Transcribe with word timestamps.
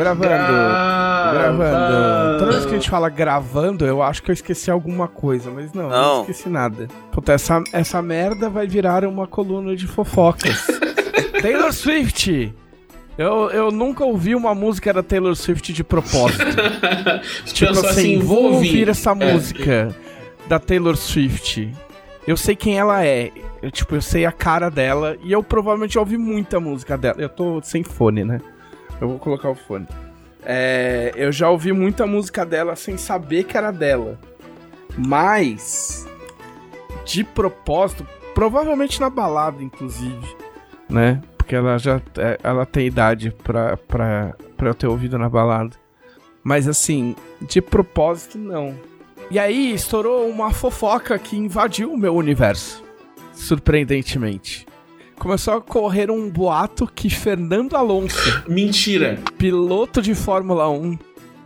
gravando. 0.00 0.28
Gravando. 1.32 2.38
Toda 2.38 2.52
vez 2.52 2.64
que 2.64 2.70
a 2.70 2.74
gente 2.74 2.90
fala 2.90 3.08
gravando, 3.08 3.86
eu 3.86 4.02
acho 4.02 4.22
que 4.22 4.30
eu 4.30 4.32
esqueci 4.32 4.70
alguma 4.70 5.06
coisa, 5.06 5.50
mas 5.50 5.72
não, 5.72 5.88
não, 5.88 6.14
não 6.14 6.20
esqueci 6.22 6.48
nada. 6.48 6.88
Puta, 7.12 7.32
essa, 7.32 7.62
essa 7.72 8.00
merda 8.00 8.48
vai 8.48 8.66
virar 8.66 9.04
uma 9.04 9.26
coluna 9.26 9.76
de 9.76 9.86
fofocas. 9.86 10.66
Taylor 11.40 11.72
Swift! 11.72 12.54
Eu, 13.18 13.50
eu 13.50 13.70
nunca 13.70 14.02
ouvi 14.02 14.34
uma 14.34 14.54
música 14.54 14.94
da 14.94 15.02
Taylor 15.02 15.36
Swift 15.36 15.72
de 15.72 15.84
propósito. 15.84 16.44
tipo 17.52 17.70
assim, 17.72 17.86
assim, 17.86 18.18
vou 18.18 18.54
ouvir 18.54 18.88
essa 18.88 19.10
é. 19.10 19.14
música 19.14 19.94
da 20.48 20.58
Taylor 20.58 20.96
Swift. 20.96 21.70
Eu 22.26 22.36
sei 22.36 22.56
quem 22.56 22.78
ela 22.78 23.04
é. 23.04 23.30
Eu, 23.62 23.70
tipo, 23.70 23.94
eu 23.94 24.00
sei 24.00 24.24
a 24.24 24.32
cara 24.32 24.70
dela 24.70 25.18
e 25.22 25.32
eu 25.32 25.42
provavelmente 25.42 25.98
ouvi 25.98 26.16
muita 26.16 26.58
música 26.58 26.96
dela. 26.96 27.16
Eu 27.20 27.28
tô 27.28 27.60
sem 27.62 27.82
fone, 27.82 28.24
né? 28.24 28.40
Eu 29.00 29.08
vou 29.08 29.18
colocar 29.18 29.50
o 29.50 29.54
fone. 29.54 29.86
É, 30.42 31.12
eu 31.16 31.30
já 31.32 31.48
ouvi 31.50 31.72
muita 31.72 32.06
música 32.06 32.44
dela 32.44 32.76
sem 32.76 32.96
saber 32.96 33.44
que 33.44 33.56
era 33.56 33.70
dela. 33.70 34.18
Mas, 34.96 36.06
de 37.04 37.24
propósito, 37.24 38.06
provavelmente 38.34 39.00
na 39.00 39.08
balada, 39.08 39.62
inclusive, 39.62 40.36
né? 40.88 41.22
Porque 41.36 41.54
ela 41.54 41.78
já 41.78 42.00
é, 42.16 42.38
ela 42.42 42.66
tem 42.66 42.86
idade 42.86 43.30
pra, 43.42 43.76
pra, 43.76 44.34
pra 44.56 44.68
eu 44.68 44.74
ter 44.74 44.86
ouvido 44.86 45.18
na 45.18 45.28
balada. 45.28 45.76
Mas 46.42 46.66
assim, 46.66 47.14
de 47.40 47.60
propósito, 47.60 48.38
não. 48.38 48.74
E 49.30 49.38
aí 49.38 49.72
estourou 49.72 50.28
uma 50.28 50.52
fofoca 50.52 51.18
que 51.18 51.36
invadiu 51.36 51.92
o 51.92 51.98
meu 51.98 52.14
universo. 52.16 52.82
Surpreendentemente. 53.32 54.66
Começou 55.20 55.52
a 55.52 55.60
correr 55.60 56.10
um 56.10 56.30
boato 56.30 56.86
que 56.86 57.10
Fernando 57.10 57.76
Alonso. 57.76 58.42
Mentira! 58.48 59.18
Piloto 59.36 60.00
de 60.00 60.14
Fórmula 60.14 60.66
1. 60.70 60.98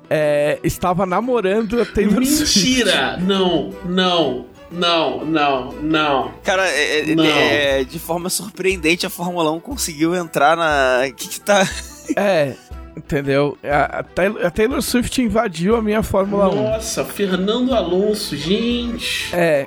É, 0.08 0.60
estava 0.62 1.04
namorando 1.04 1.82
a 1.82 1.84
Taylor 1.84 2.20
Mentira! 2.20 2.46
Swift. 2.46 3.24
Não, 3.24 3.74
não, 3.84 4.46
não, 4.70 5.24
não, 5.24 5.72
não. 5.82 6.32
Cara, 6.44 6.68
é, 6.68 7.10
é 7.10 7.14
não. 7.16 7.24
é, 7.24 7.82
de 7.82 7.98
forma 7.98 8.30
surpreendente 8.30 9.06
a 9.06 9.10
Fórmula 9.10 9.50
1 9.50 9.58
conseguiu 9.58 10.14
entrar 10.14 10.56
na. 10.56 11.08
O 11.08 11.12
que, 11.12 11.28
que 11.28 11.40
tá. 11.40 11.68
É, 12.16 12.54
Entendeu? 12.96 13.58
A, 13.64 14.04
a, 14.46 14.50
Taylor 14.50 14.80
Swift 14.80 15.20
invadiu 15.20 15.74
a 15.74 15.82
minha 15.82 16.02
Fórmula 16.02 16.44
Nossa, 16.44 16.58
1. 16.58 16.62
Nossa, 16.62 17.04
Fernando 17.04 17.74
Alonso, 17.74 18.36
gente. 18.36 19.34
É. 19.34 19.66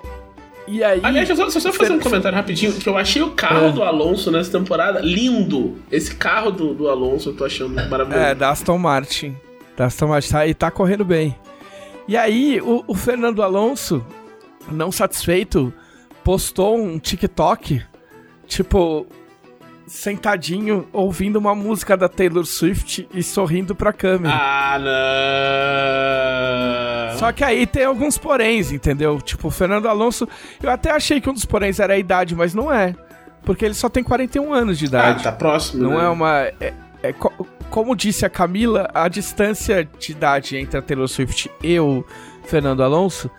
E 0.67 0.83
aí. 0.83 0.99
Aliás, 1.01 1.27
só, 1.29 1.49
só 1.49 1.71
fazer 1.71 1.93
um 1.93 1.99
comentário 1.99 2.35
rapidinho, 2.35 2.73
que 2.73 2.87
eu 2.87 2.97
achei 2.97 3.21
o 3.21 3.31
carro 3.31 3.67
é. 3.67 3.71
do 3.71 3.83
Alonso 3.83 4.29
nessa 4.29 4.51
temporada 4.51 4.99
lindo. 4.99 5.77
Esse 5.89 6.13
carro 6.15 6.51
do, 6.51 6.73
do 6.73 6.89
Alonso 6.89 7.29
eu 7.29 7.35
tô 7.35 7.45
achando 7.45 7.73
maravilhoso. 7.89 8.25
É, 8.25 8.35
da 8.35 8.49
Aston 8.49 8.77
Martin. 8.77 9.35
Da 9.75 9.85
Aston 9.85 10.07
Martin. 10.07 10.31
Tá, 10.31 10.47
e 10.47 10.53
tá 10.53 10.69
correndo 10.69 11.05
bem. 11.05 11.35
E 12.07 12.17
aí, 12.17 12.61
o, 12.61 12.83
o 12.87 12.93
Fernando 12.93 13.41
Alonso, 13.41 14.05
não 14.71 14.91
satisfeito, 14.91 15.73
postou 16.23 16.77
um 16.77 16.99
TikTok, 16.99 17.81
tipo, 18.45 19.07
sentadinho 19.87 20.87
ouvindo 20.91 21.37
uma 21.37 21.55
música 21.55 21.95
da 21.95 22.09
Taylor 22.09 22.45
Swift 22.45 23.07
e 23.13 23.23
sorrindo 23.23 23.73
pra 23.73 23.93
câmera. 23.93 24.35
Ah, 24.35 24.77
não! 27.11 27.17
Só 27.17 27.31
que 27.31 27.43
aí 27.43 27.65
tem 27.65 27.85
alguns 27.85 28.17
poréns, 28.17 28.71
entendeu? 28.71 29.19
Tipo, 29.21 29.47
o 29.47 29.51
Fernando 29.51 29.87
Alonso, 29.87 30.27
eu 30.61 30.69
até 30.69 30.91
achei 30.91 31.19
que 31.21 31.29
um 31.29 31.33
dos 31.33 31.45
poréns 31.45 31.79
era 31.79 31.93
a 31.93 31.97
idade, 31.97 32.35
mas 32.35 32.53
não 32.53 32.71
é. 32.71 32.93
Porque 33.43 33.63
ele 33.63 33.73
só 33.73 33.89
tem 33.89 34.03
41 34.03 34.53
anos 34.53 34.77
de 34.77 34.85
idade. 34.85 35.21
Ah, 35.21 35.23
tá 35.23 35.31
próximo. 35.31 35.81
Não 35.83 35.97
né? 35.97 36.05
é 36.05 36.09
uma. 36.09 36.41
É, 36.59 36.73
é, 37.01 37.13
como 37.69 37.95
disse 37.95 38.25
a 38.25 38.29
Camila, 38.29 38.89
a 38.93 39.07
distância 39.07 39.87
de 39.97 40.11
idade 40.11 40.57
entre 40.57 40.77
a 40.77 40.81
Taylor 40.81 41.07
Swift 41.07 41.49
e 41.63 41.79
o 41.79 42.03
Fernando 42.43 42.83
Alonso 42.83 43.31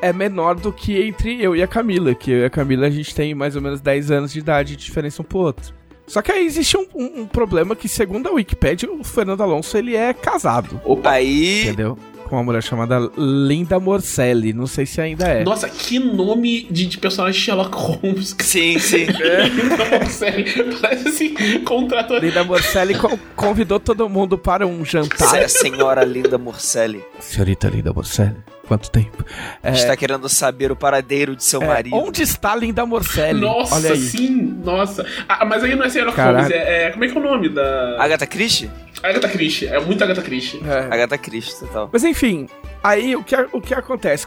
é 0.00 0.12
menor 0.12 0.54
do 0.54 0.72
que 0.72 1.00
entre 1.02 1.42
eu 1.42 1.56
e 1.56 1.62
a 1.62 1.66
Camila, 1.66 2.14
que 2.14 2.30
eu 2.30 2.40
e 2.40 2.44
a 2.44 2.50
Camila 2.50 2.86
a 2.86 2.90
gente 2.90 3.14
tem 3.14 3.34
mais 3.34 3.56
ou 3.56 3.62
menos 3.62 3.80
10 3.80 4.10
anos 4.10 4.32
de 4.32 4.38
idade 4.38 4.76
de 4.76 4.84
diferença 4.84 5.22
um 5.22 5.24
pro 5.24 5.38
outro. 5.38 5.74
Só 6.06 6.22
que 6.22 6.30
aí 6.30 6.44
existe 6.44 6.76
um, 6.76 6.86
um, 6.94 7.22
um 7.22 7.26
problema 7.26 7.74
que, 7.74 7.88
segundo 7.88 8.28
a 8.28 8.32
Wikipedia, 8.32 8.90
o 8.90 9.02
Fernando 9.02 9.42
Alonso 9.42 9.76
ele 9.76 9.96
é 9.96 10.12
casado. 10.12 10.80
Opa, 10.84 11.12
aí. 11.12 11.62
Entendeu? 11.62 11.98
com 12.24 12.36
uma 12.36 12.42
mulher 12.42 12.62
chamada 12.62 12.98
Linda 13.16 13.78
Morcelli. 13.78 14.52
Não 14.52 14.66
sei 14.66 14.86
se 14.86 15.00
ainda 15.00 15.26
é. 15.26 15.44
Nossa, 15.44 15.68
que 15.68 15.98
nome 15.98 16.66
de, 16.70 16.86
de 16.86 16.98
personagem 16.98 17.40
Sherlock 17.40 17.76
Holmes. 17.76 18.34
Sim, 18.40 18.78
sim. 18.78 19.06
É. 19.20 19.46
Linda 19.48 19.98
Morcelli. 19.98 20.74
Parece 20.80 21.08
assim, 21.08 21.34
contratou. 21.64 22.18
Linda 22.18 22.42
Morcelli 22.42 22.94
co 22.94 23.18
convidou 23.36 23.78
todo 23.78 24.08
mundo 24.08 24.36
para 24.36 24.66
um 24.66 24.84
jantar. 24.84 25.36
É 25.36 25.44
a 25.44 25.48
senhora 25.48 26.04
Linda 26.04 26.38
Morcelli. 26.38 27.04
Senhorita 27.20 27.68
Linda 27.68 27.92
Morcelli. 27.92 28.36
Quanto 28.66 28.90
tempo? 28.90 29.24
É... 29.62 29.72
Está 29.72 29.96
querendo 29.96 30.28
saber 30.28 30.72
o 30.72 30.76
paradeiro 30.76 31.36
de 31.36 31.44
seu 31.44 31.62
é, 31.62 31.66
marido. 31.66 31.96
Onde 31.96 32.22
está 32.22 32.56
Linda 32.56 32.86
Morcelli? 32.86 33.40
Nossa, 33.40 33.74
Olha 33.74 33.92
aí. 33.92 33.98
sim, 33.98 34.60
nossa. 34.64 35.06
Ah, 35.28 35.44
mas 35.44 35.62
aí 35.62 35.74
não 35.74 35.84
é 35.84 35.90
Sherlock 35.90 36.18
Holmes, 36.18 36.50
é, 36.50 36.86
é, 36.86 36.90
Como 36.90 37.04
é 37.04 37.08
que 37.08 37.16
é 37.16 37.20
o 37.20 37.22
nome 37.22 37.48
da. 37.48 38.02
Agatha 38.02 38.26
Christie? 38.26 38.70
Agatha 39.02 39.28
Christie, 39.28 39.68
é 39.68 39.78
muito 39.80 40.02
Agatha 40.02 40.22
Christie. 40.22 40.60
É. 40.66 40.94
Agatha 40.94 41.18
Christie, 41.18 41.60
total. 41.60 41.90
Mas 41.92 42.04
enfim, 42.04 42.48
aí 42.82 43.14
o 43.14 43.22
que, 43.22 43.36
o 43.52 43.60
que 43.60 43.74
acontece? 43.74 44.26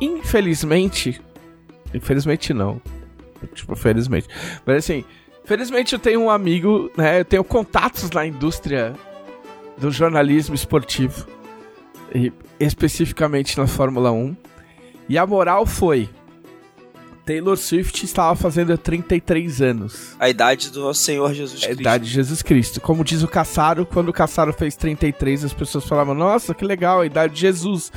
Infelizmente. 0.00 1.20
Infelizmente 1.94 2.52
não. 2.52 2.80
Tipo, 3.54 3.76
felizmente. 3.76 4.26
Mas 4.64 4.78
assim, 4.78 5.04
felizmente 5.44 5.92
eu 5.92 5.98
tenho 5.98 6.22
um 6.22 6.30
amigo, 6.30 6.90
né? 6.96 7.20
Eu 7.20 7.24
tenho 7.24 7.44
contatos 7.44 8.10
na 8.10 8.26
indústria 8.26 8.94
do 9.78 9.90
jornalismo 9.90 10.54
esportivo 10.54 11.26
e 12.14 12.32
especificamente 12.58 13.58
na 13.58 13.66
Fórmula 13.66 14.10
1. 14.12 14.36
E 15.08 15.18
a 15.18 15.26
moral 15.26 15.66
foi: 15.66 16.08
Taylor 17.26 17.56
Swift 17.56 18.04
estava 18.04 18.36
fazendo 18.36 18.78
33 18.78 19.60
anos. 19.60 20.16
A 20.18 20.30
idade 20.30 20.70
do 20.70 20.82
nosso 20.82 21.02
Senhor 21.02 21.34
Jesus 21.34 21.64
Cristo. 21.64 21.78
A 21.78 21.80
idade 21.80 22.04
de 22.04 22.10
Jesus 22.10 22.40
Cristo. 22.40 22.80
Como 22.80 23.04
diz 23.04 23.24
o 23.24 23.28
Caçaro, 23.28 23.84
quando 23.84 24.10
o 24.10 24.12
Caçaro 24.12 24.52
fez 24.52 24.76
33, 24.76 25.44
as 25.44 25.52
pessoas 25.52 25.84
falavam: 25.84 26.14
Nossa, 26.14 26.54
que 26.54 26.64
legal, 26.64 27.00
a 27.00 27.06
idade 27.06 27.34
de 27.34 27.40
Jesus. 27.40 27.92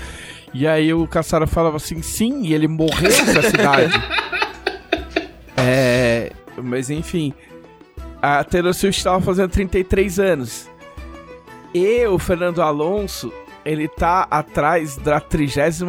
E 0.52 0.68
aí 0.68 0.92
o 0.92 1.08
Caçaro 1.08 1.48
falava 1.48 1.78
assim: 1.78 2.02
Sim, 2.02 2.44
e 2.44 2.56
ele 2.56 2.68
morreu 2.68 3.12
nessa 3.26 3.50
idade. 3.50 3.94
é. 5.56 6.32
Mas 6.62 6.90
enfim. 6.90 7.32
A 8.22 8.44
Taylor 8.44 8.74
Swift 8.74 9.00
estava 9.00 9.22
fazendo 9.22 9.52
33 9.52 10.20
anos. 10.20 10.68
E 11.74 12.06
o 12.08 12.18
Fernando 12.18 12.62
Alonso 12.64 13.32
ele 13.70 13.88
tá 13.88 14.28
atrás 14.32 14.98
da 14.98 15.20
33 15.20 15.82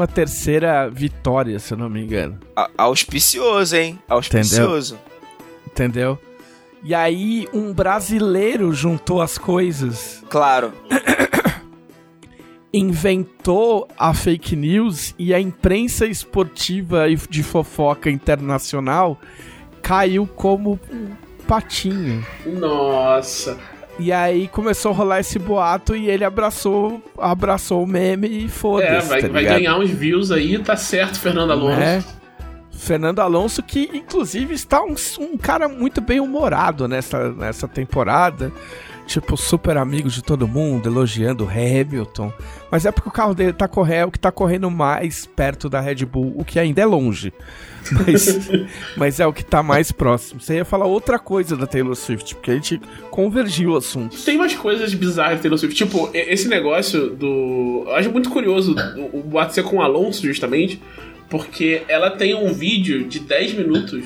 vitória, 0.92 1.58
se 1.58 1.72
eu 1.72 1.78
não 1.78 1.88
me 1.88 2.02
engano. 2.02 2.38
A 2.54 2.68
auspicioso, 2.76 3.74
hein? 3.74 3.98
Auspicioso. 4.06 4.98
Entendeu? 5.66 6.16
Entendeu? 6.16 6.30
E 6.82 6.94
aí, 6.94 7.48
um 7.54 7.72
brasileiro 7.72 8.72
juntou 8.74 9.22
as 9.22 9.38
coisas. 9.38 10.22
Claro. 10.28 10.72
Inventou 12.72 13.88
a 13.98 14.12
fake 14.12 14.54
news 14.54 15.14
e 15.18 15.32
a 15.32 15.40
imprensa 15.40 16.06
esportiva 16.06 17.08
e 17.08 17.16
de 17.16 17.42
fofoca 17.42 18.10
internacional 18.10 19.18
caiu 19.82 20.26
como 20.26 20.78
um 20.90 21.08
patinho. 21.48 22.24
Nossa. 22.44 23.58
E 24.00 24.12
aí 24.12 24.48
começou 24.48 24.92
a 24.92 24.94
rolar 24.94 25.20
esse 25.20 25.38
boato 25.38 25.94
e 25.94 26.08
ele 26.08 26.24
abraçou, 26.24 27.02
abraçou 27.18 27.82
o 27.82 27.86
meme 27.86 28.26
e 28.26 28.48
foda-se. 28.48 29.06
É, 29.06 29.08
vai, 29.08 29.22
tá 29.22 29.28
vai 29.28 29.44
ganhar 29.44 29.78
uns 29.78 29.90
views 29.90 30.32
aí, 30.32 30.58
tá 30.58 30.76
certo, 30.76 31.20
Fernando 31.20 31.52
Alonso. 31.52 31.80
É. 31.80 32.02
Fernando 32.72 33.20
Alonso, 33.20 33.62
que 33.62 33.90
inclusive 33.92 34.54
está 34.54 34.82
um, 34.82 34.94
um 35.20 35.36
cara 35.36 35.68
muito 35.68 36.00
bem 36.00 36.18
humorado 36.18 36.88
nessa, 36.88 37.30
nessa 37.30 37.68
temporada 37.68 38.50
tipo, 39.10 39.36
super 39.36 39.76
amigo 39.76 40.08
de 40.08 40.22
todo 40.22 40.46
mundo, 40.46 40.88
elogiando 40.88 41.44
o 41.44 41.48
Hamilton. 41.48 42.32
Mas 42.70 42.86
é 42.86 42.92
porque 42.92 43.08
o 43.08 43.12
carro 43.12 43.34
dele 43.34 43.52
tá 43.52 43.66
correndo, 43.66 44.00
é 44.00 44.04
o 44.04 44.10
que 44.10 44.18
tá 44.18 44.30
correndo 44.30 44.70
mais 44.70 45.26
perto 45.26 45.68
da 45.68 45.80
Red 45.80 46.06
Bull, 46.06 46.32
o 46.36 46.44
que 46.44 46.60
ainda 46.60 46.80
é 46.80 46.86
longe. 46.86 47.32
Mas, 48.06 48.50
mas 48.94 49.20
é 49.20 49.26
o 49.26 49.32
que 49.32 49.42
tá 49.42 49.62
mais 49.62 49.90
próximo. 49.90 50.38
Você 50.38 50.56
ia 50.56 50.66
falar 50.66 50.84
outra 50.84 51.18
coisa 51.18 51.56
da 51.56 51.66
Taylor 51.66 51.96
Swift, 51.96 52.34
porque 52.34 52.50
a 52.50 52.54
gente 52.54 52.78
convergiu 53.10 53.70
o 53.70 53.76
assunto. 53.76 54.22
Tem 54.22 54.36
umas 54.36 54.54
coisas 54.54 54.92
bizarras 54.92 55.36
da 55.36 55.42
Taylor 55.42 55.58
Swift. 55.58 55.74
Tipo, 55.74 56.10
esse 56.12 56.46
negócio 56.46 57.08
do. 57.08 57.84
Eu 57.86 57.94
acho 57.96 58.12
muito 58.12 58.28
curioso 58.28 58.76
o 59.10 59.50
ser 59.50 59.62
com 59.62 59.76
o 59.76 59.82
Alonso, 59.82 60.26
justamente, 60.26 60.78
porque 61.30 61.82
ela 61.88 62.10
tem 62.10 62.34
um 62.34 62.52
vídeo 62.52 63.08
de 63.08 63.18
10 63.18 63.54
minutos 63.54 64.04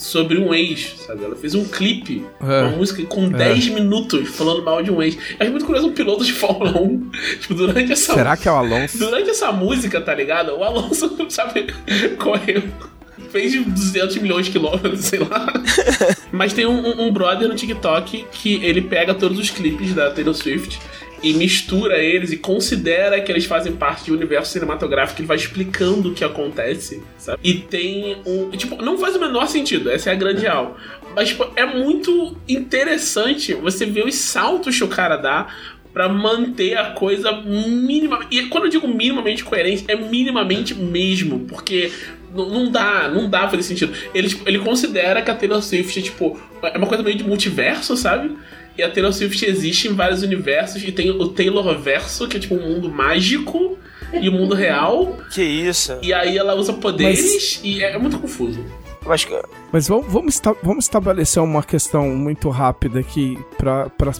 sobre 0.00 0.38
um 0.38 0.54
ex, 0.54 0.94
sabe? 1.06 1.22
Ela 1.24 1.36
fez 1.36 1.54
um 1.54 1.64
clipe, 1.64 2.24
é. 2.40 2.62
uma 2.62 2.70
música 2.70 3.04
com 3.04 3.26
é. 3.26 3.28
10 3.28 3.68
minutos 3.68 4.30
falando 4.30 4.62
mal 4.62 4.82
de 4.82 4.90
um 4.90 5.02
ex. 5.02 5.16
É 5.38 5.48
muito 5.48 5.66
curioso 5.66 5.88
um 5.88 5.92
piloto 5.92 6.24
de 6.24 6.32
Fórmula 6.32 6.80
1, 6.80 7.10
tipo, 7.40 7.54
durante 7.54 7.92
essa... 7.92 8.14
Será 8.14 8.34
que 8.36 8.48
é 8.48 8.52
o 8.52 8.56
Alonso? 8.56 8.98
Durante 8.98 9.28
essa 9.28 9.52
música, 9.52 10.00
tá 10.00 10.14
ligado? 10.14 10.56
O 10.56 10.64
Alonso, 10.64 11.16
sabe, 11.28 11.66
correu 12.18 12.62
fez 13.30 13.54
200 13.64 14.16
milhões 14.16 14.46
de 14.46 14.52
quilômetros, 14.52 15.04
sei 15.04 15.20
lá. 15.20 15.52
Mas 16.32 16.52
tem 16.52 16.66
um, 16.66 17.02
um, 17.02 17.12
brother 17.12 17.48
no 17.48 17.54
TikTok 17.54 18.26
que 18.32 18.54
ele 18.64 18.82
pega 18.82 19.14
todos 19.14 19.38
os 19.38 19.50
clipes 19.50 19.94
da 19.94 20.10
Taylor 20.10 20.34
Swift 20.34 20.80
e 21.22 21.34
mistura 21.34 21.98
eles 21.98 22.32
e 22.32 22.36
considera 22.36 23.20
que 23.20 23.30
eles 23.30 23.44
fazem 23.44 23.72
parte 23.72 24.04
de 24.04 24.12
um 24.12 24.14
universo 24.14 24.52
cinematográfico, 24.52 25.20
ele 25.20 25.28
vai 25.28 25.36
explicando 25.36 26.10
o 26.10 26.14
que 26.14 26.24
acontece, 26.24 27.02
sabe? 27.18 27.38
E 27.42 27.54
tem 27.54 28.16
um. 28.26 28.50
Tipo, 28.50 28.82
não 28.82 28.98
faz 28.98 29.16
o 29.16 29.20
menor 29.20 29.46
sentido, 29.46 29.90
essa 29.90 30.10
é 30.10 30.12
a 30.12 30.16
grande 30.16 30.42
real. 30.42 30.78
Mas, 31.14 31.28
tipo, 31.28 31.46
é 31.56 31.66
muito 31.66 32.36
interessante 32.48 33.54
você 33.54 33.84
ver 33.84 34.06
os 34.06 34.14
saltos 34.14 34.76
que 34.76 34.84
o 34.84 34.88
cara 34.88 35.16
dá 35.16 35.48
para 35.92 36.08
manter 36.08 36.76
a 36.76 36.92
coisa 36.92 37.32
mínima. 37.32 38.20
E 38.30 38.46
quando 38.46 38.64
eu 38.64 38.70
digo 38.70 38.88
minimamente 38.88 39.44
coerente, 39.44 39.84
é 39.88 39.96
minimamente 39.96 40.74
mesmo, 40.74 41.40
porque 41.40 41.90
não 42.32 42.70
dá, 42.70 43.08
não 43.08 43.28
dá 43.28 43.48
fazer 43.48 43.62
sentido. 43.62 43.92
Ele, 44.14 44.28
tipo, 44.28 44.48
ele 44.48 44.60
considera 44.60 45.20
que 45.20 45.30
a 45.30 45.34
Taylor 45.34 45.60
Swift 45.62 45.98
é 45.98 46.02
tipo 46.02 46.40
é 46.62 46.78
uma 46.78 46.86
coisa 46.86 47.02
meio 47.02 47.16
de 47.16 47.24
multiverso, 47.24 47.96
sabe? 47.96 48.36
E 48.80 48.82
a 48.82 48.90
Taylor 48.90 49.12
Swift 49.12 49.44
existe 49.44 49.88
em 49.88 49.92
vários 49.92 50.22
universos 50.22 50.82
e 50.82 50.90
tem 50.90 51.10
o 51.10 51.28
Taylor 51.28 51.78
Verso, 51.78 52.26
que 52.26 52.38
é 52.38 52.40
tipo 52.40 52.54
um 52.54 52.66
mundo 52.66 52.90
mágico 52.90 53.76
e 54.10 54.26
o 54.26 54.32
um 54.32 54.38
mundo 54.38 54.54
real. 54.54 55.18
Que 55.30 55.42
isso? 55.42 55.98
E 56.00 56.14
aí 56.14 56.38
ela 56.38 56.54
usa 56.54 56.72
poderes 56.72 57.20
Mas... 57.20 57.60
e 57.62 57.84
é, 57.84 57.92
é 57.92 57.98
muito 57.98 58.18
confuso. 58.18 58.64
Mas, 59.04 59.28
Mas 59.70 59.86
vamos, 59.86 60.10
vamos, 60.10 60.40
vamos 60.62 60.84
estabelecer 60.86 61.42
uma 61.42 61.62
questão 61.62 62.08
muito 62.08 62.48
rápida 62.48 63.00
aqui 63.00 63.38
pra, 63.58 63.90
pra, 63.90 64.12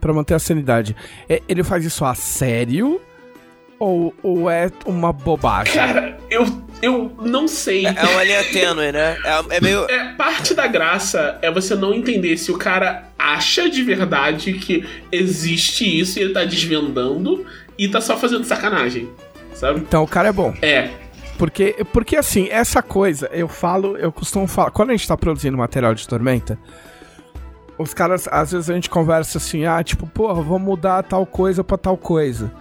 pra 0.00 0.14
manter 0.14 0.32
a 0.32 0.38
sanidade. 0.38 0.96
É, 1.28 1.42
ele 1.46 1.62
faz 1.62 1.84
isso 1.84 2.02
a 2.02 2.14
sério? 2.14 3.02
Ou, 3.78 4.14
ou 4.22 4.50
é 4.50 4.70
uma 4.86 5.12
bobagem? 5.12 5.74
Cara, 5.74 6.18
eu, 6.30 6.46
eu 6.80 7.12
não 7.20 7.48
sei. 7.48 7.86
É, 7.86 7.94
é 7.96 8.04
uma 8.04 8.24
linha 8.24 8.44
tênue, 8.44 8.92
né? 8.92 9.16
É, 9.24 9.56
é 9.56 9.60
meio. 9.60 9.84
É, 9.90 10.12
parte 10.14 10.54
da 10.54 10.66
graça 10.66 11.38
é 11.42 11.50
você 11.50 11.74
não 11.74 11.92
entender 11.92 12.36
se 12.36 12.50
o 12.50 12.58
cara 12.58 13.08
acha 13.18 13.68
de 13.68 13.82
verdade 13.82 14.54
que 14.54 14.86
existe 15.10 15.84
isso 15.84 16.18
e 16.18 16.22
ele 16.22 16.32
tá 16.32 16.44
desvendando 16.44 17.44
e 17.76 17.88
tá 17.88 18.00
só 18.00 18.16
fazendo 18.16 18.44
sacanagem. 18.44 19.08
Sabe? 19.54 19.80
Então 19.80 20.04
o 20.04 20.08
cara 20.08 20.28
é 20.28 20.32
bom. 20.32 20.54
É. 20.62 20.90
Porque, 21.36 21.84
porque 21.92 22.16
assim, 22.16 22.48
essa 22.50 22.82
coisa, 22.82 23.28
eu 23.32 23.48
falo, 23.48 23.96
eu 23.96 24.10
costumo 24.10 24.46
falar. 24.46 24.70
Quando 24.70 24.90
a 24.90 24.96
gente 24.96 25.06
tá 25.06 25.16
produzindo 25.16 25.56
material 25.56 25.94
de 25.94 26.06
Tormenta, 26.06 26.58
os 27.78 27.94
caras, 27.94 28.28
às 28.28 28.52
vezes 28.52 28.68
a 28.68 28.74
gente 28.74 28.90
conversa 28.90 29.38
assim, 29.38 29.64
ah, 29.64 29.82
tipo, 29.82 30.06
porra, 30.06 30.42
vamos 30.42 30.62
mudar 30.62 31.02
tal 31.04 31.24
coisa 31.24 31.62
pra 31.62 31.78
tal 31.78 31.96
coisa. 31.96 32.52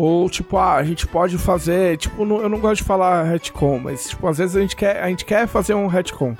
Ou, 0.00 0.30
tipo, 0.30 0.56
ah, 0.56 0.76
a 0.76 0.84
gente 0.84 1.08
pode 1.08 1.36
fazer. 1.38 1.96
Tipo, 1.96 2.24
não, 2.24 2.40
eu 2.40 2.48
não 2.48 2.60
gosto 2.60 2.82
de 2.82 2.84
falar 2.84 3.24
retcon, 3.24 3.80
mas, 3.80 4.10
tipo, 4.10 4.28
às 4.28 4.38
vezes 4.38 4.54
a 4.54 4.60
gente 4.60 4.76
quer, 4.76 5.02
a 5.02 5.08
gente 5.08 5.24
quer 5.24 5.48
fazer 5.48 5.74
um 5.74 5.88
retcon. 5.88 6.36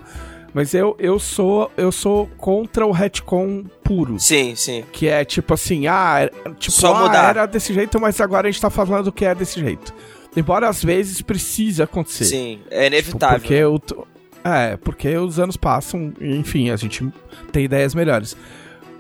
Mas 0.55 0.75
eu, 0.75 0.95
eu 0.99 1.19
sou 1.19 1.71
eu 1.77 1.91
sou 1.91 2.29
contra 2.39 2.87
o 2.87 2.93
retcon 2.93 3.65
puro. 3.83 4.19
Sim, 4.19 4.55
sim. 4.55 4.85
Que 4.93 5.09
é 5.09 5.25
tipo 5.25 5.53
assim, 5.55 5.89
ah, 5.89 6.31
tipo, 6.57 6.73
Só 6.73 6.95
ah, 6.95 7.01
mudar. 7.03 7.31
era 7.31 7.47
desse 7.47 7.75
jeito, 7.75 8.01
mas 8.01 8.21
agora 8.21 8.47
a 8.47 8.51
gente 8.51 8.61
tá 8.61 8.71
falando 8.71 9.11
que 9.11 9.25
é 9.25 9.35
desse 9.35 9.59
jeito. 9.61 9.93
Embora 10.37 10.69
às 10.69 10.83
vezes 10.83 11.21
precise 11.21 11.83
acontecer. 11.83 12.27
Sim, 12.27 12.61
é 12.71 12.87
inevitável. 12.87 13.41
Tipo, 13.41 13.49
porque 13.49 13.55
eu, 13.55 14.07
é, 14.45 14.77
porque 14.77 15.17
os 15.17 15.39
anos 15.41 15.57
passam, 15.57 16.13
enfim, 16.21 16.71
a 16.71 16.77
gente 16.77 17.07
tem 17.51 17.65
ideias 17.65 17.95
melhores. 17.95 18.37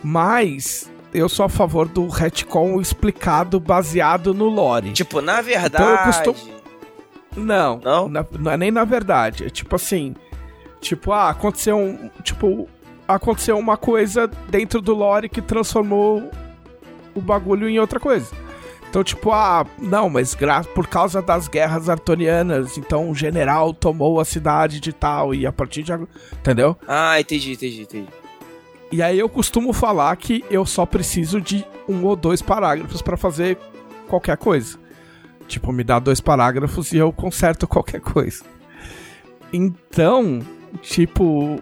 Mas 0.02 0.90
eu 1.18 1.28
sou 1.28 1.46
a 1.46 1.48
favor 1.48 1.88
do 1.88 2.06
retcon 2.08 2.80
explicado 2.80 3.58
baseado 3.60 4.32
no 4.32 4.46
lore. 4.46 4.92
Tipo, 4.92 5.20
na 5.20 5.40
verdade. 5.40 5.82
Então 5.82 5.90
eu 5.90 5.98
costumo... 5.98 6.58
Não, 7.36 7.78
não? 7.78 8.08
Na, 8.08 8.26
não 8.38 8.52
é 8.52 8.56
nem 8.56 8.70
na 8.70 8.84
verdade. 8.84 9.44
É 9.44 9.50
tipo 9.50 9.76
assim. 9.76 10.14
Tipo, 10.80 11.12
ah, 11.12 11.30
aconteceu 11.30 11.76
um. 11.76 12.10
Tipo, 12.22 12.68
aconteceu 13.06 13.58
uma 13.58 13.76
coisa 13.76 14.28
dentro 14.48 14.80
do 14.80 14.94
lore 14.94 15.28
que 15.28 15.40
transformou 15.40 16.30
o 17.14 17.20
bagulho 17.20 17.68
em 17.68 17.78
outra 17.78 18.00
coisa. 18.00 18.30
Então, 18.88 19.04
tipo, 19.04 19.30
ah, 19.32 19.66
não, 19.78 20.08
mas 20.08 20.34
por 20.74 20.86
causa 20.86 21.20
das 21.20 21.46
guerras 21.46 21.90
artonianas, 21.90 22.78
então 22.78 23.10
o 23.10 23.14
general 23.14 23.74
tomou 23.74 24.18
a 24.18 24.24
cidade 24.24 24.80
de 24.80 24.94
tal 24.94 25.34
e 25.34 25.46
a 25.46 25.52
partir 25.52 25.82
de 25.82 25.92
agora. 25.92 26.08
Entendeu? 26.32 26.76
Ah, 26.86 27.20
entendi, 27.20 27.52
entendi, 27.52 27.82
entendi. 27.82 28.08
E 28.90 29.02
aí 29.02 29.18
eu 29.18 29.28
costumo 29.28 29.72
falar 29.72 30.16
que 30.16 30.44
eu 30.50 30.64
só 30.64 30.86
preciso 30.86 31.40
de 31.40 31.64
um 31.88 32.04
ou 32.04 32.16
dois 32.16 32.40
parágrafos 32.40 33.02
para 33.02 33.16
fazer 33.16 33.58
qualquer 34.08 34.36
coisa. 34.36 34.78
Tipo, 35.46 35.72
me 35.72 35.84
dá 35.84 35.98
dois 35.98 36.20
parágrafos 36.20 36.92
e 36.92 36.96
eu 36.96 37.12
conserto 37.12 37.66
qualquer 37.68 38.00
coisa. 38.00 38.44
Então, 39.52 40.40
tipo, 40.82 41.60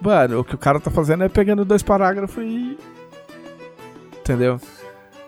mano, 0.00 0.40
o 0.40 0.44
que 0.44 0.54
o 0.54 0.58
cara 0.58 0.80
tá 0.80 0.90
fazendo 0.90 1.24
é 1.24 1.28
pegando 1.28 1.64
dois 1.64 1.82
parágrafos 1.82 2.42
e. 2.42 2.78
Entendeu? 4.20 4.60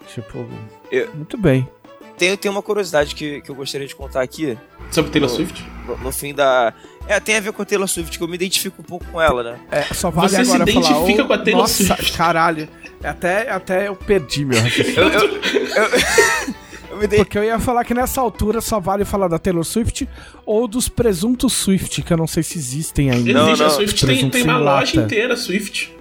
Tipo, 0.06 0.47
eu... 0.91 1.15
muito 1.15 1.37
bem. 1.37 1.69
Tem, 2.17 2.37
tem 2.37 2.50
uma 2.50 2.62
curiosidade 2.62 3.15
que, 3.15 3.41
que 3.41 3.50
eu 3.50 3.55
gostaria 3.55 3.87
de 3.87 3.95
contar 3.95 4.23
aqui. 4.23 4.59
Sobre 4.91 5.11
Taylor 5.12 5.31
no, 5.31 5.37
Swift? 5.37 5.65
No, 5.87 5.97
no, 5.99 6.12
fim 6.12 6.35
da. 6.35 6.75
É, 7.08 7.19
tem 7.19 7.37
a 7.37 7.40
ver 7.40 7.52
com 7.52 7.62
a 7.62 7.64
Taylor 7.64 7.88
Swift, 7.88 8.19
que 8.19 8.22
eu 8.22 8.28
me 8.28 8.34
identifico 8.34 8.82
um 8.82 8.84
pouco 8.84 9.06
com 9.06 9.20
ela, 9.20 9.43
né? 9.43 9.58
É, 9.70 9.82
só 9.94 10.10
vale 10.10 10.28
Você 10.28 10.43
agora 10.43 10.64
se 10.64 10.70
identifica 10.70 11.16
falar, 11.16 11.26
com 11.26 11.32
a 11.32 11.38
Taylor 11.38 11.62
nossa, 11.62 11.84
Swift? 11.84 12.12
caralho. 12.12 12.69
Até, 13.02 13.50
até 13.50 13.88
eu 13.88 13.96
perdi 13.96 14.44
meu 14.44 14.60
raciocínio. 14.60 15.00
eu, 15.00 15.08
eu, 15.08 15.40
eu, 17.00 17.02
eu 17.02 17.08
Porque 17.08 17.38
eu 17.38 17.44
ia 17.44 17.58
falar 17.58 17.84
que 17.84 17.94
nessa 17.94 18.20
altura 18.20 18.60
só 18.60 18.78
vale 18.78 19.05
falar 19.05 19.28
da 19.28 19.38
Taylor 19.38 19.64
Swift 19.64 20.06
ou 20.44 20.69
dos 20.69 20.88
presuntos 20.88 21.52
Swift, 21.55 22.02
que 22.02 22.12
eu 22.12 22.16
não 22.16 22.26
sei 22.26 22.43
se 22.43 22.58
existem 22.58 23.11
ainda. 23.11 23.31
Existe, 23.31 23.58
não, 23.58 23.66
a 23.66 23.70
Swift 23.70 24.06
tem, 24.06 24.31
tem 24.31 24.43
uma 24.43 24.58
loja 24.58 25.00
inteira, 25.00 25.37
Swift. 25.37 25.96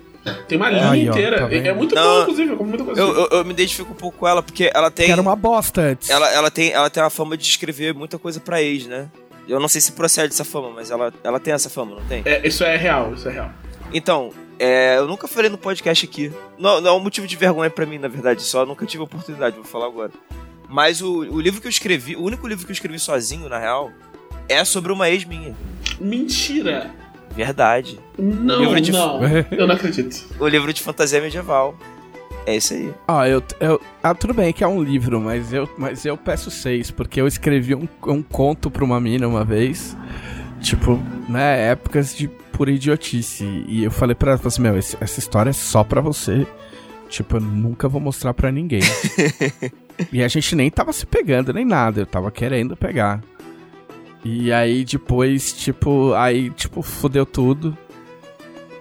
Tem 0.48 0.58
uma 0.58 0.70
linha 0.70 0.90
Aí, 0.90 1.08
ó, 1.08 1.12
inteira. 1.12 1.48
Tá 1.48 1.54
é, 1.54 1.68
é 1.68 1.74
muito 1.74 1.96
bom, 1.96 2.22
inclusive. 2.22 2.52
Eu, 2.52 2.66
muita 2.66 2.84
coisa 2.84 3.00
eu, 3.00 3.16
eu, 3.16 3.28
eu, 3.32 3.46
me 3.46 3.52
identifico 3.52 3.92
um 3.92 3.96
pouco 3.96 4.18
com 4.18 4.28
ela, 4.28 4.44
porque 4.44 4.70
ela 4.74 4.92
tem. 4.92 5.06
Que 5.06 5.12
era 5.12 5.22
uma 5.22 5.36
bosta 5.36 5.82
antes. 5.82 6.10
Ela, 6.10 6.30
ela, 6.34 6.52
tem, 6.52 6.72
ela 6.72 6.90
tem 6.90 7.02
a 7.02 7.10
fama 7.10 7.38
de 7.38 7.46
escrever 7.46 7.94
muita 7.94 8.18
coisa 8.18 8.40
pra 8.40 8.62
ex, 8.62 8.88
né? 8.88 9.08
Eu 9.48 9.60
não 9.60 9.68
sei 9.68 9.80
se 9.80 9.92
procede 9.94 10.34
essa 10.34 10.44
fama, 10.44 10.70
mas 10.72 10.92
ela, 10.92 11.14
ela 11.24 11.40
tem 11.40 11.54
essa 11.54 11.70
fama, 11.70 11.96
não 11.96 12.06
tem? 12.06 12.22
É, 12.26 12.46
isso 12.48 12.64
é 12.64 12.76
real, 12.76 13.14
isso 13.14 13.30
é 13.30 13.32
real. 13.32 13.52
Então, 13.94 14.32
é, 14.60 14.98
eu 14.98 15.08
nunca 15.08 15.28
falei 15.28 15.50
no 15.50 15.58
podcast 15.58 16.06
aqui. 16.06 16.32
Não, 16.58 16.82
não 16.82 16.92
é 16.92 16.94
um 16.94 17.00
motivo 17.00 17.28
de 17.28 17.36
vergonha 17.36 17.70
para 17.70 17.86
mim, 17.86 17.98
na 17.98 18.08
verdade, 18.08 18.42
só 18.42 18.66
nunca 18.66 18.86
tive 18.86 19.02
a 19.02 19.06
oportunidade, 19.06 19.56
vou 19.56 19.66
falar 19.66 19.86
agora. 19.86 20.12
Mas 20.68 21.02
o, 21.02 21.20
o 21.20 21.40
livro 21.40 21.62
que 21.62 21.68
eu 21.68 21.72
escrevi, 21.72 22.16
o 22.16 22.24
único 22.24 22.48
livro 22.48 22.66
que 22.66 22.72
eu 22.72 22.74
escrevi 22.74 23.00
sozinho, 23.00 23.48
na 23.48 23.58
real, 23.58 23.92
é 24.50 24.64
sobre 24.66 24.92
uma 24.92 25.10
ex 25.10 25.24
minha. 25.24 25.56
Mentira! 26.00 26.92
Verdade. 27.36 28.00
Não, 28.18 28.76
de... 28.82 28.92
não. 28.92 29.20
eu 29.52 29.68
não 29.68 29.76
acredito. 29.76 30.26
O 30.40 30.48
livro 30.48 30.74
de 30.74 30.82
fantasia 30.82 31.22
medieval. 31.22 31.78
É 32.48 32.56
isso 32.56 32.74
aí. 32.74 32.94
Ah, 33.06 33.28
eu, 33.28 33.44
eu, 33.60 33.82
ah, 34.02 34.16
tudo 34.16 34.34
bem 34.34 34.54
que 34.54 34.64
é 34.64 34.68
um 34.68 34.82
livro, 34.82 35.20
mas 35.20 35.52
eu, 35.52 35.70
mas 35.78 36.06
eu 36.06 36.16
peço 36.16 36.50
seis, 36.50 36.90
porque 36.90 37.20
eu 37.20 37.28
escrevi 37.28 37.76
um, 37.76 37.86
um 38.08 38.24
conto 38.24 38.72
pra 38.72 38.86
uma 38.86 39.02
mina 39.02 39.28
uma 39.28 39.44
vez. 39.44 39.98
Tipo, 40.62 40.98
né, 41.28 41.72
épocas 41.72 42.16
de 42.16 42.30
pura 42.54 42.72
idiotice. 42.72 43.44
E 43.68 43.84
eu 43.84 43.92
falei 43.92 44.16
pra 44.16 44.32
ela, 44.32 44.42
assim, 44.42 44.62
meu, 44.62 44.78
esse, 44.78 44.96
essa 45.02 45.20
história 45.20 45.50
é 45.50 45.54
só 45.54 45.84
pra 45.84 46.00
você. 46.00 46.48
Tipo, 47.10 47.36
eu 47.36 47.42
nunca 47.42 47.90
vou 47.90 48.00
mostrar 48.00 48.34
pra 48.34 48.50
ninguém. 48.50 48.82
e 50.10 50.24
a 50.24 50.28
gente 50.30 50.56
nem 50.56 50.72
tava 50.72 50.94
se 50.94 51.06
pegando, 51.06 51.52
nem 51.52 51.66
nada. 51.66 52.00
Eu 52.00 52.06
tava 52.06 52.32
querendo 52.32 52.78
pegar. 52.78 53.22
E 54.24 54.54
aí 54.54 54.86
depois, 54.86 55.52
tipo, 55.52 56.14
aí, 56.14 56.50
tipo, 56.52 56.82
fodeu 56.82 57.26
tudo. 57.26 57.78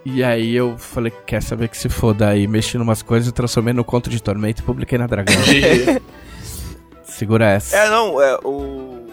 E 0.09 0.23
aí 0.23 0.55
eu 0.55 0.79
falei, 0.79 1.13
quer 1.27 1.43
saber 1.43 1.67
que 1.67 1.77
se 1.77 1.89
foda? 1.89 2.29
Aí 2.29 2.47
mexi 2.47 2.79
numas 2.79 3.03
coisas, 3.03 3.33
transformei 3.33 3.75
no 3.75 3.83
conto 3.83 4.09
de 4.09 4.23
tormento 4.23 4.63
e 4.63 4.65
publiquei 4.65 4.97
na 4.97 5.09
Dragão. 5.09 5.35
Segura 7.03 7.51
essa. 7.51 7.77
É, 7.77 7.91
não, 7.91 8.23
é, 8.23 8.39
o... 8.45 9.09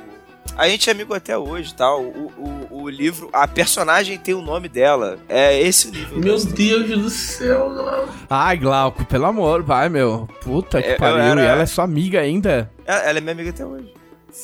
A 0.55 0.69
gente 0.69 0.87
é 0.87 0.93
amigo 0.93 1.15
até 1.15 1.35
hoje, 1.35 1.73
tal. 1.73 1.99
Tá? 1.99 2.07
O, 2.07 2.31
o, 2.37 2.83
o, 2.83 2.89
livro, 2.89 3.27
a 3.33 3.47
personagem 3.47 4.19
tem 4.19 4.35
o 4.35 4.41
nome 4.43 4.69
dela. 4.69 5.17
É 5.27 5.59
esse 5.59 5.87
o 5.87 5.91
livro. 5.91 6.19
Meu 6.19 6.37
Deus 6.37 6.87
do 6.87 7.09
céu, 7.09 7.71
Glauco. 7.71 8.13
Ai, 8.29 8.57
Glauco, 8.57 9.03
pelo 9.05 9.25
amor, 9.25 9.63
vai, 9.63 9.89
meu. 9.89 10.29
Puta 10.43 10.79
que 10.79 10.89
é, 10.89 10.95
pariu. 10.95 11.23
Era... 11.23 11.41
E 11.41 11.45
ela 11.47 11.63
é 11.63 11.65
sua 11.65 11.85
amiga 11.85 12.21
ainda. 12.21 12.69
Ela, 12.85 12.99
ela 12.99 13.17
é 13.17 13.21
minha 13.21 13.33
amiga 13.33 13.49
até 13.49 13.65
hoje. 13.65 13.91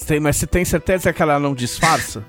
Tem, 0.08 0.20
mas 0.20 0.38
você 0.38 0.48
tem 0.48 0.66
certeza 0.66 1.14
que 1.14 1.22
ela 1.22 1.40
não 1.40 1.54
disfarça? 1.54 2.26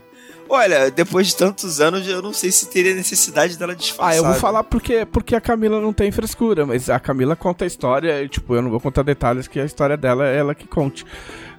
Olha, 0.53 0.91
depois 0.91 1.29
de 1.29 1.37
tantos 1.37 1.81
anos, 1.81 2.09
eu 2.09 2.21
não 2.21 2.33
sei 2.33 2.51
se 2.51 2.69
teria 2.69 2.93
necessidade 2.93 3.57
dela 3.57 3.75
disfarçar. 3.75 4.13
Ah, 4.13 4.17
eu 4.17 4.25
vou 4.25 4.35
falar 4.35 4.65
porque, 4.65 5.07
porque 5.07 5.37
a 5.37 5.41
Camila 5.41 5.81
não 5.81 5.93
tem 5.93 6.11
frescura, 6.11 6.67
mas 6.67 6.91
a 6.91 6.99
Camila 6.99 7.37
conta 7.37 7.65
a 7.65 7.69
história, 7.69 8.21
e, 8.21 8.29
tipo, 8.29 8.57
eu 8.57 8.61
não 8.61 8.69
vou 8.69 8.81
contar 8.81 9.03
detalhes 9.03 9.47
que 9.47 9.61
a 9.61 9.65
história 9.65 9.97
dela 9.97 10.27
é 10.27 10.37
ela 10.37 10.53
que 10.53 10.67
conte. 10.67 11.07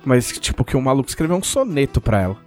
Mas, 0.03 0.27
tipo, 0.33 0.65
que 0.65 0.75
o 0.75 0.81
maluco 0.81 1.07
escreveu 1.07 1.37
um 1.37 1.43
soneto 1.43 2.01
pra 2.01 2.19
ela. 2.21 2.37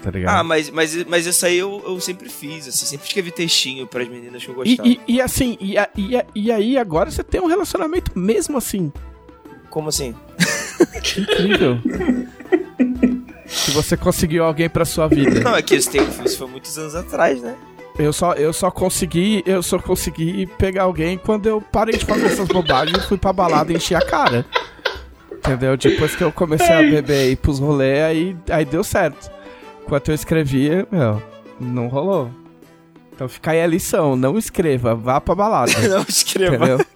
Tá 0.00 0.08
ligado? 0.12 0.38
Ah, 0.38 0.44
mas, 0.44 0.70
mas, 0.70 1.04
mas 1.04 1.26
isso 1.26 1.44
aí 1.44 1.58
eu, 1.58 1.82
eu 1.84 1.98
sempre 1.98 2.28
fiz, 2.28 2.68
assim, 2.68 2.86
sempre 2.86 3.08
escrevi 3.08 3.32
textinho 3.32 3.88
pras 3.88 4.08
meninas 4.08 4.44
que 4.44 4.50
eu 4.50 4.54
gostava. 4.54 4.88
E, 4.88 5.00
e, 5.08 5.16
e 5.16 5.20
assim, 5.20 5.58
e, 5.60 5.74
e, 5.96 6.24
e 6.32 6.52
aí 6.52 6.78
agora 6.78 7.10
você 7.10 7.24
tem 7.24 7.40
um 7.40 7.46
relacionamento 7.46 8.16
mesmo 8.16 8.56
assim. 8.56 8.92
Como 9.68 9.88
assim? 9.88 10.14
Que 11.02 11.22
incrível. 11.22 11.80
que 13.64 13.70
você 13.70 13.96
conseguiu 13.96 14.44
alguém 14.44 14.68
pra 14.68 14.84
sua 14.84 15.08
vida. 15.08 15.40
Não, 15.40 15.56
é 15.56 15.62
que 15.62 15.74
isso, 15.74 15.90
tem, 15.90 16.02
isso 16.24 16.38
foi 16.38 16.46
muitos 16.46 16.76
anos 16.78 16.94
atrás, 16.94 17.40
né? 17.42 17.56
Eu 17.98 18.12
só, 18.12 18.34
eu 18.34 18.52
só 18.52 18.70
consegui, 18.70 19.42
eu 19.46 19.62
só 19.62 19.78
consegui 19.78 20.46
pegar 20.58 20.82
alguém 20.82 21.16
quando 21.16 21.46
eu 21.46 21.60
parei 21.60 21.96
de 21.96 22.04
fazer 22.04 22.26
essas 22.26 22.46
bobagens 22.46 22.98
e 22.98 23.08
fui 23.08 23.16
pra 23.16 23.32
balada 23.32 23.72
e 23.72 23.76
enchi 23.76 23.94
a 23.94 24.00
cara. 24.00 24.44
Entendeu? 25.32 25.76
Depois 25.76 26.14
que 26.14 26.22
eu 26.22 26.30
comecei 26.30 26.74
a 26.74 26.82
beber 26.82 27.28
e 27.28 27.32
ir 27.32 27.36
pros 27.36 27.58
rolês, 27.58 28.02
aí, 28.02 28.36
aí 28.50 28.64
deu 28.64 28.84
certo. 28.84 29.30
Enquanto 29.82 30.08
eu 30.08 30.14
escrevia, 30.14 30.86
meu, 30.90 31.22
não 31.58 31.88
rolou. 31.88 32.30
Então 33.14 33.28
fica 33.28 33.52
aí 33.52 33.62
a 33.62 33.66
lição, 33.66 34.14
não 34.14 34.36
escreva, 34.36 34.94
vá 34.94 35.20
pra 35.20 35.34
balada. 35.34 35.72
não 35.88 36.04
escreva. 36.06 36.56
Entendeu? 36.56 36.86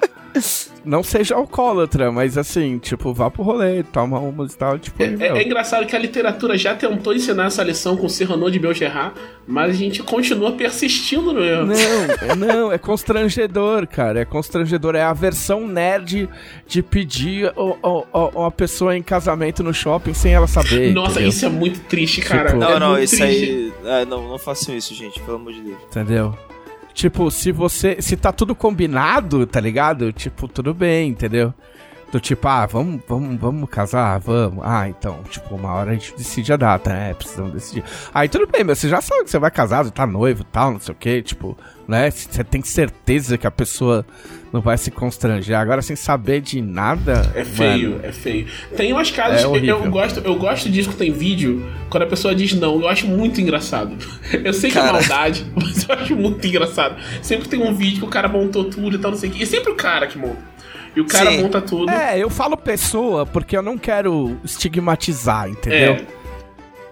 Não 0.85 1.03
seja 1.03 1.35
alcoólatra, 1.35 2.11
mas 2.11 2.39
assim, 2.39 2.79
tipo, 2.79 3.13
vá 3.13 3.31
pro 3.31 3.43
rolê, 3.43 3.83
toma 3.83 4.19
umas 4.19 4.55
e 4.55 4.59
tal, 4.59 4.79
tipo... 4.79 5.03
É, 5.03 5.07
é, 5.07 5.39
é, 5.39 5.43
engraçado 5.45 5.87
que 5.87 5.95
a 5.95 5.99
literatura 5.99 6.57
já 6.57 6.75
tentou 6.75 7.13
ensinar 7.15 7.47
essa 7.47 7.63
lição 7.63 7.97
com 7.97 8.09
Cyrano 8.09 8.51
de 8.51 8.59
Bergerac, 8.59 9.19
mas 9.47 9.71
a 9.71 9.75
gente 9.75 10.03
continua 10.03 10.53
persistindo 10.53 11.33
no 11.33 11.45
erro. 11.45 11.67
Não, 11.67 12.37
não, 12.37 12.73
é 12.73 12.79
constrangedor, 12.79 13.87
cara, 13.87 14.21
é 14.21 14.25
constrangedor, 14.25 14.95
é 14.95 15.03
a 15.03 15.13
versão 15.13 15.67
nerd 15.67 16.29
de 16.67 16.83
pedir 16.83 17.53
uma 17.57 18.51
pessoa 18.51 18.97
em 18.97 19.03
casamento 19.03 19.63
no 19.63 19.75
shopping 19.75 20.15
sem 20.15 20.33
ela 20.33 20.47
saber. 20.47 20.93
Nossa, 20.93 21.13
entendeu? 21.13 21.29
isso 21.29 21.47
é 21.47 21.49
muito 21.49 21.81
triste, 21.81 22.21
cara. 22.21 22.51
Tipo, 22.51 22.61
não, 22.61 22.71
é 22.71 22.79
não, 22.79 22.99
isso 22.99 23.17
triste. 23.17 23.45
aí... 23.45 23.73
É, 23.85 24.05
não, 24.05 24.29
não 24.29 24.39
façam 24.39 24.77
isso, 24.77 24.95
gente, 24.95 25.21
pelo 25.21 25.37
amor 25.37 25.53
de 25.53 25.61
Deus. 25.61 25.79
Entendeu? 25.91 26.35
Tipo, 27.01 27.31
se 27.31 27.51
você. 27.51 27.97
Se 28.03 28.15
tá 28.15 28.31
tudo 28.31 28.55
combinado, 28.55 29.47
tá 29.47 29.59
ligado? 29.59 30.13
Tipo, 30.13 30.47
tudo 30.47 30.75
bem, 30.75 31.09
entendeu? 31.09 31.55
Do 32.13 32.19
tipo, 32.19 32.47
ah, 32.49 32.67
vamos, 32.67 33.01
vamos, 33.07 33.41
vamos 33.41 33.71
casar? 33.71 34.19
Vamos. 34.19 34.65
Ah, 34.65 34.89
então, 34.89 35.21
tipo, 35.31 35.55
uma 35.55 35.73
hora 35.73 35.93
a 35.93 35.95
gente 35.95 36.15
decide 36.17 36.53
a 36.53 36.57
data, 36.57 36.91
né? 36.91 37.15
Precisamos 37.15 37.53
decidir. 37.53 37.85
Aí 38.13 38.29
tudo 38.29 38.49
bem, 38.49 38.65
mas 38.65 38.79
você 38.79 38.89
já 38.89 39.01
sabe 39.01 39.25
que 39.25 39.31
você 39.31 39.39
vai 39.39 39.51
casar, 39.51 39.85
você 39.85 39.93
tá 39.93 40.07
noivo 40.07 40.43
e 40.43 40.47
tal, 40.47 40.73
não 40.73 40.81
sei 40.81 40.93
o 40.93 40.97
que, 40.97 41.23
tipo, 41.23 41.57
né? 41.87 42.11
Você 42.11 42.43
tem 42.43 42.63
certeza 42.63 43.39
que 43.39 43.47
a 43.47 43.51
pessoa 43.51 44.05
não 44.53 44.61
vai 44.61 44.77
se 44.77 44.91
constranger. 44.91 45.57
Agora, 45.57 45.83
sem 45.83 45.95
saber 45.95 46.41
de 46.41 46.61
nada. 46.61 47.31
É 47.35 47.45
feio, 47.45 47.91
mano, 47.91 48.01
é 48.05 48.13
feio. 48.13 48.47
Tem 48.77 48.93
umas 48.93 49.11
casas 49.13 49.45
é 49.45 49.61
que 49.61 49.67
eu 49.69 49.89
gosto, 49.89 50.21
eu 50.21 50.35
gosto 50.35 50.69
disso 50.69 50.91
que 50.91 50.97
tem 50.97 51.13
vídeo, 51.13 51.65
quando 51.89 52.03
a 52.03 52.07
pessoa 52.07 52.35
diz 52.35 52.53
não, 52.55 52.81
eu 52.81 52.89
acho 52.89 53.07
muito 53.07 53.41
engraçado. 53.41 53.97
Eu 54.45 54.53
sei 54.53 54.71
que 54.71 54.79
é 54.79 54.81
cara. 54.81 54.99
é 54.99 55.01
maldade, 55.01 55.47
mas 55.55 55.89
eu 55.89 55.95
acho 55.95 56.17
muito 56.17 56.47
engraçado. 56.47 56.97
Sempre 57.21 57.49
tem 57.49 57.61
um 57.61 57.75
vídeo 57.75 57.99
que 57.99 58.05
o 58.05 58.09
cara 58.09 58.29
montou 58.29 58.65
tudo 58.65 58.97
e 58.97 58.99
tal, 58.99 59.11
não 59.11 59.19
sei 59.19 59.29
o 59.29 59.33
que. 59.33 59.43
E 59.43 59.47
sempre 59.47 59.73
o 59.73 59.75
cara 59.75 60.07
que 60.07 60.17
monta. 60.17 60.50
E 60.95 61.01
o 61.01 61.07
cara 61.07 61.31
Sim. 61.31 61.43
monta 61.43 61.61
tudo. 61.61 61.91
É, 61.91 62.19
eu 62.19 62.29
falo 62.29 62.57
pessoa 62.57 63.25
porque 63.25 63.57
eu 63.57 63.63
não 63.63 63.79
quero 63.79 64.37
estigmatizar, 64.45 65.49
entendeu? 65.49 65.95
É. 65.95 66.07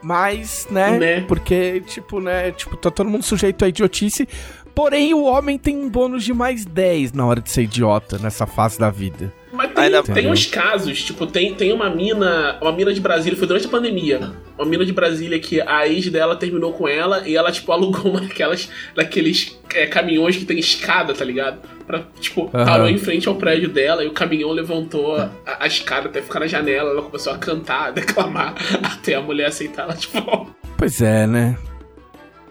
Mas, 0.00 0.66
né, 0.70 0.98
né? 0.98 1.20
Porque, 1.22 1.82
tipo, 1.86 2.20
né, 2.20 2.52
tipo, 2.52 2.76
tá 2.76 2.90
todo 2.90 3.10
mundo 3.10 3.24
sujeito 3.24 3.64
a 3.64 3.68
idiotice. 3.68 4.28
Porém, 4.74 5.12
o 5.12 5.24
homem 5.24 5.58
tem 5.58 5.76
um 5.76 5.90
bônus 5.90 6.22
de 6.22 6.32
mais 6.32 6.64
10 6.64 7.12
na 7.12 7.26
hora 7.26 7.40
de 7.40 7.50
ser 7.50 7.62
idiota 7.62 8.16
nessa 8.18 8.46
fase 8.46 8.78
da 8.78 8.90
vida. 8.90 9.32
Tem, 9.78 9.86
Ainda... 9.86 10.02
tem 10.02 10.28
uns 10.28 10.46
casos, 10.46 11.02
tipo, 11.02 11.26
tem, 11.26 11.54
tem 11.54 11.72
uma 11.72 11.88
mina, 11.88 12.58
uma 12.60 12.72
mina 12.72 12.92
de 12.92 13.00
Brasília, 13.00 13.38
foi 13.38 13.46
durante 13.46 13.66
a 13.66 13.70
pandemia, 13.70 14.32
uma 14.58 14.66
mina 14.66 14.84
de 14.84 14.92
Brasília 14.92 15.38
que 15.38 15.60
a 15.60 15.86
ex 15.86 16.08
dela 16.08 16.34
terminou 16.34 16.72
com 16.72 16.88
ela 16.88 17.26
e 17.26 17.36
ela, 17.36 17.52
tipo, 17.52 17.70
alugou 17.72 18.10
uma 18.10 18.20
daquelas, 18.20 18.68
daqueles 18.94 19.58
é, 19.72 19.86
caminhões 19.86 20.36
que 20.36 20.44
tem 20.44 20.58
escada, 20.58 21.14
tá 21.14 21.24
ligado? 21.24 21.60
Pra, 21.86 22.02
tipo, 22.20 22.42
uhum. 22.42 22.50
parou 22.50 22.88
em 22.88 22.98
frente 22.98 23.28
ao 23.28 23.36
prédio 23.36 23.68
dela 23.68 24.04
e 24.04 24.08
o 24.08 24.12
caminhão 24.12 24.50
levantou 24.50 25.16
a, 25.16 25.30
a 25.46 25.66
escada 25.66 26.08
até 26.08 26.20
ficar 26.20 26.40
na 26.40 26.46
janela, 26.46 26.90
ela 26.90 27.02
começou 27.02 27.32
a 27.32 27.38
cantar, 27.38 27.88
a 27.88 27.90
declamar, 27.92 28.54
até 28.82 29.14
a 29.14 29.20
mulher 29.20 29.46
aceitar 29.46 29.84
ela, 29.84 29.94
tipo... 29.94 30.50
Pois 30.76 31.00
é, 31.00 31.26
né? 31.26 31.56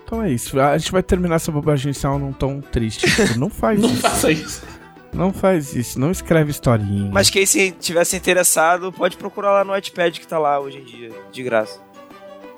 Então 0.07 0.24
é 0.24 0.31
isso. 0.31 0.57
A 0.60 0.77
gente 0.77 0.91
vai 0.91 1.03
terminar 1.03 1.36
essa 1.36 1.51
bobagem 1.51 1.91
num 2.17 2.31
tom 2.31 2.62
triste. 2.62 3.05
Não 3.38 3.50
faz 3.50 3.79
não 3.79 3.89
isso. 3.89 4.01
Não 4.01 4.10
faça 4.10 4.31
isso. 4.31 4.76
Não 5.14 5.34
faz 5.34 5.76
isso, 5.76 6.00
não 6.00 6.12
escreve 6.12 6.52
historinha. 6.52 7.10
Mas 7.12 7.30
quem 7.30 7.46
se 7.46 7.72
tivesse 7.72 8.16
interessado, 8.16 8.92
pode 8.92 9.18
procurar 9.18 9.52
lá 9.52 9.64
no 9.64 9.72
Wattpad 9.72 10.20
que 10.20 10.28
tá 10.28 10.38
lá 10.38 10.60
hoje 10.60 10.80
em 10.80 10.84
dia, 10.84 11.12
de 11.32 11.44
graça. 11.44 11.80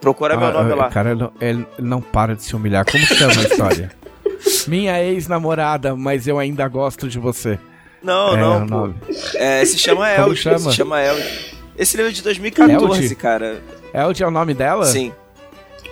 Procura 0.01 0.35
ah, 0.35 0.37
meu 0.37 0.51
nome 0.51 0.73
lá. 0.73 0.89
Cara, 0.89 1.11
ele, 1.11 1.29
ele 1.41 1.67
não 1.77 2.01
para 2.01 2.35
de 2.35 2.43
se 2.43 2.55
humilhar. 2.55 2.85
Como 2.89 3.03
chama 3.05 3.33
a 3.33 3.43
história? 3.43 3.91
Minha 4.67 5.03
ex-namorada, 5.03 5.95
mas 5.95 6.27
eu 6.27 6.39
ainda 6.39 6.67
gosto 6.67 7.07
de 7.07 7.19
você. 7.19 7.59
Não, 8.01 8.33
é, 8.33 8.37
não. 8.39 8.65
Nome. 8.65 8.95
É, 9.35 9.63
se 9.65 9.77
chama 9.77 10.09
Eld. 10.09 10.35
Chama? 10.37 10.59
Se 10.59 10.73
chama 10.73 11.01
Eld. 11.01 11.57
Esse 11.77 11.97
livro 11.97 12.11
é 12.11 12.13
de 12.13 12.21
2014, 12.21 13.03
Eld? 13.03 13.15
cara. 13.15 13.61
Eld 13.93 14.23
é 14.23 14.27
o 14.27 14.31
nome 14.31 14.53
dela? 14.53 14.85
Sim. 14.85 15.13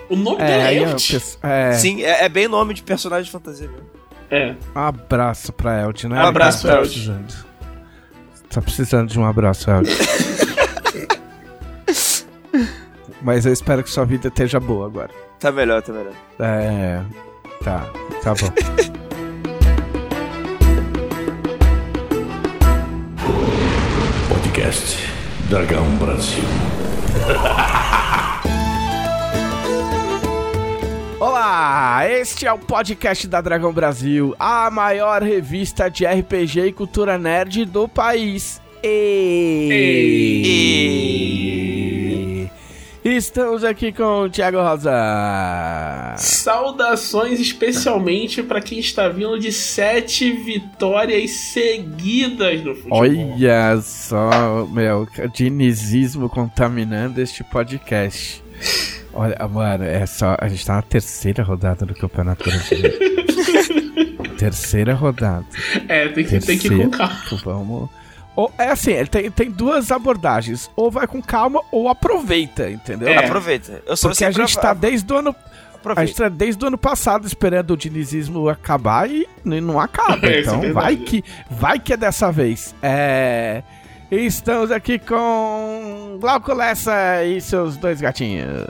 O 0.08 0.16
nome 0.16 0.42
é, 0.42 0.46
dela 0.46 0.70
é 0.70 0.74
Eld? 0.74 1.22
É... 1.42 1.72
Sim, 1.72 2.02
é, 2.02 2.24
é, 2.24 2.28
bem 2.28 2.48
nome 2.48 2.72
de 2.72 2.82
personagem 2.82 3.24
de 3.24 3.30
fantasia 3.30 3.68
mesmo. 3.68 3.86
É. 4.30 4.54
Um 4.74 4.80
abraço 4.80 5.52
pra 5.52 5.82
Eld, 5.82 6.08
né? 6.08 6.22
Um 6.22 6.26
abraço 6.26 6.66
tá 6.66 6.74
pra 6.74 6.82
Eld. 6.82 7.36
Tá 8.50 8.60
precisando 8.62 9.08
de 9.08 9.18
um 9.18 9.24
abraço, 9.24 9.70
Eld. 9.70 9.88
Mas 13.22 13.44
eu 13.46 13.52
espero 13.52 13.82
que 13.82 13.90
sua 13.90 14.04
vida 14.04 14.28
esteja 14.28 14.60
boa 14.60 14.86
agora. 14.86 15.10
Tá 15.40 15.50
melhor, 15.50 15.82
tá 15.82 15.92
melhor. 15.92 16.12
É. 16.38 17.02
Tá, 17.64 17.86
tá 18.22 18.34
bom. 18.34 18.52
Podcast 24.28 25.12
Dragão 25.48 25.84
Brasil. 25.96 26.44
Olá, 31.50 32.06
este 32.06 32.46
é 32.46 32.52
o 32.52 32.58
podcast 32.58 33.26
da 33.26 33.40
Dragão 33.40 33.72
Brasil, 33.72 34.36
a 34.38 34.70
maior 34.70 35.22
revista 35.22 35.88
de 35.88 36.04
RPG 36.04 36.66
e 36.66 36.72
cultura 36.74 37.16
nerd 37.16 37.64
do 37.64 37.88
país. 37.88 38.60
E... 38.84 39.70
e... 43.02 43.10
Estamos 43.16 43.64
aqui 43.64 43.92
com 43.92 44.24
o 44.24 44.28
Thiago 44.28 44.58
Rosa. 44.58 44.92
Saudações 46.18 47.40
especialmente 47.40 48.42
para 48.42 48.60
quem 48.60 48.78
está 48.78 49.08
vindo 49.08 49.38
de 49.38 49.50
sete 49.50 50.30
vitórias 50.30 51.30
seguidas 51.30 52.62
no 52.62 52.74
futebol. 52.74 53.00
Olha 53.00 53.80
só, 53.80 54.66
meu, 54.66 55.08
dinizismo 55.32 56.28
contaminando 56.28 57.22
este 57.22 57.42
podcast. 57.42 58.44
Olha, 59.18 59.36
mano, 59.48 59.82
é 59.82 60.06
só. 60.06 60.36
A 60.38 60.46
gente 60.46 60.64
tá 60.64 60.76
na 60.76 60.82
terceira 60.82 61.42
rodada 61.42 61.84
do 61.84 61.92
Campeonato 61.92 62.44
Brasileiro. 62.44 62.96
terceira 64.38 64.94
rodada. 64.94 65.44
É, 65.88 66.06
tem 66.06 66.24
que, 66.24 66.30
terceira, 66.30 66.46
tem 66.46 66.58
que 66.58 66.68
ir 66.68 66.84
com 66.84 66.90
calma. 66.90 67.20
Vamos. 67.44 67.90
Ou, 68.36 68.52
é 68.56 68.68
assim, 68.68 68.92
ele 68.92 69.08
tem, 69.08 69.28
tem 69.28 69.50
duas 69.50 69.90
abordagens. 69.90 70.70
Ou 70.76 70.88
vai 70.88 71.08
com 71.08 71.20
calma 71.20 71.60
ou 71.72 71.88
aproveita, 71.88 72.70
entendeu? 72.70 73.08
É. 73.08 73.16
Aproveita. 73.16 73.82
Eu 73.84 73.96
sou 73.96 74.10
Porque 74.10 74.24
a 74.24 74.30
gente 74.30 74.56
tá 74.56 74.72
desde 74.72 75.12
o 75.12 75.16
ano. 75.16 75.34
Aproveita. 75.74 76.00
A 76.00 76.06
gente 76.06 76.16
tá 76.16 76.28
desde 76.28 76.64
o 76.64 76.68
ano 76.68 76.78
passado 76.78 77.26
esperando 77.26 77.72
o 77.72 77.76
dinizismo 77.76 78.48
acabar 78.48 79.10
e 79.10 79.26
não 79.44 79.80
acaba. 79.80 80.20
É, 80.30 80.42
então 80.42 80.62
é 80.62 80.70
vai 80.70 80.96
que 80.96 81.24
vai 81.50 81.80
que 81.80 81.92
é 81.92 81.96
dessa 81.96 82.30
vez. 82.30 82.72
É. 82.80 83.64
Estamos 84.10 84.70
aqui 84.70 84.98
com 84.98 86.16
Glauco 86.18 86.54
Lessa 86.54 87.22
e 87.26 87.42
seus 87.42 87.76
dois 87.76 88.00
gatinhos. 88.00 88.66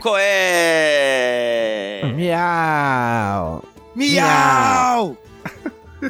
Qual 0.00 0.14
é? 0.16 2.02
Miau! 2.14 3.64
Miau! 3.96 5.16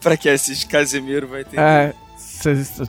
pra 0.00 0.16
que 0.16 0.28
assiste 0.28 0.68
Casimiro 0.68 1.26
vai 1.26 1.42
ter. 1.42 1.58
É. 1.58 1.92
Cês, 2.16 2.78
o 2.78 2.88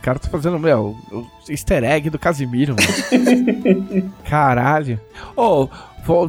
cara 0.00 0.18
tá 0.18 0.28
fazendo, 0.28 0.58
meu, 0.58 0.98
o 1.12 1.28
easter 1.48 1.84
egg 1.84 2.10
do 2.10 2.18
Casimiro, 2.18 2.74
mano. 2.74 4.12
Caralho. 4.28 5.00
Ô, 5.36 5.62
oh, 5.62 5.68
vou 6.04 6.28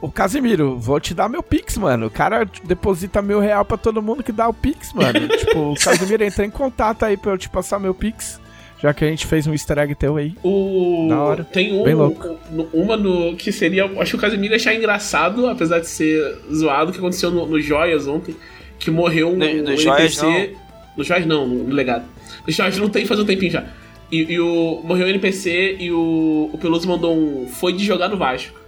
Ô 0.00 0.10
Casimiro, 0.10 0.78
vou 0.78 0.98
te 0.98 1.12
dar 1.12 1.28
meu 1.28 1.42
Pix, 1.42 1.76
mano. 1.76 2.06
O 2.06 2.10
cara 2.10 2.48
deposita 2.64 3.20
mil 3.20 3.38
real 3.38 3.64
pra 3.64 3.76
todo 3.76 4.00
mundo 4.00 4.22
que 4.22 4.32
dá 4.32 4.48
o 4.48 4.54
Pix, 4.54 4.94
mano. 4.94 5.28
tipo, 5.36 5.72
o 5.72 5.74
Casimiro, 5.74 6.24
entra 6.24 6.44
em 6.44 6.50
contato 6.50 7.04
aí 7.04 7.16
pra 7.16 7.32
eu 7.32 7.38
te 7.38 7.50
passar 7.50 7.78
meu 7.78 7.94
Pix. 7.94 8.40
Já 8.82 8.94
que 8.94 9.04
a 9.04 9.08
gente 9.08 9.26
fez 9.26 9.46
um 9.46 9.52
easter 9.52 9.78
egg 9.78 9.94
teu 9.94 10.16
aí. 10.16 10.34
O... 10.42 11.06
Da 11.08 11.22
hora. 11.22 11.44
Tem 11.44 11.78
um, 11.78 11.84
Bem 11.84 11.94
louco. 11.94 12.38
uma 12.72 12.96
no, 12.96 13.36
que 13.36 13.52
seria. 13.52 13.84
Acho 13.84 14.12
que 14.12 14.16
o 14.16 14.20
Casimiro 14.20 14.54
ia 14.54 14.56
achar 14.56 14.74
engraçado, 14.74 15.46
apesar 15.48 15.80
de 15.80 15.86
ser 15.86 16.38
zoado, 16.50 16.90
que 16.90 16.98
aconteceu 16.98 17.30
no, 17.30 17.46
no 17.46 17.60
Joias 17.60 18.06
ontem. 18.06 18.34
Que 18.78 18.90
morreu 18.90 19.28
um, 19.28 19.36
no, 19.36 19.46
no 19.62 19.72
um 19.72 19.76
Joias, 19.76 20.16
NPC. 20.16 20.26
Não. 20.54 20.60
No 20.96 21.04
Joias 21.04 21.26
não, 21.26 21.46
no, 21.46 21.64
no 21.64 21.74
legado. 21.74 22.06
No 22.46 22.50
Joias 22.50 22.78
não 22.78 22.88
tem 22.88 23.04
faz 23.04 23.20
um 23.20 23.26
tempinho 23.26 23.52
já. 23.52 23.66
E, 24.10 24.32
e 24.32 24.40
o. 24.40 24.80
Morreu 24.82 25.06
o 25.06 25.10
NPC 25.10 25.76
e 25.78 25.92
o, 25.92 26.48
o 26.50 26.58
Peluso 26.58 26.88
mandou 26.88 27.14
um. 27.14 27.46
Foi 27.48 27.74
de 27.74 27.84
jogar 27.84 28.08
no 28.08 28.16
Vasco. 28.16 28.59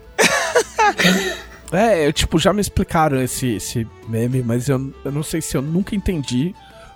é, 1.72 2.06
eu, 2.06 2.12
tipo, 2.12 2.38
já 2.38 2.52
me 2.52 2.60
explicaram 2.60 3.20
esse, 3.22 3.56
esse 3.56 3.86
meme, 4.08 4.42
mas 4.42 4.68
eu, 4.68 4.92
eu 5.04 5.12
não 5.12 5.22
sei 5.22 5.40
se 5.40 5.56
eu 5.56 5.62
nunca 5.62 5.94
entendi 5.94 6.54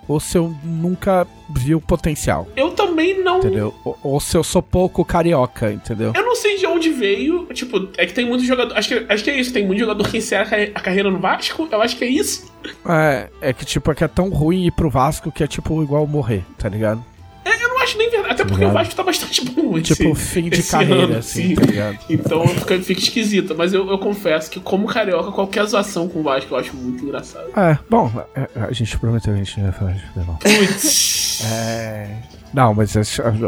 ou 0.08 0.20
se 0.20 0.38
eu 0.38 0.54
nunca 0.62 1.26
vi 1.50 1.74
o 1.74 1.80
potencial. 1.80 2.46
Eu 2.56 2.70
também 2.70 3.22
não. 3.22 3.38
Entendeu? 3.38 3.74
Ou, 3.84 3.98
ou 4.02 4.20
se 4.20 4.36
eu 4.36 4.44
sou 4.44 4.62
pouco 4.62 5.04
carioca, 5.04 5.72
entendeu? 5.72 6.12
Eu 6.14 6.24
não 6.24 6.36
sei 6.36 6.56
de 6.56 6.66
onde 6.66 6.90
veio. 6.90 7.46
Tipo, 7.46 7.88
é 7.96 8.06
que 8.06 8.14
tem 8.14 8.24
muito 8.24 8.44
jogador. 8.44 8.76
Acho 8.76 8.88
que, 8.88 9.12
acho 9.12 9.24
que 9.24 9.30
é 9.30 9.38
isso. 9.38 9.52
Tem 9.52 9.66
muito 9.66 9.80
jogador 9.80 10.08
que 10.08 10.18
encerra 10.18 10.56
a 10.74 10.80
carreira 10.80 11.10
no 11.10 11.18
Vasco. 11.18 11.68
Eu 11.70 11.82
acho 11.82 11.96
que 11.96 12.04
é 12.04 12.08
isso. 12.08 12.52
É, 12.88 13.28
é 13.40 13.52
que 13.52 13.64
tipo, 13.64 13.90
é 13.90 13.94
que 13.94 14.04
é 14.04 14.08
tão 14.08 14.28
ruim 14.28 14.66
ir 14.66 14.70
pro 14.70 14.90
Vasco 14.90 15.32
que 15.32 15.42
é 15.42 15.46
tipo 15.46 15.82
igual 15.82 16.06
morrer, 16.06 16.44
tá 16.56 16.68
ligado? 16.68 17.04
É, 17.44 17.64
eu 17.64 17.68
não 17.68 17.78
acho 17.80 17.98
nem 17.98 18.10
porque 18.46 18.64
o 18.64 18.70
Vasco 18.70 18.94
tá 18.94 19.02
bastante 19.02 19.44
bom 19.44 19.78
esse 19.78 19.94
Tipo, 19.94 20.14
fim 20.14 20.48
de 20.48 20.62
carreira, 20.62 21.04
ano, 21.04 21.18
assim, 21.18 21.54
tá 21.54 21.64
ligado? 21.64 21.98
Então 22.08 22.46
fica, 22.48 22.80
fica 22.80 23.00
esquisito. 23.00 23.54
Mas 23.56 23.72
eu, 23.72 23.88
eu 23.88 23.98
confesso 23.98 24.50
que, 24.50 24.60
como 24.60 24.86
carioca, 24.86 25.30
qualquer 25.32 25.64
zoação 25.66 26.08
com 26.08 26.20
o 26.20 26.22
Vasco 26.22 26.54
eu 26.54 26.58
acho 26.58 26.76
muito 26.76 27.04
engraçado. 27.04 27.48
É, 27.56 27.78
bom, 27.88 28.10
é, 28.34 28.48
a 28.54 28.72
gente 28.72 28.98
prometeu 28.98 29.34
que 29.34 29.40
a 29.40 29.44
gente 29.44 29.60
ia 29.60 29.72
falar 29.72 29.92
de 29.92 30.06
futebol. 30.06 30.38
Putz. 30.42 31.44
É. 31.44 32.16
Não, 32.52 32.74
mas 32.74 32.96
é, 32.96 33.00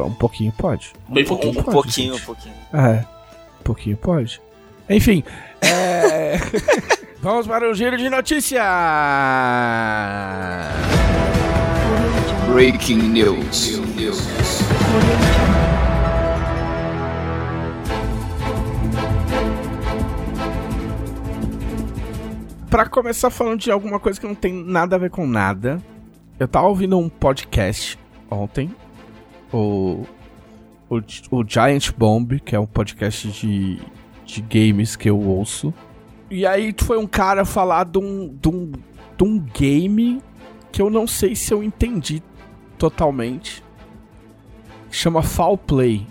um 0.05 0.15
pouquinho 0.15 0.53
pode. 0.53 0.93
Bem 1.09 1.25
pouquinho. 1.25 1.57
Um, 1.57 1.61
um 1.61 1.65
pouquinho, 1.65 2.15
um 2.15 2.21
pouquinho. 2.21 2.55
É, 2.73 3.05
um 3.61 3.63
pouquinho 3.65 3.97
pode. 3.97 4.41
Enfim, 4.89 5.23
é... 5.61 6.39
vamos 7.21 7.47
para 7.47 7.71
o 7.71 7.75
giro 7.75 7.97
de 7.97 8.09
notícias. 8.09 8.63
Breaking 12.53 13.11
News. 13.11 14.78
Para 22.71 22.87
começar 22.89 23.31
falando 23.31 23.61
de 23.61 23.71
alguma 23.71 23.99
coisa 23.99 24.21
que 24.21 24.27
não 24.27 24.35
tem 24.35 24.53
nada 24.53 24.97
a 24.97 24.99
ver 24.99 25.11
com 25.11 25.27
nada, 25.27 25.83
eu 26.39 26.47
tava 26.47 26.69
ouvindo 26.69 26.99
um 26.99 27.09
podcast 27.09 27.99
ontem 28.31 28.71
o, 29.53 30.05
o, 30.89 30.97
o 31.31 31.45
Giant 31.47 31.91
Bomb, 31.97 32.39
que 32.41 32.55
é 32.55 32.61
um 32.61 32.67
podcast 32.67 33.29
de, 33.29 33.81
de 34.25 34.43
games 34.43 34.97
que 34.97 35.09
eu 35.09 35.19
ouço. 35.19 35.73
E 36.31 36.47
aí 36.47 36.75
foi 36.77 36.99
um 36.99 37.07
cara 37.07 37.45
falar 37.45 37.85
de 37.85 37.99
um, 37.99 38.37
de, 38.41 38.49
um, 38.49 38.73
de 39.17 39.25
um 39.25 39.39
game 39.39 40.23
que 40.71 40.83
eu 40.83 40.91
não 40.91 41.07
sei 41.07 41.35
se 41.35 41.53
eu 41.53 41.63
entendi 41.63 42.23
totalmente. 42.77 43.65
Chama 44.91 45.23
Fall 45.23 45.57
Play. 45.59 46.07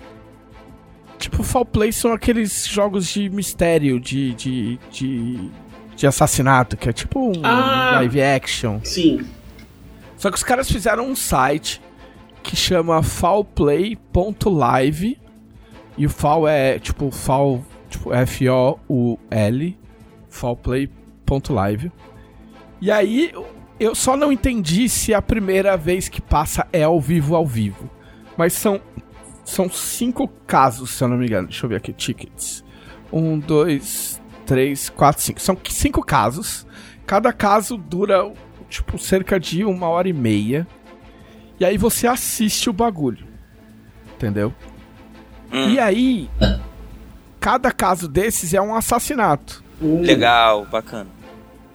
Tipo, 1.17 1.43
Fall 1.43 1.65
Play 1.65 1.91
são 1.91 2.13
aqueles 2.13 2.65
jogos 2.67 3.07
de 3.07 3.29
mistério, 3.29 4.00
de, 4.00 4.34
de, 4.36 4.79
de, 4.91 5.50
de 5.96 6.07
assassinato, 6.07 6.77
que 6.77 6.88
é 6.89 6.93
tipo 6.93 7.19
um 7.19 7.41
ah, 7.43 7.93
live 7.96 8.22
action. 8.22 8.79
Sim. 8.84 9.25
Só 10.17 10.29
que 10.29 10.38
os 10.38 10.43
caras 10.43 10.72
fizeram 10.72 11.07
um 11.07 11.15
site 11.15 11.81
que 12.43 12.55
chama 12.55 13.01
fallplay.live. 13.03 13.98
E 15.98 16.05
o 16.05 16.10
fall 16.10 16.48
é 16.48 16.77
tipo 16.77 17.10
fall, 17.10 17.65
tipo 17.89 18.13
F-O-U-L, 18.13 19.77
fallplay.live. 20.29 21.91
E 22.79 22.91
aí 22.91 23.34
eu 23.79 23.96
só 23.96 24.15
não 24.15 24.31
entendi 24.31 24.88
se 24.88 25.13
a 25.13 25.22
primeira 25.22 25.75
vez 25.75 26.07
que 26.07 26.22
passa 26.22 26.67
é 26.72 26.84
ao 26.84 27.01
vivo 27.01 27.36
ao 27.36 27.46
vivo. 27.46 27.89
Mas 28.38 28.53
são 28.53 28.79
são 29.48 29.70
cinco 29.70 30.27
casos, 30.46 30.91
se 30.91 31.03
eu 31.03 31.08
não 31.08 31.17
me 31.17 31.25
engano. 31.25 31.48
Deixa 31.48 31.65
eu 31.65 31.70
ver 31.70 31.77
aqui, 31.77 31.94
tickets. 31.94 32.63
Um, 33.12 33.39
dois, 33.39 34.22
três, 34.46 34.89
quatro, 34.89 35.22
cinco. 35.22 35.41
São 35.41 35.58
cinco 35.70 36.03
casos. 36.03 36.67
Cada 37.06 37.32
caso 37.32 37.77
dura, 37.77 38.29
tipo, 38.70 39.00
cerca 39.00 39.39
de 39.39 39.63
uma 39.63 39.88
hora 39.88 40.10
e 40.10 40.13
meia. 40.13 40.67
E 41.58 41.63
aí 41.63 41.77
você 41.77 42.08
assiste 42.08 42.70
o 42.70 42.74
bagulho. 42.74 43.25
Entendeu? 44.15 44.53
Hum. 45.51 45.70
E 45.70 45.79
aí, 45.79 46.29
cada 47.39 47.72
caso 47.72 48.08
desses 48.08 48.53
é 48.53 48.62
um 48.62 48.75
assassinato. 48.75 49.63
Legal, 49.82 50.65
bacana. 50.65 51.16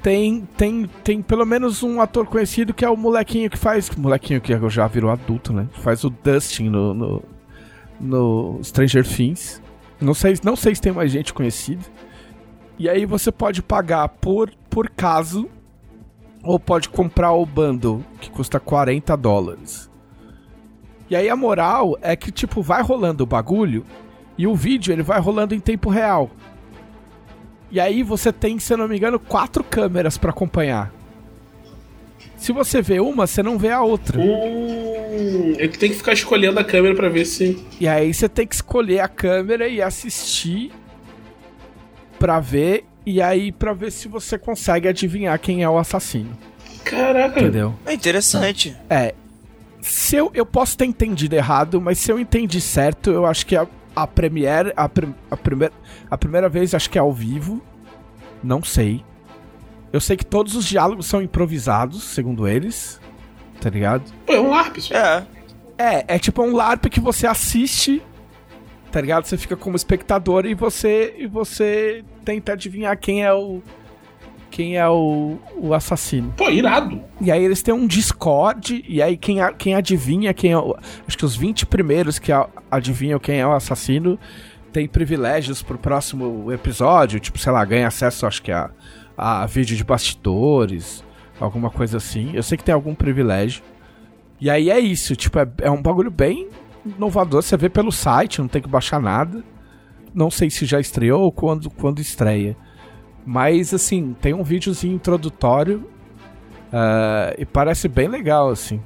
Tem, 0.03 0.47
tem, 0.57 0.91
tem 1.05 1.23
pelo 1.23 1.47
menos 1.47 1.83
um 1.83 2.01
ator 2.01 2.27
conhecido 2.27 2.75
que 2.75 2.85
é 2.85 2.91
o 2.91 2.97
molequinho 2.97 3.49
que 3.49 3.57
faz. 3.57 3.89
Molequinho 3.91 4.41
que 4.41 4.53
já 4.69 4.87
virou 4.89 5.11
adulto, 5.11 5.53
né? 5.53 5.69
Faz 5.75 6.03
o 6.03 6.11
Dustin 6.11 6.69
no, 6.69 6.93
no, 6.93 7.23
no 8.01 8.61
Stranger 8.65 9.07
Things. 9.07 9.63
Não 10.01 10.13
sei, 10.13 10.35
não 10.43 10.57
sei 10.57 10.75
se 10.75 10.83
tem 10.83 10.93
mais 10.93 11.13
gente 11.13 11.33
conhecida. 11.33 11.85
E 12.79 12.89
aí 12.89 13.07
você 13.07 13.31
pode 13.31 13.63
pagar 13.63 14.09
por, 14.09 14.51
por 14.69 14.91
caso 14.91 15.49
ou 16.43 16.59
pode 16.59 16.89
comprar 16.89 17.33
o 17.33 17.47
bundle, 17.47 18.05
que 18.21 18.29
custa 18.29 18.59
40 18.59 19.17
dólares. 19.17 19.89
E 21.09 21.15
aí 21.15 21.29
a 21.29 21.37
moral 21.37 21.97
é 22.01 22.17
que, 22.17 22.33
tipo, 22.33 22.61
vai 22.61 22.83
rolando 22.83 23.23
o 23.23 23.27
bagulho 23.27 23.85
e 24.37 24.47
o 24.47 24.57
vídeo 24.57 24.93
ele 24.93 25.03
vai 25.03 25.21
rolando 25.21 25.55
em 25.55 25.61
tempo 25.61 25.91
real. 25.91 26.31
E 27.73 27.81
aí 27.81 28.03
você 28.03 28.31
tem, 28.31 28.59
se 28.59 28.71
eu 28.75 28.77
não 28.77 28.87
me 28.87 28.99
engano, 28.99 29.19
quatro 29.19 29.65
câmeras 29.65 30.19
para 30.19 30.29
acompanhar. 30.29 30.93
Se 32.37 32.53
você 32.53 32.83
vê 32.83 33.01
uma, 33.01 33.27
você 33.27 33.43
não 33.43 33.57
vê 33.57 33.71
a 33.71 33.81
outra. 33.81 34.21
Hum, 34.21 35.55
é 35.59 35.67
que 35.69 35.79
tem 35.79 35.89
que 35.91 35.97
ficar 35.97 36.13
escolhendo 36.13 36.61
a 36.61 36.65
câmera 36.65 36.95
para 36.95 37.09
ver 37.09 37.25
se. 37.25 37.65
E 37.81 37.89
aí 37.89 38.13
você 38.13 38.29
tem 38.29 38.47
que 38.47 38.55
escolher 38.55 39.01
a 39.01 39.09
câmera 39.09 39.69
e 39.69 39.81
assistir 39.81 40.71
para 42.19 42.39
ver 42.41 42.85
e 43.07 43.23
aí 43.23 43.51
para 43.51 43.73
ver 43.73 43.91
se 43.91 44.07
você 44.07 44.39
consegue 44.39 44.87
adivinhar 44.87 45.39
quem 45.39 45.63
é 45.63 45.69
o 45.69 45.79
assassino. 45.79 46.37
Caraca. 46.85 47.41
Entendeu? 47.41 47.75
É 47.87 47.95
interessante. 47.95 48.77
É. 48.91 49.15
Se 49.81 50.17
eu, 50.17 50.31
eu 50.35 50.45
posso 50.45 50.77
ter 50.77 50.85
entendido 50.85 51.35
errado, 51.35 51.81
mas 51.81 51.99
se 51.99 52.13
eu 52.13 52.19
entendi 52.19 52.61
certo, 52.61 53.11
eu 53.11 53.25
acho 53.25 53.47
que 53.47 53.57
a, 53.57 53.67
a 53.95 54.07
Premiere, 54.07 54.73
a, 54.77 54.85
a, 55.31 55.37
primeira, 55.37 55.75
a 56.11 56.19
primeira 56.19 56.49
vez 56.49 56.75
acho 56.75 56.91
que 56.91 56.99
é 56.99 57.01
ao 57.01 57.13
vivo. 57.13 57.63
Não 58.43 58.63
sei. 58.63 59.05
Eu 59.93 60.01
sei 60.01 60.17
que 60.17 60.25
todos 60.25 60.57
os 60.57 60.65
diálogos 60.65 61.07
são 61.07 61.23
improvisados, 61.23 62.03
segundo 62.03 62.49
eles. 62.49 63.01
Tá 63.61 63.71
ligado? 63.71 64.03
é 64.27 64.41
um 64.41 64.51
LARP, 64.51 64.79
isso. 64.79 64.95
É. 64.95 65.27
É, 65.79 66.17
é 66.17 66.19
tipo 66.19 66.43
um 66.43 66.55
LARP 66.55 66.87
que 66.87 67.01
você 67.01 67.27
assiste 67.27 68.03
tá 68.93 69.01
ligado? 69.01 69.25
Você 69.25 69.39
fica 69.39 69.57
como 69.57 69.75
espectador 69.75 70.45
e 70.45 70.55
você 70.55 71.15
e 71.17 71.27
você 71.27 72.05
tenta 72.25 72.53
adivinhar 72.53 72.97
quem 72.99 73.25
é 73.25 73.33
o 73.33 73.63
quem 74.53 74.77
é 74.77 74.87
o, 74.87 75.39
o 75.57 75.73
assassino. 75.73 76.33
Pô, 76.37 76.51
irado. 76.51 77.01
E 77.21 77.33
aí 77.33 77.43
eles 77.43 77.63
têm 77.63 77.73
um 77.73 77.87
Discord, 77.87 78.85
e 78.87 79.01
aí 79.03 79.17
quem, 79.17 79.39
quem 79.57 79.75
adivinha 79.75 80.35
quem 80.35 80.53
é 80.53 80.59
o. 80.59 80.77
Acho 81.09 81.17
que 81.17 81.25
os 81.25 81.35
20 81.35 81.65
primeiros 81.65 82.19
que 82.19 82.31
adivinham 82.71 83.19
quem 83.19 83.41
é 83.41 83.47
o 83.47 83.53
assassino 83.53 84.19
tem 84.71 84.87
privilégios 84.87 85.63
pro 85.63 85.79
próximo 85.79 86.53
episódio. 86.53 87.19
Tipo, 87.19 87.39
sei 87.39 87.51
lá, 87.51 87.65
ganha 87.65 87.89
acesso, 87.89 88.27
acho 88.27 88.43
que 88.43 88.53
a, 88.53 88.71
a 89.17 89.47
vídeo 89.47 89.75
de 89.75 89.83
bastidores, 89.83 91.03
alguma 91.41 91.71
coisa 91.71 91.97
assim. 91.97 92.31
Eu 92.35 92.43
sei 92.43 92.59
que 92.59 92.65
tem 92.65 92.75
algum 92.75 92.95
privilégio. 92.95 93.63
E 94.39 94.51
aí 94.51 94.71
é 94.71 94.79
isso, 94.79 95.17
tipo, 95.17 95.39
é, 95.39 95.49
é 95.63 95.71
um 95.71 95.81
bagulho 95.81 96.11
bem 96.11 96.49
inovador, 96.85 97.43
você 97.43 97.57
vê 97.57 97.71
pelo 97.71 97.93
site, 97.93 98.41
não 98.41 98.49
tem 98.49 98.61
que 98.61 98.69
baixar 98.69 99.01
nada. 99.01 99.43
Não 100.15 100.31
sei 100.31 100.51
se 100.51 100.67
já 100.67 100.79
estreou 100.79 101.23
ou 101.23 101.33
quando, 101.33 101.71
quando 101.71 102.01
estreia. 102.01 102.55
Mas, 103.25 103.73
assim, 103.73 104.17
tem 104.21 104.35
um 104.35 104.43
videozinho 104.43 104.95
introdutório 104.95 105.89
uh, 106.73 107.35
e 107.39 107.45
parece 107.45 107.89
bem 107.89 108.09
legal, 108.09 108.51
assim. 108.51 108.81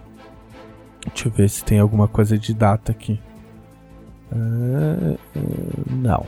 Deixa 1.06 1.28
eu 1.28 1.32
ver 1.32 1.48
se 1.48 1.64
tem 1.64 1.78
alguma 1.78 2.08
coisa 2.08 2.38
de 2.38 2.52
data 2.52 2.92
aqui. 2.92 3.20
Uh, 4.32 5.18
não. 5.90 6.26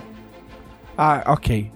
Ah, 0.97 1.23
ok. 1.27 1.71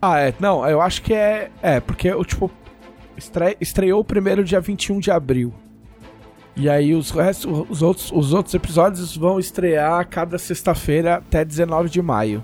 ah, 0.00 0.18
é. 0.18 0.34
Não, 0.38 0.68
eu 0.68 0.80
acho 0.80 1.02
que 1.02 1.14
é. 1.14 1.50
É, 1.62 1.80
porque 1.80 2.12
o 2.12 2.24
tipo. 2.24 2.50
Estre, 3.16 3.56
estreou 3.60 4.00
o 4.00 4.04
primeiro 4.04 4.42
dia 4.42 4.60
21 4.60 4.98
de 4.98 5.10
abril. 5.10 5.52
E 6.54 6.68
aí 6.68 6.94
os, 6.94 7.10
restos, 7.10 7.64
os, 7.68 7.82
outros, 7.82 8.12
os 8.12 8.32
outros 8.32 8.54
episódios 8.54 9.16
vão 9.16 9.38
estrear 9.38 10.06
cada 10.08 10.38
sexta-feira 10.38 11.16
até 11.16 11.44
19 11.44 11.88
de 11.88 12.02
maio. 12.02 12.42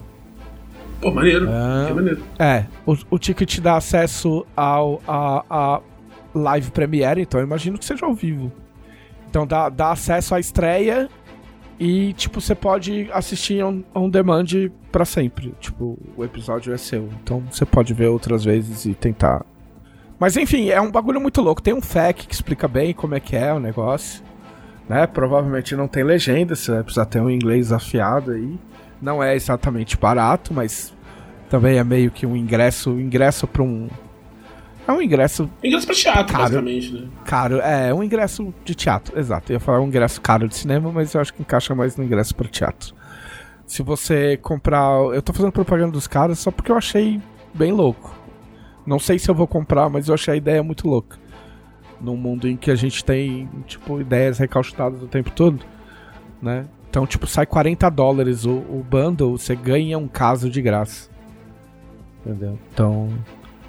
Pô, 1.01 1.11
maneiro. 1.11 1.49
É, 1.49 1.93
maneiro. 1.93 2.23
É, 2.39 2.65
o, 2.87 2.97
o 3.11 3.19
ticket 3.19 3.61
dá 3.61 3.77
acesso 3.77 4.47
ao 4.57 5.01
a, 5.07 5.45
a 5.49 5.81
live 6.35 6.71
premiere, 6.71 7.23
então 7.23 7.41
eu 7.41 7.47
imagino 7.47 7.79
que 7.79 7.85
seja 7.85 8.07
ao 8.07 8.15
vivo. 8.15 8.53
Então 9.31 9.47
dá, 9.47 9.69
dá 9.69 9.93
acesso 9.93 10.35
à 10.35 10.41
estreia 10.41 11.09
e, 11.79 12.13
tipo, 12.15 12.41
você 12.41 12.55
pode 12.55 13.09
assistir 13.13 13.63
on, 13.63 13.83
on 13.95 14.09
demand 14.09 14.47
para 14.91 15.05
sempre. 15.05 15.55
Tipo, 15.61 15.99
o 16.17 16.25
episódio 16.25 16.73
é 16.73 16.77
seu. 16.77 17.09
Então 17.23 17.43
você 17.51 17.65
pode 17.65 17.95
ver 17.95 18.09
outras 18.09 18.45
vezes 18.45 18.85
e 18.85 18.95
tentar 18.95 19.45
mas 20.19 20.37
enfim, 20.37 20.69
é 20.71 20.81
um 20.81 20.91
bagulho 20.91 21.21
muito 21.21 21.41
louco. 21.41 21.63
Tem 21.63 21.73
um 21.73 21.81
FAQ 21.81 22.27
que 22.27 22.35
explica 22.35 22.67
bem 22.67 22.93
como 22.93 23.15
é 23.15 23.21
que 23.21 23.37
é 23.37 23.53
o 23.53 23.61
negócio. 23.61 24.23
Né? 24.89 25.07
Provavelmente 25.07 25.77
não 25.77 25.87
tem 25.87 26.03
legenda, 26.03 26.57
você 26.57 26.73
vai 26.73 26.83
precisar 26.83 27.07
ter 27.07 27.21
um 27.21 27.31
inglês 27.31 27.73
afiado 27.73 28.33
aí. 28.33 28.59
Não 29.01 29.23
é 29.23 29.35
exatamente 29.35 29.97
barato, 29.97 30.53
mas 30.53 30.93
também 31.49 31.79
é 31.79 31.85
meio 31.85 32.11
que 32.11 32.27
um 32.27 32.37
ingresso, 32.37 32.91
ingresso 32.99 33.47
para 33.47 33.63
um 33.63 33.89
É 34.87 34.93
um 34.93 35.01
ingresso. 35.01 35.49
Ingresso 35.63 35.87
pra 35.87 35.95
teatro, 35.95 36.33
caro, 36.33 36.43
basicamente, 36.45 36.93
né? 36.93 37.09
Caro, 37.25 37.61
é, 37.61 37.93
um 37.95 38.03
ingresso 38.03 38.53
de 38.65 38.75
teatro, 38.75 39.19
exato. 39.19 39.53
Eu 39.53 39.55
ia 39.55 39.61
falar 39.61 39.81
um 39.81 39.87
ingresso 39.87 40.21
caro 40.21 40.49
de 40.49 40.57
cinema, 40.57 40.91
mas 40.91 41.15
eu 41.15 41.21
acho 41.21 41.33
que 41.33 41.43
encaixa 41.43 41.75
mais 41.75 41.97
no 41.97 42.05
ingresso 42.05 42.35
para 42.35 42.49
teatro. 42.49 42.95
Se 43.67 43.83
você 43.83 44.39
comprar. 44.39 44.99
Eu 45.15 45.21
tô 45.21 45.33
fazendo 45.33 45.53
propaganda 45.53 45.93
dos 45.93 46.07
caras 46.07 46.39
só 46.39 46.51
porque 46.51 46.73
eu 46.73 46.77
achei 46.77 47.21
bem 47.53 47.71
louco. 47.71 48.17
Não 48.87 48.99
sei 48.99 49.19
se 49.19 49.31
eu 49.31 49.35
vou 49.35 49.47
comprar, 49.47 49.91
mas 49.91 50.09
eu 50.09 50.15
achei 50.15 50.33
a 50.33 50.37
ideia 50.37 50.63
muito 50.63 50.89
louca. 50.89 51.19
Num 52.01 52.17
mundo 52.17 52.49
em 52.49 52.57
que 52.57 52.71
a 52.71 52.75
gente 52.75 53.05
tem, 53.05 53.47
tipo, 53.67 54.01
ideias 54.01 54.39
recalchutadas 54.39 55.03
o 55.03 55.07
tempo 55.07 55.31
todo, 55.31 55.63
né? 56.41 56.65
Então, 56.89 57.07
tipo, 57.07 57.27
sai 57.27 57.47
40 57.47 57.89
dólares 57.91 58.45
o, 58.45 58.51
o 58.51 58.85
bundle, 58.89 59.37
você 59.37 59.55
ganha 59.55 59.99
um 59.99 60.09
caso 60.09 60.49
de 60.49 60.63
graça. 60.63 61.11
Entendeu? 62.25 62.59
Então. 62.73 63.09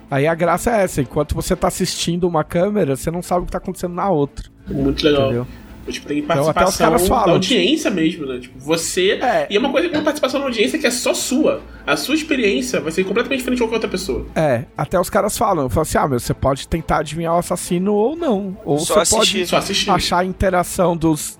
Aí 0.09 0.25
a 0.25 0.33
graça 0.33 0.71
é 0.71 0.83
essa, 0.83 1.01
enquanto 1.01 1.35
você 1.35 1.55
tá 1.55 1.67
assistindo 1.67 2.27
uma 2.27 2.43
câmera, 2.43 2.95
você 2.95 3.11
não 3.11 3.21
sabe 3.21 3.43
o 3.43 3.45
que 3.45 3.51
tá 3.51 3.57
acontecendo 3.57 3.93
na 3.93 4.09
outra. 4.09 4.49
Muito 4.67 5.03
legal. 5.05 5.25
Entendeu? 5.25 5.47
Tipo, 5.91 6.07
tem 6.07 6.21
participação 6.21 6.87
então, 6.95 7.07
falam, 7.07 7.25
da 7.25 7.31
audiência 7.33 7.89
mesmo, 7.89 8.25
né? 8.25 8.39
Tipo, 8.39 8.59
você. 8.59 9.11
É. 9.13 9.47
E 9.49 9.55
é 9.55 9.59
uma 9.59 9.71
coisa 9.71 9.89
com 9.89 10.03
participação 10.03 10.39
da 10.39 10.45
audiência 10.45 10.77
que 10.77 10.85
é 10.85 10.91
só 10.91 11.13
sua. 11.13 11.61
A 11.85 11.95
sua 11.95 12.15
experiência 12.15 12.79
vai 12.79 12.91
ser 12.91 13.03
completamente 13.03 13.39
diferente 13.39 13.57
de 13.57 13.63
qualquer 13.63 13.75
outra 13.75 13.89
pessoa. 13.89 14.25
É, 14.35 14.65
até 14.77 14.99
os 14.99 15.09
caras 15.09 15.37
falam, 15.37 15.69
falam 15.69 15.81
assim: 15.81 15.97
ah, 15.97 16.07
meu, 16.07 16.19
você 16.19 16.33
pode 16.33 16.67
tentar 16.67 16.99
adivinhar 16.99 17.33
o 17.33 17.39
assassino 17.39 17.93
ou 17.93 18.15
não. 18.15 18.57
Ou 18.63 18.77
só 18.77 18.95
você 18.95 19.15
assistir. 19.15 19.49
pode 19.49 19.55
assistir. 19.55 19.89
achar 19.89 20.19
a 20.19 20.25
interação 20.25 20.95
dos. 20.95 21.38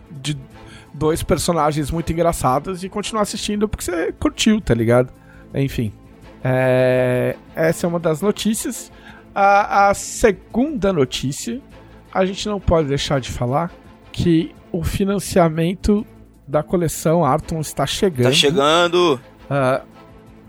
Dois 0.93 1.23
personagens 1.23 1.91
muito 1.91 2.11
engraçados 2.11 2.83
e 2.83 2.89
continuar 2.89 3.21
assistindo 3.21 3.67
porque 3.67 3.85
você 3.85 4.11
curtiu, 4.13 4.59
tá 4.59 4.73
ligado? 4.73 5.13
Enfim. 5.53 5.93
É, 6.43 7.35
essa 7.55 7.85
é 7.85 7.87
uma 7.87 7.99
das 7.99 8.21
notícias. 8.21 8.91
A, 9.33 9.89
a, 9.89 9.93
segunda 9.93 10.91
notícia, 10.91 11.61
a 12.11 12.25
gente 12.25 12.47
não 12.47 12.59
pode 12.59 12.87
deixar 12.87 13.19
de 13.19 13.29
falar 13.29 13.71
que 14.11 14.53
o 14.71 14.83
financiamento 14.83 16.05
da 16.47 16.63
coleção 16.63 17.23
Arton 17.23 17.59
está 17.59 17.85
chegando. 17.85 18.31
Está 18.31 18.47
chegando! 18.47 19.19
Uh, 19.45 19.85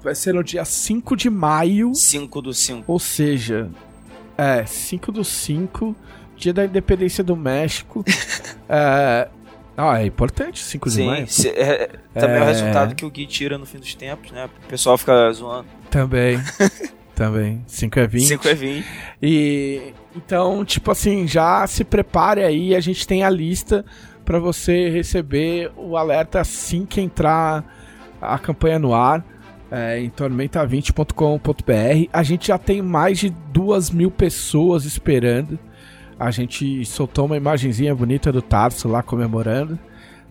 vai 0.02 0.14
ser 0.14 0.34
no 0.34 0.42
dia 0.42 0.64
5 0.64 1.16
de 1.16 1.28
maio. 1.28 1.94
5 1.94 2.42
do 2.42 2.54
5. 2.54 2.84
Ou 2.86 2.98
seja, 2.98 3.70
é, 4.36 4.64
5 4.64 5.12
do 5.12 5.24
5, 5.24 5.94
dia 6.36 6.52
da 6.52 6.64
independência 6.64 7.22
do 7.22 7.36
México. 7.36 8.04
é, 8.68 9.28
ah, 9.80 10.02
é 10.02 10.06
importante, 10.06 10.62
5 10.62 10.90
de 10.90 11.02
maio. 11.02 11.26
Se, 11.28 11.48
é, 11.48 11.90
também 12.14 12.36
é... 12.36 12.40
o 12.40 12.44
é. 12.44 12.46
resultado 12.46 12.94
que 12.94 13.04
o 13.04 13.10
Gui 13.10 13.26
tira 13.26 13.56
no 13.56 13.64
fim 13.64 13.78
dos 13.78 13.94
tempos, 13.94 14.30
né? 14.32 14.48
O 14.64 14.68
pessoal 14.68 14.98
fica 14.98 15.32
zoando. 15.32 15.66
Também. 15.90 16.38
também. 17.14 17.62
5 17.66 17.98
é 17.98 18.06
20. 18.06 18.26
5 18.26 18.48
é 18.48 18.54
20. 18.54 18.86
E 19.22 19.94
então, 20.14 20.64
tipo 20.64 20.90
assim, 20.90 21.26
já 21.26 21.66
se 21.66 21.84
prepare 21.84 22.42
aí, 22.42 22.74
a 22.74 22.80
gente 22.80 23.06
tem 23.06 23.22
a 23.22 23.30
lista 23.30 23.84
para 24.24 24.38
você 24.38 24.88
receber 24.90 25.70
o 25.76 25.96
alerta 25.96 26.40
assim 26.40 26.84
que 26.84 27.00
entrar 27.00 27.64
a 28.20 28.38
campanha 28.38 28.78
no 28.78 28.94
ar. 28.94 29.24
É, 29.72 30.00
em 30.00 30.10
tormenta20.com.br. 30.10 32.08
A 32.12 32.22
gente 32.24 32.48
já 32.48 32.58
tem 32.58 32.82
mais 32.82 33.20
de 33.20 33.30
duas 33.30 33.88
mil 33.88 34.10
pessoas 34.10 34.84
esperando 34.84 35.56
a 36.20 36.30
gente 36.30 36.84
soltou 36.84 37.24
uma 37.24 37.36
imagenzinha 37.38 37.94
bonita 37.94 38.30
do 38.30 38.42
Tarso 38.42 38.86
lá 38.86 39.02
comemorando. 39.02 39.78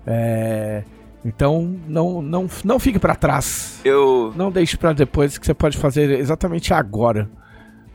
É, 0.05 0.83
então 1.25 1.75
não, 1.87 2.21
não, 2.21 2.47
não 2.63 2.79
fique 2.79 2.99
para 2.99 3.15
trás. 3.15 3.81
Eu 3.83 4.31
não 4.35 4.51
deixe 4.51 4.77
para 4.77 4.93
depois 4.93 5.39
que 5.39 5.45
você 5.47 5.53
pode 5.53 5.79
fazer 5.79 6.11
exatamente 6.11 6.75
agora. 6.75 7.27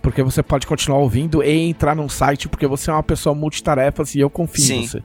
Porque 0.03 0.25
você 0.25 0.43
pode 0.43 0.67
continuar 0.67 0.99
ouvindo 0.99 1.41
e 1.41 1.69
entrar 1.69 1.95
num 1.95 2.09
site 2.09 2.49
porque 2.49 2.67
você 2.67 2.91
é 2.91 2.93
uma 2.93 3.03
pessoa 3.03 3.33
multitarefas 3.33 4.17
e 4.17 4.21
eu 4.21 4.29
confio 4.29 4.65
Sim. 4.65 4.81
em 4.81 4.87
você. 4.89 5.03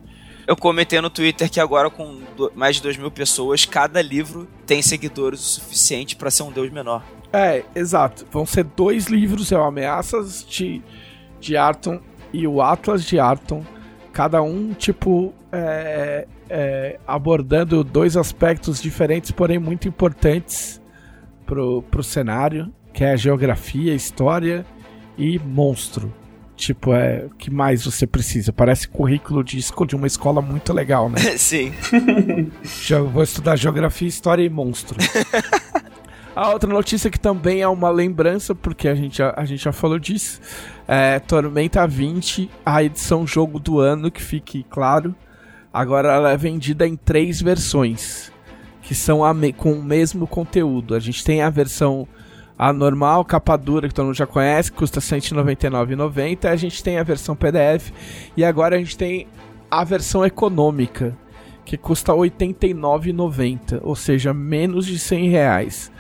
Eu 0.47 0.58
comentei 0.58 0.99
no 0.99 1.12
Twitter 1.12 1.47
que 1.47 1.60
agora 1.60 1.91
com 1.91 2.21
mais 2.56 2.78
de 2.78 2.82
2 2.82 2.97
mil 2.97 3.12
pessoas, 3.12 3.65
cada 3.65 4.02
livro 4.02 4.47
tem 4.65 4.82
seguidores 4.82 5.41
o 5.41 5.43
suficiente 5.43 6.15
para 6.15 6.32
ser 6.32 6.41
um 6.41 6.52
deus 6.52 6.71
menor. 6.71 7.04
É, 7.32 7.63
exato. 7.75 8.25
Vão 8.32 8.47
ser 8.47 8.63
dois 8.63 9.06
livros, 9.06 9.52
é 9.52 9.58
o 9.58 9.63
Ameaças 9.63 10.43
de, 10.43 10.82
de 11.39 11.56
Arton 11.56 12.02
e 12.33 12.47
o 12.47 12.61
Atlas 12.61 13.03
de 13.03 13.19
Arton, 13.19 13.63
cada 14.11 14.41
um, 14.41 14.73
tipo, 14.73 15.33
é, 15.51 16.27
é, 16.49 16.99
abordando 17.07 17.83
dois 17.83 18.17
aspectos 18.17 18.81
diferentes, 18.81 19.31
porém 19.31 19.59
muito 19.59 19.87
importantes 19.87 20.81
pro, 21.45 21.81
pro 21.83 22.03
cenário, 22.03 22.71
que 22.93 23.03
é 23.03 23.11
a 23.11 23.15
geografia, 23.15 23.93
história 23.93 24.65
e 25.17 25.39
monstro. 25.39 26.13
Tipo, 26.55 26.93
é 26.93 27.25
o 27.25 27.29
que 27.35 27.49
mais 27.49 27.85
você 27.85 28.05
precisa? 28.05 28.51
Parece 28.51 28.87
currículo 28.87 29.43
de, 29.43 29.57
de 29.87 29.95
uma 29.95 30.07
escola 30.07 30.41
muito 30.41 30.73
legal, 30.73 31.09
né? 31.09 31.19
Sim. 31.37 31.71
Já 32.83 32.99
vou 33.01 33.23
estudar 33.23 33.55
geografia, 33.55 34.07
história 34.07 34.43
e 34.43 34.49
monstro. 34.49 34.97
A 36.39 36.54
outra 36.54 36.71
notícia 36.71 37.10
que 37.10 37.19
também 37.19 37.62
é 37.62 37.67
uma 37.67 37.89
lembrança, 37.89 38.56
porque 38.56 38.88
a 38.88 38.95
gente 38.95 39.17
já, 39.17 39.34
a 39.36 39.43
gente 39.43 39.62
já 39.62 39.73
falou 39.73 39.99
disso, 39.99 40.39
é 40.88 41.19
Tormenta 41.19 41.86
20, 41.86 42.49
a 42.65 42.82
edição 42.82 43.28
jogo 43.28 43.60
do 43.60 43.78
ano, 43.78 44.10
que 44.10 44.21
fique 44.21 44.63
claro. 44.69 45.13
Agora 45.73 46.13
ela 46.13 46.32
é 46.32 46.38
vendida 46.38 46.88
em 46.88 46.95
três 46.95 47.41
versões, 47.41 48.32
que 48.82 48.95
são 48.95 49.19
com 49.58 49.73
o 49.73 49.84
mesmo 49.84 50.25
conteúdo. 50.25 50.95
A 50.95 50.99
gente 51.02 51.25
tem 51.25 51.41
a 51.41 51.49
versão 51.49 52.08
a 52.58 52.71
normal, 52.71 53.25
capa 53.25 53.58
dura, 53.58 53.89
que 53.89 53.93
todo 53.93 54.06
mundo 54.06 54.15
já 54.15 54.25
conhece, 54.25 54.71
custa 54.71 55.02
R$ 55.02 55.19
199,90. 55.19 56.45
A 56.45 56.56
gente 56.56 56.82
tem 56.82 56.99
a 56.99 57.04
versão 57.04 57.36
PDF. 57.36 57.91
E 58.38 58.45
agora 58.45 58.78
a 58.78 58.80
gente 58.80 58.97
tem 58.97 59.28
a 59.69 59.84
versão 59.84 60.25
econômica, 60.25 61.17
que 61.65 61.75
custa 61.75 62.13
R$ 62.13 62.19
89,90, 62.19 63.82
ou 63.84 63.93
seja, 63.93 64.34
menos 64.34 64.86
de 64.86 64.97
100 64.97 65.30
reais. 65.30 65.91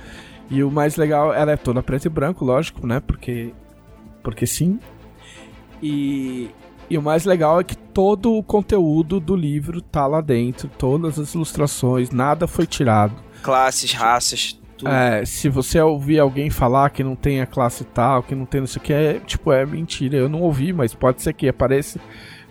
E 0.49 0.63
o 0.63 0.71
mais 0.71 0.95
legal, 0.95 1.33
ela 1.33 1.51
é 1.51 1.57
toda 1.57 1.83
preto 1.83 2.05
e 2.05 2.09
branco, 2.09 2.43
lógico, 2.43 2.85
né? 2.85 2.99
Porque. 2.99 3.53
Porque 4.23 4.47
sim. 4.47 4.79
E, 5.81 6.49
e 6.89 6.97
o 6.97 7.01
mais 7.01 7.23
legal 7.23 7.59
é 7.59 7.63
que 7.63 7.77
todo 7.77 8.33
o 8.33 8.43
conteúdo 8.43 9.19
do 9.19 9.35
livro 9.35 9.81
tá 9.81 10.05
lá 10.07 10.21
dentro, 10.21 10.69
todas 10.77 11.17
as 11.17 11.33
ilustrações, 11.33 12.09
nada 12.09 12.47
foi 12.47 12.65
tirado. 12.65 13.15
Classes, 13.41 13.93
raças, 13.93 14.59
tudo. 14.77 14.89
É, 14.89 15.23
se 15.25 15.47
você 15.47 15.79
ouvir 15.79 16.19
alguém 16.19 16.49
falar 16.49 16.89
que 16.89 17.03
não 17.03 17.15
tem 17.15 17.41
a 17.41 17.45
classe 17.45 17.83
tal, 17.83 18.23
que 18.23 18.33
não 18.33 18.45
tem 18.45 18.61
não 18.61 18.67
sei 18.67 18.81
o 18.81 18.83
que, 18.83 18.93
é, 18.93 19.19
tipo, 19.19 19.51
é 19.51 19.65
mentira. 19.65 20.17
Eu 20.17 20.27
não 20.27 20.41
ouvi, 20.41 20.73
mas 20.73 20.93
pode 20.93 21.21
ser 21.21 21.33
que 21.33 21.47
apareça 21.47 21.99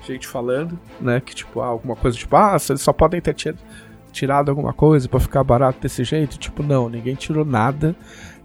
gente 0.07 0.27
falando, 0.27 0.79
né? 1.01 1.21
Que 1.21 1.35
tipo, 1.35 1.61
alguma 1.61 1.97
coisa 1.97 2.17
tipo, 2.17 2.35
ah, 2.37 2.57
eles 2.69 2.81
só 2.81 2.93
podem 2.93 3.21
ter 3.21 3.35
tirado 3.35 3.59
tirado 4.19 4.49
alguma 4.51 4.73
coisa 4.73 5.09
para 5.09 5.21
ficar 5.21 5.45
barato 5.45 5.81
desse 5.81 6.03
jeito? 6.03 6.39
Tipo, 6.39 6.63
não, 6.63 6.89
ninguém 6.89 7.15
tirou 7.15 7.45
nada. 7.45 7.95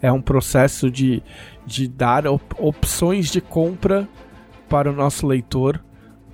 É 0.01 0.11
um 0.11 0.21
processo 0.21 0.91
de, 0.91 1.23
de 1.65 1.87
dar 1.87 2.27
op 2.27 2.43
opções 2.57 3.31
de 3.31 3.41
compra 3.41 4.07
para 4.69 4.89
o 4.89 4.93
nosso 4.93 5.25
leitor. 5.25 5.83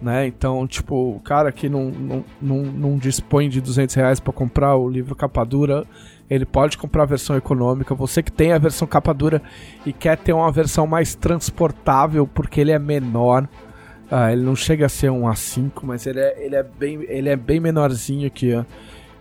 Né? 0.02 0.28
Então, 0.28 0.65
tipo, 0.65 1.15
o 1.15 1.19
cara 1.19 1.52
que 1.52 1.67
não, 1.67 1.91
não, 1.91 2.25
não, 2.41 2.58
não 2.63 2.97
dispõe 2.97 3.49
de 3.49 3.60
200 3.62 3.95
reais 3.95 4.19
para 4.19 4.32
comprar 4.32 4.75
o 4.75 4.89
livro 4.89 5.15
capa 5.15 5.43
dura, 5.43 5.86
ele 6.30 6.45
pode 6.45 6.78
comprar 6.78 7.04
a 7.04 7.06
versão 7.06 7.36
econômica. 7.36 7.93
Você 7.95 8.23
que 8.23 8.32
tem 8.32 8.54
a 8.54 8.58
versão 8.58 8.88
capa 8.88 9.13
dura 9.13 9.41
e 9.86 9.91
quer 9.91 10.17
ter 10.17 10.34
uma 10.34 10.52
versão 10.52 10.88
mais 10.88 11.15
transportável 11.15 12.25
porque 12.28 12.62
ele 12.62 12.71
é 12.71 12.80
menor, 12.80 13.47
ah, 14.12 14.32
ele 14.32 14.41
não 14.41 14.56
chega 14.56 14.88
a 14.88 14.89
ser 14.89 15.12
um 15.12 15.23
A5, 15.23 15.71
mas 15.84 16.08
ele 16.08 16.19
é, 16.19 16.45
ele 16.45 16.56
é, 16.56 16.63
bem, 16.63 17.06
ele 17.08 17.30
é 17.30 17.36
bem 17.36 17.60
menorzinho 17.60 18.32
que, 18.32 18.54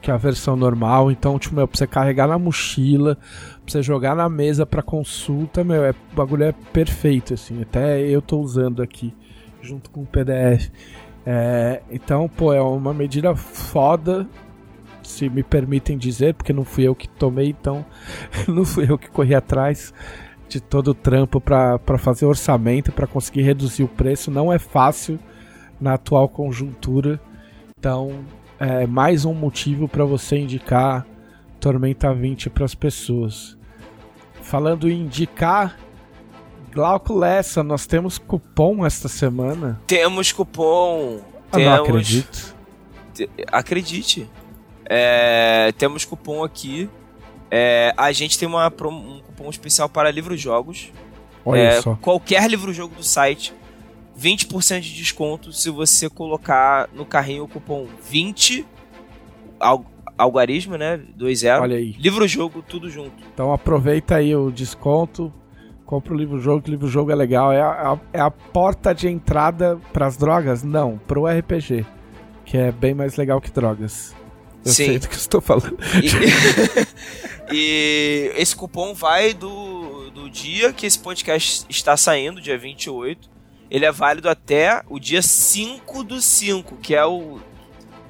que 0.01 0.11
a 0.11 0.17
versão 0.17 0.57
normal. 0.57 1.11
Então, 1.11 1.39
tipo, 1.39 1.55
meu, 1.55 1.67
pra 1.67 1.77
você 1.77 1.87
carregar 1.87 2.29
na 2.29 2.39
mochila, 2.39 3.17
pra 3.17 3.73
você 3.73 3.83
jogar 3.83 4.15
na 4.15 4.29
mesa 4.29 4.65
pra 4.65 4.83
consulta, 4.83 5.65
meu, 5.65 5.85
é, 5.85 5.91
o 5.91 6.17
bagulho 6.17 6.45
é 6.45 6.53
perfeito, 6.73 7.35
assim. 7.35 7.63
Até 7.63 8.01
eu 8.01 8.23
tô 8.23 8.39
usando 8.41 8.83
aqui, 8.83 9.15
junto 9.61 9.91
com 9.91 10.03
o 10.03 10.07
PDF. 10.07 10.71
É, 11.27 11.83
então, 11.91 12.29
pô, 12.29 12.53
é 12.53 12.61
uma 12.61 12.95
medida 12.95 13.35
foda, 13.35 14.27
se 15.03 15.29
me 15.29 15.43
permitem 15.43 15.99
dizer, 15.99 16.35
porque 16.35 16.53
não 16.53 16.65
fui 16.65 16.85
eu 16.85 16.95
que 16.95 17.09
tomei, 17.09 17.49
então 17.49 17.85
não 18.49 18.65
fui 18.65 18.87
eu 18.89 18.99
que 18.99 19.11
corri 19.11 19.35
atrás 19.35 19.93
de 20.49 20.61
todo 20.61 20.89
o 20.89 20.95
trampo 20.95 21.41
para 21.41 21.99
fazer 21.99 22.25
orçamento, 22.25 22.93
para 22.93 23.07
conseguir 23.07 23.43
reduzir 23.43 23.83
o 23.83 23.89
preço. 23.89 24.31
Não 24.31 24.53
é 24.53 24.59
fácil 24.59 25.19
na 25.81 25.95
atual 25.95 26.29
conjuntura. 26.29 27.21
Então, 27.79 28.25
é 28.59 28.87
mais 28.87 29.25
um 29.25 29.33
motivo 29.33 29.89
para 29.89 30.05
você 30.05 30.39
indicar 30.39 31.07
Tormenta 31.61 32.13
20 32.13 32.51
para 32.51 32.65
as 32.65 32.75
pessoas. 32.75 33.57
Falando 34.43 34.89
em 34.89 35.03
indicar, 35.03 35.79
Glauco 36.73 37.15
Lessa, 37.15 37.63
nós 37.63 37.87
temos 37.87 38.19
cupom 38.19 38.85
esta 38.85 39.09
semana? 39.09 39.81
Temos 39.87 40.33
cupom. 40.33 41.17
Eu 41.17 41.23
temos... 41.51 41.67
não 41.67 41.85
acredito. 41.85 42.57
Acredite. 43.51 44.31
É... 44.85 45.73
Temos 45.79 46.05
cupom 46.05 46.45
aqui. 46.45 46.89
É... 47.51 47.93
A 47.97 48.13
gente 48.13 48.39
tem 48.39 48.49
uma, 48.49 48.69
um 48.69 49.21
cupom 49.21 49.51
especial 49.51 49.89
para 49.89 50.11
livros 50.11 50.41
jogos. 50.41 50.93
Olha 51.45 51.61
é, 51.61 51.83
só. 51.83 51.95
Qualquer 51.97 52.49
livro-jogo 52.49 52.95
do 52.95 53.03
site, 53.03 53.55
20% 54.19 54.81
de 54.81 54.95
desconto 54.95 55.53
se 55.53 55.71
você 55.71 56.11
colocar 56.11 56.89
no 56.93 57.07
carrinho 57.07 57.45
o 57.45 57.49
cupom 57.49 57.87
20 58.11 58.67
algarismo, 60.19 60.77
né? 60.77 61.01
2.0. 61.17 61.61
Olha 61.61 61.77
aí. 61.77 61.93
Livro-jogo, 61.93 62.63
tudo 62.63 62.91
junto. 62.91 63.13
Então 63.33 63.53
aproveita 63.53 64.17
aí 64.17 64.35
o 64.35 64.51
desconto, 64.51 65.33
compra 65.87 66.13
o 66.13 66.17
livro-jogo, 66.17 66.63
que 66.63 66.69
o 66.69 66.73
livro-jogo 66.73 67.13
é 67.13 67.15
legal. 67.15 67.53
É 67.53 67.63
a, 67.63 67.99
é 68.13 68.21
a 68.21 68.31
porta 68.31 68.93
de 68.93 69.09
entrada 69.09 69.79
para 69.93 70.07
as 70.07 70.17
drogas? 70.17 70.65
Não, 70.65 70.99
pro 71.07 71.27
RPG, 71.27 71.87
que 72.45 72.57
é 72.57 72.73
bem 72.73 72.95
mais 72.95 73.17
legal 73.17 73.41
que 73.41 73.51
drogas. 73.51 74.15
Eu 74.65 74.73
Sim. 74.73 74.87
sei 74.87 74.99
do 74.99 75.09
que 75.09 75.15
estou 75.15 75.41
falando. 75.41 75.79
E, 76.03 77.55
e 77.55 78.33
esse 78.37 78.55
cupom 78.57 78.93
vai 78.93 79.33
do, 79.33 80.11
do 80.11 80.29
dia 80.29 80.73
que 80.73 80.85
esse 80.85 80.99
podcast 80.99 81.65
está 81.69 81.97
saindo, 81.97 82.41
dia 82.41 82.59
28. 82.59 83.38
Ele 83.71 83.85
é 83.85 83.93
válido 83.93 84.29
até 84.29 84.83
o 84.89 84.99
dia 84.99 85.23
5 85.23 86.03
do 86.05 86.21
5, 86.21 86.77
que 86.77 86.95
é 86.95 87.05
o. 87.05 87.39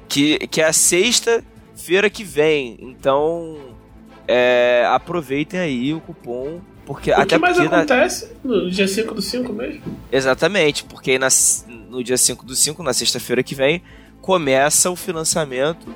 Que, 0.08 0.46
que 0.46 0.60
é 0.60 0.66
a 0.66 0.72
sexta-feira 0.72 2.08
que 2.08 2.24
vem. 2.24 2.78
Então. 2.80 3.76
É, 4.26 4.86
aproveitem 4.92 5.58
aí 5.58 5.94
o 5.94 6.00
cupom. 6.00 6.60
Porque, 6.84 7.10
o 7.10 7.14
até 7.14 7.36
que 7.36 7.38
mais 7.38 7.58
acontece 7.58 8.32
na... 8.42 8.56
no 8.56 8.70
dia 8.70 8.88
5 8.88 9.14
do 9.14 9.20
5 9.20 9.52
mesmo? 9.52 9.82
Exatamente, 10.10 10.84
porque 10.84 11.18
na, 11.18 11.28
no 11.90 12.02
dia 12.02 12.16
5 12.16 12.46
do 12.46 12.54
5, 12.56 12.82
na 12.82 12.94
sexta-feira 12.94 13.42
que 13.42 13.54
vem, 13.54 13.82
começa 14.22 14.90
o 14.90 14.96
financiamento 14.96 15.86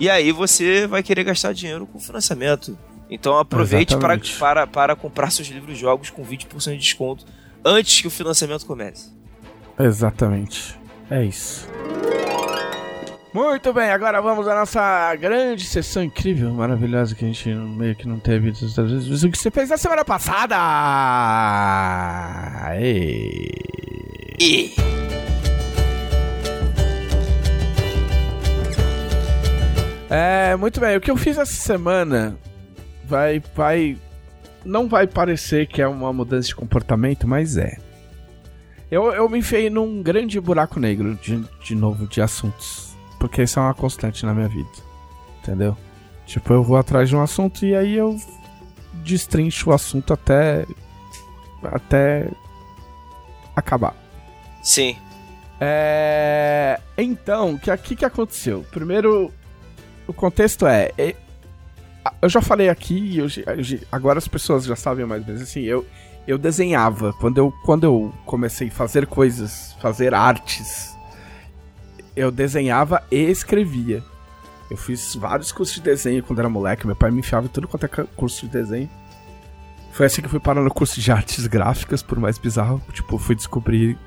e 0.00 0.10
aí 0.10 0.32
você 0.32 0.86
vai 0.86 1.00
querer 1.00 1.22
gastar 1.22 1.52
dinheiro 1.52 1.86
com 1.86 1.98
financiamento. 2.00 2.76
Então 3.08 3.38
aproveite 3.38 3.96
para, 3.96 4.18
para, 4.18 4.66
para 4.66 4.96
comprar 4.96 5.30
seus 5.30 5.46
livros 5.46 5.78
jogos 5.78 6.10
com 6.10 6.24
20% 6.24 6.72
de 6.72 6.78
desconto 6.78 7.24
antes 7.64 8.00
que 8.00 8.06
o 8.06 8.10
financiamento 8.10 8.66
comece. 8.66 9.10
Exatamente. 9.78 10.78
É 11.10 11.24
isso. 11.24 11.68
Muito 13.32 13.72
bem, 13.72 13.90
agora 13.90 14.20
vamos 14.20 14.46
à 14.46 14.54
nossa 14.54 15.16
grande 15.16 15.64
sessão 15.64 16.02
incrível, 16.02 16.52
maravilhosa 16.52 17.14
que 17.14 17.24
a 17.24 17.28
gente 17.28 17.48
meio 17.48 17.96
que 17.96 18.06
não 18.06 18.20
teve 18.20 18.50
o 18.50 18.52
que 18.52 19.38
você 19.38 19.50
fez 19.50 19.70
na 19.70 19.78
semana 19.78 20.04
passada. 20.04 20.54
E... 22.78 23.50
e... 24.38 24.74
É, 30.10 30.54
muito 30.56 30.78
bem. 30.78 30.94
O 30.94 31.00
que 31.00 31.10
eu 31.10 31.16
fiz 31.16 31.38
essa 31.38 31.54
semana 31.54 32.36
vai, 33.06 33.42
vai, 33.54 33.96
não 34.64 34.88
vai 34.88 35.06
parecer 35.06 35.66
que 35.66 35.82
é 35.82 35.88
uma 35.88 36.12
mudança 36.12 36.48
de 36.48 36.54
comportamento, 36.54 37.26
mas 37.26 37.56
é. 37.56 37.76
Eu, 38.90 39.10
eu 39.12 39.28
me 39.28 39.38
enfiei 39.38 39.70
num 39.70 40.02
grande 40.02 40.38
buraco 40.40 40.78
negro 40.78 41.14
de, 41.16 41.42
de 41.64 41.74
novo 41.74 42.06
de 42.06 42.20
assuntos, 42.20 42.94
porque 43.18 43.42
isso 43.42 43.58
é 43.58 43.62
uma 43.62 43.74
constante 43.74 44.26
na 44.26 44.34
minha 44.34 44.48
vida, 44.48 44.70
entendeu? 45.42 45.76
Tipo, 46.26 46.52
eu 46.52 46.62
vou 46.62 46.76
atrás 46.76 47.08
de 47.08 47.16
um 47.16 47.22
assunto 47.22 47.64
e 47.64 47.74
aí 47.74 47.96
eu 47.96 48.16
destrincho 49.02 49.70
o 49.70 49.72
assunto 49.72 50.12
até 50.12 50.66
até 51.62 52.28
acabar. 53.54 53.96
Sim. 54.62 54.96
É... 55.60 56.80
Então, 56.96 57.54
o 57.54 57.58
que, 57.58 57.76
que, 57.78 57.96
que 57.96 58.04
aconteceu? 58.04 58.64
Primeiro, 58.70 59.32
o 60.06 60.12
contexto 60.12 60.66
é, 60.66 60.90
é, 60.98 61.14
eu 62.20 62.28
já 62.28 62.40
falei 62.40 62.68
aqui, 62.68 63.18
eu, 63.18 63.26
agora 63.90 64.18
as 64.18 64.28
pessoas 64.28 64.64
já 64.64 64.76
sabem 64.76 65.06
mais 65.06 65.24
menos 65.24 65.42
assim, 65.42 65.62
eu, 65.62 65.86
eu 66.26 66.38
desenhava. 66.38 67.12
Quando 67.14 67.38
eu, 67.38 67.52
quando 67.64 67.84
eu 67.84 68.12
comecei 68.24 68.68
a 68.68 68.72
fazer 68.72 69.06
coisas, 69.06 69.76
fazer 69.80 70.14
artes, 70.14 70.96
eu 72.16 72.30
desenhava 72.30 73.02
e 73.10 73.16
escrevia. 73.16 74.02
Eu 74.70 74.76
fiz 74.76 75.14
vários 75.14 75.52
cursos 75.52 75.74
de 75.74 75.82
desenho 75.82 76.22
quando 76.22 76.38
era 76.38 76.48
moleque, 76.48 76.86
meu 76.86 76.96
pai 76.96 77.10
me 77.10 77.20
enfiava 77.20 77.46
em 77.46 77.48
tudo 77.48 77.68
quanto 77.68 77.84
é 77.84 77.88
curso 77.88 78.46
de 78.46 78.52
desenho. 78.52 78.88
Foi 79.92 80.06
assim 80.06 80.22
que 80.22 80.26
eu 80.26 80.30
fui 80.30 80.40
parar 80.40 80.62
no 80.62 80.72
curso 80.72 80.98
de 80.98 81.12
artes 81.12 81.46
gráficas, 81.46 82.02
por 82.02 82.18
mais 82.18 82.38
bizarro. 82.38 82.82
Tipo, 82.92 83.18
fui 83.18 83.34
descobrir 83.34 83.98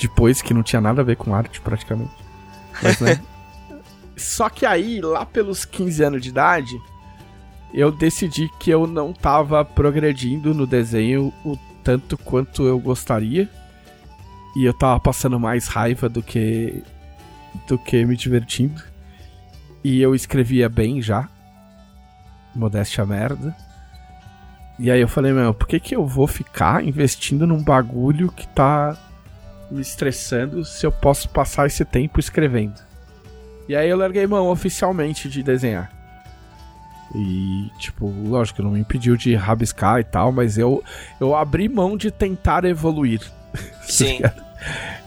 depois 0.00 0.40
que 0.40 0.54
não 0.54 0.62
tinha 0.62 0.80
nada 0.80 1.00
a 1.00 1.04
ver 1.04 1.16
com 1.16 1.34
arte, 1.34 1.60
praticamente. 1.60 2.12
Mas, 2.80 3.00
né? 3.00 3.20
Só 4.16 4.48
que 4.48 4.64
aí, 4.64 5.00
lá 5.00 5.26
pelos 5.26 5.64
15 5.64 6.04
anos 6.04 6.22
de 6.22 6.28
idade, 6.28 6.80
eu 7.74 7.90
decidi 7.90 8.48
que 8.60 8.70
eu 8.70 8.86
não 8.86 9.12
tava 9.12 9.64
progredindo 9.64 10.54
no 10.54 10.64
desenho 10.64 11.32
o 11.44 11.58
tanto 11.82 12.16
quanto 12.16 12.62
eu 12.62 12.78
gostaria. 12.78 13.48
E 14.56 14.64
eu 14.64 14.72
tava 14.72 15.00
passando 15.00 15.40
mais 15.40 15.66
raiva 15.66 16.08
do 16.08 16.22
que 16.22 16.84
do 17.66 17.76
que 17.76 18.04
me 18.04 18.16
divertindo. 18.16 18.80
E 19.82 20.00
eu 20.00 20.14
escrevia 20.14 20.68
bem 20.68 21.02
já. 21.02 21.28
Modéstia 22.54 23.04
merda. 23.04 23.54
E 24.78 24.88
aí 24.88 25.00
eu 25.00 25.08
falei, 25.08 25.32
meu, 25.32 25.52
por 25.52 25.66
que 25.66 25.80
que 25.80 25.96
eu 25.96 26.06
vou 26.06 26.28
ficar 26.28 26.84
investindo 26.84 27.44
num 27.44 27.62
bagulho 27.62 28.30
que 28.30 28.46
tá 28.46 28.96
me 29.68 29.80
estressando 29.80 30.64
se 30.64 30.86
eu 30.86 30.92
posso 30.92 31.28
passar 31.28 31.66
esse 31.66 31.84
tempo 31.84 32.20
escrevendo? 32.20 32.80
E 33.68 33.74
aí 33.74 33.88
eu 33.88 33.96
larguei 33.96 34.26
mão 34.28 34.48
oficialmente 34.48 35.28
de 35.28 35.42
desenhar. 35.42 36.03
E, 37.14 37.70
tipo, 37.78 38.12
lógico, 38.26 38.62
não 38.62 38.70
me 38.70 38.80
impediu 38.80 39.16
de 39.16 39.34
rabiscar 39.34 40.00
e 40.00 40.04
tal, 40.04 40.32
mas 40.32 40.58
eu, 40.58 40.82
eu 41.20 41.34
abri 41.34 41.68
mão 41.68 41.96
de 41.96 42.10
tentar 42.10 42.64
evoluir. 42.64 43.20
Sim. 43.82 44.20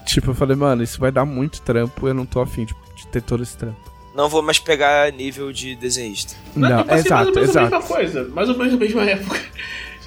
tipo, 0.06 0.32
eu 0.32 0.36
falei, 0.36 0.56
mano, 0.56 0.84
isso 0.84 1.00
vai 1.00 1.12
dar 1.12 1.26
muito 1.26 1.62
trampo, 1.62 2.08
eu 2.08 2.14
não 2.14 2.26
tô 2.26 2.40
afim 2.40 2.66
de, 2.66 2.74
de 2.96 3.08
ter 3.08 3.22
todo 3.22 3.44
esse 3.44 3.58
trampo. 3.58 3.88
Não 4.16 4.28
vou 4.28 4.42
mais 4.42 4.58
pegar 4.58 5.12
nível 5.12 5.52
de 5.52 5.76
desenhista. 5.76 6.36
Não, 6.56 6.70
não 6.70 6.96
exato, 6.96 7.14
mais 7.14 7.28
ou 7.28 7.34
menos 7.34 7.50
exato. 7.50 7.60
a 7.60 7.80
mesma 7.80 7.96
coisa, 7.96 8.24
mais 8.30 8.50
ou 8.50 8.58
menos 8.58 8.74
na 8.74 8.80
mesma 8.80 9.04
época. 9.04 9.40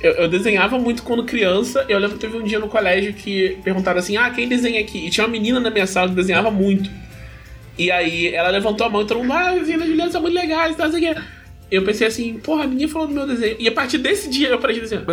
Eu, 0.03 0.12
eu, 0.12 0.29
desenhava 0.29 0.79
muito 0.79 1.03
quando 1.03 1.24
criança. 1.24 1.85
Eu 1.88 1.98
lembro 1.98 2.16
que 2.16 2.26
teve 2.26 2.37
um 2.37 2.42
dia 2.42 2.59
no 2.59 2.68
colégio 2.68 3.12
que 3.12 3.59
perguntaram 3.62 4.00
assim: 4.00 4.16
Ah, 4.16 4.31
quem 4.31 4.48
desenha 4.48 4.81
aqui? 4.81 5.07
E 5.07 5.11
tinha 5.11 5.24
uma 5.24 5.31
menina 5.31 5.61
na 5.61 5.70
minha 5.70 5.87
sala 5.87 6.09
que 6.09 6.14
desenhava 6.14 6.50
muito. 6.50 6.90
E 7.79 7.90
aí 7.90 8.35
ela 8.35 8.48
levantou 8.48 8.87
a 8.87 8.90
mão 8.90 9.03
e 9.03 9.07
todo 9.07 9.20
mundo, 9.20 9.33
ah, 9.33 9.55
Vila 9.55 9.87
Juliana 9.87 10.11
são 10.11 10.20
muito 10.20 10.35
legais, 10.35 10.76
tá, 10.76 10.87
assim, 10.87 11.14
eu 11.70 11.85
pensei 11.85 12.06
assim, 12.06 12.38
porra, 12.38 12.64
a 12.64 12.66
menina 12.66 12.90
falou 12.90 13.06
do 13.06 13.14
meu 13.14 13.26
desenho. 13.26 13.56
E 13.59 13.68
a 13.68 13.72
partir 13.72 13.98
desse 13.98 14.28
dia 14.28 14.48
eu 14.48 14.59
parei 14.59 14.76
de 14.76 14.83
desenhar. 14.83 15.04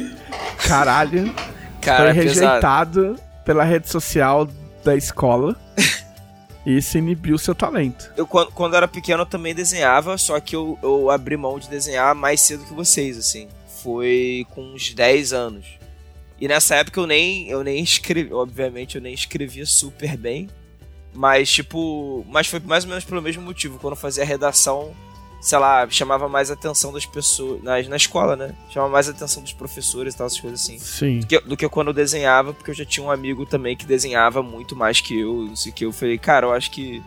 Caralho. 0.66 1.32
Cara, 1.80 2.14
foi 2.14 2.24
rejeitado 2.24 3.16
pela 3.44 3.64
rede 3.64 3.88
social 3.88 4.48
da 4.84 4.96
escola. 4.96 5.54
e 6.64 6.78
isso 6.78 6.96
inibiu 6.96 7.36
seu 7.38 7.54
talento. 7.54 8.10
Eu, 8.16 8.26
quando, 8.26 8.50
quando 8.52 8.74
era 8.74 8.88
pequeno, 8.88 9.22
eu 9.22 9.26
também 9.26 9.54
desenhava, 9.54 10.16
só 10.16 10.40
que 10.40 10.56
eu, 10.56 10.78
eu 10.82 11.10
abri 11.10 11.36
mão 11.36 11.58
de 11.58 11.68
desenhar 11.68 12.14
mais 12.14 12.40
cedo 12.40 12.64
que 12.64 12.74
vocês, 12.74 13.18
assim. 13.18 13.48
Foi 13.82 14.46
com 14.50 14.62
uns 14.62 14.92
10 14.94 15.32
anos. 15.32 15.66
E 16.40 16.48
nessa 16.48 16.76
época 16.76 17.00
eu 17.00 17.06
nem, 17.06 17.48
eu 17.48 17.62
nem 17.62 17.82
escrevi, 17.82 18.32
obviamente 18.32 18.96
eu 18.96 19.02
nem 19.02 19.12
escrevia 19.12 19.66
super 19.66 20.16
bem. 20.16 20.48
Mas, 21.12 21.50
tipo. 21.50 22.24
Mas 22.28 22.46
foi 22.46 22.60
mais 22.60 22.84
ou 22.84 22.90
menos 22.90 23.04
pelo 23.04 23.20
mesmo 23.20 23.42
motivo. 23.42 23.78
Quando 23.78 23.94
eu 23.94 23.96
fazia 23.96 24.22
a 24.22 24.26
redação, 24.26 24.94
sei 25.40 25.58
lá, 25.58 25.88
chamava 25.88 26.28
mais 26.28 26.50
a 26.50 26.54
atenção 26.54 26.92
das 26.92 27.06
pessoas. 27.06 27.62
Na, 27.62 27.80
na 27.82 27.96
escola, 27.96 28.36
né? 28.36 28.54
Chamava 28.70 28.92
mais 28.92 29.08
a 29.08 29.12
atenção 29.12 29.42
dos 29.42 29.52
professores 29.52 30.14
e 30.14 30.16
tal, 30.16 30.26
essas 30.26 30.40
coisas 30.40 30.60
assim. 30.60 30.78
Sim. 30.78 31.20
Do 31.20 31.26
que, 31.26 31.40
do 31.40 31.56
que 31.56 31.68
quando 31.68 31.88
eu 31.88 31.94
desenhava, 31.94 32.52
porque 32.52 32.70
eu 32.70 32.74
já 32.74 32.84
tinha 32.84 33.04
um 33.04 33.10
amigo 33.10 33.46
também 33.46 33.76
que 33.76 33.86
desenhava 33.86 34.42
muito 34.42 34.74
mais 34.74 35.00
que 35.00 35.20
eu. 35.20 35.46
Não 35.48 35.56
sei 35.56 35.72
que. 35.72 35.84
Eu 35.84 35.92
falei, 35.92 36.18
cara, 36.18 36.46
eu 36.46 36.52
acho 36.52 36.70
que. 36.70 37.02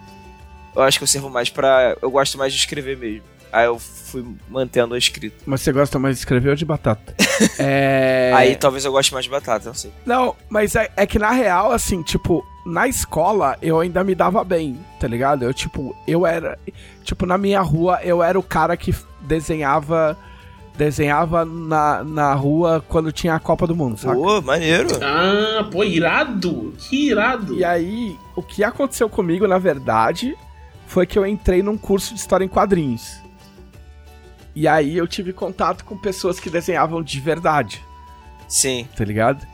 Eu 0.75 0.81
acho 0.81 0.97
que 0.97 1.03
eu 1.03 1.07
servo 1.07 1.29
mais 1.29 1.49
pra. 1.49 1.95
Eu 2.01 2.09
gosto 2.09 2.37
mais 2.37 2.53
de 2.53 2.59
escrever 2.59 2.97
mesmo. 2.97 3.23
Aí 3.51 3.65
eu 3.65 3.77
fui 3.77 4.25
mantendo 4.47 4.93
a 4.93 4.97
escrita. 4.97 5.35
Mas 5.45 5.61
você 5.61 5.73
gosta 5.73 5.99
mais 5.99 6.15
de 6.15 6.19
escrever 6.19 6.49
ou 6.49 6.55
de 6.55 6.63
batata? 6.63 7.13
é... 7.59 8.31
Aí 8.33 8.55
talvez 8.55 8.85
eu 8.85 8.91
goste 8.93 9.11
mais 9.11 9.25
de 9.25 9.31
batata, 9.31 9.67
não 9.67 9.73
sei. 9.73 9.91
Não, 10.05 10.35
mas 10.49 10.73
é, 10.75 10.89
é 10.95 11.05
que 11.05 11.19
na 11.19 11.31
real, 11.31 11.73
assim, 11.73 12.01
tipo, 12.01 12.45
na 12.65 12.87
escola 12.87 13.57
eu 13.61 13.79
ainda 13.79 14.03
me 14.03 14.15
dava 14.15 14.43
bem, 14.43 14.79
tá 14.99 15.07
ligado? 15.07 15.43
Eu, 15.43 15.53
tipo, 15.53 15.95
eu 16.07 16.25
era. 16.25 16.57
Tipo, 17.03 17.25
na 17.25 17.37
minha 17.37 17.61
rua 17.61 17.99
eu 18.03 18.21
era 18.21 18.37
o 18.37 18.43
cara 18.43 18.75
que 18.77 18.93
desenhava. 19.21 20.17
Desenhava 20.77 21.43
na, 21.43 22.01
na 22.03 22.33
rua 22.33 22.83
quando 22.87 23.11
tinha 23.11 23.35
a 23.35 23.39
Copa 23.39 23.67
do 23.67 23.75
Mundo, 23.75 23.97
sabe? 23.97 24.15
Pô, 24.15 24.41
maneiro. 24.41 24.89
Ah, 25.03 25.67
pô, 25.69 25.83
irado. 25.83 26.73
Que 26.77 27.09
irado. 27.09 27.55
E 27.55 27.63
aí, 27.63 28.17
o 28.35 28.41
que 28.41 28.63
aconteceu 28.63 29.09
comigo, 29.09 29.45
na 29.45 29.57
verdade, 29.57 30.33
foi 30.87 31.05
que 31.05 31.19
eu 31.19 31.27
entrei 31.27 31.61
num 31.61 31.77
curso 31.77 32.13
de 32.13 32.21
história 32.21 32.45
em 32.45 32.47
quadrinhos. 32.47 33.19
E 34.55 34.67
aí 34.67 34.97
eu 34.97 35.07
tive 35.07 35.33
contato 35.33 35.83
com 35.85 35.97
pessoas 35.97 36.39
que 36.39 36.49
desenhavam 36.49 37.03
de 37.03 37.19
verdade. 37.19 37.83
Sim. 38.47 38.87
Tá 38.95 39.03
ligado? 39.05 39.45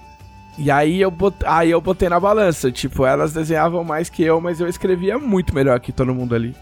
E 0.58 0.72
aí 0.72 1.00
eu, 1.00 1.12
bot... 1.12 1.36
aí 1.46 1.70
eu 1.70 1.80
botei 1.80 2.10
na 2.10 2.20
balança. 2.20 2.72
Tipo, 2.72 3.06
elas 3.06 3.34
desenhavam 3.34 3.84
mais 3.84 4.10
que 4.10 4.24
eu, 4.24 4.42
mas 4.42 4.60
eu 4.60 4.68
escrevia 4.68 5.18
muito 5.20 5.54
melhor 5.54 5.80
que 5.80 5.92
todo 5.92 6.14
mundo 6.14 6.34
ali. 6.34 6.56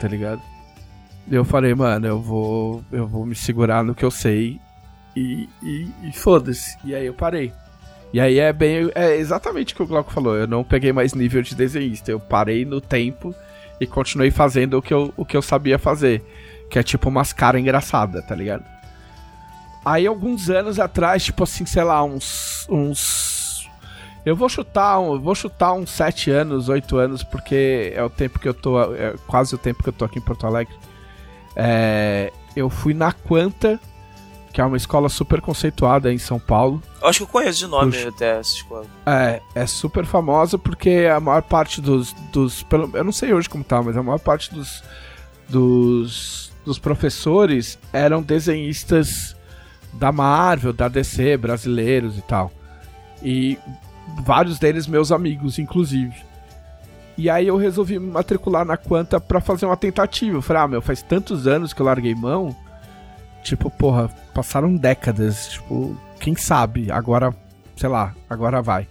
Tá 0.00 0.08
ligado? 0.08 0.42
Eu 1.30 1.44
falei, 1.44 1.74
mano, 1.74 2.06
eu 2.06 2.20
vou. 2.20 2.82
Eu 2.90 3.06
vou 3.06 3.24
me 3.24 3.34
segurar 3.34 3.84
no 3.84 3.94
que 3.94 4.04
eu 4.04 4.10
sei. 4.10 4.60
E, 5.16 5.48
e, 5.62 5.88
e 6.02 6.12
foda-se. 6.12 6.76
E 6.84 6.94
aí 6.94 7.06
eu 7.06 7.14
parei. 7.14 7.52
E 8.12 8.20
aí 8.20 8.38
é 8.38 8.52
bem. 8.52 8.90
É 8.94 9.16
exatamente 9.16 9.72
o 9.72 9.76
que 9.76 9.82
o 9.82 9.86
Glauco 9.86 10.12
falou. 10.12 10.36
Eu 10.36 10.46
não 10.46 10.64
peguei 10.64 10.92
mais 10.92 11.14
nível 11.14 11.40
de 11.40 11.54
desenhista. 11.54 12.10
Eu 12.10 12.18
parei 12.18 12.64
no 12.64 12.80
tempo 12.80 13.34
e 13.80 13.86
continuei 13.86 14.30
fazendo 14.30 14.78
o 14.78 14.82
que 14.82 14.92
eu, 14.92 15.14
o 15.16 15.24
que 15.24 15.36
eu 15.36 15.42
sabia 15.42 15.78
fazer. 15.78 16.22
Que 16.68 16.78
é 16.78 16.82
tipo 16.82 17.08
umas 17.08 17.32
caras 17.32 17.60
engraçadas, 17.60 18.24
tá 18.26 18.34
ligado? 18.34 18.73
Aí 19.84 20.06
alguns 20.06 20.48
anos 20.48 20.78
atrás, 20.80 21.24
tipo 21.24 21.44
assim, 21.44 21.66
sei 21.66 21.84
lá, 21.84 22.02
uns. 22.02 22.66
uns 22.70 23.68
eu 24.24 24.34
vou 24.34 24.48
chutar, 24.48 24.98
um, 24.98 25.20
vou 25.20 25.34
chutar 25.34 25.74
uns 25.74 25.90
7 25.90 26.30
anos, 26.30 26.70
8 26.70 26.96
anos, 26.96 27.22
porque 27.22 27.92
é 27.94 28.02
o 28.02 28.08
tempo 28.08 28.38
que 28.38 28.48
eu 28.48 28.54
tô. 28.54 28.94
É 28.94 29.14
quase 29.26 29.54
o 29.54 29.58
tempo 29.58 29.82
que 29.82 29.88
eu 29.90 29.92
tô 29.92 30.04
aqui 30.04 30.18
em 30.18 30.22
Porto 30.22 30.46
Alegre. 30.46 30.74
É, 31.54 32.32
eu 32.56 32.70
fui 32.70 32.94
na 32.94 33.12
Quanta 33.12 33.78
que 34.54 34.60
é 34.60 34.64
uma 34.64 34.76
escola 34.76 35.08
super 35.08 35.40
conceituada 35.40 36.12
em 36.12 36.16
São 36.16 36.38
Paulo. 36.38 36.80
acho 37.02 37.18
que 37.18 37.22
eu 37.24 37.28
conheço 37.28 37.58
de 37.58 37.66
nome 37.66 37.90
Puxa. 37.90 38.08
até 38.08 38.38
essa 38.38 38.54
escola. 38.54 38.86
É, 39.04 39.42
é 39.52 39.66
super 39.66 40.06
famosa 40.06 40.56
porque 40.56 41.08
a 41.12 41.18
maior 41.18 41.42
parte 41.42 41.80
dos. 41.80 42.12
dos 42.32 42.62
pelo, 42.62 42.88
eu 42.96 43.02
não 43.02 43.10
sei 43.10 43.34
hoje 43.34 43.48
como 43.48 43.64
tá, 43.64 43.82
mas 43.82 43.96
a 43.96 44.02
maior 44.02 44.20
parte 44.20 44.54
dos, 44.54 44.80
dos, 45.48 46.52
dos 46.64 46.78
professores 46.78 47.76
eram 47.92 48.22
desenhistas 48.22 49.33
da 49.98 50.12
Marvel, 50.12 50.72
da 50.72 50.88
DC, 50.88 51.36
brasileiros 51.36 52.18
e 52.18 52.22
tal. 52.22 52.50
E 53.22 53.58
vários 54.22 54.58
deles 54.58 54.86
meus 54.86 55.10
amigos, 55.12 55.58
inclusive. 55.58 56.14
E 57.16 57.30
aí 57.30 57.46
eu 57.46 57.56
resolvi 57.56 57.98
me 57.98 58.10
matricular 58.10 58.64
na 58.64 58.76
Quanta 58.76 59.20
para 59.20 59.40
fazer 59.40 59.66
uma 59.66 59.76
tentativa. 59.76 60.36
Eu 60.36 60.42
falei, 60.42 60.62
ah, 60.62 60.68
meu, 60.68 60.82
faz 60.82 61.00
tantos 61.02 61.46
anos 61.46 61.72
que 61.72 61.80
eu 61.80 61.86
larguei 61.86 62.14
mão 62.14 62.54
Tipo, 63.44 63.70
porra, 63.70 64.08
passaram 64.32 64.74
décadas. 64.74 65.48
Tipo, 65.50 65.94
quem 66.18 66.34
sabe? 66.34 66.90
Agora, 66.90 67.32
sei 67.76 67.90
lá, 67.90 68.14
agora 68.28 68.62
vai. 68.62 68.88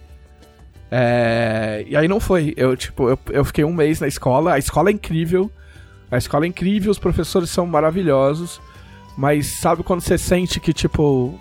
É... 0.90 1.84
E 1.88 1.96
aí 1.96 2.06
não 2.06 2.20
foi. 2.20 2.54
Eu, 2.56 2.76
tipo, 2.76 3.10
eu, 3.10 3.18
eu 3.30 3.44
fiquei 3.44 3.64
um 3.64 3.72
mês 3.72 4.00
na 4.00 4.06
escola. 4.06 4.54
A 4.54 4.58
escola 4.58 4.90
é 4.90 4.92
incrível. 4.92 5.50
A 6.08 6.16
escola 6.16 6.44
é 6.44 6.48
incrível, 6.48 6.92
os 6.92 6.98
professores 7.00 7.50
são 7.50 7.66
maravilhosos. 7.66 8.60
Mas 9.16 9.46
sabe 9.46 9.82
quando 9.82 10.00
você 10.00 10.18
sente 10.18 10.58
que, 10.58 10.72
tipo, 10.72 11.38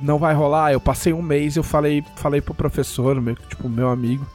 não 0.00 0.18
vai 0.18 0.34
rolar? 0.34 0.72
Eu 0.72 0.80
passei 0.80 1.12
um 1.12 1.22
mês 1.22 1.56
eu 1.56 1.62
falei, 1.62 2.04
falei 2.16 2.40
pro 2.40 2.54
professor, 2.54 3.20
meu, 3.20 3.34
tipo, 3.34 3.68
meu 3.68 3.88
amigo. 3.88 4.26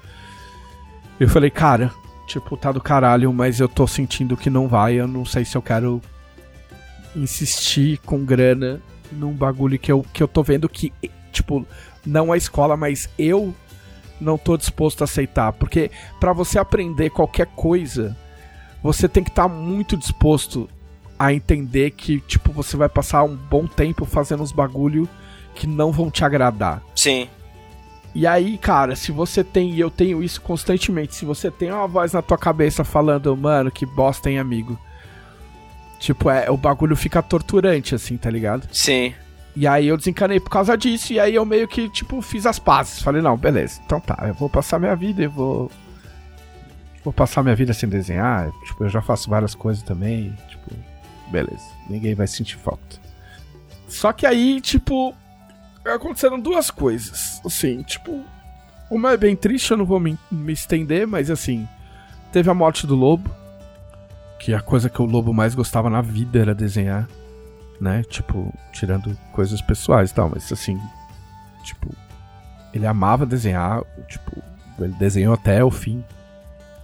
Eu 1.19 1.29
falei, 1.29 1.49
cara, 1.49 1.91
tipo, 2.27 2.57
tá 2.57 2.71
do 2.71 2.81
caralho, 2.81 3.31
mas 3.31 3.59
eu 3.59 3.69
tô 3.69 3.87
sentindo 3.87 4.35
que 4.35 4.49
não 4.49 4.67
vai. 4.67 4.95
Eu 4.95 5.07
não 5.07 5.25
sei 5.25 5.45
se 5.45 5.55
eu 5.55 5.61
quero 5.61 6.01
insistir 7.15 7.99
com 7.99 8.25
grana 8.25 8.81
num 9.11 9.31
bagulho 9.31 9.77
que 9.77 9.91
eu, 9.91 10.03
que 10.11 10.21
eu 10.21 10.27
tô 10.27 10.41
vendo 10.41 10.67
que, 10.67 10.91
tipo, 11.31 11.65
não 12.05 12.31
a 12.31 12.37
escola, 12.37 12.75
mas 12.75 13.07
eu 13.17 13.53
não 14.19 14.37
tô 14.37 14.57
disposto 14.57 15.01
a 15.01 15.05
aceitar. 15.05 15.53
Porque 15.53 15.91
para 16.19 16.33
você 16.33 16.59
aprender 16.59 17.09
qualquer 17.09 17.47
coisa, 17.47 18.17
você 18.81 19.07
tem 19.07 19.23
que 19.23 19.29
estar 19.29 19.43
tá 19.43 19.49
muito 19.49 19.95
disposto 19.95 20.69
a 21.25 21.33
entender 21.33 21.91
que, 21.91 22.19
tipo, 22.21 22.51
você 22.51 22.75
vai 22.75 22.89
passar 22.89 23.23
um 23.23 23.35
bom 23.35 23.65
tempo 23.67 24.05
fazendo 24.05 24.43
uns 24.43 24.51
bagulho 24.51 25.07
que 25.55 25.67
não 25.67 25.91
vão 25.91 26.09
te 26.09 26.25
agradar. 26.25 26.81
Sim. 26.95 27.27
E 28.15 28.27
aí, 28.27 28.57
cara, 28.57 28.95
se 28.95 29.11
você 29.11 29.43
tem, 29.43 29.71
e 29.71 29.79
eu 29.79 29.89
tenho 29.89 30.23
isso 30.23 30.39
constantemente, 30.41 31.15
se 31.15 31.25
você 31.25 31.49
tem 31.49 31.71
uma 31.71 31.87
voz 31.87 32.13
na 32.13 32.21
tua 32.21 32.37
cabeça 32.37 32.83
falando, 32.83 33.35
mano, 33.35 33.71
que 33.71 33.85
bosta, 33.85 34.29
hein, 34.29 34.37
amigo 34.37 34.77
Tipo, 36.03 36.29
é, 36.29 36.51
o 36.51 36.57
bagulho 36.57 36.97
fica 36.97 37.21
torturante, 37.21 37.95
assim, 37.95 38.17
tá 38.17 38.29
ligado? 38.29 38.67
Sim. 38.73 39.13
E 39.55 39.65
aí 39.65 39.87
eu 39.87 39.95
desencanei 39.95 40.37
por 40.37 40.49
causa 40.49 40.77
disso, 40.77 41.13
e 41.13 41.19
aí 41.19 41.33
eu 41.33 41.45
meio 41.45 41.65
que, 41.65 41.87
tipo, 41.87 42.21
fiz 42.21 42.45
as 42.45 42.59
pazes. 42.59 43.01
Falei, 43.01 43.21
não, 43.21 43.37
beleza, 43.37 43.79
então 43.85 44.01
tá, 44.01 44.17
eu 44.27 44.33
vou 44.33 44.49
passar 44.49 44.79
minha 44.79 44.97
vida, 44.97 45.23
eu 45.23 45.31
vou. 45.31 45.71
Vou 47.05 47.13
passar 47.13 47.41
minha 47.41 47.55
vida 47.55 47.73
sem 47.73 47.87
desenhar. 47.87 48.51
Tipo, 48.65 48.83
eu 48.83 48.89
já 48.89 49.01
faço 49.01 49.29
várias 49.29 49.55
coisas 49.55 49.81
também. 49.81 50.35
Tipo, 50.49 50.75
beleza, 51.33 51.65
ninguém 51.89 52.15
vai 52.15 52.27
sentir 52.27 52.57
falta. 52.57 53.01
Só 53.87 54.13
que 54.13 54.25
aí, 54.25 54.61
tipo, 54.61 55.13
aconteceram 55.85 56.39
duas 56.39 56.71
coisas. 56.71 57.41
Assim, 57.45 57.83
tipo, 57.83 58.23
uma 58.89 59.11
é 59.11 59.17
bem 59.17 59.35
triste, 59.35 59.71
eu 59.71 59.77
não 59.77 59.85
vou 59.85 59.99
me, 59.99 60.17
me 60.31 60.53
estender, 60.53 61.05
mas 61.05 61.29
assim, 61.29 61.67
teve 62.31 62.49
a 62.49 62.53
morte 62.53 62.87
do 62.87 62.95
lobo 62.95 63.29
que 64.43 64.53
a 64.53 64.59
coisa 64.59 64.89
que 64.89 65.01
o 65.01 65.05
Lobo 65.05 65.33
mais 65.33 65.55
gostava 65.55 65.89
na 65.89 66.01
vida 66.01 66.37
era 66.37 66.53
desenhar, 66.53 67.07
né? 67.79 68.03
Tipo, 68.03 68.53
tirando 68.73 69.17
coisas 69.31 69.61
pessoais 69.61 70.11
e 70.11 70.13
tal, 70.13 70.29
mas 70.29 70.51
assim, 70.51 70.77
tipo, 71.63 71.89
ele 72.73 72.85
amava 72.85 73.25
desenhar, 73.25 73.81
tipo, 74.05 74.43
ele 74.79 74.93
desenhou 74.95 75.33
até 75.33 75.63
o 75.63 75.71
fim. 75.71 76.03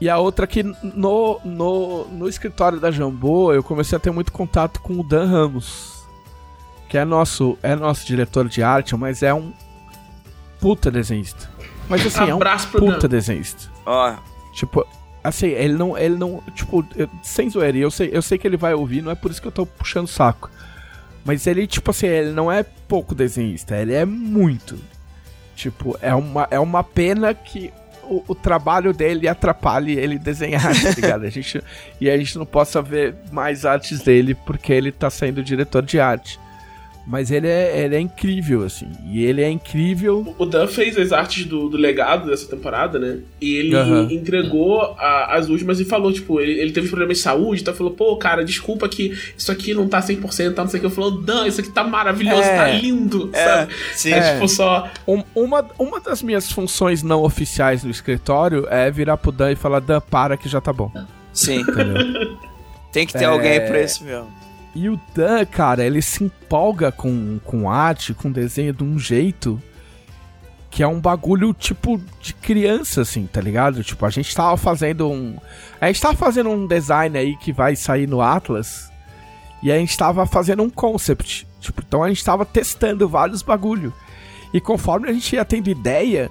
E 0.02 0.10
a 0.10 0.18
outra 0.18 0.48
que 0.48 0.64
no, 0.64 1.40
no, 1.44 2.06
no 2.06 2.28
escritório 2.30 2.80
da 2.80 2.90
Jambô 2.90 3.54
eu 3.54 3.62
comecei 3.62 3.96
a 3.96 4.00
ter 4.00 4.12
muito 4.12 4.32
contato 4.32 4.80
com 4.80 4.94
o 4.94 5.04
Dan 5.04 5.26
Ramos, 5.26 6.06
que 6.88 6.98
é 6.98 7.04
nosso, 7.04 7.58
é 7.62 7.76
nosso 7.76 8.06
diretor 8.06 8.48
de 8.48 8.64
arte, 8.64 8.96
mas 8.96 9.22
é 9.22 9.34
um 9.34 9.52
puta 10.60 10.90
desenhista. 10.90 11.50
Mas 11.90 12.06
assim, 12.06 12.32
Abraço 12.32 12.68
é 12.78 12.78
um 12.78 12.86
puta 12.86 13.08
Dan. 13.08 13.10
desenhista. 13.10 13.70
Ó. 13.86 14.16
Tipo, 14.54 14.86
Assim, 15.24 15.48
ele 15.48 15.74
não. 15.74 15.98
Ele 15.98 16.16
não. 16.16 16.42
Tipo, 16.56 16.86
eu, 16.96 17.10
sem 17.22 17.50
zoeira, 17.50 17.78
eu 17.78 17.92
sei, 17.92 18.10
eu 18.14 18.22
sei 18.22 18.38
que 18.38 18.48
ele 18.48 18.58
vai 18.58 18.74
ouvir, 18.74 19.02
não 19.02 19.12
é 19.12 19.16
por 19.16 19.30
isso 19.30 19.42
que 19.42 19.48
eu 19.48 19.52
tô 19.52 19.66
puxando 19.66 20.06
o 20.06 20.10
saco. 20.10 20.50
Mas 21.26 21.46
ele, 21.46 21.68
tipo 21.68 21.92
assim, 21.92 22.08
ele 22.08 22.32
não 22.32 22.52
é 22.52 22.64
pouco 22.64 23.14
desenhista, 23.14 23.76
ele 23.76 23.94
é 23.94 24.06
muito. 24.06 24.80
Tipo, 25.56 25.98
é 26.02 26.16
uma, 26.16 26.48
é 26.50 26.60
uma 26.60 26.84
pena 26.84 27.34
que 27.34 27.74
o, 28.10 28.24
o 28.28 28.36
trabalho 28.36 28.92
dele 28.92 29.28
atrapalhe 29.28 29.94
ele 29.98 30.18
desenhar, 30.18 30.62
tá 30.64 30.92
ligado? 30.96 31.26
A 31.26 31.30
gente, 31.30 31.62
e 32.02 32.10
a 32.10 32.18
gente 32.18 32.38
não 32.38 32.46
possa 32.46 32.82
ver 32.82 33.16
mais 33.32 33.66
artes 33.66 34.02
dele 34.02 34.34
porque 34.34 34.74
ele 34.74 34.92
tá 34.92 35.10
sendo 35.10 35.44
diretor 35.44 35.84
de 35.84 36.00
arte. 36.00 36.40
Mas 37.10 37.32
ele 37.32 37.48
é, 37.48 37.86
ele 37.86 37.96
é 37.96 38.00
incrível, 38.00 38.64
assim. 38.64 38.88
E 39.04 39.26
ele 39.26 39.42
é 39.42 39.50
incrível. 39.50 40.36
O 40.38 40.46
Dan 40.46 40.68
fez 40.68 40.96
as 40.96 41.12
artes 41.12 41.44
do, 41.44 41.68
do 41.68 41.76
legado 41.76 42.30
dessa 42.30 42.48
temporada, 42.48 43.00
né? 43.00 43.18
E 43.42 43.56
ele 43.56 43.76
uhum. 43.76 44.12
entregou 44.12 44.80
a, 44.80 45.36
as 45.36 45.50
últimas 45.50 45.80
e 45.80 45.86
falou, 45.86 46.14
tipo, 46.14 46.40
ele, 46.40 46.60
ele 46.60 46.72
teve 46.72 46.88
problemas 46.88 47.18
de 47.18 47.24
saúde, 47.24 47.64
então 47.64 47.74
falou, 47.74 47.94
pô, 47.94 48.16
cara, 48.18 48.46
desculpa 48.46 48.88
que 48.88 49.18
isso 49.36 49.52
aqui 49.52 49.74
não 49.74 49.88
tá 49.88 50.00
100%, 50.00 50.54
tá 50.54 50.62
não 50.62 50.70
sei 50.70 50.78
o 50.78 50.82
que. 50.82 50.86
Eu 50.86 50.92
falou, 50.92 51.20
Dan, 51.20 51.48
isso 51.48 51.60
aqui 51.60 51.72
tá 51.72 51.84
maravilhoso, 51.84 52.44
é, 52.44 52.56
tá 52.56 52.68
lindo, 52.68 53.32
é, 53.34 53.44
sabe? 53.44 53.74
Sim. 53.96 54.14
É, 54.14 54.34
tipo, 54.34 54.48
só. 54.48 54.88
Um, 55.08 55.24
uma, 55.34 55.66
uma 55.80 56.00
das 56.00 56.22
minhas 56.22 56.52
funções 56.52 57.02
não 57.02 57.24
oficiais 57.24 57.84
no 57.84 57.90
escritório 57.90 58.68
é 58.70 58.92
virar 58.92 59.18
pro 59.18 59.32
Dan 59.32 59.52
e 59.52 59.56
falar, 59.56 59.80
Dan, 59.80 60.00
para 60.00 60.38
que 60.38 60.48
já 60.48 60.62
tá 60.62 60.72
bom. 60.72 60.92
Sim. 61.34 61.62
Entendeu? 61.62 62.38
Tem 62.92 63.08
que 63.08 63.14
ter 63.14 63.24
é... 63.24 63.28
alguém 63.28 63.66
pra 63.66 63.82
isso 63.82 64.04
mesmo. 64.04 64.28
E 64.76 64.90
o 64.90 65.00
Dan, 65.16 65.46
cara, 65.46 65.84
ele 65.84 66.02
se 66.02 66.24
empolga 66.24 66.92
com, 66.92 67.40
com 67.44 67.70
arte, 67.70 68.14
com 68.14 68.32
desenho 68.32 68.74
de 68.74 68.84
um 68.84 69.00
jeito 69.00 69.62
que 70.70 70.84
é 70.84 70.88
um 70.88 71.00
bagulho 71.00 71.54
tipo 71.54 72.00
de 72.22 72.34
criança, 72.34 73.02
assim, 73.02 73.26
tá 73.26 73.42
ligado? 73.42 73.84
Tipo, 73.84 74.06
a 74.06 74.10
gente 74.10 74.36
tava 74.36 74.56
fazendo 74.56 75.10
um. 75.10 75.36
A 75.82 75.88
gente 75.88 76.02
tava 76.02 76.16
fazendo 76.16 76.50
um 76.50 76.68
design 76.68 77.18
aí 77.18 77.36
que 77.38 77.52
vai 77.52 77.76
sair 77.76 78.08
no 78.08 78.22
Atlas. 78.22 78.90
E 79.62 79.72
a 79.72 79.78
gente 79.78 79.98
tava 79.98 80.26
fazendo 80.26 80.64
um 80.64 80.70
concept. 80.70 81.48
Tipo, 81.60 81.84
então 81.86 82.04
a 82.04 82.10
gente 82.10 82.24
tava 82.24 82.46
testando 82.46 83.10
vários 83.10 83.42
bagulho. 83.42 83.94
E 84.54 84.62
conforme 84.62 85.10
a 85.10 85.14
gente 85.14 85.36
ia 85.36 85.44
tendo 85.44 85.70
ideia, 85.70 86.30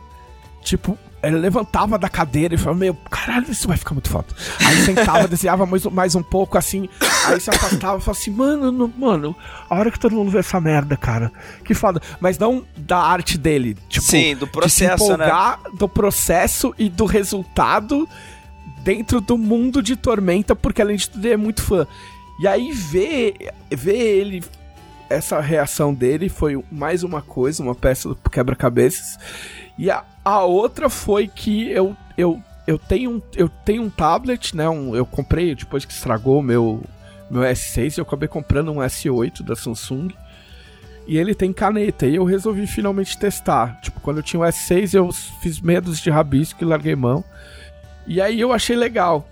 tipo, 0.62 0.96
ele 1.22 1.36
levantava 1.36 1.98
da 1.98 2.08
cadeira 2.08 2.54
e 2.54 2.58
falava, 2.58 2.78
meu, 2.78 2.94
caralho, 3.10 3.50
isso 3.50 3.66
vai 3.66 3.76
ficar 3.76 3.92
muito 3.92 4.08
foda. 4.08 4.26
Aí 4.64 4.76
sentava, 4.84 5.26
desenhava 5.28 5.66
mais, 5.66 5.84
mais 5.86 6.14
um 6.14 6.22
pouco 6.22 6.56
assim, 6.56 6.88
aí 7.26 7.40
se 7.40 7.50
afastava 7.50 7.98
e 7.98 8.00
falava 8.00 8.10
assim, 8.12 8.30
mano, 8.30 8.70
no, 8.70 8.88
mano, 8.96 9.36
a 9.68 9.74
hora 9.74 9.90
que 9.90 9.98
todo 9.98 10.14
mundo 10.14 10.30
vê 10.30 10.38
essa 10.38 10.60
merda, 10.60 10.96
cara, 10.96 11.32
que 11.64 11.74
foda. 11.74 12.00
Mas 12.20 12.38
não 12.38 12.64
da 12.76 12.98
arte 12.98 13.36
dele, 13.36 13.76
tipo, 13.88 14.06
Sim, 14.06 14.36
do 14.36 14.46
processo, 14.46 15.16
né? 15.16 15.26
do 15.74 15.88
processo 15.88 16.74
e 16.78 16.88
do 16.88 17.04
resultado 17.04 18.08
dentro 18.82 19.20
do 19.20 19.36
mundo 19.36 19.82
de 19.82 19.96
Tormenta, 19.96 20.54
porque 20.54 20.80
além 20.80 20.96
de 20.96 21.10
tudo 21.10 21.24
ele 21.24 21.34
é 21.34 21.36
muito 21.36 21.62
fã. 21.62 21.86
E 22.40 22.46
aí 22.46 22.70
ver, 22.72 23.34
ver 23.70 23.96
ele 23.96 24.44
essa 25.08 25.40
reação 25.40 25.92
dele 25.94 26.28
foi 26.28 26.62
mais 26.70 27.02
uma 27.02 27.22
coisa, 27.22 27.62
uma 27.62 27.74
peça 27.74 28.08
do 28.08 28.16
quebra-cabeças. 28.16 29.18
E 29.78 29.90
a, 29.90 30.04
a 30.24 30.44
outra 30.44 30.90
foi 30.90 31.28
que 31.28 31.70
eu, 31.70 31.96
eu, 32.16 32.42
eu, 32.66 32.78
tenho, 32.78 33.12
um, 33.12 33.22
eu 33.34 33.48
tenho 33.48 33.82
um 33.82 33.90
tablet, 33.90 34.54
né? 34.54 34.68
Um, 34.68 34.94
eu 34.94 35.06
comprei 35.06 35.54
depois 35.54 35.84
que 35.84 35.92
estragou 35.92 36.40
o 36.40 36.42
meu, 36.42 36.82
meu 37.30 37.42
S6, 37.42 37.98
eu 37.98 38.02
acabei 38.02 38.28
comprando 38.28 38.70
um 38.70 38.76
S8 38.76 39.42
da 39.42 39.56
Samsung. 39.56 40.08
E 41.06 41.16
ele 41.16 41.34
tem 41.34 41.52
caneta. 41.54 42.06
E 42.06 42.16
eu 42.16 42.24
resolvi 42.24 42.66
finalmente 42.66 43.18
testar. 43.18 43.80
Tipo, 43.80 43.98
quando 44.00 44.18
eu 44.18 44.22
tinha 44.22 44.40
o 44.40 44.44
S6, 44.44 44.92
eu 44.92 45.10
fiz 45.40 45.58
medos 45.58 46.00
de 46.00 46.10
rabisco 46.10 46.62
e 46.62 46.66
larguei 46.66 46.94
mão. 46.94 47.24
E 48.06 48.20
aí 48.20 48.38
eu 48.38 48.52
achei 48.52 48.76
legal. 48.76 49.26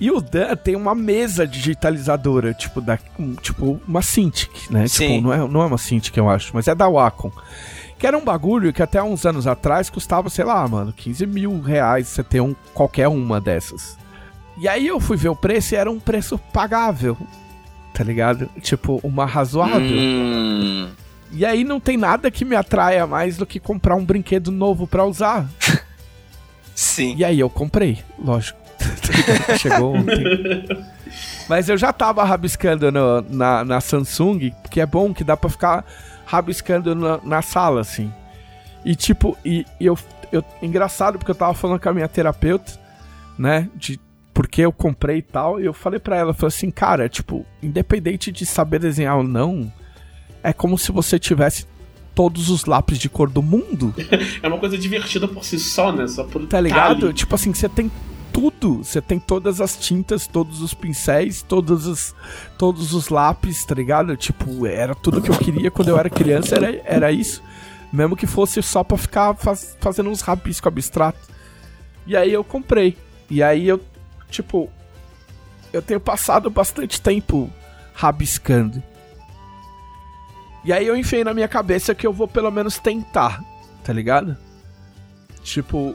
E 0.00 0.10
o 0.10 0.20
Dan 0.20 0.56
tem 0.56 0.74
uma 0.74 0.94
mesa 0.94 1.46
digitalizadora, 1.46 2.52
tipo, 2.52 2.80
da, 2.80 2.98
um, 3.18 3.34
tipo 3.34 3.80
uma 3.86 4.02
Cintiq, 4.02 4.72
né? 4.72 4.86
Sim. 4.88 5.16
Tipo, 5.16 5.22
não 5.22 5.32
é, 5.32 5.48
não 5.48 5.62
é 5.62 5.66
uma 5.66 5.78
Cintiq, 5.78 6.18
eu 6.18 6.28
acho, 6.28 6.50
mas 6.52 6.66
é 6.66 6.74
da 6.74 6.88
Wacom. 6.88 7.30
Que 7.98 8.06
era 8.06 8.18
um 8.18 8.24
bagulho 8.24 8.72
que 8.72 8.82
até 8.82 9.02
uns 9.02 9.24
anos 9.24 9.46
atrás 9.46 9.88
custava, 9.88 10.28
sei 10.28 10.44
lá, 10.44 10.66
mano, 10.66 10.92
15 10.92 11.26
mil 11.26 11.60
reais 11.60 12.08
você 12.08 12.24
ter 12.24 12.40
um, 12.40 12.54
qualquer 12.74 13.08
uma 13.08 13.40
dessas. 13.40 13.96
E 14.58 14.68
aí 14.68 14.86
eu 14.86 15.00
fui 15.00 15.16
ver 15.16 15.28
o 15.28 15.36
preço 15.36 15.74
e 15.74 15.76
era 15.76 15.90
um 15.90 16.00
preço 16.00 16.38
pagável, 16.52 17.16
tá 17.92 18.02
ligado? 18.02 18.48
Tipo, 18.60 19.00
uma 19.02 19.24
razoável. 19.24 19.80
Hum. 19.80 20.88
E 21.32 21.44
aí 21.44 21.64
não 21.64 21.80
tem 21.80 21.96
nada 21.96 22.30
que 22.30 22.44
me 22.44 22.54
atraia 22.54 23.06
mais 23.06 23.36
do 23.36 23.46
que 23.46 23.58
comprar 23.58 23.96
um 23.96 24.04
brinquedo 24.04 24.52
novo 24.52 24.86
para 24.86 25.04
usar. 25.04 25.48
Sim. 26.74 27.14
E 27.16 27.24
aí 27.24 27.40
eu 27.40 27.48
comprei, 27.48 27.98
lógico. 28.18 28.63
Chegou 29.58 29.94
ontem. 29.94 30.24
Mas 31.48 31.68
eu 31.68 31.76
já 31.76 31.92
tava 31.92 32.24
rabiscando 32.24 32.90
no, 32.90 33.20
na, 33.22 33.64
na 33.64 33.80
Samsung, 33.80 34.52
que 34.70 34.80
é 34.80 34.86
bom 34.86 35.12
que 35.12 35.24
dá 35.24 35.36
pra 35.36 35.50
ficar 35.50 35.84
rabiscando 36.24 36.94
na, 36.94 37.20
na 37.22 37.42
sala, 37.42 37.80
assim. 37.80 38.12
E 38.84 38.94
tipo, 38.94 39.36
e, 39.44 39.64
e 39.80 39.86
eu, 39.86 39.98
eu. 40.32 40.44
Engraçado, 40.62 41.18
porque 41.18 41.30
eu 41.30 41.34
tava 41.34 41.54
falando 41.54 41.80
com 41.80 41.88
a 41.88 41.94
minha 41.94 42.08
terapeuta, 42.08 42.72
né? 43.38 43.68
De 43.74 44.00
porque 44.34 44.62
eu 44.62 44.72
comprei 44.72 45.18
e 45.18 45.22
tal. 45.22 45.60
E 45.60 45.64
eu 45.64 45.72
falei 45.72 46.00
pra 46.00 46.16
ela, 46.16 46.34
falei 46.34 46.48
assim, 46.48 46.70
cara, 46.70 47.08
tipo, 47.08 47.46
independente 47.62 48.32
de 48.32 48.44
saber 48.44 48.80
desenhar 48.80 49.16
ou 49.16 49.22
não, 49.22 49.72
é 50.42 50.52
como 50.52 50.76
se 50.76 50.90
você 50.90 51.18
tivesse 51.18 51.66
todos 52.14 52.50
os 52.50 52.64
lápis 52.64 52.98
de 52.98 53.08
cor 53.08 53.30
do 53.30 53.42
mundo. 53.42 53.94
é 54.42 54.46
uma 54.46 54.58
coisa 54.58 54.76
divertida 54.76 55.26
por 55.26 55.44
si 55.44 55.58
só, 55.58 55.92
né? 55.92 56.06
Só 56.06 56.24
por 56.24 56.46
Tá 56.46 56.60
ligado? 56.60 57.12
Tipo 57.12 57.34
assim, 57.36 57.54
você 57.54 57.68
tem 57.68 57.90
tudo. 58.34 58.82
Você 58.82 59.00
tem 59.00 59.20
todas 59.20 59.60
as 59.60 59.76
tintas, 59.76 60.26
todos 60.26 60.60
os 60.60 60.74
pincéis, 60.74 61.40
todos 61.40 61.86
os, 61.86 62.14
todos 62.58 62.92
os 62.92 63.08
lápis, 63.08 63.64
tá 63.64 63.76
ligado? 63.76 64.16
Tipo, 64.16 64.66
era 64.66 64.92
tudo 64.92 65.22
que 65.22 65.30
eu 65.30 65.38
queria 65.38 65.70
quando 65.70 65.88
eu 65.88 65.98
era 65.98 66.10
criança, 66.10 66.56
era, 66.56 66.82
era 66.84 67.12
isso. 67.12 67.40
Mesmo 67.92 68.16
que 68.16 68.26
fosse 68.26 68.60
só 68.60 68.82
pra 68.82 68.98
ficar 68.98 69.34
faz, 69.36 69.76
fazendo 69.80 70.10
uns 70.10 70.20
rabiscos 70.20 70.66
abstratos. 70.66 71.22
E 72.04 72.16
aí 72.16 72.32
eu 72.32 72.42
comprei. 72.42 72.96
E 73.30 73.40
aí 73.40 73.68
eu, 73.68 73.80
tipo, 74.28 74.68
eu 75.72 75.80
tenho 75.80 76.00
passado 76.00 76.50
bastante 76.50 77.00
tempo 77.00 77.48
rabiscando. 77.94 78.82
E 80.64 80.72
aí 80.72 80.86
eu 80.86 80.96
enfiei 80.96 81.22
na 81.22 81.32
minha 81.32 81.46
cabeça 81.46 81.94
que 81.94 82.06
eu 82.06 82.12
vou 82.12 82.26
pelo 82.26 82.50
menos 82.50 82.78
tentar, 82.78 83.40
tá 83.84 83.92
ligado? 83.92 84.36
Tipo, 85.44 85.94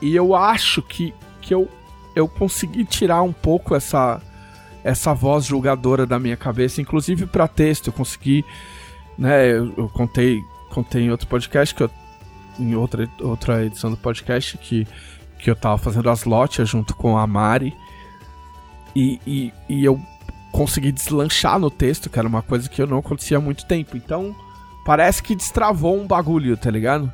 e 0.00 0.14
eu 0.14 0.34
acho 0.34 0.82
que, 0.82 1.14
que 1.40 1.54
eu, 1.54 1.68
eu 2.14 2.28
consegui 2.28 2.84
tirar 2.84 3.22
um 3.22 3.32
pouco 3.32 3.74
essa, 3.74 4.20
essa 4.84 5.14
voz 5.14 5.44
julgadora 5.44 6.06
da 6.06 6.18
minha 6.18 6.36
cabeça, 6.36 6.80
inclusive 6.80 7.26
para 7.26 7.48
texto. 7.48 7.88
Eu 7.88 7.92
consegui, 7.92 8.44
né? 9.18 9.50
Eu, 9.50 9.72
eu, 9.76 9.88
contei, 9.88 10.40
contei 10.70 11.02
em 11.02 11.10
outro 11.10 11.26
podcast, 11.26 11.74
que 11.74 11.82
eu, 11.82 11.90
em 12.58 12.74
outra, 12.74 13.08
outra 13.20 13.64
edição 13.64 13.90
do 13.90 13.96
podcast, 13.96 14.58
que, 14.58 14.86
que 15.38 15.50
eu 15.50 15.56
tava 15.56 15.78
fazendo 15.78 16.10
as 16.10 16.24
lotes 16.24 16.68
junto 16.68 16.94
com 16.94 17.16
a 17.16 17.26
Mari. 17.26 17.74
E, 18.94 19.20
e, 19.26 19.52
e 19.68 19.84
eu 19.84 20.00
consegui 20.52 20.90
deslanchar 20.90 21.58
no 21.58 21.70
texto, 21.70 22.08
que 22.08 22.18
era 22.18 22.26
uma 22.26 22.42
coisa 22.42 22.68
que 22.68 22.80
eu 22.80 22.86
não 22.86 22.98
acontecia 22.98 23.36
há 23.36 23.40
muito 23.40 23.66
tempo. 23.66 23.96
Então, 23.96 24.34
parece 24.86 25.22
que 25.22 25.34
destravou 25.34 26.00
um 26.00 26.06
bagulho, 26.06 26.56
tá 26.56 26.70
ligado? 26.70 27.12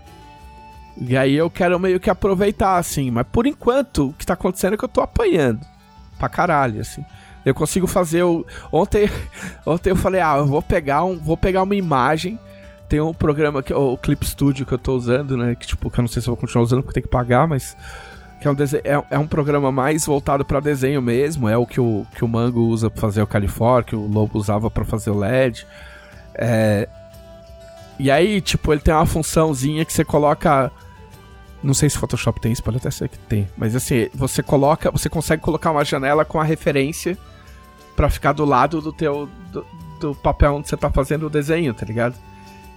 E 0.96 1.16
aí 1.16 1.34
eu 1.34 1.50
quero 1.50 1.78
meio 1.78 1.98
que 1.98 2.10
aproveitar, 2.10 2.76
assim. 2.76 3.10
Mas 3.10 3.26
por 3.30 3.46
enquanto, 3.46 4.08
o 4.08 4.12
que 4.12 4.26
tá 4.26 4.34
acontecendo 4.34 4.74
é 4.74 4.76
que 4.76 4.84
eu 4.84 4.88
tô 4.88 5.00
apanhando. 5.00 5.60
Pra 6.18 6.28
caralho, 6.28 6.80
assim. 6.80 7.04
Eu 7.44 7.54
consigo 7.54 7.86
fazer 7.86 8.22
o. 8.22 8.46
Ontem, 8.70 9.10
ontem 9.66 9.90
eu 9.90 9.96
falei, 9.96 10.20
ah, 10.20 10.36
eu 10.38 10.46
vou 10.46 10.62
pegar, 10.62 11.04
um, 11.04 11.18
vou 11.18 11.36
pegar 11.36 11.62
uma 11.62 11.74
imagem. 11.74 12.38
Tem 12.88 13.00
um 13.00 13.14
programa 13.14 13.62
que 13.62 13.72
o 13.72 13.96
Clip 13.96 14.24
Studio 14.24 14.66
que 14.66 14.72
eu 14.72 14.78
tô 14.78 14.94
usando, 14.94 15.36
né? 15.36 15.54
Que 15.54 15.66
tipo, 15.66 15.90
que 15.90 15.98
eu 15.98 16.02
não 16.02 16.08
sei 16.08 16.20
se 16.20 16.28
eu 16.28 16.34
vou 16.34 16.40
continuar 16.40 16.64
usando 16.64 16.82
porque 16.82 16.94
tem 16.94 17.02
que 17.02 17.08
pagar, 17.08 17.46
mas. 17.48 17.76
Que 18.40 18.48
é 18.48 18.50
um, 18.50 18.54
desenho, 18.54 18.82
é, 18.84 19.04
é 19.10 19.18
um 19.18 19.26
programa 19.26 19.70
mais 19.70 20.04
voltado 20.04 20.44
para 20.44 20.58
desenho 20.58 21.00
mesmo. 21.00 21.48
É 21.48 21.56
o 21.56 21.64
que 21.64 21.80
o, 21.80 22.04
que 22.14 22.24
o 22.24 22.28
Mango 22.28 22.60
usa 22.60 22.90
pra 22.90 23.00
fazer 23.00 23.22
o 23.22 23.26
California, 23.26 23.84
que 23.84 23.94
o 23.94 24.04
Lobo 24.04 24.36
usava 24.36 24.68
para 24.68 24.84
fazer 24.84 25.10
o 25.10 25.18
LED. 25.18 25.64
É, 26.34 26.88
e 27.98 28.10
aí, 28.10 28.40
tipo, 28.40 28.72
ele 28.72 28.80
tem 28.80 28.92
uma 28.92 29.06
funçãozinha 29.06 29.84
que 29.84 29.92
você 29.92 30.04
coloca 30.04 30.70
não 31.62 31.74
sei 31.74 31.88
se 31.88 31.96
Photoshop 31.96 32.40
tem 32.40 32.50
isso, 32.50 32.62
pode 32.62 32.78
até 32.78 32.90
ser 32.90 33.08
que 33.08 33.18
tem. 33.18 33.48
Mas 33.56 33.76
assim, 33.76 34.08
você 34.12 34.42
coloca. 34.42 34.90
Você 34.90 35.08
consegue 35.08 35.42
colocar 35.42 35.70
uma 35.70 35.84
janela 35.84 36.24
com 36.24 36.40
a 36.40 36.44
referência 36.44 37.16
para 37.94 38.10
ficar 38.10 38.32
do 38.32 38.44
lado 38.44 38.80
do 38.80 38.92
teu. 38.92 39.28
Do, 39.52 39.64
do, 40.00 40.14
papel 40.16 40.54
onde 40.54 40.68
você 40.68 40.76
tá 40.76 40.90
fazendo 40.90 41.26
o 41.26 41.30
desenho, 41.30 41.72
tá 41.72 41.86
ligado? 41.86 42.16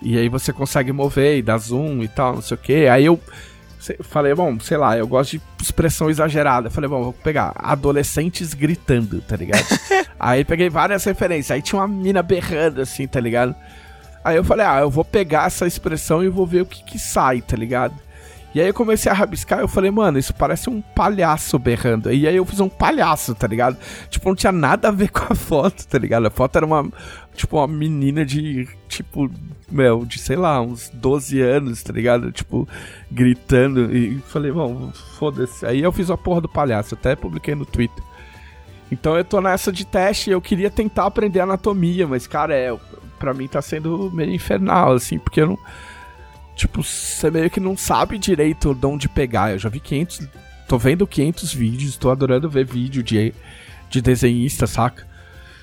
E 0.02 0.18
aí 0.18 0.30
você 0.30 0.54
consegue 0.54 0.92
mover 0.92 1.40
e 1.40 1.42
dar 1.42 1.58
zoom 1.58 2.04
e 2.04 2.08
tal, 2.08 2.36
não 2.36 2.42
sei 2.42 2.56
o 2.56 2.60
que. 2.60 2.88
Aí 2.88 3.06
eu 3.06 3.20
falei, 4.02 4.36
bom, 4.36 4.60
sei 4.60 4.78
lá, 4.78 4.96
eu 4.96 5.08
gosto 5.08 5.32
de 5.32 5.42
expressão 5.60 6.08
exagerada. 6.08 6.70
falei, 6.70 6.88
bom, 6.88 7.04
vou 7.04 7.14
pegar 7.14 7.54
adolescentes 7.56 8.54
gritando, 8.54 9.22
tá 9.22 9.36
ligado? 9.36 9.66
aí 10.20 10.46
peguei 10.46 10.70
várias 10.70 11.04
referências. 11.04 11.52
Aí 11.52 11.62
tinha 11.64 11.82
uma 11.82 11.88
mina 11.88 12.22
berrando, 12.22 12.82
assim, 12.82 13.08
tá 13.08 13.20
ligado? 13.20 13.56
Aí 14.26 14.38
eu 14.38 14.44
falei, 14.44 14.66
ah, 14.66 14.80
eu 14.80 14.90
vou 14.90 15.06
pegar 15.06 15.46
essa 15.46 15.68
expressão 15.68 16.24
e 16.24 16.30
vou 16.30 16.48
ver 16.48 16.64
o 16.64 16.66
que 16.66 16.84
que 16.84 16.98
sai, 16.98 17.42
tá 17.42 17.56
ligado? 17.56 17.94
E 18.56 18.60
aí 18.60 18.68
eu 18.68 18.74
comecei 18.74 19.12
a 19.12 19.14
rabiscar 19.14 19.60
eu 19.60 19.68
falei, 19.68 19.92
mano, 19.92 20.18
isso 20.18 20.34
parece 20.34 20.68
um 20.68 20.82
palhaço 20.82 21.60
berrando. 21.60 22.12
E 22.12 22.28
aí 22.28 22.36
eu 22.36 22.44
fiz 22.44 22.60
um 22.60 22.68
palhaço, 22.68 23.36
tá 23.36 23.46
ligado? 23.46 23.78
Tipo, 24.10 24.30
não 24.30 24.36
tinha 24.36 24.52
nada 24.52 24.88
a 24.88 24.92
ver 24.92 25.12
com 25.14 25.32
a 25.32 25.36
foto, 25.36 25.86
tá 25.86 26.00
ligado? 26.00 26.26
A 26.26 26.32
foto 26.32 26.56
era 26.56 26.66
uma, 26.66 26.92
tipo, 27.36 27.58
uma 27.58 27.68
menina 27.68 28.26
de, 28.26 28.68
tipo, 28.88 29.30
meu, 29.70 30.04
de 30.06 30.18
sei 30.18 30.38
lá, 30.38 30.60
uns 30.60 30.90
12 30.90 31.40
anos, 31.42 31.84
tá 31.84 31.94
ligado? 31.94 32.32
Tipo, 32.32 32.68
gritando. 33.12 33.96
E 33.96 34.18
falei, 34.22 34.52
bom, 34.52 34.92
foda-se. 35.20 35.68
Aí 35.68 35.82
eu 35.82 35.92
fiz 35.92 36.10
a 36.10 36.18
porra 36.18 36.42
do 36.42 36.50
palhaço, 36.50 36.96
até 36.96 37.16
publiquei 37.16 37.54
no 37.54 37.66
Twitter. 37.66 38.04
Então 38.92 39.16
eu 39.16 39.24
tô 39.24 39.40
nessa 39.40 39.72
de 39.72 39.86
teste 39.86 40.32
eu 40.32 40.42
queria 40.42 40.72
tentar 40.72 41.06
aprender 41.06 41.42
anatomia, 41.42 42.08
mas, 42.08 42.26
cara, 42.26 42.56
é, 42.56 42.76
pra 43.26 43.34
mim 43.34 43.48
tá 43.48 43.60
sendo 43.60 44.12
meio 44.14 44.32
infernal, 44.32 44.94
assim, 44.94 45.18
porque 45.18 45.42
eu 45.42 45.48
não 45.48 45.60
tipo, 46.56 46.84
você 46.84 47.32
meio 47.32 47.50
que 47.50 47.60
não 47.60 47.76
sabe 47.76 48.18
direito 48.20 48.74
de 48.74 48.86
onde 48.86 49.10
pegar. 49.10 49.52
Eu 49.52 49.60
já 49.60 49.68
vi 49.68 49.80
500, 49.80 50.28
tô 50.68 50.78
vendo 50.78 51.08
500 51.08 51.54
vídeos, 51.54 51.98
tô 51.98 52.12
adorando 52.12 52.50
ver 52.50 52.66
vídeo 52.66 53.02
de, 53.02 53.34
de 53.90 54.00
desenhista, 54.00 54.68
saca? 54.68 55.06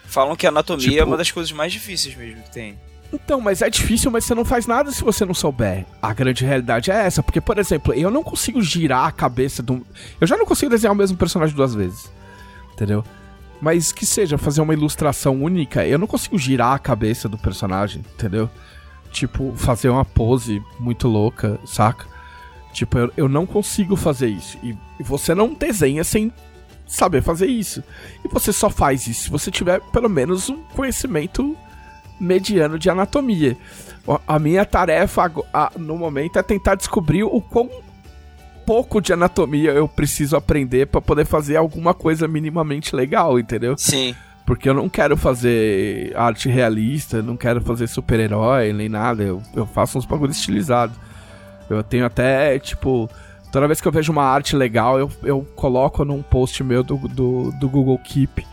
Falam 0.05 0.35
que 0.37 0.45
a 0.45 0.51
anatomia 0.51 0.89
tipo, 0.89 1.01
é 1.01 1.05
uma 1.05 1.17
das 1.17 1.31
coisas 1.31 1.53
mais 1.53 1.73
difíceis 1.73 2.15
mesmo 2.17 2.43
que 2.43 2.51
tem. 2.51 2.79
Então, 3.13 3.41
mas 3.41 3.63
é 3.63 3.71
difícil, 3.71 4.11
mas 4.11 4.25
você 4.25 4.35
não 4.35 4.45
faz 4.45 4.67
nada 4.67 4.91
se 4.91 5.05
você 5.05 5.25
não 5.25 5.35
souber. 5.35 5.87
A 6.01 6.13
grande 6.13 6.45
realidade 6.45 6.91
é 6.91 6.95
essa, 6.95 7.23
porque, 7.23 7.41
por 7.41 7.59
exemplo, 7.59 7.95
eu 7.95 8.11
não 8.11 8.25
consigo 8.25 8.61
girar 8.61 9.07
a 9.07 9.13
cabeça 9.13 9.63
de 9.63 9.71
um. 9.71 9.83
Eu 10.21 10.27
já 10.27 10.37
não 10.37 10.47
consigo 10.47 10.71
desenhar 10.71 10.93
o 10.93 10.97
mesmo 10.97 11.17
personagem 11.17 11.55
duas 11.55 11.75
vezes. 11.75 12.11
Entendeu? 12.73 13.05
Mas 13.63 13.93
que 13.93 14.05
seja 14.05 14.37
fazer 14.37 14.61
uma 14.61 14.75
ilustração 14.75 15.43
única, 15.43 15.87
eu 15.87 15.99
não 15.99 16.07
consigo 16.07 16.37
girar 16.37 16.75
a 16.75 16.79
cabeça 16.79 17.29
do 17.29 17.39
personagem, 17.39 18.05
entendeu? 18.15 18.51
tipo, 19.13 19.53
fazer 19.55 19.91
uma 19.91 20.05
pose 20.05 20.63
muito 20.81 21.07
louca, 21.07 21.61
saca? 21.65 22.07
Tipo, 22.73 22.99
eu, 22.99 23.13
eu 23.17 23.29
não 23.29 23.47
consigo 23.47 23.95
fazer 23.95 24.29
isso. 24.29 24.59
E, 24.63 24.77
e 24.99 25.03
você 25.03 25.35
não 25.35 25.53
desenha 25.53 26.03
sem 26.03 26.33
saber 26.87 27.23
fazer 27.23 27.47
isso. 27.47 27.85
E 28.25 28.29
você 28.29 28.53
só 28.53 28.71
faz 28.71 29.07
isso 29.07 29.25
se 29.25 29.31
você 29.31 29.51
tiver 29.51 29.81
pelo 29.93 30.09
menos 30.09 30.49
um 30.49 30.63
conhecimento 30.75 31.57
mediano 32.19 32.79
de 32.79 32.89
anatomia. 32.89 33.57
A 34.27 34.39
minha 34.39 34.65
tarefa 34.65 35.31
no 35.77 35.97
momento 35.97 36.39
é 36.39 36.43
tentar 36.43 36.75
descobrir 36.75 37.23
o 37.23 37.41
quão 37.41 37.71
pouco 38.65 39.01
de 39.01 39.13
anatomia 39.13 39.73
eu 39.73 39.89
preciso 39.89 40.37
aprender 40.37 40.87
para 40.87 41.01
poder 41.01 41.25
fazer 41.25 41.57
alguma 41.57 41.95
coisa 41.95 42.27
minimamente 42.27 42.95
legal, 42.95 43.39
entendeu? 43.39 43.75
Sim. 43.77 44.15
Porque 44.45 44.69
eu 44.69 44.75
não 44.75 44.89
quero 44.89 45.17
fazer 45.17 46.13
arte 46.17 46.49
realista, 46.49 47.23
não 47.23 47.37
quero 47.37 47.61
fazer 47.61 47.87
super-herói 47.87 48.73
nem 48.73 48.89
nada. 48.89 49.23
Eu, 49.23 49.41
eu 49.55 49.67
faço 49.67 49.99
uns 49.99 50.05
bagulhos 50.05 50.37
estilizados. 50.37 50.97
Eu 51.71 51.83
tenho 51.83 52.05
até, 52.05 52.59
tipo, 52.59 53.09
toda 53.53 53.67
vez 53.67 53.81
que 53.81 53.87
eu 53.87 53.93
vejo 53.93 54.11
uma 54.11 54.25
arte 54.25 54.57
legal, 54.57 54.99
eu, 54.99 55.11
eu 55.23 55.47
coloco 55.55 56.05
num 56.05 56.23
post 56.23 56.63
meu 56.65 56.83
do, 56.83 56.97
do, 56.97 57.53
do 57.53 57.69
Google 57.69 57.99
Keep. 57.99 58.45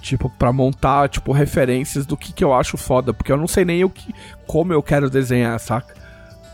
Tipo, 0.00 0.30
pra 0.30 0.52
montar, 0.52 1.08
tipo, 1.08 1.32
referências 1.32 2.06
do 2.06 2.16
que, 2.16 2.32
que 2.32 2.42
eu 2.42 2.54
acho 2.54 2.76
foda. 2.76 3.12
Porque 3.12 3.30
eu 3.30 3.36
não 3.36 3.48
sei 3.48 3.64
nem 3.64 3.84
o 3.84 3.90
que, 3.90 4.14
como 4.46 4.72
eu 4.72 4.82
quero 4.82 5.10
desenhar, 5.10 5.58
saca? 5.60 5.94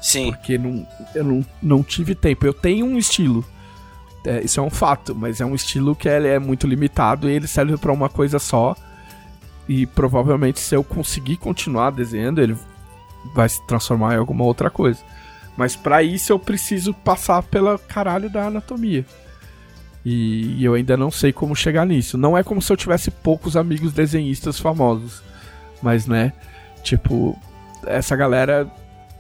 Sim. 0.05 0.33
Porque 0.33 0.59
não, 0.59 0.87
eu 1.15 1.25
não, 1.25 1.47
não 1.63 1.83
tive 1.83 2.15
tempo. 2.15 2.45
Eu 2.45 2.53
tenho 2.53 2.85
um 2.85 2.99
estilo. 2.99 3.43
É, 4.27 4.45
isso 4.45 4.61
é 4.61 4.63
um 4.63 4.69
fato, 4.69 5.15
mas 5.15 5.41
é 5.41 5.47
um 5.47 5.55
estilo 5.55 5.97
que 5.97 6.07
ele 6.07 6.29
é 6.29 6.39
muito 6.39 6.67
limitado 6.67 7.29
e 7.29 7.33
ele 7.33 7.47
serve 7.47 7.79
para 7.79 7.91
uma 7.91 8.11
coisa 8.11 8.39
só. 8.39 8.77
E 9.67 9.87
provavelmente 9.87 10.61
se 10.61 10.75
eu 10.77 10.85
conseguir 10.85 11.39
continuar 11.39 11.91
desenhando, 11.91 12.43
ele 12.43 12.55
vai 13.35 13.49
se 13.49 13.67
transformar 13.67 14.15
em 14.15 14.19
alguma 14.19 14.45
outra 14.45 14.69
coisa. 14.69 15.01
Mas 15.57 15.75
para 15.75 16.03
isso 16.03 16.31
eu 16.31 16.39
preciso 16.39 16.93
passar 16.93 17.43
pela 17.43 17.79
caralho 17.79 18.29
da 18.29 18.49
anatomia. 18.49 19.07
E, 20.05 20.59
e, 20.59 20.65
eu 20.65 20.75
ainda 20.75 20.99
não 20.99 21.11
sei 21.11 21.33
como 21.33 21.57
chegar 21.57 21.87
nisso. 21.87 22.19
Não 22.19 22.37
é 22.37 22.43
como 22.43 22.61
se 22.61 22.71
eu 22.71 22.77
tivesse 22.77 23.11
poucos 23.11 23.57
amigos 23.57 23.95
desenhistas 23.95 24.61
famosos. 24.61 25.23
Mas, 25.83 26.07
né? 26.07 26.35
Tipo, 26.83 27.39
essa 27.87 28.15
galera 28.15 28.71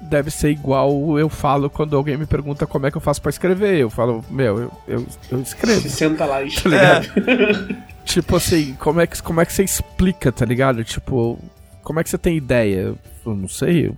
deve 0.04 0.30
ser 0.30 0.50
igual 0.50 1.18
eu 1.18 1.28
falo 1.28 1.68
quando 1.68 1.96
alguém 1.96 2.16
me 2.16 2.26
pergunta 2.26 2.66
como 2.66 2.86
é 2.86 2.90
que 2.90 2.96
eu 2.96 3.00
faço 3.00 3.20
para 3.20 3.30
escrever. 3.30 3.78
Eu 3.78 3.90
falo, 3.90 4.24
meu, 4.30 4.58
eu, 4.58 4.72
eu, 4.86 5.06
eu 5.30 5.40
escrevo. 5.40 5.80
Você 5.80 5.88
senta 5.88 6.24
lá 6.24 6.42
e 6.42 6.50
tá 6.50 6.68
ligado? 6.68 7.06
É. 7.06 7.76
tipo 8.04 8.36
assim, 8.36 8.74
como 8.78 9.00
é, 9.00 9.06
que, 9.06 9.22
como 9.22 9.40
é 9.40 9.46
que 9.46 9.52
você 9.52 9.64
explica, 9.64 10.30
tá 10.30 10.44
ligado? 10.44 10.84
Tipo, 10.84 11.38
como 11.82 12.00
é 12.00 12.04
que 12.04 12.10
você 12.10 12.18
tem 12.18 12.36
ideia? 12.36 12.94
Eu 13.24 13.34
não 13.34 13.48
sei. 13.48 13.88
Eu, 13.88 13.96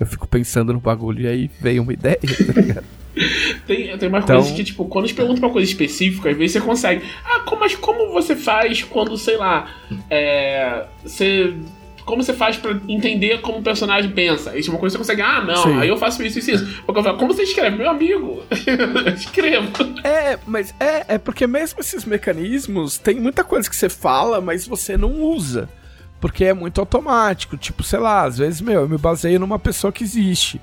eu 0.00 0.06
fico 0.06 0.26
pensando 0.26 0.72
no 0.72 0.80
bagulho 0.80 1.22
e 1.22 1.26
aí 1.26 1.50
vem 1.60 1.78
uma 1.80 1.92
ideia, 1.92 2.18
tá 2.20 2.60
ligado? 2.60 2.84
Tem, 3.66 3.96
tem 3.98 4.08
mais 4.08 4.24
então... 4.24 4.36
coisas 4.36 4.56
que, 4.56 4.64
tipo, 4.64 4.86
quando 4.86 5.06
te 5.06 5.14
perguntam 5.14 5.44
uma 5.44 5.52
coisa 5.52 5.70
específica, 5.70 6.30
às 6.30 6.36
vezes 6.36 6.52
você 6.52 6.60
consegue. 6.60 7.04
Ah, 7.24 7.40
como, 7.40 7.60
mas 7.60 7.74
como 7.74 8.10
você 8.10 8.34
faz 8.34 8.82
quando, 8.82 9.16
sei 9.18 9.36
lá, 9.36 9.70
é, 10.08 10.86
você. 11.02 11.54
Como 12.04 12.22
você 12.22 12.32
faz 12.32 12.56
para 12.56 12.72
entender 12.88 13.40
como 13.40 13.58
o 13.58 13.62
personagem 13.62 14.10
pensa? 14.10 14.56
Isso 14.56 14.70
é 14.70 14.72
uma 14.72 14.80
coisa 14.80 14.96
que 14.96 15.04
você 15.04 15.12
consegue. 15.12 15.22
Ah, 15.22 15.42
não, 15.42 15.62
Sim. 15.62 15.78
aí 15.78 15.88
eu 15.88 15.96
faço 15.96 16.22
isso, 16.22 16.38
isso, 16.38 16.50
isso. 16.50 16.82
Porque 16.84 16.98
eu 16.98 17.04
falo, 17.04 17.18
como 17.18 17.32
você 17.32 17.42
escreve? 17.42 17.76
Meu 17.76 17.90
amigo, 17.90 18.42
escrevo. 19.14 19.68
É, 20.04 20.38
mas 20.46 20.74
é, 20.80 21.14
é 21.14 21.18
porque 21.18 21.46
mesmo 21.46 21.80
esses 21.80 22.04
mecanismos, 22.04 22.98
tem 22.98 23.20
muita 23.20 23.44
coisa 23.44 23.68
que 23.68 23.76
você 23.76 23.88
fala, 23.88 24.40
mas 24.40 24.66
você 24.66 24.96
não 24.96 25.22
usa. 25.22 25.68
Porque 26.20 26.44
é 26.44 26.54
muito 26.54 26.80
automático. 26.80 27.56
Tipo, 27.56 27.82
sei 27.82 27.98
lá, 27.98 28.24
às 28.24 28.38
vezes, 28.38 28.60
meu, 28.60 28.82
eu 28.82 28.88
me 28.88 28.98
baseio 28.98 29.40
numa 29.40 29.58
pessoa 29.58 29.92
que 29.92 30.04
existe 30.04 30.60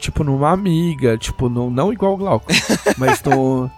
tipo, 0.00 0.24
numa 0.24 0.50
amiga, 0.50 1.16
tipo, 1.18 1.48
no, 1.48 1.70
não 1.70 1.92
igual 1.92 2.14
o 2.14 2.16
Glauco, 2.16 2.50
mas 2.96 3.22
no, 3.22 3.70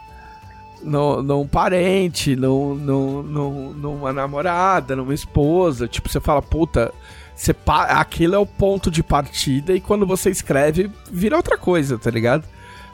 num 0.85 1.47
parente, 1.47 2.35
no, 2.37 2.75
no, 2.75 3.23
no, 3.23 3.75
numa 3.75 4.13
namorada, 4.13 4.97
numa 4.97 5.15
esposa. 5.15 5.87
Tipo, 5.87 6.09
você 6.09 6.21
fala, 6.21 6.43
puta, 6.43 6.93
você 7.35 7.55
aquilo 7.67 8.35
é 8.35 8.39
o 8.39 8.47
ponto 8.47 8.91
de 8.91 9.03
partida 9.03 9.75
e 9.75 9.81
quando 9.81 10.07
você 10.07 10.31
escreve, 10.31 10.91
vira 11.11 11.37
outra 11.37 11.57
coisa, 11.57 11.99
tá 11.99 12.11
ligado? 12.11 12.45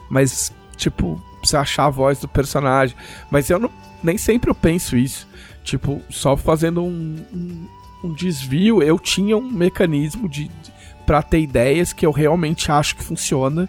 Mas, 0.09 0.53
tipo, 0.75 1.21
você 1.43 1.57
achar 1.57 1.85
a 1.85 1.89
voz 1.89 2.19
do 2.19 2.27
personagem. 2.27 2.95
Mas 3.29 3.49
eu 3.49 3.59
não, 3.59 3.69
nem 4.03 4.17
sempre 4.17 4.49
eu 4.49 4.55
penso 4.55 4.97
isso. 4.97 5.27
Tipo, 5.63 6.01
só 6.09 6.35
fazendo 6.35 6.81
um, 6.83 7.15
um, 7.33 7.67
um 8.05 8.13
desvio, 8.13 8.81
eu 8.81 8.97
tinha 8.97 9.37
um 9.37 9.51
mecanismo 9.51 10.27
de, 10.27 10.45
de 10.45 10.79
para 11.05 11.21
ter 11.23 11.39
ideias 11.39 11.91
que 11.91 12.05
eu 12.05 12.11
realmente 12.11 12.71
acho 12.71 12.95
que 12.95 13.03
funciona. 13.03 13.67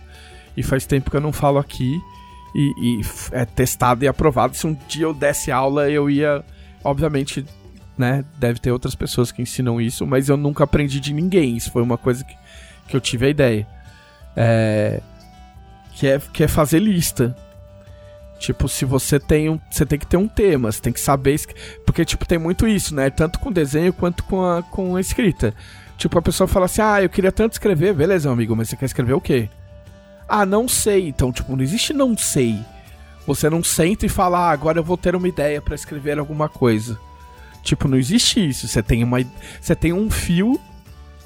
E 0.56 0.62
faz 0.62 0.86
tempo 0.86 1.10
que 1.10 1.16
eu 1.16 1.20
não 1.20 1.32
falo 1.32 1.58
aqui. 1.58 2.00
E, 2.54 2.72
e, 2.78 3.00
é 3.32 3.44
testado 3.44 4.04
e 4.04 4.08
aprovado. 4.08 4.56
Se 4.56 4.66
um 4.66 4.76
dia 4.88 5.04
eu 5.04 5.14
desse 5.14 5.50
aula, 5.50 5.90
eu 5.90 6.10
ia. 6.10 6.44
Obviamente, 6.82 7.44
né? 7.96 8.24
Deve 8.38 8.58
ter 8.58 8.72
outras 8.72 8.94
pessoas 8.94 9.30
que 9.30 9.42
ensinam 9.42 9.80
isso, 9.80 10.06
mas 10.06 10.28
eu 10.28 10.36
nunca 10.36 10.64
aprendi 10.64 10.98
de 10.98 11.12
ninguém. 11.12 11.56
Isso 11.56 11.70
foi 11.70 11.82
uma 11.82 11.98
coisa 11.98 12.24
que, 12.24 12.34
que 12.88 12.96
eu 12.96 13.00
tive 13.00 13.26
a 13.26 13.28
ideia. 13.28 13.66
É, 14.36 15.00
que, 15.94 16.06
é, 16.06 16.18
que 16.32 16.42
é 16.42 16.48
fazer 16.48 16.78
lista. 16.78 17.36
Tipo, 18.38 18.68
se 18.68 18.86
você 18.86 19.20
tem 19.20 19.50
um. 19.50 19.60
Você 19.70 19.84
tem 19.84 19.98
que 19.98 20.06
ter 20.06 20.16
um 20.16 20.26
tema, 20.26 20.72
você 20.72 20.80
tem 20.80 20.92
que 20.92 21.00
saber. 21.00 21.38
Porque, 21.84 22.04
tipo, 22.04 22.26
tem 22.26 22.38
muito 22.38 22.66
isso, 22.66 22.94
né? 22.94 23.10
Tanto 23.10 23.38
com 23.38 23.52
desenho 23.52 23.92
quanto 23.92 24.24
com 24.24 24.42
a, 24.42 24.62
com 24.62 24.96
a 24.96 25.00
escrita. 25.00 25.54
Tipo, 25.98 26.18
a 26.18 26.22
pessoa 26.22 26.48
fala 26.48 26.64
assim: 26.64 26.80
ah, 26.80 27.02
eu 27.02 27.10
queria 27.10 27.30
tanto 27.30 27.52
escrever. 27.52 27.92
Beleza, 27.92 28.30
amigo, 28.30 28.56
mas 28.56 28.70
você 28.70 28.76
quer 28.76 28.86
escrever 28.86 29.12
o 29.12 29.20
quê? 29.20 29.50
Ah, 30.30 30.46
não 30.46 30.68
sei. 30.68 31.08
Então, 31.08 31.32
tipo, 31.32 31.54
não 31.54 31.62
existe 31.62 31.92
não 31.92 32.16
sei. 32.16 32.58
Você 33.26 33.50
não 33.50 33.62
senta 33.62 34.06
e 34.06 34.08
fala, 34.08 34.38
ah, 34.38 34.50
agora 34.50 34.78
eu 34.78 34.84
vou 34.84 34.96
ter 34.96 35.14
uma 35.14 35.28
ideia 35.28 35.60
para 35.60 35.74
escrever 35.74 36.18
alguma 36.18 36.48
coisa. 36.48 36.98
Tipo, 37.62 37.86
não 37.88 37.98
existe 37.98 38.48
isso. 38.48 38.66
Você 38.66 38.82
tem 38.82 39.04
uma. 39.04 39.18
Você 39.60 39.74
tem 39.74 39.92
um 39.92 40.10
fio, 40.10 40.58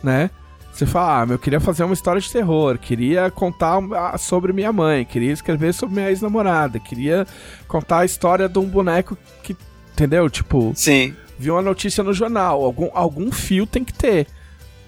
né? 0.02 0.30
Você 0.72 0.86
fala, 0.86 1.22
ah, 1.22 1.32
eu 1.34 1.38
queria 1.38 1.60
fazer 1.60 1.84
uma 1.84 1.94
história 1.94 2.20
de 2.20 2.30
terror, 2.30 2.76
queria 2.78 3.30
contar 3.30 3.78
sobre 4.18 4.52
minha 4.52 4.72
mãe, 4.72 5.04
queria 5.04 5.30
escrever 5.32 5.72
sobre 5.72 5.94
minha 5.94 6.08
ex-namorada, 6.08 6.80
queria 6.80 7.24
contar 7.68 8.00
a 8.00 8.04
história 8.04 8.48
de 8.48 8.58
um 8.58 8.66
boneco 8.66 9.16
que. 9.42 9.56
Entendeu? 9.92 10.28
Tipo. 10.28 10.72
Sim. 10.74 11.14
Viu 11.38 11.54
uma 11.54 11.62
notícia 11.62 12.02
no 12.02 12.12
jornal. 12.12 12.64
Algum, 12.64 12.90
algum 12.92 13.30
fio 13.30 13.66
tem 13.66 13.84
que 13.84 13.92
ter. 13.92 14.26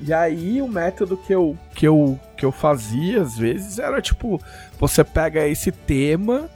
E 0.01 0.13
aí 0.13 0.61
o 0.61 0.69
método 0.69 1.17
que 1.17 1.35
eu, 1.35 1.57
que 1.75 1.87
eu, 1.87 2.21
que 2.37 2.45
eu 2.45 2.53
fazia 2.53 3.23
às 3.23 3.37
vezes 3.37 3.79
era 3.79 4.01
tipo, 4.03 4.41
você 4.79 5.03
pega 5.03 5.47
esse 5.47 5.73
tema, 5.73 6.51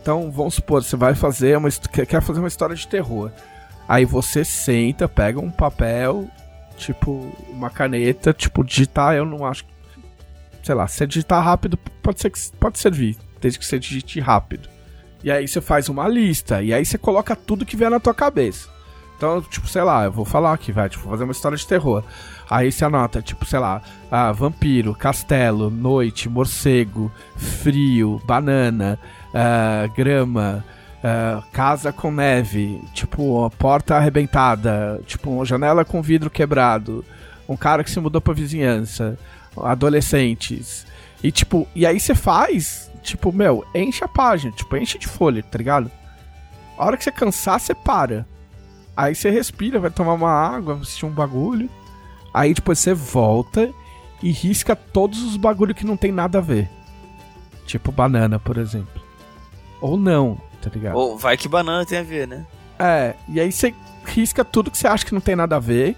então 0.00 0.30
vamos 0.30 0.54
supor, 0.54 0.82
você 0.82 0.96
vai 0.96 1.14
fazer 1.14 1.56
uma 1.56 1.68
quer 1.70 2.22
fazer 2.22 2.38
uma 2.38 2.48
história 2.48 2.76
de 2.76 2.86
terror. 2.86 3.30
Aí 3.88 4.04
você 4.04 4.44
senta, 4.44 5.08
pega 5.08 5.40
um 5.40 5.50
papel, 5.50 6.28
tipo, 6.76 7.30
uma 7.50 7.68
caneta, 7.68 8.32
tipo, 8.32 8.64
digitar, 8.64 9.14
eu 9.14 9.26
não 9.26 9.44
acho 9.44 9.64
sei 10.62 10.74
lá, 10.74 10.86
se 10.86 11.06
digitar 11.06 11.44
rápido 11.44 11.76
pode 12.02 12.20
ser 12.20 12.32
pode 12.58 12.78
servir, 12.78 13.18
desde 13.40 13.58
que 13.58 13.66
você 13.66 13.78
digite 13.78 14.18
rápido. 14.18 14.68
E 15.22 15.30
aí 15.30 15.46
você 15.46 15.60
faz 15.60 15.88
uma 15.88 16.08
lista, 16.08 16.62
e 16.62 16.72
aí 16.72 16.84
você 16.84 16.96
coloca 16.96 17.36
tudo 17.36 17.66
que 17.66 17.76
vier 17.76 17.90
na 17.90 18.00
tua 18.00 18.14
cabeça. 18.14 18.68
Então, 19.16 19.40
tipo, 19.42 19.66
sei 19.68 19.82
lá, 19.82 20.04
eu 20.04 20.12
vou 20.12 20.24
falar 20.24 20.52
aqui, 20.52 20.72
vai, 20.72 20.88
tipo, 20.88 21.08
fazer 21.08 21.24
uma 21.24 21.32
história 21.32 21.56
de 21.56 21.66
terror. 21.66 22.02
Aí 22.48 22.70
você 22.70 22.84
anota, 22.84 23.22
tipo, 23.22 23.44
sei 23.44 23.58
lá, 23.58 23.80
ah, 24.10 24.32
vampiro, 24.32 24.94
castelo, 24.94 25.70
noite, 25.70 26.28
morcego, 26.28 27.10
frio, 27.36 28.20
banana, 28.26 28.98
uh, 29.30 29.92
grama, 29.94 30.64
uh, 30.98 31.42
casa 31.52 31.92
com 31.92 32.10
neve, 32.10 32.80
tipo, 32.92 33.50
porta 33.58 33.96
arrebentada, 33.96 35.00
tipo, 35.06 35.44
janela 35.44 35.84
com 35.84 36.02
vidro 36.02 36.30
quebrado, 36.30 37.04
um 37.48 37.56
cara 37.56 37.82
que 37.82 37.90
se 37.90 38.00
mudou 38.00 38.20
pra 38.20 38.34
vizinhança, 38.34 39.18
adolescentes. 39.56 40.86
E 41.22 41.32
tipo, 41.32 41.66
e 41.74 41.86
aí 41.86 41.98
você 41.98 42.14
faz, 42.14 42.90
tipo, 43.02 43.32
meu, 43.32 43.64
enche 43.74 44.04
a 44.04 44.08
página, 44.08 44.52
tipo, 44.52 44.76
enche 44.76 44.98
de 44.98 45.08
folha, 45.08 45.42
tá 45.42 45.56
ligado? 45.56 45.90
A 46.76 46.84
hora 46.84 46.96
que 46.96 47.04
você 47.04 47.12
cansar, 47.12 47.58
você 47.58 47.74
para. 47.74 48.26
Aí 48.96 49.14
você 49.14 49.30
respira, 49.30 49.80
vai 49.80 49.90
tomar 49.90 50.12
uma 50.12 50.30
água, 50.30 50.74
assistir 50.74 51.06
um 51.06 51.10
bagulho. 51.10 51.70
Aí 52.34 52.52
depois 52.52 52.80
você 52.80 52.92
volta 52.92 53.72
e 54.20 54.32
risca 54.32 54.74
todos 54.74 55.22
os 55.22 55.36
bagulho 55.36 55.74
que 55.74 55.86
não 55.86 55.96
tem 55.96 56.10
nada 56.10 56.38
a 56.38 56.40
ver. 56.40 56.68
Tipo 57.64 57.92
banana, 57.92 58.40
por 58.40 58.58
exemplo. 58.58 59.00
Ou 59.80 59.96
não, 59.96 60.40
tá 60.60 60.68
ligado? 60.74 60.96
Ou 60.96 61.16
vai 61.16 61.36
que 61.36 61.48
banana 61.48 61.86
tem 61.86 61.98
a 61.98 62.02
ver, 62.02 62.26
né? 62.26 62.44
É, 62.76 63.14
e 63.28 63.38
aí 63.38 63.52
você 63.52 63.72
risca 64.04 64.44
tudo 64.44 64.70
que 64.70 64.76
você 64.76 64.88
acha 64.88 65.06
que 65.06 65.14
não 65.14 65.20
tem 65.20 65.36
nada 65.36 65.56
a 65.56 65.60
ver. 65.60 65.96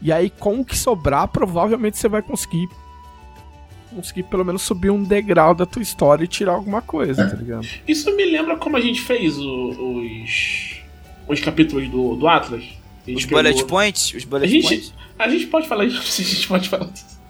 E 0.00 0.10
aí, 0.10 0.30
com 0.30 0.60
o 0.60 0.64
que 0.64 0.76
sobrar, 0.76 1.28
provavelmente 1.28 1.98
você 1.98 2.08
vai 2.08 2.22
conseguir. 2.22 2.68
Conseguir 3.94 4.22
pelo 4.24 4.44
menos 4.44 4.62
subir 4.62 4.90
um 4.90 5.02
degrau 5.04 5.54
da 5.54 5.66
tua 5.66 5.82
história 5.82 6.24
e 6.24 6.28
tirar 6.28 6.52
alguma 6.52 6.80
coisa, 6.80 7.28
tá 7.28 7.36
ligado? 7.36 7.66
Isso 7.86 8.10
me 8.16 8.24
lembra 8.24 8.56
como 8.56 8.76
a 8.76 8.80
gente 8.80 9.02
fez 9.02 9.38
o, 9.38 10.00
os. 10.00 10.80
os 11.28 11.40
capítulos 11.40 11.88
do, 11.90 12.16
do 12.16 12.26
Atlas. 12.26 12.81
Os 13.06 13.24
bullet 13.24 13.64
points? 13.64 14.14
Os 14.14 14.24
bullet 14.24 14.46
a 14.46 14.50
gente, 14.50 14.68
points? 14.68 14.94
A 15.18 15.28
gente 15.28 15.46
pode 15.46 15.68
falar 15.68 15.84
isso, 15.84 15.98
a 16.22 16.24
gente 16.24 16.48
pode 16.48 16.68
falar 16.68 16.86
disso. 16.86 17.22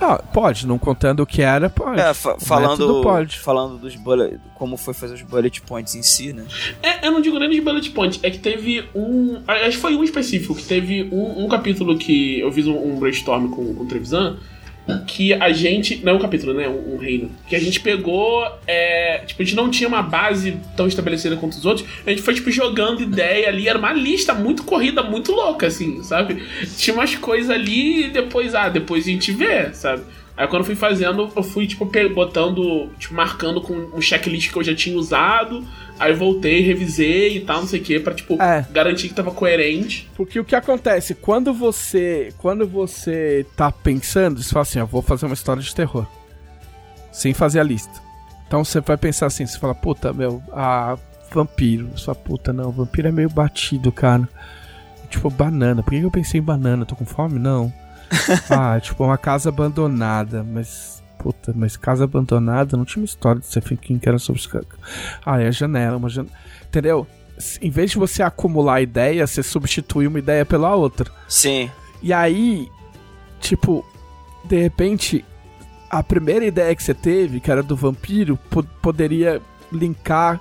Ah, 0.00 0.22
pode, 0.32 0.66
não 0.66 0.78
contando 0.78 1.20
o 1.20 1.26
que 1.26 1.42
era, 1.42 1.68
pode. 1.68 2.00
É, 2.00 2.14
fa 2.14 2.38
falando, 2.38 3.02
pode. 3.02 3.38
falando 3.38 3.76
dos 3.78 3.94
bullet, 3.96 4.38
como 4.54 4.78
foi 4.78 4.94
fazer 4.94 5.14
os 5.14 5.22
bullet 5.22 5.60
points 5.60 5.94
em 5.94 6.02
si, 6.02 6.32
né? 6.32 6.46
É, 6.82 7.06
eu 7.06 7.12
não 7.12 7.20
digo 7.20 7.38
nem 7.38 7.50
dos 7.50 7.58
bullet 7.58 7.90
points, 7.90 8.18
é 8.22 8.30
que 8.30 8.38
teve 8.38 8.88
um. 8.94 9.42
Acho 9.46 9.72
que 9.72 9.76
foi 9.76 9.94
um 9.94 10.02
específico, 10.02 10.54
que 10.54 10.64
teve 10.64 11.08
um, 11.12 11.44
um 11.44 11.48
capítulo 11.48 11.98
que 11.98 12.40
eu 12.40 12.50
fiz 12.50 12.66
um, 12.66 12.76
um 12.76 12.98
brainstorm 12.98 13.50
com, 13.50 13.74
com 13.74 13.84
o 13.84 13.86
Trevisan 13.86 14.38
que 15.06 15.32
a 15.34 15.52
gente. 15.52 16.00
Não 16.04 16.12
é 16.12 16.16
um 16.16 16.18
capítulo, 16.18 16.54
né? 16.54 16.68
Um, 16.68 16.94
um 16.94 16.96
reino. 16.96 17.30
Que 17.46 17.56
a 17.56 17.58
gente 17.58 17.80
pegou. 17.80 18.46
É, 18.66 19.22
tipo, 19.26 19.42
a 19.42 19.44
gente 19.44 19.56
não 19.56 19.70
tinha 19.70 19.88
uma 19.88 20.02
base 20.02 20.56
tão 20.76 20.86
estabelecida 20.86 21.36
quanto 21.36 21.52
os 21.52 21.64
outros. 21.64 21.86
A 22.06 22.10
gente 22.10 22.22
foi, 22.22 22.34
tipo, 22.34 22.50
jogando 22.50 23.02
ideia 23.02 23.48
ali. 23.48 23.68
Era 23.68 23.78
uma 23.78 23.92
lista 23.92 24.34
muito 24.34 24.64
corrida, 24.64 25.02
muito 25.02 25.32
louca, 25.32 25.66
assim, 25.66 26.02
sabe? 26.02 26.42
Tinha 26.76 26.94
umas 26.94 27.14
coisas 27.14 27.50
ali 27.50 28.06
e 28.06 28.10
depois, 28.10 28.54
ah, 28.54 28.68
depois 28.68 29.04
a 29.04 29.10
gente 29.10 29.32
vê, 29.32 29.72
sabe? 29.74 30.02
Aí 30.38 30.46
quando 30.46 30.60
eu 30.60 30.66
fui 30.66 30.76
fazendo, 30.76 31.28
eu 31.34 31.42
fui, 31.42 31.66
tipo, 31.66 31.84
botando, 32.14 32.88
tipo, 32.96 33.12
marcando 33.12 33.60
com 33.60 33.74
um 33.74 34.00
checklist 34.00 34.52
que 34.52 34.56
eu 34.56 34.62
já 34.62 34.72
tinha 34.72 34.96
usado. 34.96 35.66
Aí 35.98 36.12
voltei, 36.12 36.60
revisei 36.60 37.38
e 37.38 37.40
tal, 37.40 37.62
não 37.62 37.66
sei 37.66 37.80
o 37.80 37.82
que, 37.82 37.98
pra, 37.98 38.14
tipo, 38.14 38.40
é. 38.40 38.64
garantir 38.70 39.08
que 39.08 39.14
tava 39.14 39.32
coerente. 39.32 40.08
Porque 40.16 40.38
o 40.38 40.44
que 40.44 40.54
acontece, 40.54 41.16
quando 41.16 41.52
você. 41.52 42.32
Quando 42.38 42.68
você 42.68 43.44
tá 43.56 43.72
pensando, 43.72 44.40
você 44.40 44.50
fala 44.50 44.62
assim, 44.62 44.78
eu 44.78 44.86
vou 44.86 45.02
fazer 45.02 45.26
uma 45.26 45.34
história 45.34 45.60
de 45.60 45.74
terror. 45.74 46.06
Sem 47.10 47.34
fazer 47.34 47.58
a 47.58 47.64
lista. 47.64 48.00
Então 48.46 48.62
você 48.62 48.80
vai 48.80 48.96
pensar 48.96 49.26
assim, 49.26 49.44
você 49.44 49.58
fala, 49.58 49.74
puta, 49.74 50.12
meu, 50.12 50.40
a 50.52 50.96
vampiro. 51.32 51.90
Sua 51.96 52.14
puta, 52.14 52.52
não, 52.52 52.70
vampiro 52.70 53.08
é 53.08 53.12
meio 53.12 53.28
batido, 53.28 53.90
cara. 53.90 54.28
Tipo, 55.10 55.30
banana. 55.30 55.82
Por 55.82 55.90
que 55.90 55.98
eu 55.98 56.12
pensei 56.12 56.38
em 56.38 56.44
banana? 56.44 56.86
Tô 56.86 56.94
com 56.94 57.04
fome? 57.04 57.40
Não. 57.40 57.72
ah, 58.50 58.78
tipo, 58.80 59.04
uma 59.04 59.18
casa 59.18 59.48
abandonada, 59.48 60.42
mas. 60.44 60.98
Puta, 61.18 61.52
mas 61.52 61.76
Casa 61.76 62.04
Abandonada 62.04 62.76
não 62.76 62.84
tinha 62.84 63.02
uma 63.02 63.06
história 63.06 63.40
de 63.40 63.46
Stephen 63.48 63.76
King 63.76 63.98
que 63.98 64.08
era 64.08 64.20
sobre. 64.20 64.40
Ah, 65.26 65.40
é 65.42 65.48
a 65.48 65.50
janela, 65.50 65.96
uma 65.96 66.08
janela. 66.08 66.32
Entendeu? 66.64 67.08
Em 67.60 67.70
vez 67.70 67.90
de 67.90 67.98
você 67.98 68.22
acumular 68.22 68.80
ideia, 68.80 69.26
você 69.26 69.42
substitui 69.42 70.06
uma 70.06 70.20
ideia 70.20 70.46
pela 70.46 70.76
outra. 70.76 71.10
Sim. 71.26 71.68
E 72.00 72.12
aí, 72.12 72.68
tipo, 73.40 73.84
de 74.44 74.62
repente, 74.62 75.24
a 75.90 76.04
primeira 76.04 76.44
ideia 76.44 76.74
que 76.74 76.82
você 76.84 76.94
teve, 76.94 77.40
que 77.40 77.50
era 77.50 77.64
do 77.64 77.74
vampiro, 77.74 78.38
po 78.48 78.62
poderia 78.80 79.42
linkar 79.72 80.40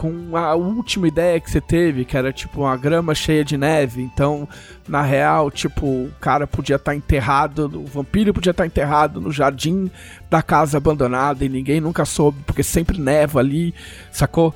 com 0.00 0.34
a 0.34 0.54
última 0.54 1.06
ideia 1.06 1.38
que 1.38 1.50
você 1.50 1.60
teve, 1.60 2.06
que 2.06 2.16
era 2.16 2.32
tipo 2.32 2.62
uma 2.62 2.74
grama 2.74 3.14
cheia 3.14 3.44
de 3.44 3.58
neve. 3.58 4.00
Então, 4.00 4.48
na 4.88 5.02
real, 5.02 5.50
tipo, 5.50 5.84
o 5.84 6.10
cara 6.18 6.46
podia 6.46 6.76
estar 6.76 6.92
tá 6.92 6.96
enterrado, 6.96 7.66
o 7.66 7.84
vampiro 7.84 8.32
podia 8.32 8.52
estar 8.52 8.62
tá 8.62 8.66
enterrado 8.66 9.20
no 9.20 9.30
jardim 9.30 9.90
da 10.30 10.40
casa 10.40 10.78
abandonada 10.78 11.44
e 11.44 11.50
ninguém 11.50 11.82
nunca 11.82 12.06
soube, 12.06 12.38
porque 12.46 12.62
sempre 12.62 12.98
neva 12.98 13.40
ali, 13.40 13.74
sacou? 14.10 14.54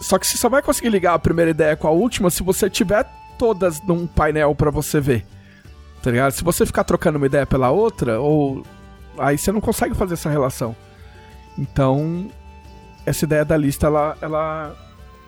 Só 0.00 0.16
que 0.16 0.24
você 0.24 0.36
só 0.36 0.48
vai 0.48 0.62
conseguir 0.62 0.90
ligar 0.90 1.14
a 1.14 1.18
primeira 1.18 1.50
ideia 1.50 1.74
com 1.74 1.88
a 1.88 1.90
última 1.90 2.30
se 2.30 2.44
você 2.44 2.70
tiver 2.70 3.04
todas 3.36 3.82
num 3.82 4.06
painel 4.06 4.54
para 4.54 4.70
você 4.70 5.00
ver. 5.00 5.26
Tá 6.04 6.08
ligado? 6.12 6.30
Se 6.30 6.44
você 6.44 6.64
ficar 6.64 6.84
trocando 6.84 7.18
uma 7.18 7.26
ideia 7.26 7.44
pela 7.44 7.72
outra, 7.72 8.20
ou 8.20 8.64
aí 9.18 9.36
você 9.36 9.50
não 9.50 9.60
consegue 9.60 9.96
fazer 9.96 10.14
essa 10.14 10.30
relação. 10.30 10.76
Então, 11.58 12.30
essa 13.08 13.24
ideia 13.24 13.44
da 13.44 13.56
lista, 13.56 13.86
ela, 13.86 14.16
ela, 14.20 14.76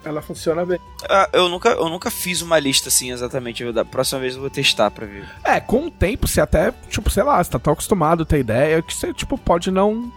ela 0.05 0.23
funciona 0.23 0.65
bem. 0.65 0.79
Ah, 1.09 1.29
eu, 1.33 1.49
nunca, 1.49 1.71
eu 1.71 1.89
nunca 1.89 2.11
fiz 2.11 2.43
uma 2.43 2.59
lista 2.59 2.89
assim 2.89 3.11
exatamente. 3.11 3.71
Da 3.73 3.85
próxima 3.85 4.21
vez 4.21 4.35
eu 4.35 4.41
vou 4.41 4.51
testar 4.51 4.91
pra 4.91 5.07
ver. 5.07 5.29
É, 5.45 5.61
com 5.61 5.87
o 5.87 5.91
tempo 5.91 6.29
você 6.29 6.41
até, 6.41 6.73
tipo, 6.89 7.11
sei 7.11 7.23
lá, 7.23 7.43
você 7.43 7.51
tá 7.51 7.59
tão 7.59 7.73
acostumado 7.73 8.23
a 8.23 8.27
ter 8.27 8.41
ideia 8.41 8.83
que 8.83 8.95
você, 8.95 9.13
tipo, 9.13 9.37
pode 9.37 9.71
não. 9.71 10.13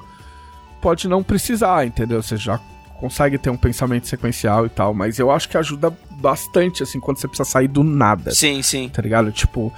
Pode 0.82 1.08
não 1.08 1.24
precisar, 1.24 1.86
entendeu? 1.86 2.22
Você 2.22 2.36
já 2.36 2.60
consegue 3.00 3.38
ter 3.38 3.50
um 3.50 3.58
pensamento 3.58 4.08
sequencial 4.08 4.66
e 4.66 4.70
tal, 4.70 4.94
mas 4.94 5.18
eu 5.18 5.32
acho 5.32 5.48
que 5.48 5.58
ajuda 5.58 5.94
bastante, 6.12 6.84
assim, 6.84 7.00
quando 7.00 7.18
você 7.18 7.28
precisa 7.28 7.50
sair 7.50 7.68
do 7.68 7.84
nada. 7.84 8.32
Sim, 8.32 8.62
sim. 8.62 8.90
Tá 8.90 9.02
ligado? 9.02 9.32
Tipo, 9.32 9.74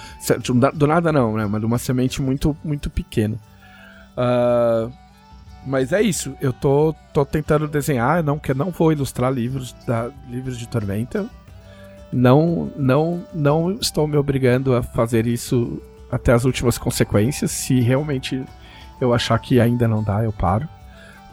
do 0.73 0.87
nada 0.87 1.11
não, 1.11 1.35
né? 1.35 1.47
Mas 1.47 1.59
de 1.59 1.65
uma 1.65 1.79
semente 1.79 2.21
muito, 2.21 2.55
muito 2.63 2.89
pequena. 2.89 3.39
Uh, 4.15 4.91
mas 5.65 5.91
é 5.91 6.01
isso, 6.01 6.35
eu 6.39 6.53
tô, 6.53 6.93
tô 7.11 7.25
tentando 7.25 7.67
desenhar, 7.67 8.21
não 8.21 8.37
que 8.37 8.53
não 8.53 8.69
vou 8.69 8.91
ilustrar 8.91 9.33
livros 9.33 9.73
da 9.87 10.11
livros 10.29 10.59
de 10.59 10.67
Tormenta. 10.67 11.27
Não, 12.13 12.71
não, 12.77 13.25
não 13.33 13.71
estou 13.71 14.07
me 14.07 14.15
obrigando 14.15 14.75
a 14.75 14.83
fazer 14.83 15.25
isso 15.25 15.81
até 16.11 16.33
as 16.33 16.45
últimas 16.45 16.77
consequências. 16.77 17.49
Se 17.49 17.79
realmente 17.81 18.43
eu 19.01 19.11
achar 19.11 19.39
que 19.39 19.59
ainda 19.59 19.87
não 19.87 20.03
dá, 20.03 20.23
eu 20.23 20.31
paro. 20.31 20.69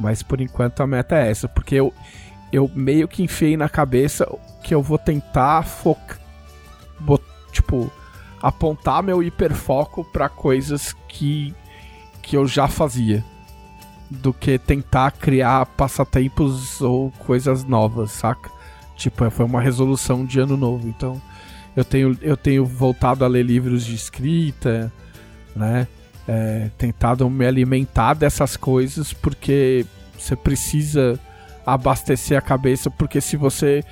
Mas 0.00 0.22
por 0.22 0.40
enquanto 0.40 0.82
a 0.82 0.86
meta 0.86 1.14
é 1.14 1.30
essa, 1.30 1.46
porque 1.46 1.74
eu, 1.74 1.92
eu 2.50 2.70
meio 2.74 3.06
que 3.06 3.22
enfiei 3.22 3.56
na 3.56 3.68
cabeça 3.68 4.26
que 4.64 4.74
eu 4.74 4.82
vou 4.82 4.98
tentar 4.98 5.62
focar. 5.62 6.18
Tipo, 7.52 7.92
apontar 8.40 9.02
meu 9.02 9.22
hiperfoco 9.22 10.02
para 10.04 10.26
coisas 10.26 10.94
que, 11.06 11.54
que 12.22 12.34
eu 12.34 12.46
já 12.46 12.66
fazia 12.66 13.22
do 14.12 14.32
que 14.32 14.58
tentar 14.58 15.12
criar 15.12 15.66
passatempos 15.66 16.80
ou 16.80 17.10
coisas 17.12 17.64
novas, 17.64 18.12
saca? 18.12 18.50
Tipo, 18.96 19.30
foi 19.30 19.44
uma 19.44 19.60
resolução 19.60 20.24
de 20.24 20.38
ano 20.38 20.56
novo. 20.56 20.86
Então, 20.88 21.20
eu 21.76 21.84
tenho, 21.84 22.16
eu 22.20 22.36
tenho 22.36 22.64
voltado 22.64 23.24
a 23.24 23.28
ler 23.28 23.44
livros 23.44 23.84
de 23.84 23.94
escrita, 23.94 24.92
né? 25.56 25.86
É, 26.28 26.70
tentado 26.78 27.28
me 27.28 27.44
alimentar 27.44 28.14
dessas 28.14 28.56
coisas 28.56 29.12
porque 29.12 29.84
você 30.16 30.36
precisa 30.36 31.18
abastecer 31.66 32.38
a 32.38 32.40
cabeça, 32.40 32.88
porque 32.90 33.20
se 33.20 33.36
você 33.36 33.82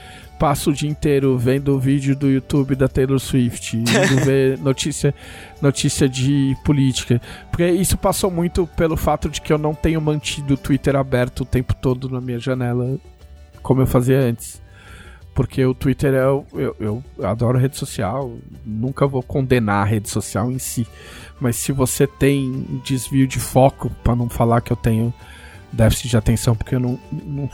passo 0.41 0.70
o 0.70 0.72
dia 0.72 0.88
inteiro 0.88 1.36
vendo 1.36 1.76
o 1.76 1.78
vídeo 1.78 2.16
do 2.16 2.26
YouTube 2.26 2.74
da 2.74 2.88
Taylor 2.88 3.20
Swift, 3.20 3.76
indo 3.76 4.24
ver 4.24 4.59
notícia, 4.59 5.14
notícia 5.61 6.09
de 6.09 6.57
política. 6.64 7.20
Porque 7.51 7.70
isso 7.70 7.99
passou 7.99 8.30
muito 8.30 8.66
pelo 8.68 8.97
fato 8.97 9.28
de 9.28 9.38
que 9.38 9.53
eu 9.53 9.59
não 9.59 9.74
tenho 9.74 10.01
mantido 10.01 10.55
o 10.55 10.57
Twitter 10.57 10.97
aberto 10.97 11.41
o 11.41 11.45
tempo 11.45 11.74
todo 11.74 12.09
na 12.09 12.22
minha 12.22 12.38
janela, 12.38 12.99
como 13.62 13.82
eu 13.82 13.86
fazia 13.86 14.18
antes. 14.18 14.62
Porque 15.34 15.62
o 15.62 15.74
Twitter 15.74 16.14
é. 16.14 16.24
Eu, 16.24 16.47
eu, 16.55 16.76
eu 16.80 17.05
adoro 17.22 17.59
rede 17.59 17.76
social, 17.76 18.32
nunca 18.64 19.07
vou 19.07 19.22
condenar 19.22 19.82
a 19.82 19.88
rede 19.88 20.09
social 20.09 20.51
em 20.51 20.59
si. 20.59 20.86
Mas 21.38 21.57
se 21.57 21.70
você 21.70 22.07
tem 22.07 22.80
desvio 22.82 23.26
de 23.26 23.38
foco, 23.38 23.91
para 24.03 24.16
não 24.16 24.30
falar 24.30 24.62
que 24.62 24.72
eu 24.72 24.76
tenho 24.76 25.12
déficit 25.70 26.09
de 26.09 26.16
atenção, 26.16 26.57
porque 26.57 26.74
eu 26.74 26.80
não, 26.80 26.99
não 27.12 27.47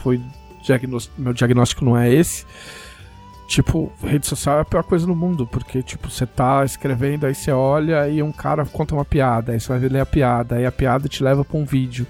foi 0.67 0.79
meu 1.17 1.33
diagnóstico 1.33 1.85
não 1.85 1.97
é 1.97 2.13
esse. 2.13 2.45
Tipo, 3.47 3.93
rede 4.03 4.27
social 4.27 4.59
é 4.59 4.61
a 4.63 4.65
pior 4.65 4.83
coisa 4.83 5.07
no 5.07 5.15
mundo, 5.15 5.47
porque, 5.47 5.81
tipo, 5.81 6.11
você 6.11 6.27
tá 6.27 6.65
escrevendo, 6.65 7.27
aí 7.27 7.35
você 7.35 7.53
olha 7.53 8.09
e 8.09 8.21
um 8.21 8.33
cara 8.33 8.67
conta 8.67 8.95
uma 8.95 9.05
piada, 9.05 9.53
aí 9.53 9.61
você 9.61 9.69
vai 9.69 9.79
ler 9.89 10.01
a 10.01 10.07
piada, 10.07 10.57
aí 10.57 10.67
a 10.67 10.73
piada 10.73 11.09
te 11.09 11.23
leva 11.23 11.45
pra 11.45 11.57
um 11.57 11.65
vídeo. 11.65 12.07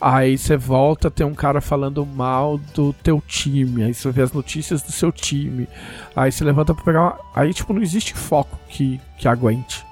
Aí 0.00 0.38
você 0.38 0.56
volta, 0.56 1.10
tem 1.10 1.26
um 1.26 1.34
cara 1.34 1.60
falando 1.60 2.06
mal 2.06 2.56
do 2.74 2.94
teu 2.94 3.22
time, 3.26 3.82
aí 3.84 3.92
você 3.92 4.10
vê 4.10 4.22
as 4.22 4.32
notícias 4.32 4.82
do 4.82 4.90
seu 4.90 5.12
time. 5.12 5.68
Aí 6.16 6.32
você 6.32 6.42
levanta 6.42 6.74
pra 6.74 6.82
pegar 6.82 7.02
uma... 7.02 7.20
Aí, 7.34 7.52
tipo, 7.52 7.74
não 7.74 7.82
existe 7.82 8.14
foco 8.14 8.58
que, 8.66 8.98
que 9.18 9.28
aguente, 9.28 9.84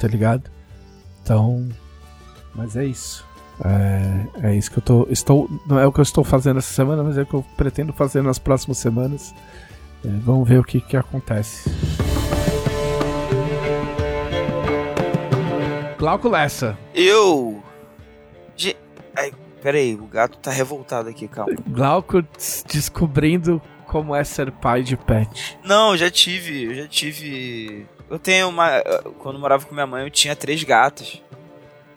tá 0.00 0.08
ligado? 0.08 0.50
Então, 1.22 1.68
mas 2.54 2.74
é 2.76 2.86
isso. 2.86 3.25
É, 3.64 4.48
é 4.48 4.54
isso 4.54 4.70
que 4.70 4.78
eu 4.78 4.82
tô. 4.82 5.06
Estou, 5.10 5.48
não 5.66 5.78
é 5.78 5.86
o 5.86 5.92
que 5.92 6.00
eu 6.00 6.02
estou 6.02 6.22
fazendo 6.22 6.58
essa 6.58 6.72
semana, 6.72 7.02
mas 7.02 7.16
é 7.16 7.22
o 7.22 7.26
que 7.26 7.34
eu 7.34 7.44
pretendo 7.56 7.92
fazer 7.92 8.22
nas 8.22 8.38
próximas 8.38 8.78
semanas. 8.78 9.34
É, 10.04 10.08
vamos 10.08 10.48
ver 10.48 10.58
o 10.58 10.64
que, 10.64 10.80
que 10.80 10.96
acontece. 10.96 11.70
Glauco 15.98 16.28
Lessa. 16.28 16.78
Eu. 16.94 17.62
Ge... 18.54 18.76
Ai, 19.16 19.32
peraí, 19.62 19.94
o 19.94 20.06
gato 20.06 20.38
tá 20.38 20.50
revoltado 20.50 21.08
aqui, 21.08 21.26
calma. 21.26 21.54
Glauco 21.68 22.22
descobrindo 22.70 23.60
como 23.86 24.14
é 24.14 24.22
ser 24.22 24.52
pai 24.52 24.82
de 24.82 24.96
pet. 24.96 25.58
Não, 25.64 25.92
eu 25.92 25.96
já 25.96 26.10
tive, 26.10 26.64
eu 26.64 26.74
já 26.74 26.86
tive. 26.86 27.86
Eu 28.10 28.18
tenho 28.18 28.48
uma. 28.48 28.82
Quando 29.18 29.36
eu 29.36 29.40
morava 29.40 29.64
com 29.64 29.74
minha 29.74 29.86
mãe, 29.86 30.04
eu 30.04 30.10
tinha 30.10 30.36
três 30.36 30.62
gatos. 30.62 31.22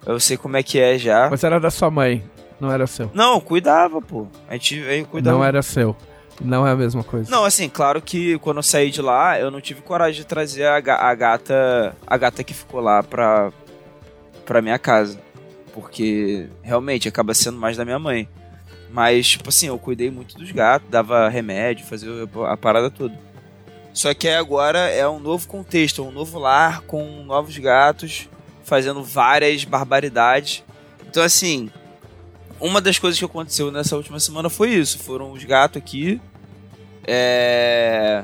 Eu 0.05 0.19
sei 0.19 0.37
como 0.37 0.57
é 0.57 0.63
que 0.63 0.79
é 0.79 0.97
já. 0.97 1.29
Mas 1.29 1.43
era 1.43 1.59
da 1.59 1.69
sua 1.69 1.89
mãe, 1.89 2.23
não 2.59 2.71
era 2.71 2.87
seu. 2.87 3.09
Não, 3.13 3.39
cuidava, 3.39 4.01
pô. 4.01 4.27
A 4.47 4.53
gente 4.53 4.79
veio 4.79 5.05
cuidar. 5.05 5.31
Não 5.31 5.43
era 5.43 5.61
seu. 5.61 5.95
Não 6.41 6.65
é 6.65 6.71
a 6.71 6.75
mesma 6.75 7.03
coisa. 7.03 7.29
Não, 7.29 7.43
assim, 7.43 7.67
claro 7.67 8.01
que 8.01 8.37
quando 8.39 8.57
eu 8.57 8.63
saí 8.63 8.91
de 8.91 9.01
lá, 9.01 9.39
eu 9.39 9.51
não 9.51 9.59
tive 9.59 9.81
coragem 9.81 10.21
de 10.21 10.27
trazer 10.27 10.65
a, 10.65 10.77
a 10.77 11.15
gata. 11.15 11.95
A 12.07 12.17
gata 12.17 12.43
que 12.43 12.53
ficou 12.53 12.79
lá 12.79 13.03
pra, 13.03 13.51
pra 14.45 14.61
minha 14.61 14.79
casa. 14.79 15.19
Porque 15.73 16.47
realmente 16.63 17.07
acaba 17.07 17.33
sendo 17.33 17.57
mais 17.57 17.77
da 17.77 17.83
minha 17.83 17.99
mãe. 17.99 18.27
Mas, 18.89 19.29
tipo 19.29 19.49
assim, 19.49 19.67
eu 19.67 19.77
cuidei 19.77 20.09
muito 20.09 20.37
dos 20.37 20.51
gatos, 20.51 20.89
dava 20.89 21.29
remédio, 21.29 21.85
fazia 21.85 22.09
a 22.47 22.57
parada 22.57 22.89
toda. 22.89 23.13
Só 23.93 24.13
que 24.13 24.27
agora 24.27 24.79
é 24.79 25.07
um 25.07 25.19
novo 25.19 25.47
contexto, 25.47 26.03
um 26.03 26.11
novo 26.11 26.39
lar 26.39 26.81
com 26.81 27.23
novos 27.23 27.57
gatos 27.57 28.27
fazendo 28.69 29.03
várias 29.03 29.63
barbaridades. 29.65 30.63
Então, 31.07 31.23
assim, 31.23 31.71
uma 32.59 32.79
das 32.79 32.99
coisas 32.99 33.17
que 33.17 33.25
aconteceu 33.25 33.71
nessa 33.71 33.95
última 33.97 34.19
semana 34.19 34.49
foi 34.49 34.69
isso. 34.69 34.99
Foram 34.99 35.31
os 35.31 35.43
gatos 35.43 35.81
aqui. 35.81 36.21
É... 37.05 38.23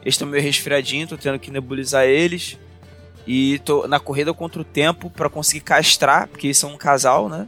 Eles 0.00 0.14
estão 0.14 0.28
meio 0.28 0.42
resfriadinhos, 0.42 1.10
tô 1.10 1.16
tendo 1.16 1.38
que 1.38 1.50
nebulizar 1.50 2.04
eles. 2.04 2.58
E 3.26 3.58
tô 3.60 3.86
na 3.88 3.98
corrida 3.98 4.32
contra 4.32 4.60
o 4.60 4.64
tempo 4.64 5.10
para 5.10 5.28
conseguir 5.28 5.60
castrar, 5.60 6.28
porque 6.28 6.46
eles 6.46 6.58
são 6.58 6.72
um 6.72 6.76
casal, 6.76 7.28
né? 7.28 7.46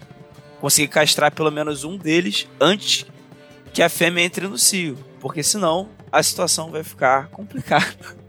Conseguir 0.61 0.89
castrar 0.89 1.33
pelo 1.33 1.51
menos 1.51 1.85
um 1.85 1.97
deles 1.97 2.49
antes 2.61 3.07
que 3.73 3.83
a 3.83 3.89
fêmea 3.89 4.25
entre 4.25 4.47
no 4.47 4.59
cio. 4.59 4.97
Porque 5.21 5.43
senão 5.43 5.89
a 6.11 6.23
situação 6.23 6.71
vai 6.71 6.83
ficar 6.83 7.29
complicada. 7.29 7.87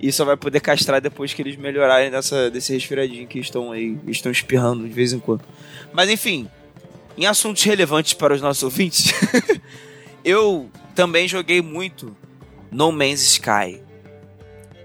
e 0.00 0.12
só 0.12 0.24
vai 0.24 0.36
poder 0.36 0.60
castrar 0.60 1.00
depois 1.00 1.34
que 1.34 1.42
eles 1.42 1.56
melhorarem 1.56 2.10
dessa, 2.10 2.50
desse 2.50 2.72
resfriadinho 2.72 3.26
que 3.26 3.38
estão 3.38 3.72
aí, 3.72 3.98
estão 4.06 4.30
espirrando 4.30 4.86
de 4.86 4.94
vez 4.94 5.12
em 5.12 5.18
quando. 5.18 5.42
Mas 5.92 6.08
enfim, 6.08 6.48
em 7.16 7.26
assuntos 7.26 7.62
relevantes 7.64 8.14
para 8.14 8.34
os 8.34 8.40
nossos 8.40 8.62
ouvintes, 8.62 9.12
eu 10.24 10.70
também 10.94 11.26
joguei 11.26 11.60
muito 11.60 12.16
No 12.70 12.92
Man's 12.92 13.22
Sky. 13.22 13.82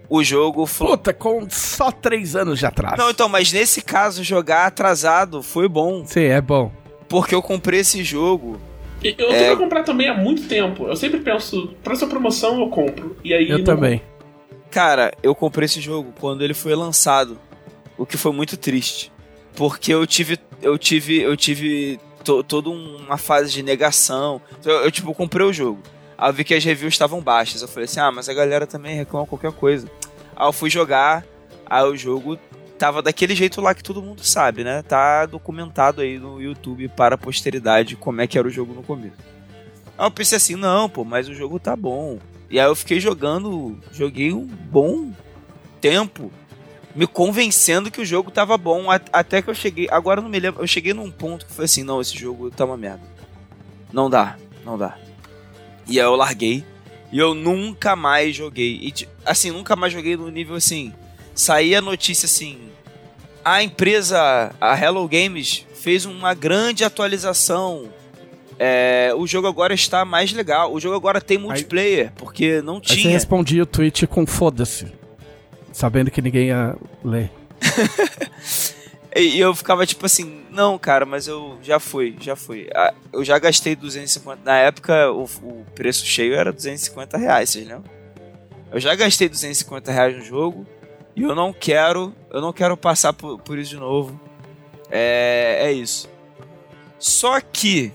O 0.10 0.24
jogo 0.24 0.66
foi. 0.66 0.88
Puta, 0.88 1.14
com 1.14 1.48
só 1.50 1.92
três 1.92 2.36
anos 2.36 2.60
de 2.60 2.66
atraso. 2.66 2.98
Não, 2.98 3.10
então, 3.10 3.30
mas 3.30 3.52
nesse 3.52 3.82
caso, 3.82 4.24
jogar 4.24 4.68
atrasado 4.68 5.42
foi 5.42 5.68
bom. 5.68 6.06
Sim, 6.06 6.26
é 6.26 6.42
bom. 6.42 6.72
Porque 7.08 7.34
eu 7.34 7.42
comprei 7.42 7.80
esse 7.80 8.04
jogo. 8.04 8.60
Eu 9.04 9.32
é... 9.32 9.40
tenho 9.40 9.58
que 9.58 9.64
comprar 9.64 9.84
também 9.84 10.08
há 10.08 10.14
muito 10.14 10.48
tempo. 10.48 10.88
Eu 10.88 10.96
sempre 10.96 11.20
penso, 11.20 11.74
pra 11.84 11.94
essa 11.94 12.08
promoção 12.08 12.60
eu 12.60 12.70
compro. 12.70 13.18
E 13.24 13.34
aí 13.34 13.50
eu 13.50 13.60
não... 13.60 13.66
também. 13.66 14.02
Cara, 14.74 15.14
eu 15.22 15.36
comprei 15.36 15.66
esse 15.66 15.80
jogo 15.80 16.12
quando 16.20 16.44
ele 16.44 16.56
foi 16.56 16.74
lançado, 16.74 17.40
o 17.96 18.08
que 18.08 18.18
foi 18.18 18.34
muito 18.34 18.58
triste. 18.58 19.12
Porque 19.56 19.94
eu 19.94 20.08
tive. 20.08 20.40
Eu 20.64 20.80
tive. 20.80 21.22
Eu 21.22 21.38
tive 21.38 22.00
to, 22.24 22.44
toda 22.44 22.72
uma 22.72 23.16
fase 23.16 23.52
de 23.52 23.62
negação. 23.62 24.42
Eu, 24.66 24.78
eu, 24.78 24.92
tipo, 24.92 25.14
comprei 25.14 25.46
o 25.46 25.54
jogo. 25.54 25.80
Aí 26.18 26.28
eu 26.28 26.34
vi 26.34 26.44
que 26.44 26.56
as 26.56 26.64
reviews 26.64 26.96
estavam 26.96 27.22
baixas. 27.22 27.62
Eu 27.62 27.68
falei 27.68 27.86
assim, 27.86 28.00
ah, 28.00 28.12
mas 28.12 28.28
a 28.28 28.34
galera 28.34 28.66
também 28.66 28.96
reclama 28.96 29.28
qualquer 29.28 29.52
coisa. 29.52 29.88
Aí 30.36 30.48
eu 30.48 30.52
fui 30.52 30.72
jogar, 30.72 31.24
aí 31.68 31.84
o 31.84 31.96
jogo 31.96 32.40
tava 32.80 33.04
daquele 33.04 33.36
jeito 33.36 33.62
lá 33.62 33.76
que 33.76 33.84
todo 33.84 34.02
mundo 34.02 34.26
sabe, 34.26 34.64
né? 34.64 34.82
Tá 34.82 35.28
documentado 35.28 36.02
aí 36.02 36.18
no 36.18 36.42
YouTube 36.42 36.88
para 36.88 37.14
a 37.14 37.18
posteridade 37.18 37.96
como 37.96 38.22
é 38.22 38.26
que 38.26 38.40
era 38.40 38.48
o 38.48 38.52
jogo 38.52 38.74
no 38.74 38.82
começo. 38.82 39.18
Aí 39.96 40.08
eu 40.08 40.10
pensei 40.10 40.38
assim, 40.38 40.56
não, 40.56 40.90
pô, 40.90 41.04
mas 41.04 41.30
o 41.30 41.34
jogo 41.36 41.60
tá 41.60 41.76
bom. 41.76 42.18
E 42.54 42.60
aí 42.60 42.68
eu 42.68 42.76
fiquei 42.76 43.00
jogando, 43.00 43.80
joguei 43.92 44.32
um 44.32 44.46
bom 44.46 45.12
tempo, 45.82 46.32
me 46.94 47.08
convencendo 47.08 47.90
que 47.90 48.00
o 48.00 48.06
jogo 48.06 48.30
tava 48.30 48.56
bom, 48.60 48.92
até 48.92 49.42
que 49.42 49.50
eu 49.50 49.56
cheguei, 49.56 49.88
agora 49.90 50.22
não 50.22 50.30
me 50.30 50.40
lembro, 50.40 50.62
eu 50.62 50.68
cheguei 50.68 50.94
num 50.94 51.10
ponto 51.10 51.48
que 51.48 51.52
foi 51.52 51.66
assim, 51.66 51.82
não, 51.82 52.00
esse 52.00 52.16
jogo 52.16 52.52
tá 52.52 52.64
uma 52.64 52.78
merda. 52.78 53.02
Não 53.92 54.08
dá, 54.08 54.38
não 54.64 54.78
dá. 54.78 55.00
E 55.88 56.00
aí 56.00 56.06
eu 56.06 56.16
larguei, 56.16 56.64
e 57.12 57.18
eu 57.18 57.34
nunca 57.34 57.96
mais 57.96 58.36
joguei. 58.36 58.76
E, 58.84 59.08
assim, 59.26 59.50
nunca 59.50 59.76
mais 59.76 59.92
joguei 59.92 60.16
no 60.16 60.30
nível 60.30 60.56
assim. 60.56 60.94
Saía 61.34 61.80
a 61.80 61.82
notícia 61.82 62.28
assim: 62.28 62.70
a 63.44 63.64
empresa, 63.64 64.54
a 64.62 64.80
Hello 64.80 65.08
Games, 65.08 65.66
fez 65.74 66.06
uma 66.06 66.36
grande 66.36 66.84
atualização. 66.84 67.90
É, 68.60 69.12
o 69.16 69.26
jogo 69.26 69.48
agora 69.48 69.74
está 69.74 70.06
mais 70.06 70.32
legal. 70.32 70.74
O 70.74 70.80
jogo 70.80 70.96
agora 70.96 71.20
tem 71.20 71.38
multiplayer, 71.38 72.08
aí, 72.08 72.12
porque 72.16 72.62
não 72.62 72.80
tinha. 72.80 72.98
Aí 72.98 73.04
você 73.04 73.10
respondia 73.10 73.64
o 73.64 73.66
tweet 73.66 74.08
com 74.08 74.26
foda-se. 74.26 74.88
Sabendo 75.72 76.12
que 76.12 76.22
ninguém 76.22 76.48
ia 76.48 76.76
ler. 77.04 77.32
e 79.16 79.40
eu 79.40 79.56
ficava 79.56 79.86
tipo 79.86 80.06
assim, 80.06 80.44
não, 80.52 80.78
cara, 80.78 81.06
mas 81.06 81.28
eu 81.28 81.58
já 81.64 81.80
fui, 81.80 82.16
já 82.20 82.36
fui. 82.36 82.70
Eu 83.12 83.24
já 83.24 83.40
gastei 83.40 83.76
250. 83.76 84.42
Na 84.44 84.58
época, 84.58 85.12
o, 85.12 85.24
o 85.24 85.66
preço 85.74 86.06
cheio 86.06 86.36
era 86.36 86.52
250 86.54 87.18
reais, 87.18 87.50
vocês 87.50 87.68
lembram? 87.68 87.92
Eu 88.72 88.80
já 88.80 88.94
gastei 88.96 89.28
250 89.28 89.92
reais 89.92 90.16
no 90.18 90.24
jogo. 90.24 90.66
E 91.16 91.22
eu 91.22 91.36
não 91.36 91.54
quero, 91.54 92.14
eu 92.32 92.42
não 92.42 92.52
quero 92.52 92.76
passar 92.76 93.14
por, 93.14 93.40
por 93.40 93.58
isso 93.58 93.72
de 93.72 93.78
novo. 93.78 94.20
É, 94.90 95.60
é 95.62 95.72
isso. 95.72 96.10
Só 96.98 97.40
que 97.40 97.92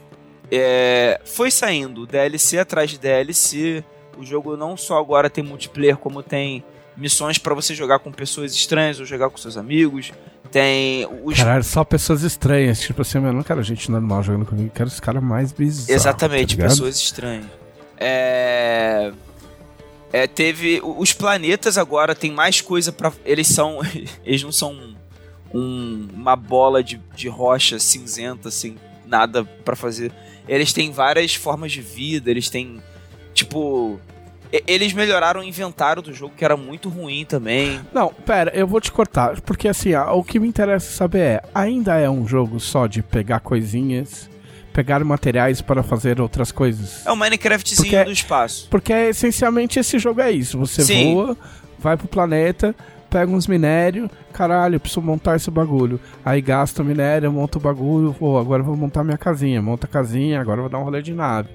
é, 0.50 1.20
foi 1.24 1.50
saindo 1.50 2.06
DLC 2.06 2.58
atrás 2.58 2.90
de 2.90 2.98
DLC. 2.98 3.84
O 4.16 4.24
jogo 4.24 4.56
não 4.56 4.76
só 4.76 4.98
agora 4.98 5.30
tem 5.30 5.44
multiplayer, 5.44 5.96
como 5.96 6.22
tem 6.22 6.64
missões 6.96 7.38
para 7.38 7.54
você 7.54 7.74
jogar 7.74 8.00
com 8.00 8.10
pessoas 8.10 8.52
estranhas 8.52 8.98
ou 8.98 9.06
jogar 9.06 9.30
com 9.30 9.38
seus 9.38 9.56
amigos. 9.56 10.12
Tem 10.50 11.06
os. 11.22 11.36
Caralho, 11.36 11.62
só 11.64 11.84
pessoas 11.84 12.22
estranhas. 12.22 12.80
Tipo 12.80 13.02
assim, 13.02 13.18
eu 13.18 13.32
não 13.32 13.42
quero 13.42 13.62
gente 13.62 13.90
normal 13.90 14.22
jogando 14.22 14.46
comigo, 14.46 14.70
quero 14.74 14.88
os 14.88 14.98
caras 14.98 15.22
mais 15.22 15.52
bizarros. 15.52 15.90
Exatamente, 15.90 16.56
tá 16.56 16.64
pessoas 16.64 16.96
estranhas. 16.96 17.46
É. 17.96 19.12
É, 20.12 20.26
teve. 20.26 20.80
Os 20.82 21.12
planetas 21.12 21.76
agora 21.76 22.14
tem 22.14 22.32
mais 22.32 22.60
coisa 22.60 22.90
para 22.90 23.12
Eles 23.24 23.46
são. 23.48 23.80
Eles 24.24 24.42
não 24.42 24.52
são 24.52 24.96
um, 25.52 26.08
uma 26.14 26.34
bola 26.34 26.82
de, 26.82 27.00
de 27.14 27.28
rocha 27.28 27.78
cinzenta, 27.78 28.50
sem 28.50 28.76
nada 29.06 29.44
para 29.44 29.76
fazer. 29.76 30.12
Eles 30.48 30.72
têm 30.72 30.90
várias 30.90 31.34
formas 31.34 31.72
de 31.72 31.80
vida, 31.80 32.30
eles 32.30 32.48
têm. 32.48 32.82
Tipo. 33.34 34.00
Eles 34.66 34.94
melhoraram 34.94 35.42
o 35.42 35.44
inventário 35.44 36.00
do 36.00 36.10
jogo, 36.10 36.32
que 36.34 36.42
era 36.42 36.56
muito 36.56 36.88
ruim 36.88 37.26
também. 37.26 37.78
Não, 37.92 38.08
pera, 38.08 38.50
eu 38.54 38.66
vou 38.66 38.80
te 38.80 38.90
cortar. 38.90 39.42
Porque 39.42 39.68
assim, 39.68 39.94
o 39.94 40.24
que 40.24 40.40
me 40.40 40.48
interessa 40.48 40.90
saber 40.90 41.18
é: 41.18 41.42
ainda 41.54 41.98
é 41.98 42.08
um 42.08 42.26
jogo 42.26 42.58
só 42.58 42.86
de 42.86 43.02
pegar 43.02 43.40
coisinhas 43.40 44.30
pegar 44.78 45.02
materiais 45.02 45.60
para 45.60 45.82
fazer 45.82 46.20
outras 46.20 46.52
coisas. 46.52 47.04
É 47.04 47.10
um 47.10 47.16
Minecraftzinho 47.16 47.82
porque, 47.82 48.04
do 48.04 48.12
espaço. 48.12 48.68
Porque 48.70 48.92
essencialmente 48.92 49.76
esse 49.76 49.98
jogo 49.98 50.20
é 50.20 50.30
isso. 50.30 50.56
Você 50.56 50.84
Sim. 50.84 51.14
voa, 51.14 51.36
vai 51.80 51.96
pro 51.96 52.06
planeta, 52.06 52.76
pega 53.08 53.30
uns 53.30 53.46
minérios, 53.46 54.10
caralho, 54.32 54.78
preciso 54.78 55.02
montar 55.02 55.36
esse 55.36 55.50
bagulho. 55.50 56.00
Aí 56.24 56.40
gasta 56.40 56.82
o 56.82 56.84
minério, 56.84 57.32
monta 57.32 57.58
o 57.58 57.60
bagulho, 57.60 58.14
pô, 58.14 58.38
agora 58.38 58.62
vou 58.62 58.76
montar 58.76 59.04
minha 59.04 59.18
casinha, 59.18 59.60
monta 59.62 59.86
a 59.86 59.90
casinha, 59.90 60.40
agora 60.40 60.60
vou 60.60 60.70
dar 60.70 60.78
um 60.78 60.84
rolê 60.84 61.02
de 61.02 61.12
nave. 61.12 61.48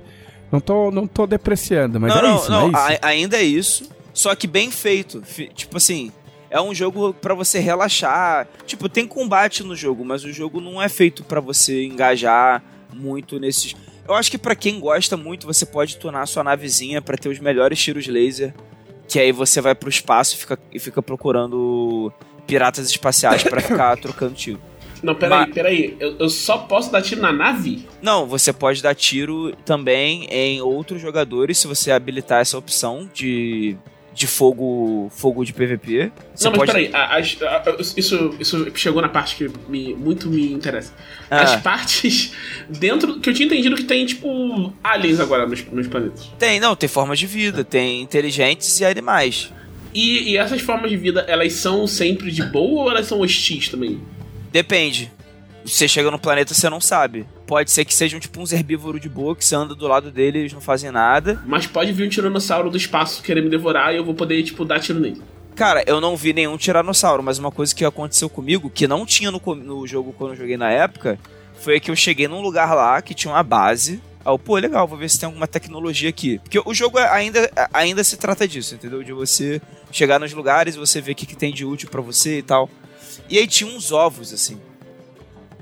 Não 0.51 0.59
tô, 0.59 0.91
não 0.91 1.07
tô 1.07 1.25
depreciando, 1.25 1.99
mas 1.99 2.13
não, 2.13 2.19
é 2.19 2.23
não, 2.23 2.35
isso, 2.35 2.51
não, 2.51 2.65
é 2.65 2.93
isso. 2.93 2.99
ainda 3.01 3.37
é 3.37 3.43
isso, 3.43 3.89
só 4.13 4.35
que 4.35 4.45
bem 4.45 4.69
feito. 4.69 5.21
Tipo 5.55 5.77
assim, 5.77 6.11
é 6.53 6.61
um 6.61 6.73
jogo 6.73 7.13
para 7.15 7.33
você 7.33 7.59
relaxar. 7.59 8.47
Tipo, 8.67 8.87
tem 8.87 9.07
combate 9.07 9.63
no 9.63 9.75
jogo, 9.75 10.05
mas 10.05 10.23
o 10.23 10.31
jogo 10.31 10.61
não 10.61 10.79
é 10.79 10.87
feito 10.87 11.23
para 11.23 11.39
você 11.39 11.83
engajar 11.83 12.61
muito 12.93 13.39
nesses. 13.39 13.75
Eu 14.07 14.13
acho 14.13 14.29
que 14.29 14.37
para 14.37 14.55
quem 14.55 14.79
gosta 14.79 15.17
muito, 15.17 15.47
você 15.47 15.65
pode 15.65 15.97
tunar 15.97 16.27
sua 16.27 16.43
navezinha 16.43 17.01
para 17.01 17.17
ter 17.17 17.29
os 17.29 17.39
melhores 17.39 17.81
tiros 17.81 18.05
laser. 18.05 18.53
Que 19.07 19.19
aí 19.19 19.31
você 19.31 19.61
vai 19.61 19.75
pro 19.75 19.89
espaço 19.89 20.35
e 20.35 20.37
fica, 20.37 20.59
e 20.71 20.79
fica 20.79 21.01
procurando 21.01 22.11
piratas 22.47 22.89
espaciais 22.89 23.43
para 23.43 23.61
ficar 23.61 23.95
trocando 24.01 24.33
tiro. 24.33 24.59
Não, 25.03 25.13
peraí, 25.13 25.39
Mas... 25.39 25.53
peraí. 25.53 25.97
Eu, 25.99 26.15
eu 26.17 26.29
só 26.29 26.59
posso 26.59 26.89
dar 26.89 27.01
tiro 27.01 27.21
na 27.21 27.31
nave? 27.31 27.85
Não, 28.01 28.25
você 28.25 28.53
pode 28.53 28.81
dar 28.81 28.95
tiro 28.95 29.53
também 29.65 30.25
em 30.31 30.61
outros 30.61 31.01
jogadores 31.01 31.57
se 31.57 31.67
você 31.67 31.91
habilitar 31.91 32.39
essa 32.39 32.57
opção 32.57 33.09
de 33.13 33.75
de 34.13 34.27
fogo 34.27 35.11
fogo 35.15 35.43
de 35.43 35.53
PVP. 35.53 36.11
Você 36.33 36.45
não, 36.45 36.51
mas 36.51 36.59
pode... 36.59 36.71
peraí, 36.71 36.89
a, 36.93 37.15
a, 37.15 37.17
a, 37.17 37.81
isso, 37.97 38.35
isso 38.39 38.71
chegou 38.75 39.01
na 39.01 39.09
parte 39.09 39.35
que 39.35 39.51
me, 39.67 39.93
muito 39.93 40.29
me 40.29 40.53
interessa. 40.53 40.93
Ah. 41.29 41.41
As 41.41 41.61
partes 41.61 42.33
dentro. 42.69 43.19
Que 43.19 43.29
eu 43.29 43.33
tinha 43.33 43.45
entendido 43.45 43.75
que 43.75 43.83
tem, 43.83 44.05
tipo, 44.05 44.73
aliens 44.83 45.19
agora 45.19 45.47
nos, 45.47 45.65
nos 45.65 45.87
planetas. 45.87 46.29
Tem, 46.37 46.59
não, 46.59 46.75
tem 46.75 46.87
formas 46.87 47.17
de 47.17 47.25
vida, 47.25 47.63
tem 47.63 48.01
inteligentes 48.01 48.79
e 48.79 48.85
animais. 48.85 49.51
E, 49.93 50.31
e 50.31 50.37
essas 50.37 50.61
formas 50.61 50.89
de 50.89 50.97
vida, 50.97 51.25
elas 51.27 51.53
são 51.53 51.85
sempre 51.85 52.31
de 52.31 52.43
boa 52.43 52.83
ou 52.83 52.91
elas 52.91 53.07
são 53.07 53.19
hostis 53.19 53.69
também? 53.69 54.01
Depende. 54.51 55.11
Você 55.65 55.87
chega 55.87 56.11
no 56.11 56.19
planeta, 56.19 56.53
você 56.53 56.69
não 56.69 56.81
sabe. 56.81 57.25
Pode 57.47 57.71
ser 57.71 57.85
que 57.85 57.93
sejam 57.93 58.19
tipo 58.19 58.39
uns 58.41 58.51
herbívoros 58.51 58.99
de 58.99 59.07
boa 59.07 59.35
que 59.35 59.45
você 59.45 59.55
anda 59.55 59.73
do 59.73 59.87
lado 59.87 60.11
dele 60.11 60.39
e 60.39 60.41
eles 60.41 60.53
não 60.53 60.61
fazem 60.61 60.91
nada. 60.91 61.41
Mas 61.45 61.65
pode 61.65 61.91
vir 61.93 62.05
um 62.05 62.09
tiranossauro 62.09 62.69
do 62.69 62.77
espaço 62.77 63.23
querer 63.23 63.41
me 63.41 63.49
devorar 63.49 63.93
e 63.93 63.97
eu 63.97 64.03
vou 64.03 64.13
poder, 64.13 64.43
tipo, 64.43 64.65
dar 64.65 64.79
tiro 64.79 64.99
nele. 64.99 65.21
Cara, 65.55 65.83
eu 65.85 66.01
não 66.01 66.17
vi 66.17 66.33
nenhum 66.33 66.57
tiranossauro, 66.57 67.21
mas 67.21 67.37
uma 67.37 67.51
coisa 67.51 67.73
que 67.73 67.85
aconteceu 67.85 68.29
comigo, 68.29 68.69
que 68.69 68.87
não 68.87 69.05
tinha 69.05 69.31
no, 69.31 69.39
no 69.55 69.87
jogo 69.87 70.13
quando 70.17 70.31
eu 70.31 70.37
joguei 70.37 70.57
na 70.57 70.71
época, 70.71 71.19
foi 71.59 71.79
que 71.79 71.91
eu 71.91 71.95
cheguei 71.95 72.27
num 72.27 72.41
lugar 72.41 72.73
lá 72.73 73.01
que 73.01 73.13
tinha 73.13 73.33
uma 73.33 73.43
base. 73.43 74.01
Aí 74.25 74.33
eu, 74.33 74.39
pô, 74.39 74.57
legal, 74.57 74.87
vou 74.87 74.97
ver 74.97 75.09
se 75.09 75.19
tem 75.19 75.27
alguma 75.27 75.47
tecnologia 75.47 76.09
aqui. 76.09 76.39
Porque 76.39 76.59
o 76.65 76.73
jogo 76.73 76.97
ainda, 76.97 77.51
ainda 77.71 78.03
se 78.03 78.17
trata 78.17 78.47
disso, 78.47 78.75
entendeu? 78.75 79.03
De 79.03 79.13
você 79.13 79.61
chegar 79.91 80.19
nos 80.19 80.33
lugares, 80.33 80.75
você 80.75 80.99
ver 80.99 81.11
o 81.11 81.15
que, 81.15 81.25
que 81.25 81.35
tem 81.35 81.53
de 81.53 81.63
útil 81.63 81.89
para 81.89 82.01
você 82.01 82.39
e 82.39 82.43
tal. 82.43 82.69
E 83.29 83.37
aí 83.37 83.47
tinha 83.47 83.69
uns 83.69 83.91
ovos, 83.91 84.33
assim. 84.33 84.59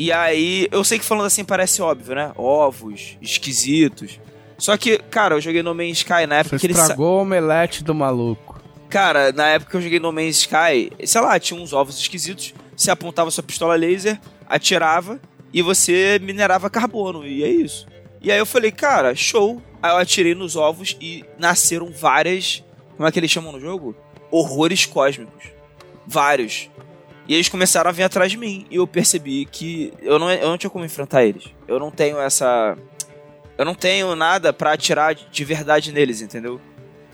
E 0.01 0.11
aí, 0.11 0.67
eu 0.71 0.83
sei 0.83 0.97
que 0.97 1.05
falando 1.05 1.27
assim 1.27 1.45
parece 1.45 1.79
óbvio, 1.79 2.15
né? 2.15 2.31
Ovos, 2.35 3.19
esquisitos. 3.21 4.19
Só 4.57 4.75
que, 4.75 4.97
cara, 4.97 5.35
eu 5.35 5.41
joguei 5.41 5.61
No 5.61 5.75
Man's 5.75 5.97
Sky 5.97 6.25
na 6.27 6.37
época 6.37 6.57
Você 6.57 6.61
que 6.61 6.65
ele. 6.65 6.73
Estragou 6.73 7.19
o 7.19 7.21
omelete 7.21 7.83
do 7.83 7.93
maluco. 7.93 8.59
Cara, 8.89 9.31
na 9.31 9.49
época 9.49 9.69
que 9.69 9.77
eu 9.77 9.81
joguei 9.81 9.99
No 9.99 10.11
Man's 10.11 10.37
Sky, 10.37 10.91
sei 11.05 11.21
lá, 11.21 11.39
tinha 11.39 11.61
uns 11.61 11.71
ovos 11.71 11.99
esquisitos. 11.99 12.51
Você 12.75 12.89
apontava 12.89 13.29
sua 13.29 13.43
pistola 13.43 13.75
laser, 13.75 14.19
atirava 14.47 15.19
e 15.53 15.61
você 15.61 16.19
minerava 16.19 16.67
carbono. 16.67 17.23
E 17.23 17.43
é 17.43 17.49
isso. 17.49 17.85
E 18.23 18.31
aí 18.31 18.39
eu 18.39 18.45
falei, 18.47 18.71
cara, 18.71 19.13
show. 19.13 19.61
Aí 19.83 19.91
eu 19.91 19.97
atirei 19.97 20.33
nos 20.33 20.55
ovos 20.55 20.97
e 20.99 21.23
nasceram 21.37 21.91
várias. 21.91 22.63
Como 22.97 23.07
é 23.07 23.11
que 23.11 23.19
eles 23.19 23.29
chamam 23.29 23.51
no 23.51 23.59
jogo? 23.59 23.95
Horrores 24.31 24.83
cósmicos. 24.83 25.51
Vários. 26.07 26.70
E 27.31 27.33
eles 27.33 27.47
começaram 27.47 27.89
a 27.89 27.93
vir 27.93 28.03
atrás 28.03 28.29
de 28.29 28.37
mim. 28.37 28.65
E 28.69 28.75
eu 28.75 28.85
percebi 28.85 29.45
que 29.45 29.93
eu 30.01 30.19
não, 30.19 30.29
eu 30.29 30.49
não 30.49 30.57
tinha 30.57 30.69
como 30.69 30.83
enfrentar 30.83 31.23
eles. 31.23 31.45
Eu 31.65 31.79
não 31.79 31.89
tenho 31.89 32.19
essa. 32.19 32.77
Eu 33.57 33.63
não 33.63 33.73
tenho 33.73 34.13
nada 34.17 34.51
para 34.51 34.73
atirar 34.73 35.15
de 35.15 35.45
verdade 35.45 35.93
neles, 35.93 36.21
entendeu? 36.21 36.59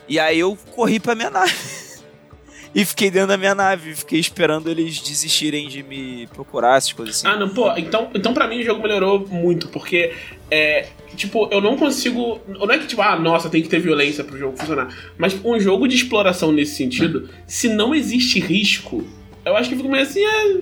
E 0.09 0.20
aí 0.20 0.39
eu 0.39 0.57
corri 0.76 0.99
pra 0.99 1.13
minha 1.13 1.30
nave. 1.30 1.53
e 2.74 2.84
fiquei 2.84 3.11
dentro 3.11 3.28
da 3.28 3.38
minha 3.38 3.53
nave. 3.53 3.93
Fiquei 3.93 4.20
esperando 4.20 4.72
eles 4.72 4.99
desistirem 4.99 5.68
de 5.68 5.84
me 5.84 6.26
procurar, 6.34 6.78
essas 6.78 6.93
coisas 6.93 7.18
assim. 7.18 7.28
Ah, 7.28 7.38
não, 7.38 7.49
pô, 7.49 7.72
então, 7.78 8.09
então 8.15 8.34
pra 8.34 8.47
mim 8.47 8.61
o 8.61 8.63
jogo 8.63 8.82
melhorou 8.82 9.20
muito, 9.28 9.68
porque 9.68 10.15
é. 10.49 10.88
Tipo, 11.15 11.47
eu 11.51 11.61
não 11.61 11.78
consigo. 11.78 12.41
Não 12.47 12.72
é 12.72 12.80
que, 12.80 12.88
tipo, 12.88 13.03
ah, 13.03 13.20
nossa, 13.20 13.51
tem 13.51 13.61
que 13.61 13.70
ter 13.70 13.80
violência 13.80 14.24
pro 14.24 14.36
jogo 14.36 14.57
funcionar. 14.57 14.88
Mas 15.15 15.39
um 15.45 15.59
jogo 15.59 15.88
de 15.88 15.95
exploração 15.95 16.51
nesse 16.51 16.74
sentido, 16.74 17.30
se 17.45 17.70
não 17.70 17.93
existe 17.93 18.39
risco, 18.39 19.05
eu 19.48 19.58
acho 19.58 19.70
que 19.70 19.76
fico 19.76 19.89
meio 19.89 20.04
assim, 20.04 20.24
é. 20.24 20.62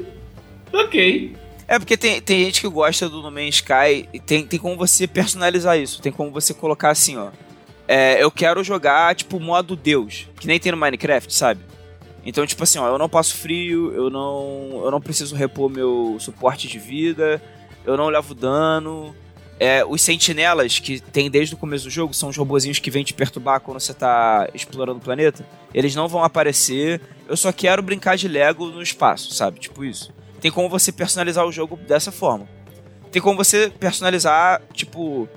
Ok. 0.73 1.36
É 1.67 1.79
porque 1.79 1.97
tem, 1.97 2.21
tem 2.21 2.45
gente 2.45 2.61
que 2.61 2.67
gosta 2.67 3.09
do 3.09 3.21
No 3.21 3.31
Man's 3.31 3.55
Sky 3.55 4.07
e 4.13 4.19
tem, 4.19 4.45
tem 4.45 4.59
como 4.59 4.77
você 4.77 5.07
personalizar 5.07 5.77
isso. 5.77 6.01
Tem 6.01 6.11
como 6.11 6.31
você 6.31 6.53
colocar 6.53 6.91
assim, 6.91 7.17
ó. 7.17 7.29
É, 7.88 8.21
eu 8.21 8.31
quero 8.31 8.63
jogar, 8.63 9.15
tipo, 9.15 9.39
modo 9.39 9.75
Deus. 9.75 10.27
Que 10.39 10.47
nem 10.47 10.59
tem 10.59 10.71
no 10.71 10.77
Minecraft, 10.77 11.33
sabe? 11.33 11.61
Então, 12.25 12.45
tipo 12.45 12.63
assim, 12.63 12.79
ó, 12.79 12.88
eu 12.88 12.97
não 12.97 13.07
passo 13.07 13.36
frio, 13.36 13.93
eu 13.93 14.09
não, 14.09 14.81
eu 14.83 14.89
não 14.89 14.99
preciso 14.99 15.36
repor 15.36 15.69
meu 15.69 16.17
suporte 16.19 16.67
de 16.67 16.79
vida, 16.79 17.41
eu 17.86 17.95
não 17.95 18.07
levo 18.07 18.33
dano. 18.33 19.15
É, 19.57 19.85
os 19.85 20.01
sentinelas 20.01 20.79
que 20.79 20.99
tem 20.99 21.31
desde 21.31 21.55
o 21.55 21.57
começo 21.57 21.85
do 21.85 21.89
jogo 21.89 22.13
são 22.13 22.29
os 22.29 22.35
robozinhos 22.35 22.79
que 22.79 22.91
vêm 22.91 23.05
te 23.05 23.13
perturbar 23.13 23.61
quando 23.61 23.79
você 23.79 23.93
tá 23.93 24.49
explorando 24.53 24.99
o 24.99 25.01
planeta. 25.01 25.45
Eles 25.73 25.95
não 25.95 26.07
vão 26.07 26.23
aparecer. 26.23 27.01
Eu 27.27 27.37
só 27.37 27.51
quero 27.53 27.81
brincar 27.81 28.17
de 28.17 28.27
Lego 28.27 28.67
no 28.67 28.81
espaço, 28.81 29.33
sabe? 29.33 29.59
Tipo 29.59 29.85
isso. 29.85 30.13
Tem 30.41 30.51
como 30.51 30.67
você 30.67 30.91
personalizar 30.91 31.45
o 31.45 31.51
jogo 31.51 31.77
dessa 31.77 32.11
forma. 32.11 32.47
Tem 33.11 33.21
como 33.21 33.37
você 33.37 33.71
personalizar, 33.79 34.61
tipo, 34.73 35.27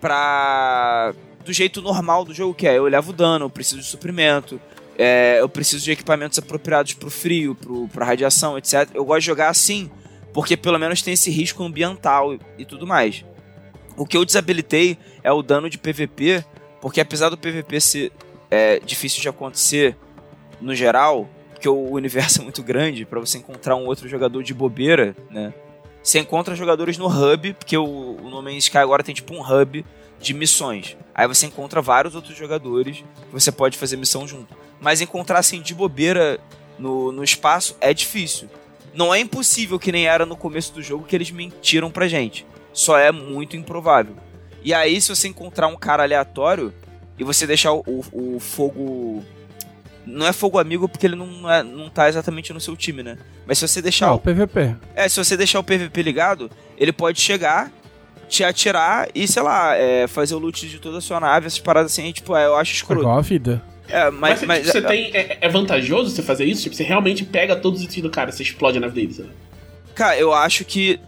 pra. 0.00 1.12
do 1.44 1.52
jeito 1.52 1.82
normal 1.82 2.24
do 2.24 2.32
jogo, 2.32 2.54
que 2.54 2.66
é 2.66 2.78
eu 2.78 2.84
levo 2.84 3.12
dano, 3.12 3.44
eu 3.44 3.50
preciso 3.50 3.82
de 3.82 3.86
suprimento, 3.86 4.58
é, 4.96 5.36
eu 5.40 5.48
preciso 5.48 5.84
de 5.84 5.92
equipamentos 5.92 6.38
apropriados 6.38 6.94
pro 6.94 7.10
frio, 7.10 7.54
pro, 7.54 7.88
pra 7.88 8.06
radiação, 8.06 8.56
etc. 8.56 8.88
Eu 8.94 9.04
gosto 9.04 9.20
de 9.20 9.26
jogar 9.26 9.50
assim, 9.50 9.90
porque 10.32 10.56
pelo 10.56 10.78
menos 10.78 11.02
tem 11.02 11.12
esse 11.14 11.30
risco 11.30 11.62
ambiental 11.62 12.38
e 12.58 12.64
tudo 12.64 12.86
mais. 12.86 13.24
O 14.00 14.06
que 14.06 14.16
eu 14.16 14.24
desabilitei 14.24 14.96
é 15.22 15.30
o 15.30 15.42
dano 15.42 15.68
de 15.68 15.76
PVP, 15.76 16.42
porque 16.80 17.02
apesar 17.02 17.28
do 17.28 17.36
PVP 17.36 17.78
ser 17.82 18.12
é, 18.50 18.80
difícil 18.80 19.20
de 19.20 19.28
acontecer 19.28 19.94
no 20.58 20.74
geral, 20.74 21.28
porque 21.50 21.68
o 21.68 21.90
universo 21.90 22.40
é 22.40 22.42
muito 22.42 22.62
grande 22.62 23.04
para 23.04 23.20
você 23.20 23.36
encontrar 23.36 23.76
um 23.76 23.84
outro 23.84 24.08
jogador 24.08 24.42
de 24.42 24.54
bobeira, 24.54 25.14
né? 25.30 25.52
Você 26.02 26.18
encontra 26.18 26.54
jogadores 26.54 26.96
no 26.96 27.08
hub, 27.08 27.52
porque 27.52 27.76
o, 27.76 27.84
o 27.84 28.30
No 28.30 28.40
Man's 28.40 28.64
Sky 28.64 28.78
agora 28.78 29.02
tem 29.02 29.14
tipo 29.14 29.34
um 29.34 29.42
hub 29.42 29.84
de 30.18 30.32
missões. 30.32 30.96
Aí 31.14 31.28
você 31.28 31.44
encontra 31.44 31.82
vários 31.82 32.14
outros 32.14 32.34
jogadores 32.34 33.04
que 33.26 33.32
você 33.32 33.52
pode 33.52 33.76
fazer 33.76 33.98
missão 33.98 34.26
junto. 34.26 34.56
Mas 34.80 35.02
encontrar 35.02 35.40
assim 35.40 35.60
de 35.60 35.74
bobeira 35.74 36.40
no, 36.78 37.12
no 37.12 37.22
espaço 37.22 37.76
é 37.82 37.92
difícil. 37.92 38.48
Não 38.94 39.14
é 39.14 39.20
impossível 39.20 39.78
que 39.78 39.92
nem 39.92 40.06
era 40.06 40.24
no 40.24 40.38
começo 40.38 40.72
do 40.72 40.82
jogo 40.82 41.04
que 41.04 41.14
eles 41.14 41.30
mentiram 41.30 41.90
pra 41.90 42.08
gente. 42.08 42.46
Só 42.72 42.98
é 42.98 43.10
muito 43.10 43.56
improvável. 43.56 44.14
E 44.62 44.74
aí, 44.74 45.00
se 45.00 45.08
você 45.08 45.28
encontrar 45.28 45.68
um 45.68 45.76
cara 45.76 46.02
aleatório 46.02 46.72
e 47.18 47.24
você 47.24 47.46
deixar 47.46 47.72
o, 47.72 47.84
o, 47.86 48.36
o 48.36 48.40
fogo. 48.40 49.24
Não 50.06 50.26
é 50.26 50.32
fogo 50.32 50.58
amigo 50.58 50.88
porque 50.88 51.06
ele 51.06 51.14
não, 51.14 51.50
é, 51.50 51.62
não 51.62 51.88
tá 51.88 52.08
exatamente 52.08 52.52
no 52.52 52.60
seu 52.60 52.76
time, 52.76 53.02
né? 53.02 53.18
Mas 53.46 53.58
se 53.58 53.68
você 53.68 53.82
deixar. 53.82 54.06
Não, 54.06 54.14
o 54.14 54.18
PVP. 54.18 54.74
É, 54.94 55.08
se 55.08 55.22
você 55.22 55.36
deixar 55.36 55.60
o 55.60 55.64
PVP 55.64 56.02
ligado, 56.02 56.50
ele 56.78 56.92
pode 56.92 57.20
chegar, 57.20 57.70
te 58.28 58.42
atirar 58.42 59.08
e, 59.14 59.28
sei 59.28 59.42
lá, 59.42 59.76
é, 59.76 60.06
fazer 60.06 60.34
o 60.34 60.38
loot 60.38 60.68
de 60.68 60.78
toda 60.78 60.98
a 60.98 61.00
sua 61.00 61.20
nave, 61.20 61.46
essas 61.46 61.58
paradas 61.58 61.92
assim, 61.92 62.10
tipo, 62.12 62.34
é, 62.34 62.46
eu 62.46 62.56
acho 62.56 62.72
escroto. 62.72 63.02
Igual 63.02 63.18
a 63.18 63.22
vida. 63.22 63.62
É, 63.90 64.10
mas, 64.10 64.40
Mas, 64.40 64.42
mas, 64.44 64.58
tipo, 64.66 64.72
você 64.72 64.82
tem. 64.82 65.10
É, 65.12 65.38
é 65.40 65.48
vantajoso 65.48 66.14
você 66.14 66.22
fazer 66.22 66.44
isso? 66.44 66.62
Tipo, 66.62 66.76
você 66.76 66.84
realmente 66.84 67.24
pega 67.24 67.56
todos 67.56 67.80
os 67.80 67.86
itens 67.86 68.02
do 68.02 68.10
cara, 68.10 68.30
você 68.30 68.42
explode 68.42 68.78
a 68.78 68.80
nave 68.80 68.94
deles. 68.94 69.18
Né? 69.18 69.26
Cara, 69.94 70.16
eu 70.16 70.32
acho 70.32 70.64
que. 70.64 70.98